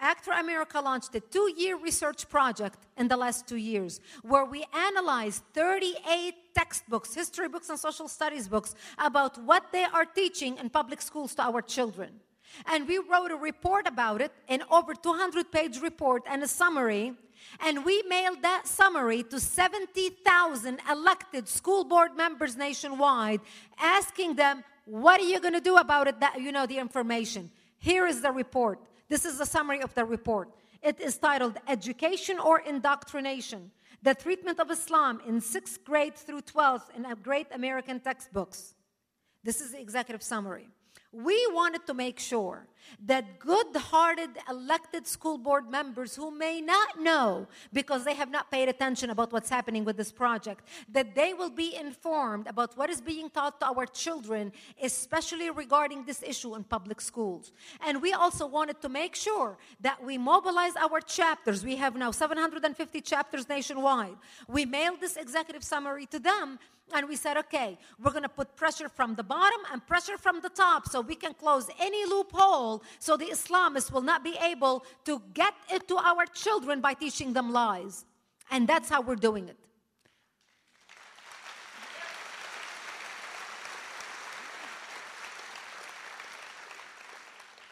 Act 0.00 0.24
for 0.24 0.32
America 0.32 0.80
launched 0.80 1.14
a 1.16 1.20
two 1.20 1.52
year 1.56 1.76
research 1.76 2.28
project 2.28 2.78
in 2.96 3.08
the 3.08 3.16
last 3.16 3.46
two 3.46 3.56
years 3.56 4.00
where 4.22 4.44
we 4.44 4.64
analyzed 4.72 5.42
38 5.54 6.34
textbooks, 6.54 7.14
history 7.14 7.48
books, 7.48 7.68
and 7.68 7.78
social 7.78 8.08
studies 8.08 8.48
books 8.48 8.74
about 8.96 9.36
what 9.42 9.64
they 9.70 9.84
are 9.84 10.06
teaching 10.06 10.56
in 10.56 10.70
public 10.70 11.02
schools 11.02 11.34
to 11.34 11.42
our 11.42 11.60
children. 11.60 12.20
And 12.66 12.88
we 12.88 12.98
wrote 12.98 13.32
a 13.32 13.36
report 13.36 13.86
about 13.86 14.22
it, 14.22 14.32
an 14.48 14.62
over 14.70 14.94
200 14.94 15.52
page 15.52 15.78
report 15.80 16.22
and 16.26 16.42
a 16.42 16.48
summary 16.48 17.14
and 17.60 17.84
we 17.84 18.02
mailed 18.08 18.42
that 18.42 18.66
summary 18.66 19.22
to 19.24 19.40
70,000 19.40 20.78
elected 20.90 21.48
school 21.48 21.84
board 21.84 22.16
members 22.16 22.56
nationwide, 22.56 23.40
asking 23.78 24.34
them, 24.36 24.64
what 24.84 25.20
are 25.20 25.24
you 25.24 25.40
going 25.40 25.54
to 25.54 25.60
do 25.60 25.76
about 25.76 26.08
it 26.08 26.20
that 26.20 26.40
you 26.40 26.52
know 26.52 26.66
the 26.66 26.78
information? 26.78 27.50
Here 27.78 28.06
is 28.06 28.20
the 28.22 28.32
report. 28.32 28.80
This 29.08 29.24
is 29.24 29.38
the 29.38 29.46
summary 29.46 29.80
of 29.80 29.94
the 29.94 30.04
report. 30.04 30.50
It 30.82 31.00
is 31.00 31.18
titled 31.18 31.56
Education 31.66 32.38
or 32.38 32.60
Indoctrination 32.60 33.70
The 34.02 34.14
Treatment 34.14 34.60
of 34.60 34.70
Islam 34.70 35.20
in 35.26 35.40
6th 35.40 35.84
grade 35.84 36.14
through 36.14 36.42
12th 36.42 36.94
in 36.96 37.06
great 37.22 37.48
American 37.52 38.00
textbooks. 38.00 38.74
This 39.42 39.60
is 39.60 39.72
the 39.72 39.80
executive 39.80 40.22
summary. 40.22 40.68
We 41.12 41.46
wanted 41.52 41.86
to 41.86 41.94
make 41.94 42.18
sure 42.18 42.66
that 43.04 43.38
good 43.38 43.66
hearted 43.76 44.30
elected 44.48 45.06
school 45.06 45.38
board 45.38 45.70
members 45.70 46.14
who 46.16 46.30
may 46.30 46.60
not 46.60 47.00
know 47.00 47.46
because 47.72 48.04
they 48.04 48.14
have 48.14 48.30
not 48.30 48.50
paid 48.50 48.68
attention 48.68 49.10
about 49.10 49.32
what's 49.32 49.50
happening 49.50 49.84
with 49.84 49.96
this 49.96 50.10
project 50.10 50.64
that 50.90 51.14
they 51.14 51.34
will 51.34 51.50
be 51.50 51.74
informed 51.76 52.46
about 52.46 52.76
what 52.76 52.90
is 52.90 53.00
being 53.00 53.30
taught 53.30 53.60
to 53.60 53.66
our 53.66 53.86
children 53.86 54.52
especially 54.82 55.50
regarding 55.50 56.04
this 56.04 56.22
issue 56.22 56.54
in 56.54 56.64
public 56.64 57.00
schools. 57.00 57.52
And 57.86 58.02
we 58.02 58.12
also 58.12 58.46
wanted 58.46 58.80
to 58.82 58.88
make 58.88 59.14
sure 59.14 59.58
that 59.80 60.02
we 60.02 60.18
mobilize 60.18 60.76
our 60.76 61.00
chapters. 61.00 61.64
We 61.64 61.76
have 61.76 61.96
now 61.96 62.10
750 62.10 63.00
chapters 63.00 63.48
nationwide. 63.48 64.16
We 64.48 64.64
mailed 64.64 65.00
this 65.00 65.16
executive 65.16 65.64
summary 65.64 66.06
to 66.06 66.18
them 66.18 66.58
and 66.94 67.08
we 67.08 67.16
said, 67.16 67.36
okay, 67.36 67.78
we're 68.02 68.10
going 68.10 68.22
to 68.22 68.28
put 68.28 68.56
pressure 68.56 68.88
from 68.88 69.14
the 69.14 69.22
bottom 69.22 69.60
and 69.72 69.86
pressure 69.86 70.16
from 70.16 70.40
the 70.40 70.48
top 70.48 70.88
so 70.88 71.00
we 71.00 71.14
can 71.14 71.34
close 71.34 71.68
any 71.78 72.04
loophole 72.06 72.77
so 72.98 73.16
the 73.16 73.26
Islamists 73.26 73.92
will 73.92 74.02
not 74.02 74.22
be 74.24 74.36
able 74.42 74.84
to 75.04 75.22
get 75.34 75.54
it 75.72 75.88
to 75.88 75.96
our 75.96 76.26
children 76.26 76.80
by 76.80 76.94
teaching 76.94 77.32
them 77.32 77.52
lies. 77.52 78.04
And 78.50 78.66
that's 78.66 78.88
how 78.88 79.00
we're 79.02 79.16
doing 79.16 79.48
it. 79.48 79.56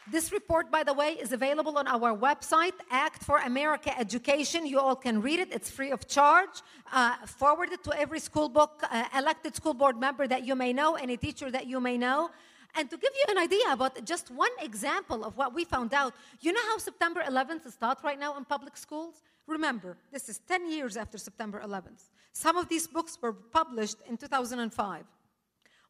This 0.08 0.30
report, 0.30 0.70
by 0.70 0.84
the 0.84 0.92
way, 0.92 1.14
is 1.20 1.32
available 1.32 1.76
on 1.78 1.88
our 1.88 2.16
website, 2.16 2.74
Act 2.92 3.24
for 3.24 3.38
America 3.38 3.90
Education. 3.98 4.64
You 4.64 4.78
all 4.78 4.94
can 4.94 5.20
read 5.20 5.40
it, 5.40 5.52
it's 5.52 5.68
free 5.68 5.90
of 5.90 6.06
charge. 6.06 6.62
Uh, 6.92 7.16
forward 7.26 7.72
it 7.72 7.82
to 7.82 7.98
every 7.98 8.20
school 8.20 8.48
book, 8.48 8.84
uh, 8.88 9.04
elected 9.18 9.56
school 9.56 9.74
board 9.74 9.98
member 9.98 10.28
that 10.28 10.46
you 10.46 10.54
may 10.54 10.72
know, 10.72 10.94
any 10.94 11.16
teacher 11.16 11.50
that 11.50 11.66
you 11.66 11.80
may 11.80 11.98
know. 11.98 12.30
And 12.77 12.90
to 12.90 12.97
give 12.98 13.11
you 13.15 13.24
an 13.35 13.39
idea 13.39 13.73
about 13.73 14.05
just 14.05 14.31
one 14.31 14.51
example 14.61 15.24
of 15.24 15.39
what 15.39 15.55
we 15.55 15.65
found 15.65 15.94
out, 15.94 16.12
you 16.40 16.53
know 16.53 16.61
how 16.69 16.77
September 16.77 17.23
11th 17.23 17.66
is 17.66 17.74
taught 17.74 18.05
right 18.05 18.19
now 18.19 18.36
in 18.36 18.44
public 18.44 18.77
schools? 18.77 19.23
Remember, 19.47 19.97
this 20.12 20.28
is 20.28 20.40
10 20.47 20.70
years 20.70 20.97
after 20.97 21.16
September 21.16 21.62
11th. 21.65 22.03
Some 22.32 22.59
of 22.59 22.69
these 22.69 22.86
books 22.86 23.16
were 23.23 23.32
published 23.32 23.97
in 24.07 24.19
2005. 24.19 25.05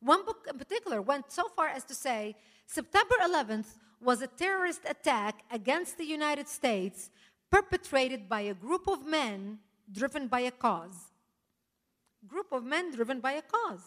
One 0.01 0.25
book 0.25 0.47
in 0.49 0.59
particular 0.59 1.03
went 1.03 1.33
so 1.33 1.49
far 1.49 1.69
as 1.69 1.83
to 1.85 1.95
say 1.95 2.37
September 2.67 3.17
11th 3.21 3.67
was 4.01 4.23
a 4.23 4.29
terrorist 4.29 4.83
attack 4.89 5.43
against 5.51 5.99
the 5.99 6.05
United 6.05 6.47
States 6.47 7.11
perpetrated 7.51 8.29
by 8.29 8.43
a 8.43 8.55
group 8.55 8.87
of 8.87 9.05
men 9.05 9.59
driven 9.91 10.29
by 10.29 10.41
a 10.41 10.53
cause. 10.53 11.11
Group 12.29 12.53
of 12.53 12.63
men 12.63 12.95
driven 12.95 13.19
by 13.19 13.33
a 13.33 13.43
cause. 13.43 13.81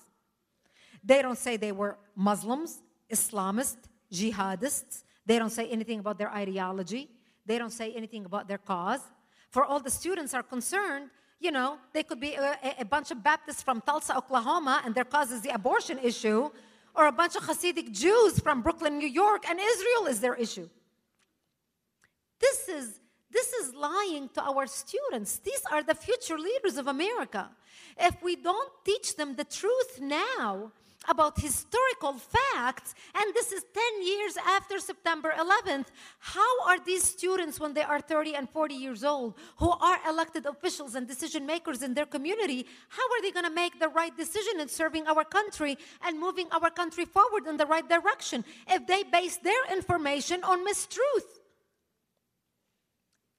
They 1.04 1.22
don't 1.22 1.38
say 1.38 1.56
they 1.56 1.72
were 1.72 1.98
Muslims, 2.16 2.80
Islamists, 3.12 3.88
jihadists. 4.12 5.04
They 5.26 5.38
don't 5.40 5.52
say 5.52 5.68
anything 5.70 6.00
about 6.00 6.18
their 6.18 6.32
ideology. 6.32 7.10
They 7.46 7.58
don't 7.58 7.72
say 7.72 7.92
anything 7.94 8.26
about 8.26 8.48
their 8.48 8.58
cause. 8.58 9.02
For 9.50 9.66
all 9.66 9.80
the 9.80 9.90
students 9.90 10.34
are 10.34 10.44
concerned, 10.44 11.10
you 11.40 11.52
know, 11.52 11.78
they 11.94 12.04
could 12.04 12.20
be 12.20 12.34
a, 12.34 12.58
a 12.80 12.86
bunch 12.86 13.12
of 13.12 13.24
Baptists 13.24 13.64
from 13.64 13.82
Tulsa, 13.82 14.18
Oklahoma, 14.18 14.82
and 14.86 14.94
their 14.94 15.06
cause 15.06 15.32
is 15.32 15.42
the 15.42 15.50
abortion 15.50 15.98
issue 16.00 16.50
or 16.96 17.08
a 17.08 17.12
bunch 17.12 17.36
of 17.36 17.44
Hasidic 17.44 17.92
Jews 17.92 18.40
from 18.40 18.62
Brooklyn, 18.62 18.98
New 18.98 19.08
York, 19.08 19.50
and 19.50 19.60
Israel 19.60 20.08
is 20.08 20.20
their 20.20 20.36
issue. 20.36 20.68
This 22.40 22.68
is, 22.68 23.00
this 23.32 23.54
is 23.54 23.74
lying 23.74 24.30
to 24.34 24.42
our 24.42 24.68
students. 24.68 25.40
These 25.40 25.62
are 25.72 25.84
the 25.84 25.96
future 25.96 26.38
leaders 26.38 26.78
of 26.78 26.88
America. 26.88 27.50
If 27.98 28.22
we 28.22 28.36
don't 28.36 28.72
teach 28.86 29.16
them 29.16 29.36
the 29.36 29.44
truth 29.44 30.00
now, 30.02 30.72
about 31.10 31.40
historical 31.40 32.14
facts, 32.14 32.94
and 33.16 33.34
this 33.34 33.52
is 33.52 33.64
10 33.74 34.08
years 34.08 34.38
after 34.46 34.80
September 34.80 35.34
11th. 35.38 35.88
How 36.20 36.68
are 36.68 36.80
these 36.80 37.04
students, 37.04 37.60
when 37.60 37.74
they 37.74 37.82
are 37.82 38.00
30 38.00 38.36
and 38.36 38.50
40 38.50 38.76
years 38.76 39.04
old, 39.04 39.34
who 39.58 39.72
are 39.72 40.00
elected 40.08 40.46
officials 40.46 40.96
and 40.96 41.08
decision 41.08 41.46
makers 41.46 41.82
in 41.82 41.94
their 41.94 42.06
community, 42.06 42.66
how 42.90 43.04
are 43.04 43.22
they 43.22 43.32
going 43.32 43.46
to 43.46 43.52
make 43.52 43.80
the 43.80 43.90
right 43.90 44.16
decision 44.16 44.60
in 44.60 44.68
serving 44.68 45.08
our 45.08 45.26
country 45.26 45.78
and 46.06 46.20
moving 46.20 46.48
our 46.52 46.70
country 46.70 47.06
forward 47.06 47.48
in 47.48 47.58
the 47.58 47.66
right 47.66 47.90
direction 47.90 48.46
if 48.70 48.86
they 48.86 49.04
base 49.04 49.38
their 49.38 49.74
information 49.74 50.44
on 50.44 50.66
mistruth? 50.66 51.40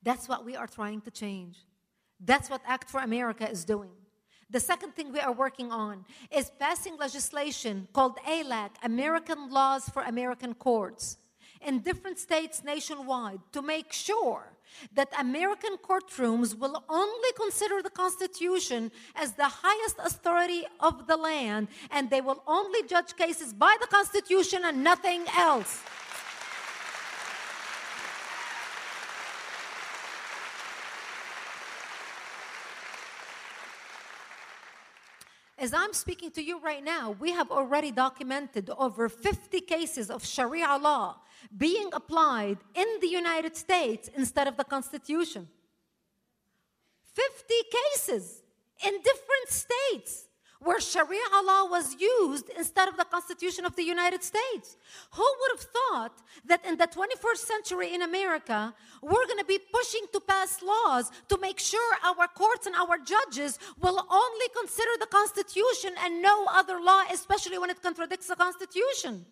That's 0.03 0.29
what 0.29 0.45
we 0.45 0.57
are 0.57 0.67
trying 0.67 1.03
to 1.03 1.11
change. 1.11 1.59
That's 2.19 2.51
what 2.51 2.63
Act 2.67 2.91
for 2.91 3.01
America 3.01 3.49
is 3.49 3.65
doing. 3.65 3.91
The 4.51 4.61
second 4.61 4.97
thing 4.97 5.13
we 5.13 5.21
are 5.21 5.33
working 5.33 5.71
on 5.71 6.05
is 6.31 6.51
passing 6.59 6.97
legislation 6.97 7.87
called 7.93 8.17
ALAC, 8.27 8.71
American 8.83 9.49
Laws 9.49 9.89
for 9.89 10.03
American 10.03 10.55
Courts, 10.55 11.19
in 11.65 11.81
different 11.81 12.19
states 12.19 12.65
nationwide 12.65 13.41
to 13.53 13.63
make 13.63 13.93
sure 13.93 14.53
that 14.95 15.09
American 15.19 15.77
courtrooms 15.77 16.59
will 16.59 16.83
only 16.89 17.33
consider 17.37 17.81
the 17.83 17.91
Constitution 17.91 18.91
as 19.15 19.33
the 19.33 19.49
highest 19.49 19.97
authority 19.99 20.65
of 20.81 21.07
the 21.07 21.17
land 21.17 21.69
and 21.91 22.11
they 22.11 22.21
will 22.21 22.43
only 22.47 22.83
judge 22.89 23.15
cases 23.17 23.53
by 23.53 23.77
the 23.81 23.87
Constitution 23.87 24.63
and 24.65 24.83
nothing 24.83 25.25
else. 25.37 25.83
As 35.61 35.75
I'm 35.75 35.93
speaking 35.93 36.31
to 36.31 36.43
you 36.43 36.59
right 36.59 36.83
now, 36.83 37.11
we 37.21 37.33
have 37.33 37.51
already 37.51 37.91
documented 37.91 38.71
over 38.79 39.11
50 39.11 39.61
cases 39.61 40.11
of 40.11 40.25
Sharia 40.25 40.79
law 40.81 41.17
being 41.55 41.91
applied 41.93 42.57
in 42.75 42.87
the 43.03 43.07
United 43.09 43.55
States 43.55 44.09
instead 44.17 44.49
of 44.49 44.57
the 44.57 44.65
Constitution. 44.65 45.49
50 47.13 47.55
cases 47.71 48.43
in 48.87 48.93
different 49.03 49.49
states 49.49 50.29
where 50.63 50.81
Sharia 50.81 51.21
law 51.45 51.65
was 51.65 51.97
used 51.99 52.51
instead 52.57 52.87
of 52.89 52.99
the 52.99 53.05
Constitution 53.05 53.65
of 53.65 53.77
the 53.77 53.83
United 53.83 54.23
States. 54.23 54.77
Who 55.13 55.25
would 55.41 55.53
have 55.59 55.67
thought 55.77 56.19
that 56.45 56.65
in 56.67 56.77
the 56.77 56.87
21st 56.87 57.39
century 57.39 57.95
in 57.95 58.03
America, 58.03 58.75
we're 59.01 59.27
going 59.27 59.39
to 59.39 59.45
be 59.47 59.59
pushing 59.59 60.03
to 60.13 60.21
pass 60.21 60.63
laws 60.63 61.11
to 61.29 61.39
make 61.39 61.59
sure 61.59 61.97
our 62.05 62.29
courts 62.29 62.67
and 62.67 62.77
our 62.77 62.99
judges 62.99 63.59
will 63.81 64.07
only 64.11 64.47
consider 64.59 64.91
the 65.01 65.07
Constitution 65.07 65.95
and 66.05 66.21
no 66.21 66.47
other 66.51 66.79
law, 66.79 67.05
especially 67.11 67.59
when 67.59 67.71
it 67.71 67.83
contradicts 67.83 68.27
the 68.27 68.37
Constitution? 68.37 69.25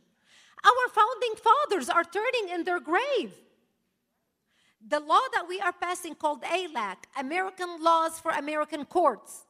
Our 0.64 0.88
founding 0.90 1.34
fathers 1.36 1.90
are 1.90 2.04
turning 2.04 2.48
in 2.54 2.64
their 2.64 2.80
grave. 2.80 3.34
The 4.86 5.00
law 5.00 5.20
that 5.34 5.46
we 5.46 5.60
are 5.60 5.72
passing 5.72 6.14
called 6.14 6.42
ALAC, 6.42 6.96
American 7.18 7.82
Laws 7.82 8.18
for 8.18 8.30
American 8.30 8.86
Courts, 8.86 9.44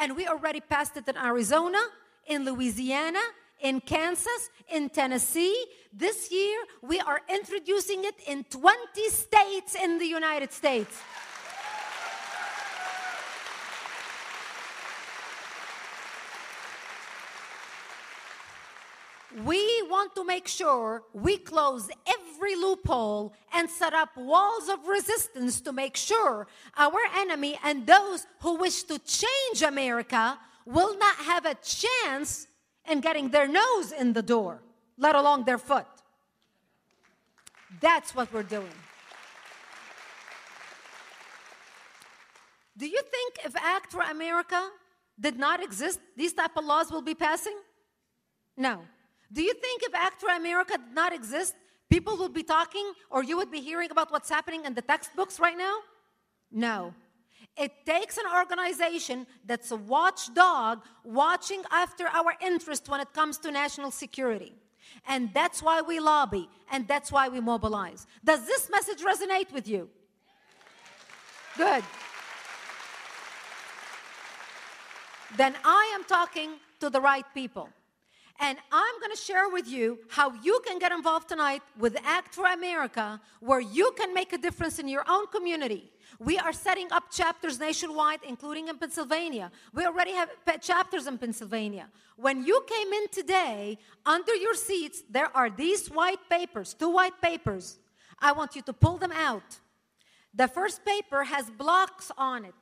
and 0.00 0.16
we 0.16 0.26
already 0.26 0.60
passed 0.60 0.96
it 0.96 1.08
in 1.08 1.16
Arizona, 1.16 1.78
in 2.26 2.44
Louisiana, 2.44 3.20
in 3.60 3.80
Kansas, 3.80 4.50
in 4.70 4.88
Tennessee. 4.90 5.66
This 5.92 6.30
year, 6.30 6.58
we 6.82 7.00
are 7.00 7.20
introducing 7.28 8.04
it 8.04 8.14
in 8.26 8.44
20 8.44 9.08
states 9.08 9.74
in 9.74 9.98
the 9.98 10.06
United 10.06 10.52
States. 10.52 10.98
We 19.44 19.82
want 19.88 20.14
to 20.16 20.24
make 20.24 20.46
sure 20.46 21.04
we 21.14 21.38
close 21.38 21.88
every 22.06 22.54
loophole 22.54 23.32
and 23.54 23.68
set 23.68 23.94
up 23.94 24.14
walls 24.16 24.68
of 24.68 24.86
resistance 24.86 25.62
to 25.62 25.72
make 25.72 25.96
sure 25.96 26.46
our 26.76 26.98
enemy 27.16 27.58
and 27.64 27.86
those 27.86 28.26
who 28.40 28.56
wish 28.56 28.82
to 28.84 28.98
change 28.98 29.62
America 29.62 30.38
will 30.66 30.98
not 30.98 31.16
have 31.16 31.46
a 31.46 31.54
chance 31.54 32.46
in 32.90 33.00
getting 33.00 33.30
their 33.30 33.48
nose 33.48 33.92
in 33.92 34.12
the 34.12 34.22
door, 34.22 34.62
let 34.98 35.14
alone 35.14 35.44
their 35.44 35.58
foot. 35.58 35.86
That's 37.80 38.14
what 38.14 38.30
we're 38.32 38.42
doing. 38.42 38.76
Do 42.76 42.86
you 42.86 43.00
think 43.00 43.46
if 43.46 43.56
Act 43.56 43.92
for 43.92 44.02
America 44.02 44.70
did 45.18 45.38
not 45.38 45.62
exist, 45.62 46.00
these 46.16 46.34
type 46.34 46.56
of 46.56 46.64
laws 46.64 46.90
will 46.90 47.02
be 47.02 47.14
passing? 47.14 47.56
No. 48.56 48.82
Do 49.32 49.42
you 49.42 49.54
think 49.54 49.82
if 49.82 49.94
Act 49.94 50.22
America 50.22 50.76
did 50.78 50.94
not 50.94 51.12
exist, 51.12 51.54
people 51.90 52.16
would 52.18 52.34
be 52.34 52.42
talking 52.42 52.92
or 53.10 53.22
you 53.24 53.36
would 53.36 53.50
be 53.50 53.60
hearing 53.60 53.90
about 53.90 54.12
what's 54.12 54.28
happening 54.28 54.64
in 54.64 54.74
the 54.74 54.82
textbooks 54.82 55.40
right 55.40 55.56
now? 55.56 55.78
No. 56.50 56.94
It 57.56 57.72
takes 57.86 58.18
an 58.18 58.24
organization 58.34 59.26
that's 59.44 59.70
a 59.70 59.76
watchdog 59.76 60.80
watching 61.04 61.62
after 61.70 62.06
our 62.06 62.34
interest 62.40 62.88
when 62.88 63.00
it 63.00 63.12
comes 63.12 63.38
to 63.38 63.50
national 63.50 63.90
security. 63.90 64.54
And 65.06 65.32
that's 65.32 65.62
why 65.62 65.80
we 65.80 66.00
lobby 66.00 66.48
and 66.70 66.86
that's 66.86 67.10
why 67.10 67.28
we 67.28 67.40
mobilize. 67.40 68.06
Does 68.24 68.46
this 68.46 68.70
message 68.70 69.00
resonate 69.00 69.52
with 69.52 69.66
you? 69.68 69.88
Good. 71.56 71.84
Then 75.36 75.54
I 75.64 75.92
am 75.94 76.04
talking 76.04 76.52
to 76.80 76.90
the 76.90 77.00
right 77.00 77.24
people. 77.34 77.68
And 78.40 78.58
I'm 78.72 79.00
going 79.00 79.12
to 79.12 79.22
share 79.22 79.48
with 79.48 79.68
you 79.68 79.98
how 80.08 80.32
you 80.42 80.60
can 80.66 80.78
get 80.78 80.90
involved 80.90 81.28
tonight 81.28 81.62
with 81.78 81.96
Act 82.04 82.34
for 82.34 82.46
America, 82.46 83.20
where 83.40 83.60
you 83.60 83.92
can 83.96 84.12
make 84.12 84.32
a 84.32 84.38
difference 84.38 84.78
in 84.78 84.88
your 84.88 85.04
own 85.08 85.26
community. 85.28 85.92
We 86.18 86.38
are 86.38 86.52
setting 86.52 86.90
up 86.92 87.10
chapters 87.10 87.58
nationwide, 87.58 88.20
including 88.26 88.68
in 88.68 88.78
Pennsylvania. 88.78 89.50
We 89.72 89.84
already 89.86 90.12
have 90.12 90.30
chapters 90.60 91.06
in 91.06 91.18
Pennsylvania. 91.18 91.88
When 92.16 92.44
you 92.44 92.64
came 92.68 92.92
in 92.92 93.08
today, 93.08 93.78
under 94.04 94.34
your 94.34 94.54
seats, 94.54 95.02
there 95.08 95.34
are 95.36 95.48
these 95.48 95.88
white 95.88 96.20
papers, 96.28 96.74
two 96.74 96.90
white 96.90 97.20
papers. 97.20 97.78
I 98.18 98.32
want 98.32 98.54
you 98.56 98.62
to 98.62 98.72
pull 98.72 98.98
them 98.98 99.12
out. 99.12 99.58
The 100.34 100.48
first 100.48 100.84
paper 100.84 101.24
has 101.24 101.50
blocks 101.50 102.10
on 102.16 102.44
it. 102.44 102.54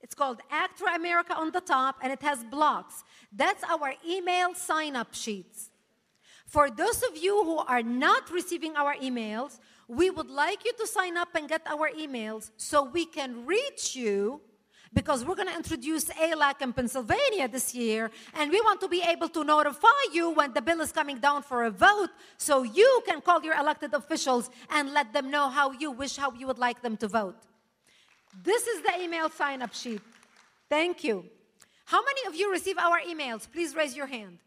It's 0.00 0.14
called 0.14 0.40
Act 0.50 0.78
for 0.78 0.88
America 0.88 1.34
on 1.34 1.50
the 1.50 1.60
top, 1.60 1.96
and 2.02 2.12
it 2.12 2.22
has 2.22 2.44
blocks. 2.44 3.02
That's 3.32 3.64
our 3.64 3.94
email 4.08 4.54
sign 4.54 4.94
up 4.96 5.14
sheets. 5.14 5.70
For 6.46 6.70
those 6.70 7.02
of 7.02 7.16
you 7.16 7.42
who 7.44 7.58
are 7.58 7.82
not 7.82 8.30
receiving 8.30 8.76
our 8.76 8.94
emails, 8.96 9.58
we 9.88 10.10
would 10.10 10.30
like 10.30 10.64
you 10.64 10.72
to 10.74 10.86
sign 10.86 11.16
up 11.16 11.34
and 11.34 11.48
get 11.48 11.62
our 11.66 11.90
emails 11.90 12.50
so 12.56 12.84
we 12.84 13.04
can 13.04 13.46
reach 13.46 13.96
you 13.96 14.40
because 14.92 15.24
we're 15.24 15.34
going 15.34 15.48
to 15.48 15.54
introduce 15.54 16.04
ALAC 16.04 16.62
in 16.62 16.72
Pennsylvania 16.72 17.48
this 17.48 17.74
year, 17.74 18.10
and 18.34 18.50
we 18.50 18.60
want 18.62 18.80
to 18.80 18.88
be 18.88 19.02
able 19.02 19.28
to 19.28 19.44
notify 19.44 19.88
you 20.12 20.30
when 20.30 20.52
the 20.54 20.62
bill 20.62 20.80
is 20.80 20.92
coming 20.92 21.18
down 21.18 21.42
for 21.42 21.64
a 21.64 21.70
vote 21.70 22.10
so 22.38 22.62
you 22.62 23.02
can 23.06 23.20
call 23.20 23.42
your 23.42 23.54
elected 23.56 23.92
officials 23.92 24.48
and 24.70 24.92
let 24.92 25.12
them 25.12 25.30
know 25.30 25.48
how 25.48 25.72
you 25.72 25.90
wish, 25.90 26.16
how 26.16 26.32
you 26.32 26.46
would 26.46 26.58
like 26.58 26.80
them 26.80 26.96
to 26.96 27.08
vote. 27.08 27.36
This 28.42 28.66
is 28.66 28.82
the 28.82 29.00
email 29.00 29.30
sign 29.30 29.62
up 29.62 29.74
sheet. 29.74 30.02
Thank 30.68 31.04
you. 31.04 31.24
How 31.86 32.02
many 32.04 32.26
of 32.26 32.34
you 32.34 32.50
receive 32.50 32.78
our 32.78 33.00
emails? 33.00 33.50
Please 33.50 33.74
raise 33.74 33.96
your 33.96 34.06
hand. 34.06 34.38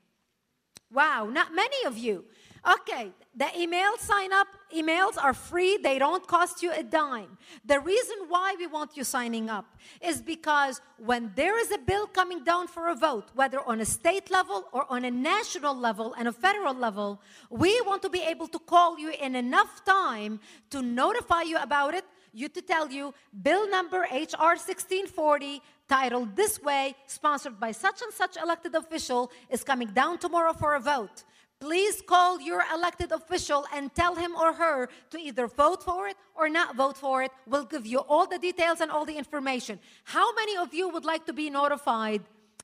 Wow, 0.91 1.29
not 1.31 1.53
many 1.53 1.85
of 1.85 1.97
you. 1.97 2.25
Okay, 2.67 3.11
the 3.35 3.47
email 3.57 3.95
sign 3.97 4.33
up 4.33 4.47
emails 4.75 5.17
are 5.17 5.33
free, 5.33 5.77
they 5.77 5.97
don't 5.97 6.27
cost 6.27 6.61
you 6.61 6.73
a 6.73 6.83
dime. 6.83 7.37
The 7.63 7.79
reason 7.79 8.17
why 8.27 8.55
we 8.59 8.67
want 8.67 8.97
you 8.97 9.05
signing 9.05 9.49
up 9.49 9.65
is 10.01 10.21
because 10.21 10.81
when 10.97 11.31
there 11.35 11.57
is 11.57 11.71
a 11.71 11.77
bill 11.77 12.05
coming 12.07 12.43
down 12.43 12.67
for 12.67 12.89
a 12.89 12.95
vote, 12.95 13.29
whether 13.33 13.61
on 13.61 13.79
a 13.79 13.85
state 13.85 14.29
level 14.29 14.65
or 14.73 14.85
on 14.89 15.05
a 15.05 15.11
national 15.11 15.73
level 15.73 16.13
and 16.17 16.27
a 16.27 16.33
federal 16.33 16.73
level, 16.73 17.21
we 17.49 17.79
want 17.81 18.01
to 18.01 18.09
be 18.09 18.21
able 18.21 18.47
to 18.49 18.59
call 18.59 18.99
you 18.99 19.11
in 19.11 19.35
enough 19.35 19.85
time 19.85 20.41
to 20.69 20.81
notify 20.81 21.43
you 21.43 21.57
about 21.57 21.93
it 21.93 22.03
you 22.39 22.49
to 22.49 22.61
tell 22.61 22.89
you 22.89 23.13
bill 23.41 23.69
number 23.69 24.01
HR 24.11 24.55
1640 24.55 25.61
titled 25.87 26.35
this 26.35 26.61
way 26.61 26.95
sponsored 27.07 27.59
by 27.59 27.71
such 27.71 28.01
and 28.01 28.13
such 28.13 28.37
elected 28.37 28.75
official 28.75 29.31
is 29.49 29.63
coming 29.63 29.89
down 29.89 30.17
tomorrow 30.17 30.53
for 30.53 30.75
a 30.75 30.79
vote. 30.79 31.23
Please 31.59 32.01
call 32.01 32.39
your 32.39 32.63
elected 32.73 33.11
official 33.11 33.65
and 33.73 33.93
tell 33.93 34.15
him 34.15 34.33
or 34.35 34.53
her 34.53 34.87
to 35.09 35.19
either 35.19 35.45
vote 35.47 35.83
for 35.83 36.07
it 36.07 36.15
or 36.33 36.47
not 36.47 36.77
vote 36.77 36.97
for 36.97 37.21
it. 37.21 37.31
We'll 37.45 37.65
give 37.65 37.85
you 37.85 37.99
all 37.99 38.25
the 38.25 38.39
details 38.39 38.79
and 38.79 38.89
all 38.89 39.03
the 39.03 39.17
information. 39.17 39.77
How 40.05 40.33
many 40.35 40.55
of 40.55 40.73
you 40.73 40.87
would 40.87 41.03
like 41.03 41.25
to 41.25 41.33
be 41.33 41.49
notified 41.49 42.21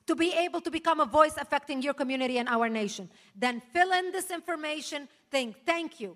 to 0.07 0.15
be 0.15 0.31
able 0.31 0.61
to 0.61 0.71
become 0.71 1.01
a 1.01 1.05
voice 1.05 1.35
affecting 1.37 1.81
your 1.81 1.93
community 1.93 2.37
and 2.37 2.47
our 2.47 2.69
nation? 2.69 3.09
Then 3.35 3.61
fill 3.73 3.91
in 3.91 4.13
this 4.13 4.31
information. 4.31 5.09
Think, 5.29 5.57
thank 5.65 5.99
you. 5.99 6.15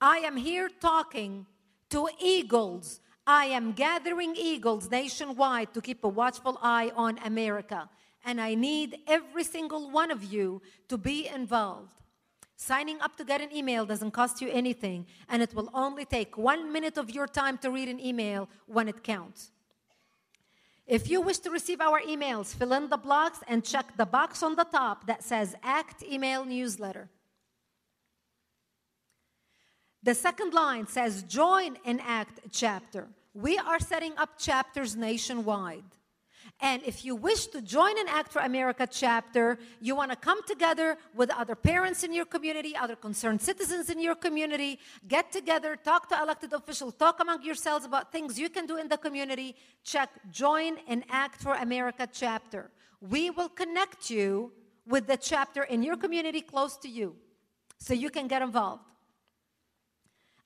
I 0.00 0.18
am 0.18 0.36
here 0.36 0.68
talking 0.68 1.46
to 1.90 2.08
eagles. 2.20 3.00
I 3.26 3.46
am 3.46 3.72
gathering 3.72 4.34
eagles 4.36 4.90
nationwide 4.90 5.72
to 5.74 5.80
keep 5.80 6.04
a 6.04 6.08
watchful 6.08 6.58
eye 6.62 6.92
on 6.94 7.18
America. 7.24 7.88
And 8.24 8.40
I 8.40 8.54
need 8.54 8.98
every 9.06 9.44
single 9.44 9.90
one 9.90 10.10
of 10.10 10.24
you 10.24 10.62
to 10.88 10.96
be 10.96 11.26
involved. 11.26 11.92
Signing 12.56 13.00
up 13.00 13.16
to 13.16 13.24
get 13.24 13.40
an 13.40 13.54
email 13.54 13.84
doesn't 13.84 14.12
cost 14.12 14.40
you 14.40 14.48
anything, 14.50 15.06
and 15.28 15.42
it 15.42 15.54
will 15.54 15.68
only 15.74 16.04
take 16.04 16.38
one 16.38 16.72
minute 16.72 16.96
of 16.96 17.10
your 17.10 17.26
time 17.26 17.58
to 17.58 17.70
read 17.70 17.88
an 17.88 18.00
email 18.00 18.48
when 18.66 18.88
it 18.88 19.02
counts. 19.02 19.50
If 20.86 21.08
you 21.10 21.20
wish 21.20 21.38
to 21.38 21.50
receive 21.50 21.80
our 21.80 22.00
emails, 22.02 22.54
fill 22.54 22.74
in 22.74 22.88
the 22.90 22.98
blocks 22.98 23.40
and 23.48 23.64
check 23.64 23.96
the 23.96 24.06
box 24.06 24.42
on 24.42 24.54
the 24.54 24.64
top 24.64 25.06
that 25.06 25.24
says 25.24 25.56
ACT 25.62 26.04
Email 26.04 26.44
Newsletter. 26.44 27.08
The 30.04 30.14
second 30.14 30.52
line 30.52 30.86
says, 30.86 31.22
Join 31.22 31.78
an 31.86 31.98
ACT 32.00 32.40
chapter. 32.52 33.08
We 33.32 33.56
are 33.58 33.80
setting 33.80 34.12
up 34.18 34.38
chapters 34.38 34.94
nationwide. 34.94 35.84
And 36.60 36.82
if 36.84 37.06
you 37.06 37.16
wish 37.16 37.46
to 37.48 37.62
join 37.62 37.98
an 37.98 38.06
Act 38.08 38.30
for 38.30 38.40
America 38.40 38.86
chapter, 38.86 39.58
you 39.80 39.96
want 39.96 40.10
to 40.10 40.16
come 40.16 40.40
together 40.46 40.98
with 41.14 41.30
other 41.30 41.54
parents 41.54 42.04
in 42.04 42.12
your 42.12 42.26
community, 42.26 42.76
other 42.76 42.96
concerned 42.96 43.40
citizens 43.40 43.88
in 43.88 43.98
your 43.98 44.14
community, 44.14 44.78
get 45.08 45.32
together, 45.32 45.74
talk 45.74 46.08
to 46.10 46.22
elected 46.22 46.52
officials, 46.52 46.94
talk 46.94 47.18
among 47.20 47.42
yourselves 47.42 47.86
about 47.86 48.12
things 48.12 48.38
you 48.38 48.50
can 48.50 48.66
do 48.66 48.76
in 48.76 48.88
the 48.88 48.98
community, 48.98 49.56
check 49.82 50.10
Join 50.30 50.76
an 50.86 51.02
Act 51.08 51.40
for 51.40 51.54
America 51.54 52.06
chapter. 52.12 52.70
We 53.00 53.30
will 53.30 53.48
connect 53.48 54.10
you 54.10 54.52
with 54.86 55.06
the 55.06 55.16
chapter 55.16 55.62
in 55.62 55.82
your 55.82 55.96
community 55.96 56.42
close 56.42 56.76
to 56.78 56.88
you 56.88 57.16
so 57.78 57.94
you 57.94 58.10
can 58.10 58.28
get 58.28 58.42
involved. 58.42 58.84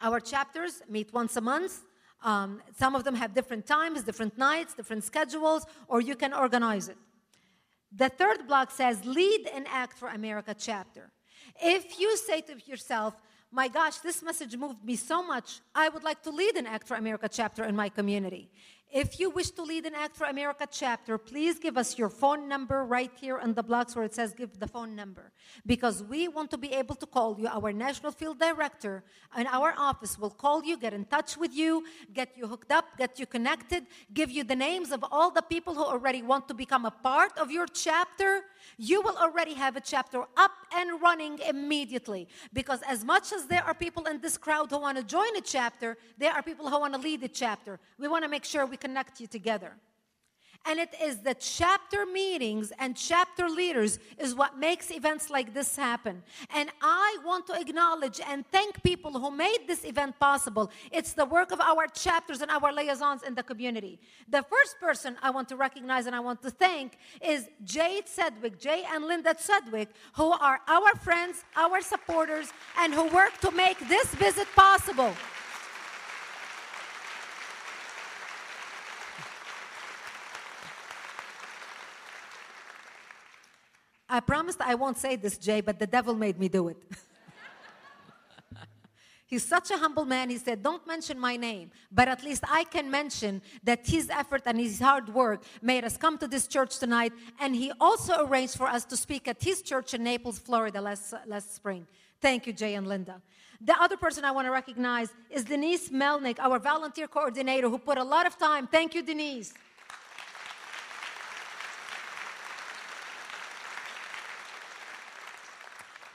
Our 0.00 0.20
chapters 0.20 0.82
meet 0.88 1.12
once 1.12 1.36
a 1.36 1.40
month. 1.40 1.84
Um, 2.22 2.60
some 2.76 2.94
of 2.94 3.04
them 3.04 3.14
have 3.14 3.34
different 3.34 3.66
times, 3.66 4.02
different 4.02 4.36
nights, 4.38 4.74
different 4.74 5.04
schedules, 5.04 5.66
or 5.88 6.00
you 6.00 6.16
can 6.16 6.32
organize 6.32 6.88
it. 6.88 6.96
The 7.92 8.08
third 8.08 8.46
block 8.46 8.70
says 8.70 9.04
Lead 9.04 9.48
an 9.54 9.64
Act 9.68 9.96
for 9.98 10.08
America 10.08 10.54
chapter. 10.56 11.10
If 11.60 11.98
you 11.98 12.16
say 12.16 12.40
to 12.42 12.56
yourself, 12.66 13.14
my 13.50 13.68
gosh, 13.68 13.98
this 13.98 14.22
message 14.22 14.56
moved 14.56 14.84
me 14.84 14.96
so 14.96 15.22
much, 15.22 15.60
I 15.74 15.88
would 15.88 16.04
like 16.04 16.22
to 16.24 16.30
lead 16.30 16.56
an 16.56 16.66
Act 16.66 16.86
for 16.86 16.96
America 16.96 17.28
chapter 17.28 17.64
in 17.64 17.74
my 17.74 17.88
community. 17.88 18.50
If 18.90 19.20
you 19.20 19.28
wish 19.28 19.50
to 19.50 19.62
lead 19.62 19.84
an 19.84 19.94
Act 19.94 20.16
for 20.16 20.24
America 20.24 20.66
chapter, 20.70 21.18
please 21.18 21.58
give 21.58 21.76
us 21.76 21.98
your 21.98 22.08
phone 22.08 22.48
number 22.48 22.86
right 22.86 23.12
here 23.20 23.38
on 23.38 23.52
the 23.52 23.62
blocks 23.62 23.94
where 23.94 24.06
it 24.06 24.14
says 24.14 24.32
give 24.32 24.58
the 24.58 24.66
phone 24.66 24.96
number. 24.96 25.30
Because 25.66 26.02
we 26.02 26.26
want 26.26 26.50
to 26.52 26.56
be 26.56 26.72
able 26.72 26.94
to 26.94 27.04
call 27.04 27.38
you. 27.38 27.48
Our 27.48 27.70
national 27.70 28.12
field 28.12 28.38
director 28.38 29.04
and 29.36 29.46
our 29.48 29.74
office 29.76 30.18
will 30.18 30.30
call 30.30 30.64
you, 30.64 30.78
get 30.78 30.94
in 30.94 31.04
touch 31.04 31.36
with 31.36 31.54
you, 31.54 31.84
get 32.14 32.30
you 32.34 32.46
hooked 32.46 32.72
up, 32.72 32.96
get 32.96 33.18
you 33.18 33.26
connected, 33.26 33.84
give 34.14 34.30
you 34.30 34.42
the 34.42 34.56
names 34.56 34.90
of 34.90 35.04
all 35.12 35.30
the 35.30 35.42
people 35.42 35.74
who 35.74 35.84
already 35.84 36.22
want 36.22 36.48
to 36.48 36.54
become 36.54 36.86
a 36.86 36.90
part 36.90 37.36
of 37.36 37.50
your 37.50 37.66
chapter. 37.66 38.40
You 38.78 39.02
will 39.02 39.18
already 39.18 39.52
have 39.52 39.76
a 39.76 39.82
chapter 39.82 40.24
up 40.38 40.52
and 40.74 41.00
running 41.02 41.40
immediately. 41.46 42.26
Because 42.54 42.80
as 42.88 43.04
much 43.04 43.34
as 43.34 43.44
there 43.46 43.64
are 43.64 43.74
people 43.74 44.06
in 44.06 44.22
this 44.22 44.38
crowd 44.38 44.70
who 44.70 44.78
want 44.78 44.96
to 44.96 45.04
join 45.04 45.36
a 45.36 45.42
chapter, 45.42 45.98
there 46.16 46.32
are 46.32 46.42
people 46.42 46.70
who 46.70 46.80
want 46.80 46.94
to 46.94 47.00
lead 47.00 47.22
a 47.22 47.28
chapter. 47.28 47.78
We 47.98 48.08
want 48.08 48.24
to 48.24 48.30
make 48.30 48.46
sure 48.46 48.64
we 48.64 48.77
connect 48.80 49.20
you 49.20 49.26
together. 49.26 49.72
And 50.66 50.78
it 50.78 50.94
is 51.02 51.18
the 51.18 51.34
chapter 51.34 52.04
meetings 52.04 52.72
and 52.78 52.94
chapter 52.94 53.48
leaders 53.48 53.98
is 54.18 54.34
what 54.34 54.58
makes 54.58 54.90
events 54.90 55.30
like 55.30 55.54
this 55.54 55.76
happen. 55.76 56.22
And 56.54 56.68
I 56.82 57.16
want 57.24 57.46
to 57.46 57.58
acknowledge 57.58 58.20
and 58.28 58.46
thank 58.48 58.82
people 58.82 59.18
who 59.18 59.30
made 59.30 59.60
this 59.66 59.84
event 59.84 60.18
possible. 60.18 60.70
It's 60.92 61.14
the 61.14 61.24
work 61.24 61.52
of 61.52 61.60
our 61.60 61.86
chapters 61.86 62.42
and 62.42 62.50
our 62.50 62.72
liaisons 62.72 63.22
in 63.22 63.34
the 63.34 63.42
community. 63.42 63.98
The 64.28 64.42
first 64.42 64.78
person 64.78 65.16
I 65.22 65.30
want 65.30 65.48
to 65.48 65.56
recognize 65.56 66.06
and 66.06 66.14
I 66.14 66.20
want 66.20 66.42
to 66.42 66.50
thank 66.50 66.98
is 67.22 67.48
Jade 67.64 68.04
Sedwick, 68.06 68.60
Jay 68.60 68.84
and 68.92 69.06
Linda 69.06 69.34
Sedwick, 69.34 69.88
who 70.14 70.32
are 70.32 70.60
our 70.68 70.94
friends, 70.96 71.44
our 71.56 71.80
supporters, 71.80 72.52
and 72.78 72.92
who 72.92 73.08
work 73.08 73.38
to 73.40 73.50
make 73.52 73.78
this 73.88 74.06
visit 74.16 74.48
possible. 74.54 75.14
I 84.08 84.20
promised 84.20 84.60
I 84.60 84.74
won't 84.74 84.96
say 84.96 85.16
this, 85.16 85.36
Jay, 85.36 85.60
but 85.60 85.78
the 85.78 85.86
devil 85.86 86.14
made 86.14 86.38
me 86.38 86.48
do 86.48 86.68
it. 86.68 86.76
He's 89.26 89.44
such 89.44 89.70
a 89.70 89.76
humble 89.76 90.06
man. 90.06 90.30
He 90.30 90.38
said, 90.38 90.62
Don't 90.62 90.86
mention 90.86 91.18
my 91.18 91.36
name, 91.36 91.70
but 91.92 92.08
at 92.08 92.24
least 92.24 92.42
I 92.48 92.64
can 92.64 92.90
mention 92.90 93.42
that 93.62 93.86
his 93.86 94.08
effort 94.08 94.42
and 94.46 94.58
his 94.58 94.80
hard 94.80 95.12
work 95.12 95.42
made 95.60 95.84
us 95.84 95.98
come 95.98 96.16
to 96.18 96.26
this 96.26 96.46
church 96.46 96.78
tonight. 96.78 97.12
And 97.38 97.54
he 97.54 97.70
also 97.78 98.24
arranged 98.24 98.56
for 98.56 98.66
us 98.66 98.86
to 98.86 98.96
speak 98.96 99.28
at 99.28 99.42
his 99.42 99.60
church 99.60 99.92
in 99.92 100.02
Naples, 100.02 100.38
Florida 100.38 100.80
last, 100.80 101.12
last 101.26 101.54
spring. 101.54 101.86
Thank 102.22 102.46
you, 102.46 102.54
Jay 102.54 102.74
and 102.74 102.86
Linda. 102.86 103.20
The 103.60 103.78
other 103.82 103.98
person 103.98 104.24
I 104.24 104.30
want 104.30 104.46
to 104.46 104.52
recognize 104.52 105.12
is 105.30 105.44
Denise 105.44 105.90
Melnick, 105.90 106.38
our 106.38 106.58
volunteer 106.58 107.08
coordinator, 107.08 107.68
who 107.68 107.76
put 107.76 107.98
a 107.98 108.04
lot 108.04 108.26
of 108.26 108.38
time. 108.38 108.66
Thank 108.66 108.94
you, 108.94 109.02
Denise. 109.02 109.52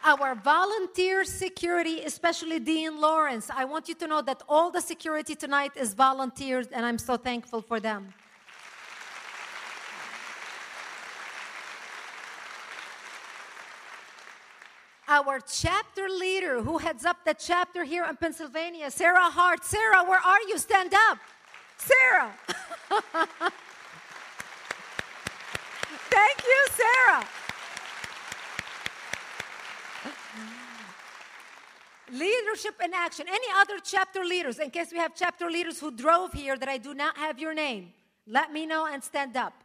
Our 0.03 0.35
volunteer 0.35 1.23
security, 1.23 2.01
especially 2.01 2.59
Dean 2.59 2.99
Lawrence. 2.99 3.49
I 3.49 3.65
want 3.65 3.87
you 3.87 3.95
to 3.95 4.07
know 4.07 4.21
that 4.21 4.43
all 4.49 4.69
the 4.69 4.81
security 4.81 5.33
tonight 5.35 5.71
is 5.75 5.93
volunteers, 5.93 6.67
and 6.67 6.85
I'm 6.85 6.97
so 6.97 7.15
thankful 7.15 7.61
for 7.61 7.79
them. 7.79 8.13
Our 15.07 15.39
chapter 15.39 16.09
leader 16.09 16.61
who 16.61 16.77
heads 16.79 17.05
up 17.05 17.23
the 17.25 17.33
chapter 17.33 17.83
here 17.83 18.05
in 18.05 18.17
Pennsylvania, 18.17 18.89
Sarah 18.89 19.29
Hart. 19.29 19.63
Sarah, 19.63 20.03
where 20.03 20.19
are 20.19 20.41
you? 20.47 20.57
Stand 20.57 20.93
up. 20.93 21.17
Sarah. 21.77 22.31
Thank 26.09 26.43
you, 26.43 26.67
Sarah. 26.71 27.25
Leadership 32.13 32.75
in 32.83 32.93
action. 32.93 33.25
Any 33.27 33.47
other 33.59 33.79
chapter 33.83 34.23
leaders, 34.23 34.59
in 34.59 34.69
case 34.69 34.91
we 34.91 34.99
have 34.99 35.13
chapter 35.15 35.49
leaders 35.49 35.79
who 35.79 35.91
drove 35.91 36.33
here 36.33 36.57
that 36.57 36.69
I 36.69 36.77
do 36.77 36.93
not 36.93 37.17
have 37.17 37.39
your 37.39 37.53
name, 37.53 37.93
let 38.27 38.53
me 38.53 38.65
know 38.65 38.85
and 38.85 39.03
stand 39.03 39.35
up 39.35 39.63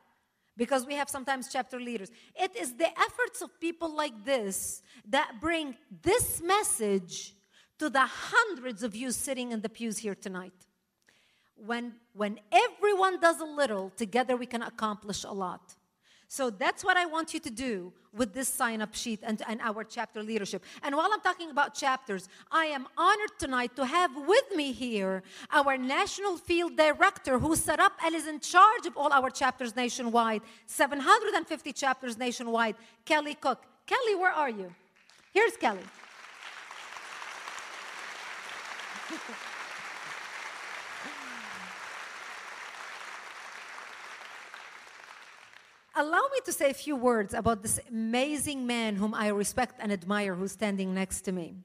because 0.56 0.86
we 0.86 0.94
have 0.94 1.08
sometimes 1.08 1.48
chapter 1.50 1.78
leaders. 1.78 2.10
It 2.34 2.56
is 2.56 2.74
the 2.74 2.88
efforts 2.88 3.42
of 3.42 3.60
people 3.60 3.94
like 3.94 4.24
this 4.24 4.82
that 5.08 5.34
bring 5.40 5.76
this 6.02 6.42
message 6.42 7.34
to 7.78 7.88
the 7.88 8.06
hundreds 8.06 8.82
of 8.82 8.96
you 8.96 9.12
sitting 9.12 9.52
in 9.52 9.60
the 9.60 9.68
pews 9.68 9.98
here 9.98 10.14
tonight. 10.14 10.52
When, 11.54 11.94
when 12.12 12.40
everyone 12.50 13.20
does 13.20 13.40
a 13.40 13.44
little, 13.44 13.90
together 13.90 14.36
we 14.36 14.46
can 14.46 14.62
accomplish 14.62 15.24
a 15.24 15.32
lot. 15.32 15.74
So 16.30 16.50
that's 16.50 16.84
what 16.84 16.98
I 16.98 17.06
want 17.06 17.32
you 17.32 17.40
to 17.40 17.50
do 17.50 17.90
with 18.12 18.34
this 18.34 18.48
sign 18.48 18.82
up 18.82 18.94
sheet 18.94 19.20
and, 19.22 19.40
and 19.48 19.62
our 19.62 19.82
chapter 19.82 20.22
leadership. 20.22 20.62
And 20.82 20.94
while 20.94 21.08
I'm 21.10 21.22
talking 21.22 21.50
about 21.50 21.74
chapters, 21.74 22.28
I 22.52 22.66
am 22.66 22.86
honored 22.98 23.30
tonight 23.38 23.74
to 23.76 23.86
have 23.86 24.10
with 24.14 24.54
me 24.54 24.72
here 24.72 25.22
our 25.50 25.78
national 25.78 26.36
field 26.36 26.76
director 26.76 27.38
who 27.38 27.56
set 27.56 27.80
up 27.80 27.92
and 28.04 28.14
is 28.14 28.26
in 28.26 28.40
charge 28.40 28.84
of 28.86 28.94
all 28.94 29.10
our 29.10 29.30
chapters 29.30 29.74
nationwide, 29.74 30.42
750 30.66 31.72
chapters 31.72 32.18
nationwide, 32.18 32.76
Kelly 33.06 33.34
Cook. 33.34 33.62
Kelly, 33.86 34.14
where 34.14 34.32
are 34.32 34.50
you? 34.50 34.74
Here's 35.32 35.56
Kelly. 35.56 35.80
Allow 45.98 46.28
me 46.32 46.38
to 46.44 46.52
say 46.52 46.70
a 46.70 46.74
few 46.74 46.94
words 46.94 47.34
about 47.34 47.60
this 47.60 47.80
amazing 47.90 48.64
man 48.68 48.94
whom 48.94 49.12
I 49.14 49.28
respect 49.28 49.80
and 49.80 49.90
admire 49.90 50.36
who's 50.36 50.52
standing 50.52 50.94
next 50.94 51.22
to 51.22 51.32
me. 51.32 51.56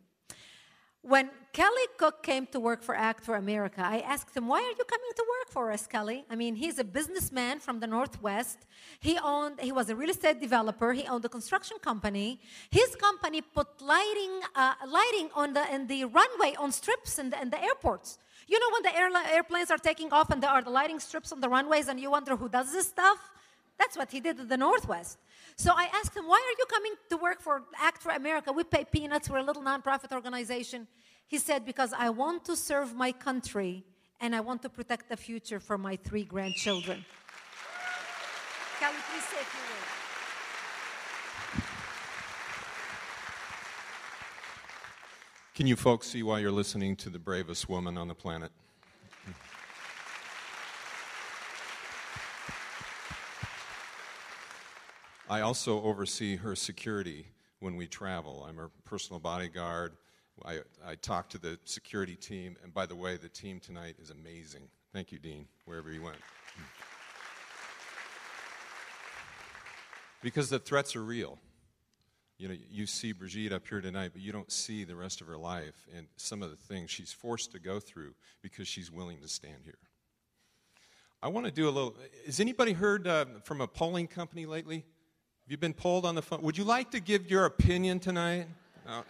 When 1.03 1.30
Kelly 1.51 1.88
Cook 1.99 2.23
came 2.23 2.47
to 2.47 2.60
work 2.60 2.81
for 2.81 2.95
Act 2.95 3.23
for 3.23 3.35
America, 3.35 3.84
I 3.85 3.99
asked 3.99 4.35
him, 4.35 4.47
Why 4.47 4.57
are 4.57 4.76
you 4.80 4.85
coming 4.85 5.11
to 5.18 5.26
work 5.34 5.49
for 5.51 5.72
us, 5.72 5.85
Kelly? 5.85 6.26
I 6.31 6.35
mean, 6.35 6.55
he's 6.55 6.80
a 6.80 6.84
businessman 6.84 7.60
from 7.60 7.80
the 7.80 7.85
Northwest. 7.85 8.65
He 8.99 9.19
owned, 9.23 9.60
he 9.60 9.72
was 9.72 9.89
a 9.89 9.95
real 9.95 10.10
estate 10.10 10.41
developer. 10.41 10.93
He 10.93 11.05
owned 11.05 11.26
a 11.26 11.30
construction 11.30 11.77
company. 11.80 12.39
His 12.72 12.95
company 12.95 13.41
put 13.41 13.68
lighting, 13.81 14.39
uh, 14.55 14.73
lighting 14.88 15.30
on 15.35 15.53
the, 15.53 15.72
in 15.72 15.85
the 15.85 16.05
runway 16.05 16.55
on 16.57 16.72
strips 16.72 17.19
in 17.19 17.30
the, 17.30 17.39
in 17.39 17.51
the 17.51 17.61
airports. 17.61 18.18
You 18.47 18.60
know, 18.60 18.69
when 18.73 18.81
the 18.81 18.97
airla- 18.99 19.31
airplanes 19.31 19.69
are 19.69 19.77
taking 19.77 20.11
off 20.11 20.31
and 20.31 20.41
there 20.41 20.49
are 20.49 20.64
the 20.64 20.72
lighting 20.72 20.99
strips 20.99 21.31
on 21.31 21.39
the 21.39 21.49
runways, 21.49 21.88
and 21.88 21.99
you 21.99 22.10
wonder 22.10 22.35
who 22.35 22.49
does 22.49 22.72
this 22.72 22.88
stuff? 22.88 23.30
That's 23.78 23.98
what 23.98 24.12
he 24.12 24.20
did 24.20 24.40
in 24.40 24.48
the 24.48 24.58
Northwest. 24.58 25.18
So 25.56 25.72
I 25.76 25.90
asked 25.94 26.16
him, 26.16 26.28
Why 26.28 26.38
are 26.38 26.58
you 26.58 26.66
coming 26.70 26.94
to 27.10 27.18
work 27.18 27.41
for 27.41 27.64
Act 27.80 28.02
for 28.02 28.12
America? 28.12 28.52
We 28.52 28.64
pay 28.64 28.86
peanuts. 28.86 29.30
We're 29.30 29.40
a 29.40 29.44
little 29.44 29.64
nonprofit 29.64 30.12
organization. 30.12 30.88
He 31.28 31.38
said, 31.38 31.66
Because 31.66 31.94
I 31.94 32.10
want 32.10 32.45
to 32.45 32.56
serve 32.56 32.95
my 32.95 33.12
country 33.12 33.84
and 34.20 34.36
I 34.36 34.40
want 34.40 34.62
to 34.62 34.70
protect 34.70 35.10
the 35.10 35.18
future 35.18 35.60
for 35.60 35.78
my 35.78 35.95
three 35.98 36.24
grandchildren. 36.24 37.06
Kelly, 38.80 38.95
please 39.12 39.24
say 39.24 39.38
a 39.41 39.45
few 39.45 39.62
words. 39.62 40.04
Can 45.56 45.68
you 45.68 45.76
folks 45.76 46.08
see 46.08 46.24
why 46.24 46.40
you're 46.40 46.52
listening 46.52 46.95
to 46.98 47.10
the 47.10 47.20
bravest 47.20 47.70
woman 47.70 47.98
on 47.98 48.08
the 48.08 48.16
planet? 48.16 48.52
I 55.34 55.41
also 55.41 55.81
oversee 55.81 56.35
her 56.35 56.55
security 56.55 57.26
when 57.60 57.76
we 57.76 57.88
travel. 57.88 58.45
I'm 58.47 58.55
her 58.57 58.69
personal 58.85 59.19
bodyguard. 59.19 59.93
I, 60.45 60.60
I 60.85 60.93
talk 60.93 61.27
to 61.30 61.39
the 61.39 61.57
security 61.65 62.15
team. 62.15 62.55
And 62.61 62.72
by 62.72 62.85
the 62.85 62.95
way, 62.95 63.18
the 63.18 63.30
team 63.30 63.60
tonight 63.60 63.95
is 63.99 64.11
amazing. 64.11 64.68
Thank 64.93 65.11
you, 65.11 65.18
Dean, 65.18 65.47
wherever 65.65 65.91
you 65.91 66.03
went. 66.03 66.18
Because 70.22 70.51
the 70.51 70.60
threats 70.60 70.95
are 70.95 71.03
real. 71.03 71.39
You 72.38 72.49
know, 72.49 72.55
you 72.69 72.85
see 72.85 73.11
Brigitte 73.11 73.53
up 73.53 73.68
here 73.68 73.81
tonight, 73.81 74.11
but 74.14 74.22
you 74.22 74.31
don't 74.31 74.51
see 74.51 74.84
the 74.84 74.95
rest 74.95 75.19
of 75.19 75.26
her 75.26 75.38
life 75.38 75.88
and 75.97 76.05
some 76.15 76.43
of 76.43 76.51
the 76.51 76.57
things 76.57 76.91
she's 76.91 77.11
forced 77.11 77.51
to 77.53 77.60
go 77.60 77.80
through 77.80 78.14
because 78.43 78.68
she's 78.68 78.91
willing 78.91 79.18
to 79.22 79.27
stand 79.27 79.64
here. 79.64 79.80
I 81.23 81.30
want 81.30 81.47
to 81.47 81.51
do 81.51 81.68
a 81.68 81.72
little. 81.72 81.95
Has 82.27 82.39
anybody 82.39 82.73
heard 82.73 83.07
uh, 83.07 83.26
from 83.45 83.61
a 83.61 83.68
polling 83.68 84.05
company 84.05 84.45
lately? 84.45 84.85
Have 85.44 85.52
you 85.52 85.57
been 85.57 85.74
polled 85.74 86.06
on 86.06 86.15
the 86.15 86.22
phone? 86.22 86.41
Would 86.41 86.57
you 86.57 86.64
like 86.64 86.91
to 86.91 87.02
give 87.02 87.30
your 87.30 87.44
opinion 87.44 87.99
tonight? 87.99 88.48
No. 88.86 89.03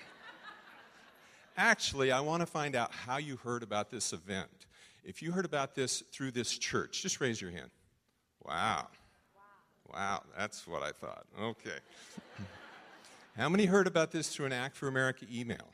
Actually, 1.56 2.12
I 2.12 2.22
want 2.22 2.42
to 2.42 2.48
find 2.48 2.76
out 2.76 2.92
how 2.92 3.18
you 3.18 3.38
heard 3.38 3.62
about 3.62 3.92
this 3.92 4.14
event. 4.14 4.50
If 5.04 5.22
you 5.22 5.32
heard 5.32 5.46
about 5.46 5.76
this 5.76 6.02
through 6.12 6.32
this 6.32 6.58
church, 6.58 7.04
just 7.04 7.22
raise 7.22 7.40
your 7.40 7.52
hand. 7.52 7.70
Wow. 8.44 8.88
Wow, 9.94 10.24
that's 10.36 10.66
what 10.66 10.82
I 10.82 10.92
thought. 10.92 11.26
Okay. 11.40 11.78
How 13.38 13.48
many 13.48 13.66
heard 13.66 13.86
about 13.86 14.12
this 14.12 14.30
through 14.30 14.48
an 14.48 14.54
Act 14.54 14.76
for 14.76 14.88
America 14.88 15.28
email? 15.32 15.68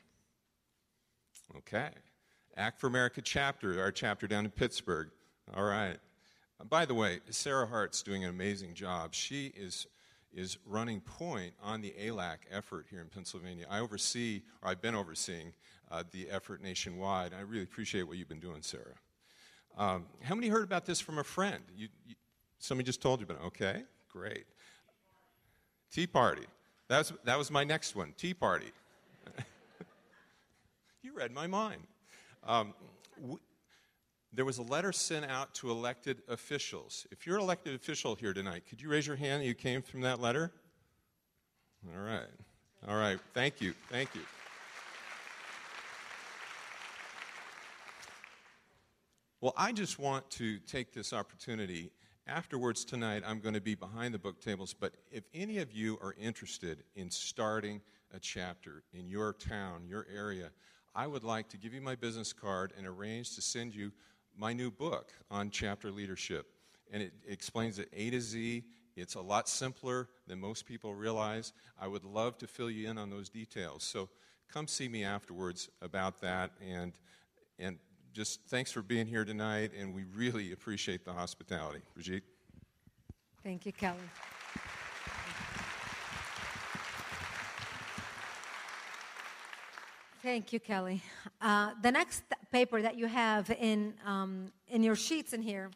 Okay. 1.56 1.88
Act 2.58 2.78
for 2.78 2.86
America 2.86 3.22
chapter, 3.22 3.80
our 3.80 3.92
chapter 3.92 4.26
down 4.26 4.44
in 4.44 4.50
Pittsburgh. 4.50 5.08
All 5.54 5.64
right. 5.64 5.96
By 6.68 6.84
the 6.84 6.94
way, 6.94 7.20
Sarah 7.30 7.66
Hart's 7.66 8.02
doing 8.02 8.24
an 8.24 8.30
amazing 8.30 8.74
job. 8.74 9.14
She 9.14 9.46
is 9.56 9.86
is 10.34 10.58
running 10.66 11.00
point 11.00 11.54
on 11.62 11.80
the 11.80 11.94
ALAC 12.00 12.38
effort 12.50 12.86
here 12.90 13.00
in 13.00 13.08
Pennsylvania. 13.08 13.66
I 13.68 13.80
oversee, 13.80 14.42
or 14.62 14.70
I've 14.70 14.80
been 14.80 14.94
overseeing, 14.94 15.52
uh, 15.90 16.04
the 16.10 16.30
effort 16.30 16.62
nationwide. 16.62 17.32
I 17.34 17.40
really 17.40 17.64
appreciate 17.64 18.04
what 18.04 18.16
you've 18.16 18.28
been 18.28 18.40
doing, 18.40 18.62
Sarah. 18.62 18.94
Um, 19.76 20.06
how 20.22 20.34
many 20.34 20.48
heard 20.48 20.64
about 20.64 20.86
this 20.86 21.00
from 21.00 21.18
a 21.18 21.24
friend? 21.24 21.62
You, 21.76 21.88
you, 22.06 22.14
somebody 22.58 22.86
just 22.86 23.00
told 23.00 23.20
you 23.20 23.24
about 23.24 23.42
it. 23.42 23.46
Okay, 23.46 23.82
great. 24.08 24.44
Tea 25.92 26.06
Party. 26.06 26.46
That 26.88 26.98
was, 26.98 27.12
that 27.24 27.38
was 27.38 27.50
my 27.50 27.64
next 27.64 27.96
one 27.96 28.14
Tea 28.16 28.34
Party. 28.34 28.72
you 31.02 31.14
read 31.14 31.32
my 31.32 31.46
mind. 31.46 31.82
Um, 32.44 32.74
there 34.32 34.44
was 34.44 34.58
a 34.58 34.62
letter 34.62 34.92
sent 34.92 35.26
out 35.26 35.54
to 35.54 35.70
elected 35.70 36.22
officials. 36.28 37.06
If 37.10 37.26
you're 37.26 37.36
an 37.36 37.42
elected 37.42 37.74
official 37.74 38.14
here 38.14 38.32
tonight, 38.32 38.64
could 38.68 38.80
you 38.80 38.88
raise 38.88 39.06
your 39.06 39.16
hand 39.16 39.44
you 39.44 39.54
came 39.54 39.82
from 39.82 40.02
that 40.02 40.20
letter? 40.20 40.52
All 41.92 42.02
right. 42.02 42.28
All 42.86 42.96
right. 42.96 43.18
Thank 43.34 43.60
you. 43.60 43.74
Thank 43.90 44.14
you. 44.14 44.22
Well, 49.40 49.54
I 49.56 49.72
just 49.72 49.98
want 49.98 50.28
to 50.32 50.58
take 50.58 50.92
this 50.92 51.12
opportunity. 51.12 51.90
Afterwards 52.26 52.84
tonight, 52.84 53.22
I'm 53.26 53.40
going 53.40 53.54
to 53.54 53.60
be 53.60 53.74
behind 53.74 54.12
the 54.14 54.18
book 54.18 54.40
tables, 54.40 54.74
but 54.78 54.92
if 55.10 55.24
any 55.34 55.58
of 55.58 55.72
you 55.72 55.98
are 56.02 56.14
interested 56.20 56.84
in 56.94 57.10
starting 57.10 57.80
a 58.14 58.20
chapter 58.20 58.82
in 58.92 59.08
your 59.08 59.32
town, 59.32 59.86
your 59.88 60.06
area, 60.14 60.50
I 60.94 61.06
would 61.06 61.24
like 61.24 61.48
to 61.48 61.56
give 61.56 61.72
you 61.72 61.80
my 61.80 61.94
business 61.94 62.32
card 62.32 62.72
and 62.76 62.86
arrange 62.86 63.34
to 63.36 63.42
send 63.42 63.74
you 63.74 63.92
my 64.36 64.52
new 64.52 64.70
book 64.70 65.12
on 65.30 65.50
chapter 65.50 65.90
leadership. 65.90 66.46
And 66.92 67.02
it, 67.02 67.12
explains 67.26 67.78
it 67.78 67.88
A 67.92 68.10
to 68.10 68.20
Z. 68.20 68.64
It's 68.96 69.14
a 69.14 69.20
lot 69.20 69.48
simpler 69.48 70.08
than 70.26 70.40
most 70.40 70.66
people 70.66 70.94
realize. 70.94 71.52
I 71.80 71.86
would 71.86 72.04
love 72.04 72.38
to 72.38 72.46
fill 72.46 72.70
you 72.70 72.90
in 72.90 72.98
on 72.98 73.10
those 73.10 73.28
details. 73.28 73.84
So 73.84 74.08
come 74.52 74.66
see 74.66 74.88
me 74.88 75.04
afterwards 75.04 75.68
about 75.80 76.20
that. 76.22 76.50
And, 76.66 76.92
and 77.58 77.78
just 78.12 78.40
thanks 78.48 78.72
for 78.72 78.82
being 78.82 79.06
here 79.06 79.24
tonight. 79.24 79.70
And 79.78 79.94
we 79.94 80.04
really 80.14 80.52
appreciate 80.52 81.04
the 81.04 81.12
hospitality. 81.12 81.82
Brigitte? 81.94 82.24
Thank 83.42 83.64
you, 83.66 83.72
Kelly. 83.72 83.98
Thank 90.22 90.52
you, 90.52 90.60
Kelly. 90.60 91.02
Uh, 91.40 91.70
the 91.80 91.90
next 91.90 92.24
paper 92.52 92.82
that 92.82 92.98
you 92.98 93.06
have 93.06 93.50
in, 93.50 93.94
um, 94.04 94.52
in 94.68 94.82
your 94.82 94.94
sheets 94.94 95.32
in 95.32 95.40
here, 95.40 95.70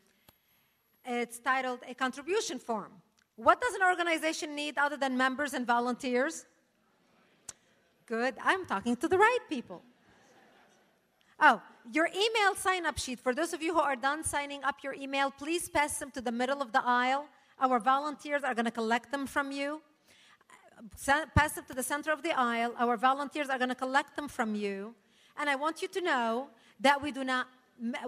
it's 1.07 1.39
titled 1.39 1.79
A 1.89 1.95
Contribution 1.95 2.59
Form. 2.59 2.93
What 3.37 3.59
does 3.63 3.73
an 3.73 3.81
organization 3.83 4.55
need 4.55 4.77
other 4.77 4.99
than 4.99 5.17
members 5.17 5.55
and 5.55 5.67
volunteers? 5.67 6.45
Good. 8.05 8.35
I'm 8.43 8.67
talking 8.67 8.97
to 8.97 9.09
the 9.09 9.17
right 9.17 9.39
people. 9.49 9.83
Oh, 11.41 11.63
your 11.91 12.09
email 12.09 12.55
sign 12.55 12.85
up 12.85 12.99
sheet. 12.99 13.21
For 13.21 13.35
those 13.35 13.55
of 13.55 13.63
you 13.63 13.73
who 13.73 13.81
are 13.81 13.97
done 13.97 14.23
signing 14.23 14.63
up 14.63 14.77
your 14.85 14.93
email, 14.93 15.31
please 15.31 15.71
pass 15.71 15.97
them 15.97 16.11
to 16.11 16.21
the 16.21 16.33
middle 16.33 16.61
of 16.61 16.71
the 16.71 16.85
aisle. 16.85 17.29
Our 17.59 17.81
volunteers 17.81 18.43
are 18.45 18.55
going 18.55 18.67
to 18.67 18.71
collect 18.71 19.11
them 19.11 19.27
from 19.27 19.53
you 19.53 19.81
pass 21.35 21.57
it 21.57 21.67
to 21.69 21.75
the 21.75 21.83
center 21.83 22.13
of 22.13 22.23
the 22.23 22.33
aisle. 22.33 22.75
Our 22.79 22.97
volunteers 22.97 23.49
are 23.49 23.59
going 23.59 23.71
to 23.71 23.75
collect 23.75 24.17
them 24.17 24.29
from 24.29 24.55
you. 24.55 24.95
And 25.37 25.51
I 25.51 25.57
want 25.57 25.83
you 25.83 25.89
to 25.89 26.01
know 26.01 26.49
that 26.81 27.01
we 27.01 27.11
do 27.11 27.25
not, 27.25 27.49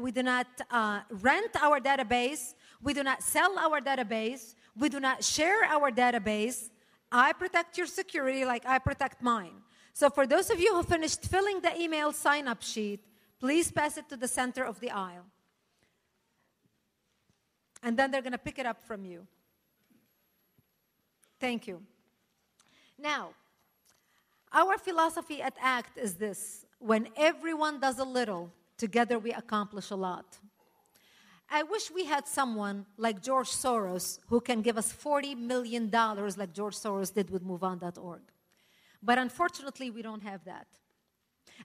we 0.00 0.12
do 0.12 0.22
not 0.22 0.46
uh, 0.70 1.00
rent 1.10 1.50
our 1.60 1.80
database. 1.80 2.54
We 2.82 2.94
do 2.94 3.02
not 3.02 3.22
sell 3.22 3.58
our 3.58 3.80
database. 3.80 4.54
We 4.78 4.88
do 4.88 5.00
not 5.00 5.24
share 5.24 5.64
our 5.64 5.90
database. 5.90 6.70
I 7.10 7.32
protect 7.32 7.78
your 7.78 7.86
security 7.86 8.44
like 8.44 8.66
I 8.66 8.78
protect 8.78 9.22
mine. 9.22 9.62
So 9.92 10.10
for 10.10 10.26
those 10.26 10.50
of 10.50 10.60
you 10.60 10.74
who 10.74 10.82
finished 10.82 11.24
filling 11.24 11.60
the 11.60 11.74
email 11.80 12.12
sign 12.12 12.48
up 12.48 12.62
sheet, 12.62 13.00
please 13.40 13.70
pass 13.70 13.96
it 13.96 14.08
to 14.10 14.16
the 14.16 14.28
center 14.28 14.64
of 14.64 14.78
the 14.80 14.90
aisle. 14.90 15.24
And 17.82 17.96
then 17.96 18.10
they're 18.10 18.22
going 18.22 18.32
to 18.32 18.38
pick 18.38 18.58
it 18.58 18.66
up 18.66 18.84
from 18.84 19.04
you. 19.04 19.26
Thank 21.38 21.66
you. 21.66 21.82
Now, 22.98 23.30
our 24.52 24.78
philosophy 24.78 25.42
at 25.42 25.54
ACT 25.62 25.98
is 25.98 26.14
this 26.14 26.64
when 26.78 27.08
everyone 27.16 27.80
does 27.80 27.98
a 27.98 28.04
little, 28.04 28.52
together 28.78 29.18
we 29.18 29.32
accomplish 29.32 29.90
a 29.90 29.96
lot. 29.96 30.38
I 31.50 31.62
wish 31.62 31.90
we 31.90 32.04
had 32.04 32.26
someone 32.26 32.86
like 32.96 33.22
George 33.22 33.50
Soros 33.50 34.18
who 34.28 34.40
can 34.40 34.62
give 34.62 34.76
us 34.76 34.92
$40 34.92 35.36
million 35.36 35.90
like 35.90 36.52
George 36.52 36.76
Soros 36.76 37.14
did 37.14 37.30
with 37.30 37.44
MoveOn.org. 37.44 38.22
But 39.02 39.18
unfortunately, 39.18 39.90
we 39.90 40.02
don't 40.02 40.22
have 40.22 40.44
that. 40.44 40.66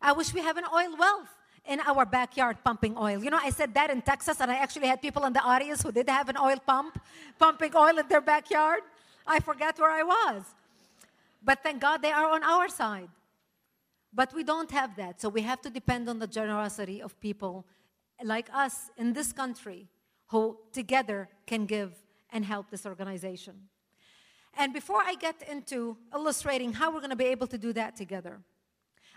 I 0.02 0.12
wish 0.14 0.34
we 0.34 0.42
have 0.42 0.58
an 0.58 0.66
oil 0.74 0.96
wealth 0.98 1.30
in 1.66 1.80
our 1.82 2.06
backyard 2.06 2.58
pumping 2.64 2.96
oil. 2.98 3.24
You 3.24 3.30
know, 3.30 3.40
I 3.42 3.50
said 3.50 3.74
that 3.74 3.90
in 3.90 4.02
Texas, 4.02 4.40
and 4.40 4.52
I 4.52 4.56
actually 4.56 4.88
had 4.88 5.02
people 5.02 5.26
in 5.26 5.34
the 5.34 5.42
audience 5.42 5.82
who 5.82 5.92
did 5.92 6.10
have 6.10 6.30
an 6.30 6.38
oil 6.38 6.58
pump 6.66 7.02
pumping 7.40 7.76
oil 7.76 7.98
in 7.98 8.08
their 8.08 8.22
backyard. 8.22 8.82
I 9.26 9.40
forgot 9.40 9.80
where 9.80 9.92
I 9.92 10.04
was. 10.04 10.44
But 11.44 11.64
thank 11.64 11.82
God 11.82 12.02
they 12.02 12.12
are 12.12 12.30
on 12.30 12.44
our 12.44 12.70
side. 12.70 13.10
But 14.14 14.34
we 14.34 14.44
don't 14.44 14.72
have 14.72 14.96
that. 14.98 15.22
So 15.22 15.30
we 15.30 15.42
have 15.42 15.62
to 15.62 15.70
depend 15.70 16.10
on 16.10 16.20
the 16.20 16.28
generosity 16.28 17.02
of 17.02 17.20
people 17.20 17.66
like 18.24 18.50
us 18.54 18.90
in 18.98 19.14
this 19.14 19.32
country 19.32 19.88
who 20.28 20.58
together 20.72 21.30
can 21.48 21.66
give 21.66 21.94
and 22.30 22.46
help 22.46 22.70
this 22.70 22.86
organization. 22.86 23.70
And 24.54 24.74
before 24.74 25.02
I 25.02 25.16
get 25.16 25.42
into 25.50 25.98
illustrating 26.14 26.74
how 26.74 26.92
we're 26.92 27.00
going 27.00 27.12
to 27.12 27.16
be 27.16 27.26
able 27.26 27.48
to 27.48 27.58
do 27.58 27.74
that 27.74 27.96
together, 27.96 28.42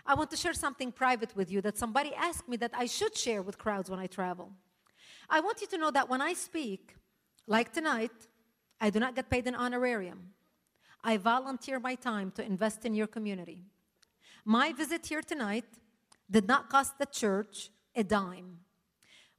I 0.05 0.13
want 0.13 0.31
to 0.31 0.37
share 0.37 0.53
something 0.53 0.91
private 0.91 1.35
with 1.35 1.51
you 1.51 1.61
that 1.61 1.77
somebody 1.77 2.13
asked 2.15 2.47
me 2.47 2.57
that 2.57 2.71
I 2.73 2.85
should 2.85 3.17
share 3.17 3.41
with 3.41 3.57
crowds 3.57 3.89
when 3.89 3.99
I 3.99 4.07
travel. 4.07 4.51
I 5.29 5.39
want 5.39 5.61
you 5.61 5.67
to 5.67 5.77
know 5.77 5.91
that 5.91 6.09
when 6.09 6.21
I 6.21 6.33
speak, 6.33 6.95
like 7.47 7.73
tonight, 7.73 8.11
I 8.79 8.89
do 8.89 8.99
not 8.99 9.15
get 9.15 9.29
paid 9.29 9.47
an 9.47 9.55
honorarium. 9.55 10.34
I 11.07 11.17
volunteer 11.17 11.79
my 11.79 11.93
time 11.93 12.31
to 12.31 12.43
invest 12.43 12.83
in 12.83 12.95
your 12.95 13.05
community. 13.05 13.59
My 14.43 14.73
visit 14.73 15.05
here 15.05 15.21
tonight 15.21 15.65
did 16.31 16.47
not 16.47 16.67
cost 16.67 16.97
the 16.97 17.05
church 17.05 17.69
a 17.95 18.03
dime. 18.03 18.61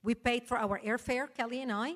We 0.00 0.14
paid 0.14 0.44
for 0.44 0.56
our 0.56 0.78
airfare, 0.78 1.26
Kelly 1.34 1.62
and 1.62 1.72
I. 1.72 1.94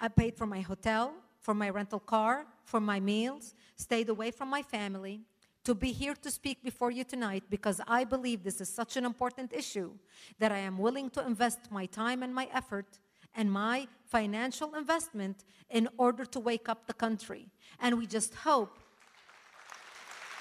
I 0.00 0.08
paid 0.08 0.36
for 0.36 0.44
my 0.44 0.60
hotel, 0.60 1.14
for 1.40 1.54
my 1.54 1.70
rental 1.70 2.00
car, 2.00 2.46
for 2.64 2.80
my 2.80 2.98
meals, 2.98 3.54
stayed 3.76 4.08
away 4.08 4.32
from 4.32 4.48
my 4.50 4.62
family 4.62 5.20
to 5.62 5.72
be 5.72 5.92
here 5.92 6.16
to 6.22 6.30
speak 6.30 6.64
before 6.64 6.90
you 6.90 7.04
tonight 7.04 7.44
because 7.48 7.80
I 7.86 8.02
believe 8.02 8.42
this 8.42 8.60
is 8.60 8.68
such 8.68 8.96
an 8.96 9.04
important 9.04 9.52
issue 9.52 9.92
that 10.40 10.50
I 10.50 10.58
am 10.58 10.78
willing 10.78 11.10
to 11.10 11.24
invest 11.24 11.60
my 11.70 11.86
time 11.86 12.24
and 12.24 12.34
my 12.34 12.48
effort 12.52 12.98
and 13.36 13.52
my 13.52 13.86
financial 14.04 14.74
investment 14.74 15.44
in 15.70 15.88
order 15.96 16.24
to 16.24 16.40
wake 16.40 16.68
up 16.68 16.88
the 16.88 16.94
country. 16.94 17.46
And 17.78 17.98
we 17.98 18.08
just 18.08 18.34
hope 18.34 18.80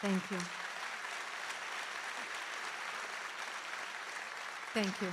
Thank 0.01 0.31
you. 0.31 0.37
Thank 4.73 5.01
you. 5.01 5.07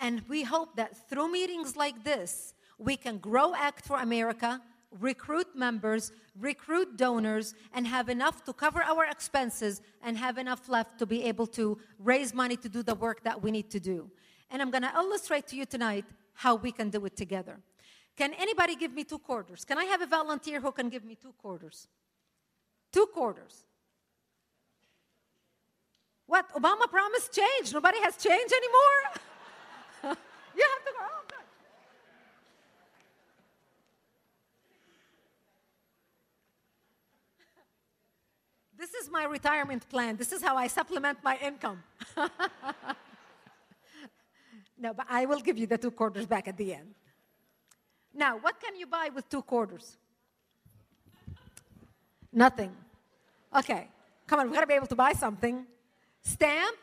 And 0.00 0.22
we 0.28 0.42
hope 0.42 0.76
that 0.76 1.08
through 1.08 1.30
meetings 1.30 1.76
like 1.76 2.04
this, 2.04 2.54
we 2.78 2.96
can 2.96 3.18
grow 3.18 3.54
Act 3.54 3.84
for 3.84 3.98
America, 3.98 4.60
recruit 5.00 5.54
members, 5.54 6.12
recruit 6.38 6.96
donors, 6.96 7.54
and 7.74 7.86
have 7.86 8.08
enough 8.08 8.44
to 8.44 8.52
cover 8.52 8.82
our 8.82 9.04
expenses 9.04 9.82
and 10.02 10.16
have 10.16 10.38
enough 10.38 10.68
left 10.68 10.98
to 10.98 11.06
be 11.06 11.24
able 11.24 11.46
to 11.48 11.78
raise 11.98 12.32
money 12.34 12.56
to 12.56 12.68
do 12.68 12.82
the 12.82 12.94
work 12.94 13.22
that 13.24 13.42
we 13.42 13.50
need 13.50 13.70
to 13.70 13.80
do. 13.80 14.10
And 14.50 14.62
I'm 14.62 14.70
going 14.70 14.82
to 14.82 14.92
illustrate 14.94 15.46
to 15.48 15.56
you 15.56 15.66
tonight 15.66 16.04
how 16.34 16.54
we 16.54 16.72
can 16.72 16.90
do 16.90 17.04
it 17.06 17.16
together. 17.16 17.58
Can 18.16 18.32
anybody 18.34 18.76
give 18.76 18.92
me 18.92 19.04
two 19.04 19.18
quarters? 19.18 19.64
Can 19.64 19.76
I 19.78 19.84
have 19.84 20.00
a 20.00 20.06
volunteer 20.06 20.60
who 20.60 20.72
can 20.72 20.88
give 20.88 21.04
me 21.04 21.14
two 21.14 21.32
quarters? 21.32 21.88
Two 22.96 23.04
quarters. 23.12 23.54
What? 26.24 26.50
Obama 26.54 26.88
promised 26.90 27.30
change. 27.30 27.74
Nobody 27.74 28.00
has 28.00 28.16
change 28.16 28.50
anymore? 28.60 29.00
you 30.56 30.64
have 30.72 30.82
to 30.86 30.92
go. 30.96 31.02
Oh. 31.02 31.36
This 38.78 38.94
is 38.94 39.10
my 39.10 39.24
retirement 39.24 39.86
plan. 39.90 40.16
This 40.16 40.32
is 40.32 40.40
how 40.40 40.56
I 40.56 40.66
supplement 40.66 41.18
my 41.22 41.36
income. 41.44 41.82
no, 44.78 44.94
but 44.94 45.04
I 45.10 45.26
will 45.26 45.40
give 45.40 45.58
you 45.58 45.66
the 45.66 45.76
two 45.76 45.90
quarters 45.90 46.24
back 46.24 46.48
at 46.48 46.56
the 46.56 46.72
end. 46.72 46.94
Now, 48.14 48.38
what 48.38 48.58
can 48.58 48.74
you 48.74 48.86
buy 48.86 49.10
with 49.14 49.28
two 49.28 49.42
quarters? 49.42 49.98
Nothing. 52.32 52.74
Okay, 53.56 53.88
come 54.26 54.40
on, 54.40 54.50
we 54.50 54.54
gotta 54.54 54.66
be 54.66 54.74
able 54.74 54.86
to 54.88 54.94
buy 54.94 55.12
something. 55.12 55.64
Stamp, 56.22 56.76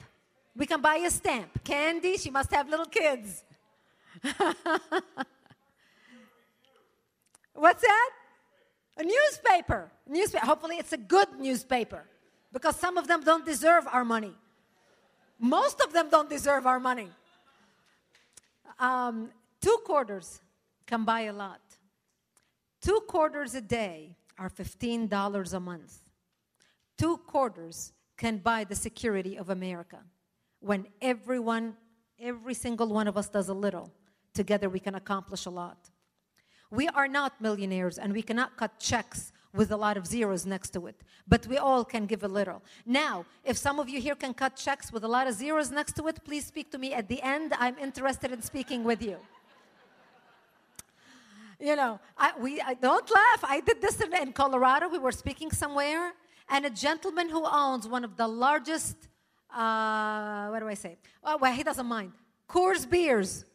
we 0.56 0.66
can 0.66 0.82
buy 0.82 0.96
a 0.96 1.12
stamp. 1.12 1.64
Candy, 1.64 2.18
she 2.18 2.32
must 2.32 2.52
have 2.52 2.68
little 2.68 2.88
kids. 2.88 3.44
What's 7.54 7.82
that? 7.82 8.10
A 8.98 9.04
newspaper. 9.04 9.92
Newspaper. 10.08 10.46
Hopefully, 10.46 10.78
it's 10.78 10.94
a 10.94 10.98
good 10.98 11.28
newspaper 11.40 12.06
because 12.52 12.76
some 12.76 12.98
of 12.98 13.08
them 13.08 13.22
don't 13.22 13.46
deserve 13.46 13.86
our 13.92 14.04
money. 14.04 14.34
Most 15.40 15.82
of 15.82 15.94
them 15.94 16.10
don't 16.10 16.30
deserve 16.30 16.66
our 16.66 16.80
money. 16.80 17.10
Um, 18.80 19.30
two 19.62 19.78
quarters 19.86 20.42
can 20.88 21.04
buy 21.04 21.22
a 21.22 21.34
lot. 21.34 21.62
Two 22.82 23.02
quarters 23.08 23.54
a 23.56 23.62
day 23.62 24.16
are 24.38 24.50
$15 24.50 25.54
a 25.54 25.60
month. 25.60 26.03
Two 26.98 27.18
quarters 27.18 27.94
can 28.18 28.38
buy 28.38 28.64
the 28.64 28.76
security 28.76 29.38
of 29.38 29.50
America. 29.50 30.00
When 30.60 30.88
everyone, 31.02 31.76
every 32.20 32.54
single 32.54 32.88
one 32.88 33.08
of 33.08 33.18
us 33.18 33.30
does 33.30 33.50
a 33.50 33.54
little, 33.54 33.92
together 34.34 34.70
we 34.70 34.80
can 34.80 34.96
accomplish 34.96 35.46
a 35.46 35.50
lot. 35.50 35.90
We 36.72 36.88
are 36.88 37.08
not 37.08 37.40
millionaires 37.42 37.98
and 37.98 38.14
we 38.14 38.22
cannot 38.22 38.58
cut 38.58 38.80
checks 38.80 39.32
with 39.54 39.72
a 39.72 39.78
lot 39.78 39.98
of 39.98 40.08
zeros 40.08 40.46
next 40.46 40.72
to 40.72 40.88
it, 40.88 41.04
but 41.28 41.46
we 41.48 41.58
all 41.58 41.86
can 41.86 42.08
give 42.08 42.24
a 42.24 42.28
little. 42.28 42.64
Now, 42.86 43.26
if 43.44 43.58
some 43.58 43.80
of 43.80 43.88
you 43.88 44.02
here 44.02 44.16
can 44.16 44.34
cut 44.34 44.56
checks 44.56 44.92
with 44.92 45.04
a 45.04 45.08
lot 45.08 45.28
of 45.28 45.36
zeros 45.36 45.70
next 45.70 45.96
to 45.98 46.08
it, 46.08 46.24
please 46.26 46.46
speak 46.46 46.72
to 46.72 46.80
me 46.80 46.94
at 46.94 47.08
the 47.08 47.22
end. 47.22 47.54
I'm 47.60 47.78
interested 47.78 48.32
in 48.32 48.42
speaking 48.42 48.84
with 48.84 49.04
you. 49.04 49.18
You 51.60 51.76
know, 51.76 52.00
I, 52.18 52.34
we, 52.40 52.60
I, 52.60 52.74
don't 52.74 53.10
laugh. 53.10 53.44
I 53.44 53.62
did 53.62 53.80
this 53.80 54.02
in, 54.02 54.14
in 54.16 54.34
Colorado. 54.34 54.90
We 54.90 54.98
were 54.98 55.12
speaking 55.12 55.52
somewhere, 55.52 56.14
and 56.50 56.66
a 56.66 56.70
gentleman 56.70 57.30
who 57.30 57.46
owns 57.46 57.88
one 57.88 58.04
of 58.04 58.16
the 58.16 58.28
largest, 58.28 58.96
uh, 59.54 60.48
what 60.48 60.60
do 60.60 60.68
I 60.68 60.74
say? 60.74 60.98
Oh, 61.24 61.38
well, 61.38 61.54
he 61.54 61.64
doesn't 61.64 61.86
mind. 61.86 62.12
Coors 62.48 62.90
beers 62.90 63.46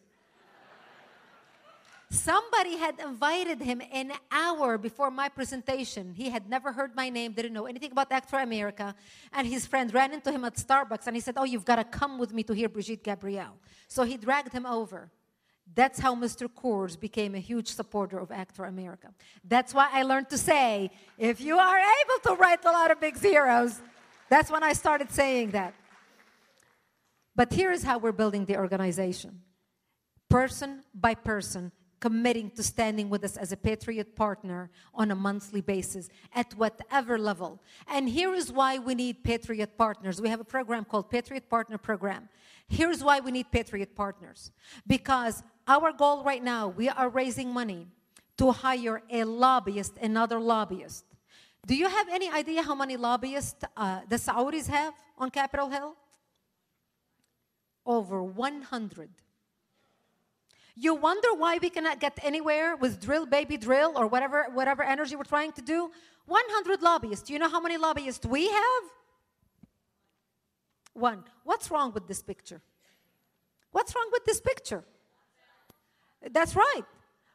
Somebody 2.11 2.79
had 2.79 2.99
invited 3.01 3.61
him 3.61 3.83
an 3.93 4.13
hour 4.33 4.79
before 4.79 5.11
my 5.11 5.29
presentation. 5.29 6.15
He 6.15 6.31
had 6.31 6.49
never 6.49 6.73
heard 6.73 6.97
my 6.97 7.11
name, 7.11 7.33
didn't 7.33 7.53
know 7.53 7.67
anything 7.67 7.93
about 7.93 8.11
Act 8.11 8.31
for 8.31 8.39
America. 8.39 8.95
And 9.31 9.47
his 9.47 9.67
friend 9.67 9.93
ran 9.93 10.15
into 10.15 10.33
him 10.33 10.43
at 10.45 10.55
Starbucks 10.55 11.07
and 11.07 11.15
he 11.15 11.21
said, 11.21 11.35
Oh, 11.37 11.45
you've 11.45 11.67
got 11.67 11.77
to 11.77 11.85
come 11.85 12.19
with 12.19 12.33
me 12.33 12.43
to 12.45 12.55
hear 12.55 12.71
Brigitte 12.71 13.05
Gabriel. 13.05 13.59
So 13.89 14.05
he 14.05 14.17
dragged 14.17 14.55
him 14.55 14.65
over. 14.65 15.11
That's 15.75 15.99
how 15.99 16.15
Mr. 16.15 16.49
Coors 16.49 16.99
became 16.99 17.35
a 17.35 17.39
huge 17.39 17.69
supporter 17.69 18.19
of 18.19 18.31
Act 18.31 18.55
for 18.57 18.65
America. 18.65 19.09
That's 19.45 19.75
why 19.75 19.89
I 19.93 20.03
learned 20.03 20.31
to 20.31 20.39
say, 20.39 20.91
if 21.19 21.41
you 21.41 21.59
are 21.59 21.79
able 21.79 22.21
to 22.25 22.35
write 22.35 22.65
a 22.65 22.71
lot 22.71 22.91
of 22.91 23.01
big 23.01 23.17
zeros, 23.17 23.81
that's 24.29 24.51
when 24.51 24.63
I 24.63 24.73
started 24.73 25.11
saying 25.11 25.51
that. 25.53 25.75
But 27.37 27.53
here 27.53 27.71
is 27.71 27.85
how 27.85 27.99
we're 27.99 28.13
building 28.13 28.45
the 28.47 28.57
organization 28.57 29.43
person 30.29 30.83
by 30.95 31.15
person, 31.15 31.73
committing 32.01 32.51
to 32.53 32.63
standing 32.63 33.11
with 33.11 33.25
us 33.25 33.37
as 33.37 33.53
a 33.53 33.57
Patriot 33.57 34.15
partner 34.15 34.71
on 34.95 35.11
a 35.11 35.15
monthly 35.15 35.61
basis 35.61 36.09
at 36.35 36.55
whatever 36.55 37.19
level. 37.19 37.61
And 37.89 38.09
here 38.09 38.35
is 38.35 38.53
why 38.53 38.79
we 38.79 38.95
need 38.95 39.25
Patriot 39.25 39.77
partners. 39.77 40.21
We 40.21 40.29
have 40.29 40.41
a 40.41 40.45
program 40.45 40.85
called 40.85 41.11
Patriot 41.11 41.49
Partner 41.49 41.79
Program. 41.79 42.29
Here's 42.69 43.03
why 43.03 43.21
we 43.21 43.31
need 43.31 43.51
Patriot 43.51 43.97
partners. 43.97 44.51
Because 44.87 45.43
our 45.67 45.93
goal 45.93 46.23
right 46.23 46.43
now, 46.43 46.69
we 46.69 46.89
are 46.89 47.09
raising 47.09 47.53
money 47.53 47.87
to 48.37 48.53
hire 48.53 49.03
a 49.11 49.25
lobbyist, 49.25 49.99
another 50.01 50.39
lobbyist. 50.39 51.05
Do 51.67 51.75
you 51.75 51.89
have 51.89 52.09
any 52.11 52.31
idea 52.31 52.63
how 52.63 52.75
many 52.75 52.97
lobbyists 52.97 53.65
uh, 53.77 54.01
the 54.09 54.17
Saudis 54.17 54.69
have 54.69 54.95
on 55.17 55.31
Capitol 55.31 55.69
Hill? 55.69 55.97
Over 57.85 58.23
100. 58.23 59.11
You 60.81 60.95
wonder 60.95 61.35
why 61.35 61.59
we 61.61 61.71
cannot 61.71 61.99
get 61.99 62.17
anywhere 62.23 62.77
with 62.77 63.01
drill, 63.01 63.27
baby, 63.27 63.57
drill, 63.57 63.95
or 63.97 64.07
whatever, 64.07 64.47
whatever 64.53 64.85
energy 64.85 65.17
we're 65.17 65.25
trying 65.25 65.51
to 65.53 65.63
do? 65.63 65.91
100 66.27 66.83
lobbyists. 66.83 67.27
Do 67.27 67.33
you 67.33 67.41
know 67.41 67.49
how 67.49 67.61
many 67.61 67.77
lobbyists 67.77 68.25
we 68.25 68.49
have? 68.49 68.83
One. 70.93 71.25
What's 71.43 71.69
wrong 71.73 71.93
with 71.93 72.07
this 72.07 72.23
picture? 72.23 72.61
What's 73.73 73.93
wrong 73.97 74.09
with 74.13 74.25
this 74.25 74.41
picture? 74.41 74.85
That's 76.31 76.55
right. 76.55 76.85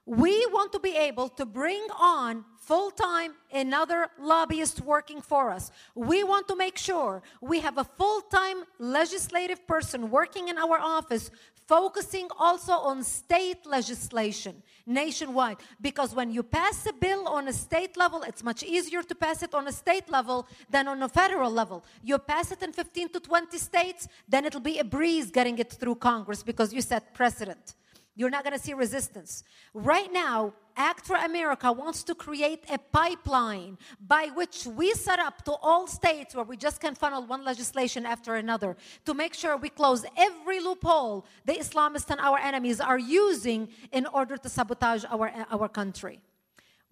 We 0.05 0.45
want 0.47 0.71
to 0.73 0.79
be 0.79 0.95
able 0.95 1.29
to 1.29 1.45
bring 1.45 1.85
on 1.97 2.45
full 2.59 2.91
time 2.91 3.35
another 3.53 4.07
lobbyist 4.19 4.81
working 4.81 5.21
for 5.21 5.49
us. 5.49 5.71
We 5.95 6.23
want 6.23 6.47
to 6.49 6.55
make 6.55 6.77
sure 6.77 7.23
we 7.41 7.59
have 7.61 7.77
a 7.77 7.83
full 7.83 8.21
time 8.21 8.63
legislative 8.79 9.65
person 9.65 10.09
working 10.09 10.49
in 10.49 10.57
our 10.57 10.77
office 10.77 11.31
focusing 11.67 12.27
also 12.37 12.73
on 12.73 13.03
state 13.03 13.65
legislation 13.65 14.61
nationwide. 14.85 15.57
Because 15.81 16.13
when 16.13 16.31
you 16.31 16.43
pass 16.43 16.85
a 16.85 16.93
bill 16.93 17.27
on 17.27 17.47
a 17.47 17.53
state 17.53 17.95
level, 17.97 18.21
it's 18.23 18.43
much 18.43 18.63
easier 18.63 19.03
to 19.03 19.15
pass 19.15 19.43
it 19.43 19.53
on 19.53 19.67
a 19.67 19.71
state 19.71 20.09
level 20.09 20.47
than 20.69 20.87
on 20.87 21.01
a 21.03 21.09
federal 21.09 21.51
level. 21.51 21.83
You 22.03 22.17
pass 22.17 22.51
it 22.51 22.61
in 22.63 22.73
15 22.73 23.09
to 23.09 23.19
20 23.19 23.57
states, 23.57 24.07
then 24.27 24.45
it'll 24.45 24.59
be 24.59 24.79
a 24.79 24.83
breeze 24.83 25.31
getting 25.31 25.57
it 25.59 25.71
through 25.71 25.95
Congress 25.95 26.43
because 26.43 26.73
you 26.73 26.81
set 26.81 27.13
precedent. 27.13 27.75
You're 28.15 28.29
not 28.29 28.43
going 28.43 28.57
to 28.57 28.63
see 28.63 28.73
resistance. 28.73 29.43
Right 29.73 30.11
now, 30.11 30.53
Act 30.75 31.05
for 31.05 31.15
America 31.15 31.71
wants 31.71 32.03
to 32.03 32.15
create 32.15 32.63
a 32.69 32.77
pipeline 32.77 33.77
by 34.07 34.29
which 34.33 34.65
we 34.65 34.91
set 34.93 35.19
up 35.19 35.43
to 35.45 35.51
all 35.61 35.85
states 35.85 36.33
where 36.33 36.45
we 36.45 36.57
just 36.57 36.81
can 36.81 36.95
funnel 36.95 37.25
one 37.25 37.43
legislation 37.43 38.05
after 38.05 38.35
another 38.35 38.75
to 39.05 39.13
make 39.13 39.35
sure 39.35 39.55
we 39.55 39.69
close 39.69 40.03
every 40.17 40.59
loophole 40.59 41.25
the 41.45 41.53
Islamists 41.53 42.09
and 42.09 42.19
our 42.19 42.39
enemies 42.39 42.79
are 42.79 42.97
using 42.97 43.69
in 43.91 44.07
order 44.07 44.35
to 44.35 44.49
sabotage 44.49 45.05
our, 45.09 45.31
our 45.51 45.69
country. 45.69 46.19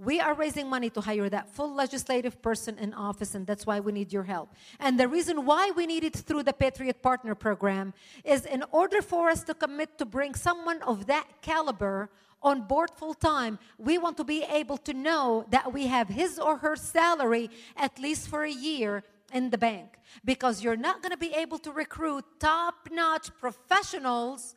We 0.03 0.19
are 0.19 0.33
raising 0.33 0.67
money 0.67 0.89
to 0.89 1.01
hire 1.01 1.29
that 1.29 1.47
full 1.47 1.75
legislative 1.75 2.41
person 2.41 2.79
in 2.79 2.91
office, 2.91 3.35
and 3.35 3.45
that's 3.45 3.67
why 3.67 3.79
we 3.81 3.91
need 3.91 4.11
your 4.11 4.23
help. 4.23 4.49
And 4.79 4.99
the 4.99 5.07
reason 5.07 5.45
why 5.45 5.69
we 5.75 5.85
need 5.85 6.03
it 6.03 6.15
through 6.15 6.41
the 6.41 6.53
Patriot 6.53 7.03
Partner 7.03 7.35
Program 7.35 7.93
is 8.23 8.47
in 8.47 8.63
order 8.71 9.03
for 9.03 9.29
us 9.29 9.43
to 9.43 9.53
commit 9.53 9.99
to 9.99 10.05
bring 10.05 10.33
someone 10.33 10.81
of 10.81 11.05
that 11.05 11.27
caliber 11.43 12.09
on 12.41 12.63
board 12.63 12.89
full 12.97 13.13
time, 13.13 13.59
we 13.77 13.99
want 13.99 14.17
to 14.17 14.23
be 14.23 14.43
able 14.49 14.77
to 14.77 14.93
know 14.95 15.45
that 15.51 15.71
we 15.71 15.85
have 15.85 16.09
his 16.09 16.39
or 16.39 16.57
her 16.57 16.75
salary 16.75 17.51
at 17.77 17.99
least 17.99 18.27
for 18.27 18.43
a 18.43 18.51
year 18.51 19.03
in 19.31 19.51
the 19.51 19.57
bank. 19.59 19.99
Because 20.25 20.63
you're 20.63 20.75
not 20.75 21.03
going 21.03 21.11
to 21.11 21.17
be 21.17 21.35
able 21.35 21.59
to 21.59 21.71
recruit 21.71 22.25
top 22.39 22.89
notch 22.91 23.29
professionals 23.39 24.55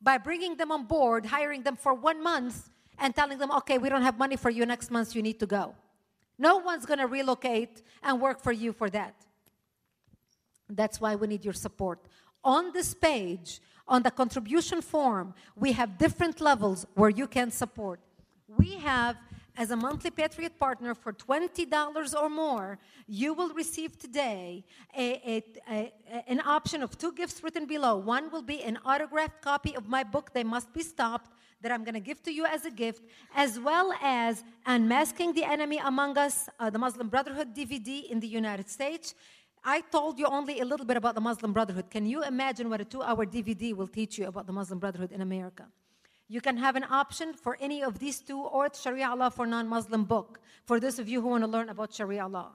by 0.00 0.18
bringing 0.18 0.56
them 0.56 0.72
on 0.72 0.86
board, 0.86 1.26
hiring 1.26 1.62
them 1.62 1.76
for 1.76 1.94
one 1.94 2.20
month 2.20 2.68
and 3.02 3.14
telling 3.16 3.36
them, 3.36 3.50
okay, 3.50 3.78
we 3.78 3.88
don't 3.88 4.02
have 4.02 4.16
money 4.16 4.36
for 4.36 4.48
you 4.48 4.64
next 4.64 4.90
month, 4.90 5.14
you 5.16 5.22
need 5.22 5.40
to 5.40 5.46
go. 5.46 5.74
No 6.38 6.58
one's 6.58 6.86
going 6.86 7.00
to 7.00 7.08
relocate 7.08 7.82
and 8.02 8.20
work 8.20 8.40
for 8.40 8.52
you 8.52 8.72
for 8.72 8.88
that. 8.90 9.14
That's 10.70 11.00
why 11.00 11.16
we 11.16 11.26
need 11.26 11.44
your 11.44 11.52
support. 11.52 11.98
On 12.44 12.72
this 12.72 12.94
page, 12.94 13.60
on 13.88 14.04
the 14.04 14.10
contribution 14.10 14.80
form, 14.80 15.34
we 15.56 15.72
have 15.72 15.98
different 15.98 16.40
levels 16.40 16.86
where 16.94 17.10
you 17.10 17.26
can 17.26 17.50
support. 17.50 17.98
We 18.46 18.76
have 18.76 19.16
as 19.56 19.70
a 19.70 19.76
monthly 19.76 20.10
Patriot 20.10 20.58
partner 20.58 20.94
for 20.94 21.12
$20 21.12 22.20
or 22.20 22.28
more, 22.30 22.78
you 23.06 23.34
will 23.34 23.50
receive 23.50 23.98
today 23.98 24.64
a, 24.96 25.42
a, 25.68 25.92
a, 26.10 26.30
an 26.30 26.40
option 26.40 26.82
of 26.82 26.96
two 26.96 27.12
gifts 27.12 27.42
written 27.42 27.66
below. 27.66 27.96
One 27.96 28.30
will 28.30 28.42
be 28.42 28.62
an 28.62 28.78
autographed 28.84 29.42
copy 29.42 29.76
of 29.76 29.88
my 29.88 30.04
book, 30.04 30.32
They 30.32 30.44
Must 30.44 30.72
Be 30.72 30.82
Stopped, 30.82 31.30
that 31.60 31.70
I'm 31.70 31.84
going 31.84 31.94
to 31.94 32.00
give 32.00 32.22
to 32.24 32.32
you 32.32 32.44
as 32.44 32.64
a 32.64 32.70
gift, 32.70 33.02
as 33.34 33.60
well 33.60 33.92
as 34.02 34.42
Unmasking 34.66 35.32
the 35.34 35.44
Enemy 35.44 35.80
Among 35.84 36.18
Us, 36.18 36.48
uh, 36.58 36.70
the 36.70 36.78
Muslim 36.78 37.08
Brotherhood 37.08 37.54
DVD 37.54 38.10
in 38.10 38.20
the 38.20 38.26
United 38.26 38.68
States. 38.68 39.14
I 39.64 39.80
told 39.80 40.18
you 40.18 40.26
only 40.26 40.60
a 40.60 40.64
little 40.64 40.86
bit 40.86 40.96
about 40.96 41.14
the 41.14 41.20
Muslim 41.20 41.52
Brotherhood. 41.52 41.88
Can 41.88 42.04
you 42.04 42.24
imagine 42.24 42.68
what 42.68 42.80
a 42.80 42.84
two 42.84 43.02
hour 43.02 43.24
DVD 43.24 43.74
will 43.74 43.86
teach 43.86 44.18
you 44.18 44.26
about 44.26 44.46
the 44.46 44.52
Muslim 44.52 44.80
Brotherhood 44.80 45.12
in 45.12 45.20
America? 45.20 45.66
You 46.32 46.40
can 46.40 46.56
have 46.56 46.76
an 46.76 46.86
option 46.88 47.34
for 47.34 47.58
any 47.60 47.84
of 47.84 47.98
these 47.98 48.20
two 48.20 48.40
or 48.40 48.70
Sharia 48.72 49.14
law 49.14 49.28
for 49.28 49.44
non 49.44 49.68
Muslim 49.68 50.04
book, 50.04 50.40
for 50.64 50.80
those 50.80 50.98
of 50.98 51.06
you 51.06 51.20
who 51.20 51.28
want 51.28 51.44
to 51.44 51.46
learn 51.46 51.68
about 51.68 51.92
Sharia 51.92 52.26
law. 52.26 52.52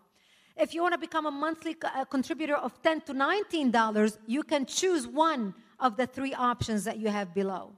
If 0.56 0.74
you 0.74 0.82
want 0.82 0.96
to 0.96 0.98
become 0.98 1.28
a 1.28 1.32
monthly 1.46 1.76
contributor 2.10 2.56
of 2.56 2.82
10 2.82 3.02
to 3.02 3.14
$19, 3.14 4.18
you 4.26 4.42
can 4.42 4.66
choose 4.66 5.06
one 5.06 5.54
of 5.80 5.96
the 5.96 6.08
three 6.08 6.34
options 6.34 6.86
that 6.86 6.98
you 6.98 7.10
have 7.10 7.36
below. 7.36 7.74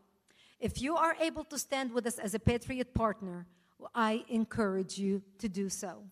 If 0.62 0.82
you 0.82 0.96
are 0.96 1.18
able 1.20 1.44
to 1.44 1.58
stand 1.60 1.92
with 1.92 2.06
us 2.08 2.18
as 2.18 2.34
a 2.34 2.40
Patriot 2.40 2.94
partner, 2.94 3.46
I 3.94 4.24
encourage 4.30 4.98
you 4.98 5.22
to 5.40 5.50
do 5.50 5.68
so. 5.68 6.06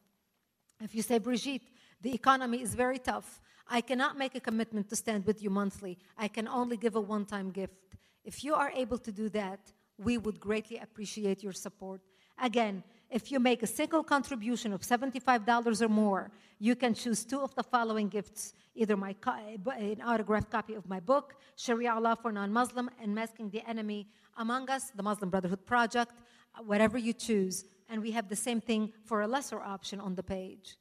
If 0.82 0.96
you 0.96 1.02
say, 1.02 1.18
Brigitte, 1.18 1.70
the 2.02 2.14
economy 2.14 2.62
is 2.62 2.76
very 2.76 3.00
tough, 3.00 3.40
I 3.70 3.80
cannot 3.80 4.18
make 4.18 4.36
a 4.36 4.42
commitment 4.42 4.90
to 4.90 4.98
stand 4.98 5.26
with 5.26 5.42
you 5.42 5.50
monthly, 5.50 5.98
I 6.18 6.28
can 6.28 6.50
only 6.50 6.76
give 6.76 6.98
a 6.98 7.02
one 7.02 7.24
time 7.24 7.52
gift. 7.52 7.96
If 8.26 8.44
you 8.44 8.54
are 8.54 8.72
able 8.76 8.98
to 8.98 9.14
do 9.14 9.30
that, 9.30 9.62
we 9.98 10.18
would 10.18 10.40
greatly 10.40 10.78
appreciate 10.78 11.44
your 11.44 11.54
support. 11.54 12.02
Again, 12.40 12.84
if 13.10 13.32
you 13.32 13.40
make 13.40 13.64
a 13.64 13.68
single 13.68 14.04
contribution 14.04 14.74
of 14.74 14.82
$75 14.82 15.82
or 15.82 15.90
more, 15.90 16.32
you 16.60 16.76
can 16.76 16.94
choose 16.94 17.24
two 17.24 17.40
of 17.40 17.56
the 17.56 17.64
following 17.64 18.10
gifts 18.10 18.54
either 18.76 18.96
my 18.96 19.16
an 19.26 20.02
autographed 20.06 20.52
copy 20.52 20.76
of 20.76 20.88
my 20.88 21.00
book, 21.00 21.36
Sharia 21.56 22.00
Law 22.00 22.16
for 22.16 22.32
Non 22.32 22.54
Muslim 22.54 22.90
and 23.02 23.14
Masking 23.16 23.50
the 23.50 23.68
Enemy 23.68 24.08
Among 24.38 24.70
Us, 24.70 24.92
the 24.92 25.02
Muslim 25.02 25.32
Brotherhood 25.32 25.66
Project, 25.66 26.14
whatever 26.64 26.98
you 26.98 27.14
choose. 27.14 27.66
And 27.90 28.02
we 28.02 28.12
have 28.12 28.30
the 28.30 28.36
same 28.36 28.62
thing 28.62 28.94
for 29.04 29.22
a 29.22 29.28
lesser 29.28 29.60
option 29.60 30.00
on 30.00 30.14
the 30.14 30.22
page. 30.22 30.78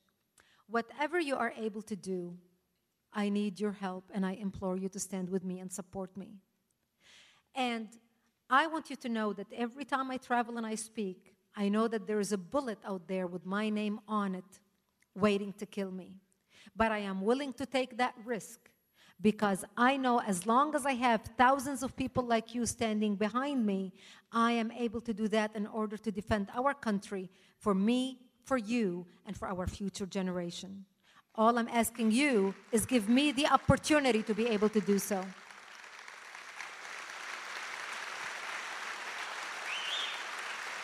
Whatever 0.69 1.19
you 1.19 1.37
are 1.37 1.55
able 1.57 1.81
to 1.83 1.97
do, 1.97 2.37
I 3.13 3.31
need 3.31 3.59
your 3.59 3.73
help 3.73 4.11
and 4.13 4.27
I 4.27 4.33
implore 4.33 4.77
you 4.77 4.91
to 4.91 5.01
stand 5.01 5.31
with 5.31 5.43
me 5.43 5.61
and 5.61 5.73
support 5.73 6.15
me. 6.17 6.35
And 7.55 7.89
I 8.49 8.67
want 8.67 8.91
you 8.91 8.97
to 8.97 9.09
know 9.09 9.33
that 9.33 9.49
every 9.53 9.85
time 9.85 10.11
I 10.11 10.19
travel 10.19 10.57
and 10.57 10.67
I 10.67 10.77
speak, 10.77 11.35
I 11.57 11.69
know 11.69 11.89
that 11.89 12.07
there 12.07 12.21
is 12.21 12.33
a 12.33 12.39
bullet 12.39 12.79
out 12.85 13.09
there 13.09 13.27
with 13.27 13.45
my 13.45 13.71
name 13.71 13.99
on 14.07 14.35
it 14.35 14.61
waiting 15.15 15.53
to 15.55 15.67
kill 15.67 15.91
me. 15.91 16.17
But 16.77 16.93
I 16.93 16.99
am 16.99 17.23
willing 17.23 17.53
to 17.55 17.67
take 17.67 17.97
that 17.97 18.15
risk 18.25 18.71
because 19.21 19.65
I 19.77 19.97
know 19.97 20.21
as 20.21 20.47
long 20.47 20.75
as 20.75 20.85
I 20.85 20.93
have 20.93 21.23
thousands 21.39 21.83
of 21.83 21.97
people 21.97 22.25
like 22.25 22.55
you 22.55 22.67
standing 22.67 23.17
behind 23.17 23.65
me, 23.65 23.93
I 24.31 24.53
am 24.53 24.71
able 24.73 25.01
to 25.03 25.15
do 25.15 25.27
that 25.29 25.57
in 25.57 25.67
order 25.67 25.97
to 25.97 26.13
defend 26.13 26.49
our 26.55 26.75
country 26.75 27.31
for 27.59 27.75
me, 27.75 28.21
for 28.45 28.59
you, 28.59 29.07
and 29.27 29.37
for 29.37 29.49
our 29.49 29.67
future 29.67 30.07
generation. 30.07 30.85
All 31.35 31.59
I'm 31.59 31.69
asking 31.69 32.13
you 32.13 32.55
is 32.73 32.85
give 32.87 33.09
me 33.09 33.33
the 33.33 33.47
opportunity 33.47 34.23
to 34.23 34.35
be 34.35 34.47
able 34.47 34.69
to 34.69 34.81
do 34.81 34.99
so. 34.99 35.25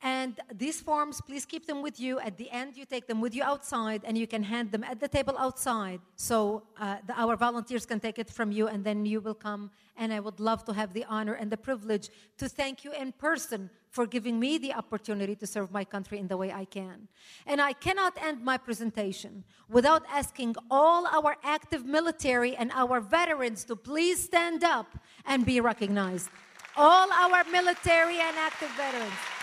And 0.00 0.38
these 0.54 0.80
forms, 0.80 1.20
please 1.20 1.44
keep 1.44 1.66
them 1.66 1.82
with 1.82 1.98
you. 1.98 2.20
At 2.20 2.36
the 2.36 2.48
end, 2.50 2.76
you 2.76 2.84
take 2.84 3.08
them 3.08 3.20
with 3.20 3.34
you 3.34 3.42
outside 3.42 4.02
and 4.04 4.16
you 4.16 4.28
can 4.28 4.44
hand 4.44 4.70
them 4.70 4.84
at 4.84 5.00
the 5.00 5.08
table 5.08 5.34
outside 5.36 6.00
so 6.14 6.62
uh, 6.78 6.98
the, 7.04 7.20
our 7.20 7.34
volunteers 7.34 7.84
can 7.84 7.98
take 7.98 8.18
it 8.18 8.30
from 8.30 8.52
you 8.52 8.68
and 8.68 8.84
then 8.84 9.04
you 9.04 9.20
will 9.20 9.34
come. 9.34 9.72
And 9.96 10.12
I 10.12 10.20
would 10.20 10.38
love 10.38 10.64
to 10.66 10.72
have 10.72 10.92
the 10.92 11.04
honor 11.08 11.34
and 11.34 11.50
the 11.50 11.56
privilege 11.56 12.10
to 12.36 12.48
thank 12.48 12.84
you 12.84 12.92
in 12.92 13.10
person 13.10 13.70
for 13.90 14.06
giving 14.06 14.38
me 14.38 14.56
the 14.58 14.72
opportunity 14.72 15.34
to 15.34 15.46
serve 15.48 15.72
my 15.72 15.84
country 15.84 16.20
in 16.20 16.28
the 16.28 16.36
way 16.36 16.52
I 16.52 16.64
can. 16.64 17.08
And 17.44 17.60
I 17.60 17.72
cannot 17.72 18.16
end 18.22 18.44
my 18.44 18.56
presentation 18.56 19.42
without 19.68 20.04
asking 20.08 20.54
all 20.70 21.08
our 21.08 21.36
active 21.42 21.84
military 21.84 22.54
and 22.54 22.70
our 22.72 23.00
veterans 23.00 23.64
to 23.64 23.74
please 23.74 24.22
stand 24.22 24.62
up 24.62 24.96
and 25.26 25.44
be 25.44 25.60
recognized. 25.60 26.28
All 26.76 27.10
our 27.10 27.42
military 27.50 28.20
and 28.20 28.36
active 28.36 28.70
veterans. 28.76 29.37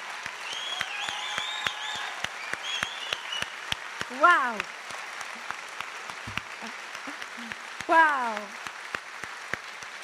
Wow. 4.12 4.58
Wow. 7.90 8.42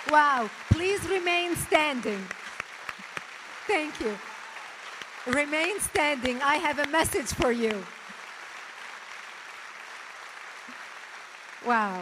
Wow. 0.10 0.49
Please 0.72 1.07
remain 1.07 1.56
standing. 1.56 2.19
Thank 3.68 3.99
you. 3.99 4.18
Remain 5.28 5.80
standing. 5.80 6.41
I 6.41 6.56
have 6.56 6.80
a 6.80 6.88
message 6.88 7.28
for 7.28 7.52
you. 7.52 7.84
Wow. 11.65 12.02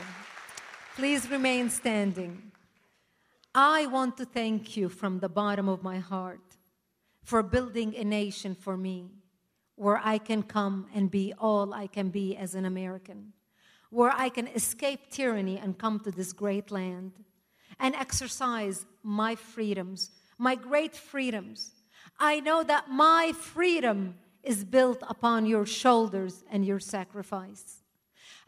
Please 0.95 1.29
remain 1.29 1.69
standing. 1.69 2.51
I 3.53 3.87
want 3.87 4.15
to 4.17 4.25
thank 4.25 4.77
you 4.77 4.87
from 4.87 5.19
the 5.19 5.27
bottom 5.27 5.67
of 5.67 5.83
my 5.83 5.99
heart 5.99 6.39
for 7.23 7.43
building 7.43 7.93
a 7.95 8.05
nation 8.05 8.55
for 8.55 8.77
me 8.77 9.09
where 9.79 10.01
I 10.03 10.17
can 10.17 10.43
come 10.43 10.87
and 10.93 11.09
be 11.09 11.33
all 11.39 11.73
I 11.73 11.87
can 11.87 12.09
be 12.09 12.35
as 12.35 12.53
an 12.53 12.65
American, 12.65 13.31
where 13.89 14.11
I 14.11 14.27
can 14.27 14.47
escape 14.47 15.09
tyranny 15.09 15.57
and 15.57 15.77
come 15.77 16.01
to 16.01 16.11
this 16.11 16.33
great 16.33 16.69
land 16.69 17.13
and 17.79 17.95
exercise 17.95 18.85
my 19.03 19.35
freedoms, 19.35 20.11
my 20.37 20.55
great 20.55 20.93
freedoms. 20.93 21.71
I 22.19 22.41
know 22.41 22.61
that 22.61 22.89
my 22.89 23.31
freedom 23.31 24.15
is 24.43 24.65
built 24.65 25.01
upon 25.07 25.45
your 25.45 25.65
shoulders 25.65 26.43
and 26.51 26.65
your 26.65 26.81
sacrifice. 26.81 27.78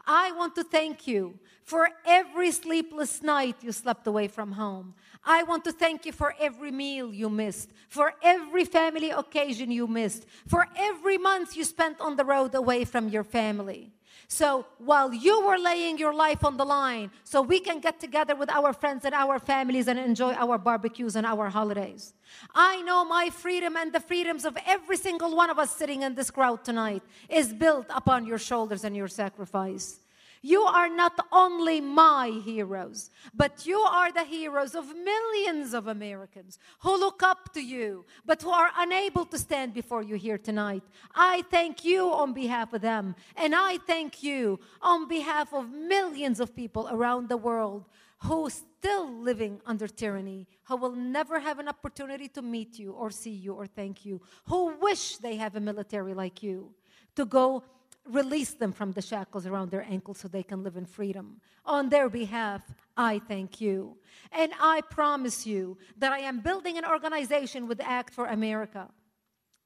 I 0.06 0.32
want 0.32 0.54
to 0.56 0.64
thank 0.64 1.06
you 1.06 1.38
for 1.64 1.88
every 2.04 2.50
sleepless 2.50 3.22
night 3.22 3.56
you 3.62 3.72
slept 3.72 4.06
away 4.06 4.28
from 4.28 4.52
home. 4.52 4.94
I 5.24 5.44
want 5.44 5.64
to 5.64 5.72
thank 5.72 6.04
you 6.04 6.12
for 6.12 6.34
every 6.40 6.72
meal 6.72 7.14
you 7.14 7.30
missed, 7.30 7.70
for 7.88 8.14
every 8.22 8.64
family 8.64 9.10
occasion 9.10 9.70
you 9.70 9.86
missed, 9.86 10.26
for 10.48 10.66
every 10.76 11.18
month 11.18 11.56
you 11.56 11.64
spent 11.64 12.00
on 12.00 12.16
the 12.16 12.24
road 12.24 12.54
away 12.54 12.84
from 12.84 13.08
your 13.08 13.22
family. 13.22 13.92
So 14.28 14.66
while 14.78 15.12
you 15.12 15.46
were 15.46 15.58
laying 15.58 15.98
your 15.98 16.14
life 16.14 16.44
on 16.44 16.56
the 16.56 16.64
line, 16.64 17.10
so 17.24 17.42
we 17.42 17.60
can 17.60 17.80
get 17.80 18.00
together 18.00 18.34
with 18.34 18.50
our 18.50 18.72
friends 18.72 19.04
and 19.04 19.14
our 19.14 19.38
families 19.38 19.88
and 19.88 19.98
enjoy 19.98 20.32
our 20.32 20.58
barbecues 20.58 21.16
and 21.16 21.26
our 21.26 21.48
holidays. 21.48 22.14
I 22.54 22.82
know 22.82 23.04
my 23.04 23.30
freedom 23.30 23.76
and 23.76 23.92
the 23.92 24.00
freedoms 24.00 24.44
of 24.44 24.56
every 24.66 24.96
single 24.96 25.34
one 25.34 25.50
of 25.50 25.58
us 25.58 25.74
sitting 25.74 26.02
in 26.02 26.14
this 26.14 26.30
crowd 26.30 26.64
tonight 26.64 27.02
is 27.28 27.52
built 27.52 27.86
upon 27.90 28.26
your 28.26 28.38
shoulders 28.38 28.84
and 28.84 28.96
your 28.96 29.08
sacrifice. 29.08 30.01
You 30.42 30.62
are 30.62 30.88
not 30.88 31.24
only 31.30 31.80
my 31.80 32.28
heroes, 32.44 33.10
but 33.32 33.64
you 33.64 33.78
are 33.78 34.10
the 34.10 34.24
heroes 34.24 34.74
of 34.74 34.92
millions 34.94 35.72
of 35.72 35.86
Americans 35.86 36.58
who 36.80 36.98
look 36.98 37.22
up 37.22 37.54
to 37.54 37.60
you, 37.60 38.04
but 38.26 38.42
who 38.42 38.50
are 38.50 38.70
unable 38.76 39.24
to 39.26 39.38
stand 39.38 39.72
before 39.72 40.02
you 40.02 40.16
here 40.16 40.38
tonight. 40.38 40.82
I 41.14 41.42
thank 41.48 41.84
you 41.84 42.12
on 42.12 42.32
behalf 42.32 42.72
of 42.72 42.82
them, 42.82 43.14
and 43.36 43.54
I 43.54 43.78
thank 43.78 44.24
you 44.24 44.58
on 44.80 45.06
behalf 45.06 45.54
of 45.54 45.70
millions 45.70 46.40
of 46.40 46.56
people 46.56 46.88
around 46.90 47.28
the 47.28 47.36
world 47.36 47.84
who 48.24 48.46
are 48.46 48.50
still 48.50 49.12
living 49.12 49.60
under 49.64 49.86
tyranny, 49.86 50.48
who 50.64 50.76
will 50.76 50.96
never 50.96 51.38
have 51.38 51.60
an 51.60 51.68
opportunity 51.68 52.26
to 52.28 52.42
meet 52.42 52.80
you 52.80 52.92
or 52.92 53.12
see 53.12 53.30
you 53.30 53.54
or 53.54 53.66
thank 53.66 54.04
you, 54.04 54.20
who 54.46 54.76
wish 54.80 55.18
they 55.18 55.36
have 55.36 55.54
a 55.54 55.60
military 55.60 56.14
like 56.14 56.42
you 56.42 56.72
to 57.14 57.24
go 57.24 57.62
release 58.08 58.54
them 58.54 58.72
from 58.72 58.92
the 58.92 59.02
shackles 59.02 59.46
around 59.46 59.70
their 59.70 59.84
ankles 59.88 60.18
so 60.18 60.28
they 60.28 60.42
can 60.42 60.62
live 60.62 60.76
in 60.76 60.86
freedom. 60.86 61.40
On 61.64 61.88
their 61.88 62.08
behalf, 62.08 62.62
I 62.96 63.20
thank 63.20 63.60
you. 63.60 63.96
And 64.32 64.52
I 64.60 64.80
promise 64.82 65.46
you 65.46 65.78
that 65.98 66.12
I 66.12 66.18
am 66.20 66.40
building 66.40 66.78
an 66.78 66.84
organization 66.84 67.68
with 67.68 67.80
Act 67.80 68.12
for 68.12 68.26
America 68.26 68.88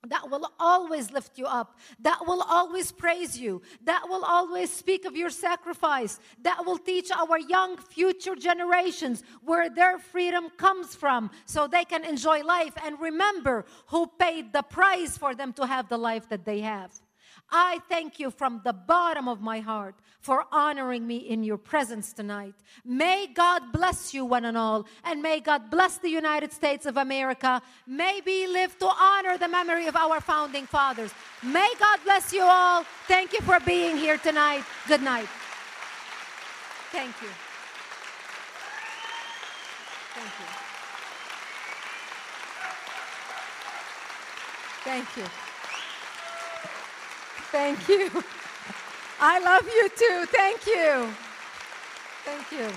that 0.09 0.31
will 0.31 0.51
always 0.59 1.11
lift 1.11 1.39
you 1.39 1.47
up, 1.47 1.79
that 2.01 2.27
will 2.27 2.43
always 2.43 2.93
praise 2.93 3.39
you, 3.39 3.63
that 3.85 4.09
will 4.09 4.25
always 4.25 4.73
speak 4.73 5.05
of 5.05 5.17
your 5.17 5.31
sacrifice, 5.31 6.21
that 6.43 6.65
will 6.65 6.79
teach 6.79 7.11
our 7.11 7.39
young 7.39 7.77
future 7.77 8.37
generations 8.37 9.23
where 9.43 9.69
their 9.69 9.99
freedom 9.99 10.49
comes 10.57 10.95
from 10.95 11.31
so 11.45 11.67
they 11.67 11.85
can 11.85 12.05
enjoy 12.05 12.43
life 12.43 12.75
and 12.85 13.01
remember 13.01 13.65
who 13.87 14.07
paid 14.19 14.53
the 14.53 14.63
price 14.63 15.19
for 15.19 15.35
them 15.35 15.53
to 15.53 15.67
have 15.67 15.89
the 15.89 15.99
life 15.99 16.29
that 16.29 16.45
they 16.45 16.61
have. 16.61 16.93
I 17.51 17.81
thank 17.89 18.19
you 18.19 18.31
from 18.31 18.61
the 18.65 18.73
bottom 18.73 19.29
of 19.29 19.41
my 19.41 19.61
heart 19.61 19.95
for 20.21 20.45
honoring 20.51 21.07
me 21.07 21.19
in 21.19 21.45
your 21.45 21.57
presence 21.57 22.13
tonight. 22.13 22.55
May 22.85 23.29
God 23.29 23.73
bless 23.73 24.13
you, 24.13 24.25
one 24.25 24.45
and 24.45 24.59
all, 24.59 24.87
and 25.05 25.23
may 25.23 25.39
God 25.39 25.71
bless 25.71 25.99
the 25.99 26.09
United 26.09 26.53
States 26.53 26.87
of 26.87 26.97
America. 26.97 27.63
May 27.87 28.21
we 28.27 28.49
live 28.49 28.77
to 28.79 28.87
honor 28.87 29.39
the 29.39 29.47
memory 29.47 29.87
of 29.87 29.95
our 29.95 30.21
founding 30.21 30.67
fathers. 30.67 31.13
May 31.45 31.73
God 31.79 32.01
bless 32.05 32.33
you 32.33 32.43
all. 32.43 32.85
Thank 33.07 33.33
you 33.33 33.41
for 33.43 33.61
being 33.61 33.97
here 33.97 34.19
tonight. 34.19 34.65
Good 34.89 35.03
night. 35.03 35.29
Thank 36.91 37.15
you. 37.23 37.29
Thank 40.15 40.33
you. 40.41 40.47
Thank 44.85 45.17
you. 45.17 45.46
Thank 47.57 47.89
you. 47.89 48.11
I 49.19 49.41
love 49.41 49.65
you 49.65 49.89
too. 49.89 50.27
Thank 50.27 50.67
you. 50.67 51.09
Thank 52.23 52.53
you. 52.53 52.69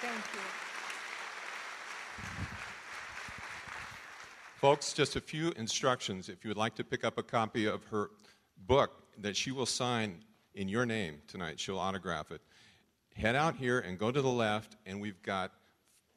Thank 0.00 0.24
you. 0.32 0.40
Folks, 4.56 4.94
just 4.94 5.16
a 5.16 5.20
few 5.20 5.50
instructions. 5.50 6.30
If 6.30 6.44
you 6.44 6.48
would 6.48 6.56
like 6.56 6.74
to 6.76 6.82
pick 6.82 7.04
up 7.04 7.18
a 7.18 7.22
copy 7.22 7.66
of 7.66 7.84
her 7.88 8.08
book 8.66 9.02
that 9.18 9.36
she 9.36 9.52
will 9.52 9.66
sign 9.66 10.24
in 10.54 10.70
your 10.70 10.86
name 10.86 11.18
tonight, 11.28 11.60
she'll 11.60 11.78
autograph 11.78 12.30
it. 12.30 12.40
Head 13.14 13.36
out 13.36 13.56
here 13.56 13.80
and 13.80 13.98
go 13.98 14.10
to 14.10 14.22
the 14.22 14.30
left, 14.30 14.78
and 14.86 14.98
we've 14.98 15.22
got 15.22 15.52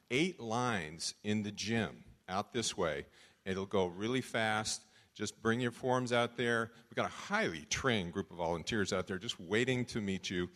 eight 0.10 0.40
lines 0.40 1.16
in 1.26 1.44
the 1.44 1.52
gym 1.52 2.06
out 2.30 2.54
this 2.54 2.78
way. 2.78 3.08
It'll 3.46 3.66
go 3.66 3.88
really 3.88 4.22
fast. 4.22 4.84
Just 5.18 5.42
bring 5.42 5.60
your 5.60 5.72
forms 5.72 6.14
out 6.14 6.38
there. 6.38 6.70
We've 6.90 6.96
got 6.96 7.08
a 7.08 7.14
highly 7.14 7.66
trained 7.72 8.14
group 8.14 8.30
of 8.30 8.38
volunteers 8.38 8.94
out 8.94 9.08
there 9.08 9.18
just 9.18 9.40
waiting 9.40 9.84
to 9.86 10.00
meet 10.00 10.30
you. 10.30 10.48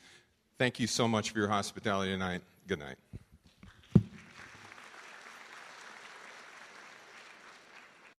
Thank 0.60 0.80
you 0.80 0.86
so 0.86 1.08
much 1.08 1.32
for 1.32 1.40
your 1.40 1.48
hospitality 1.48 2.12
tonight. 2.12 2.44
Good 2.68 2.78
night. 2.78 2.98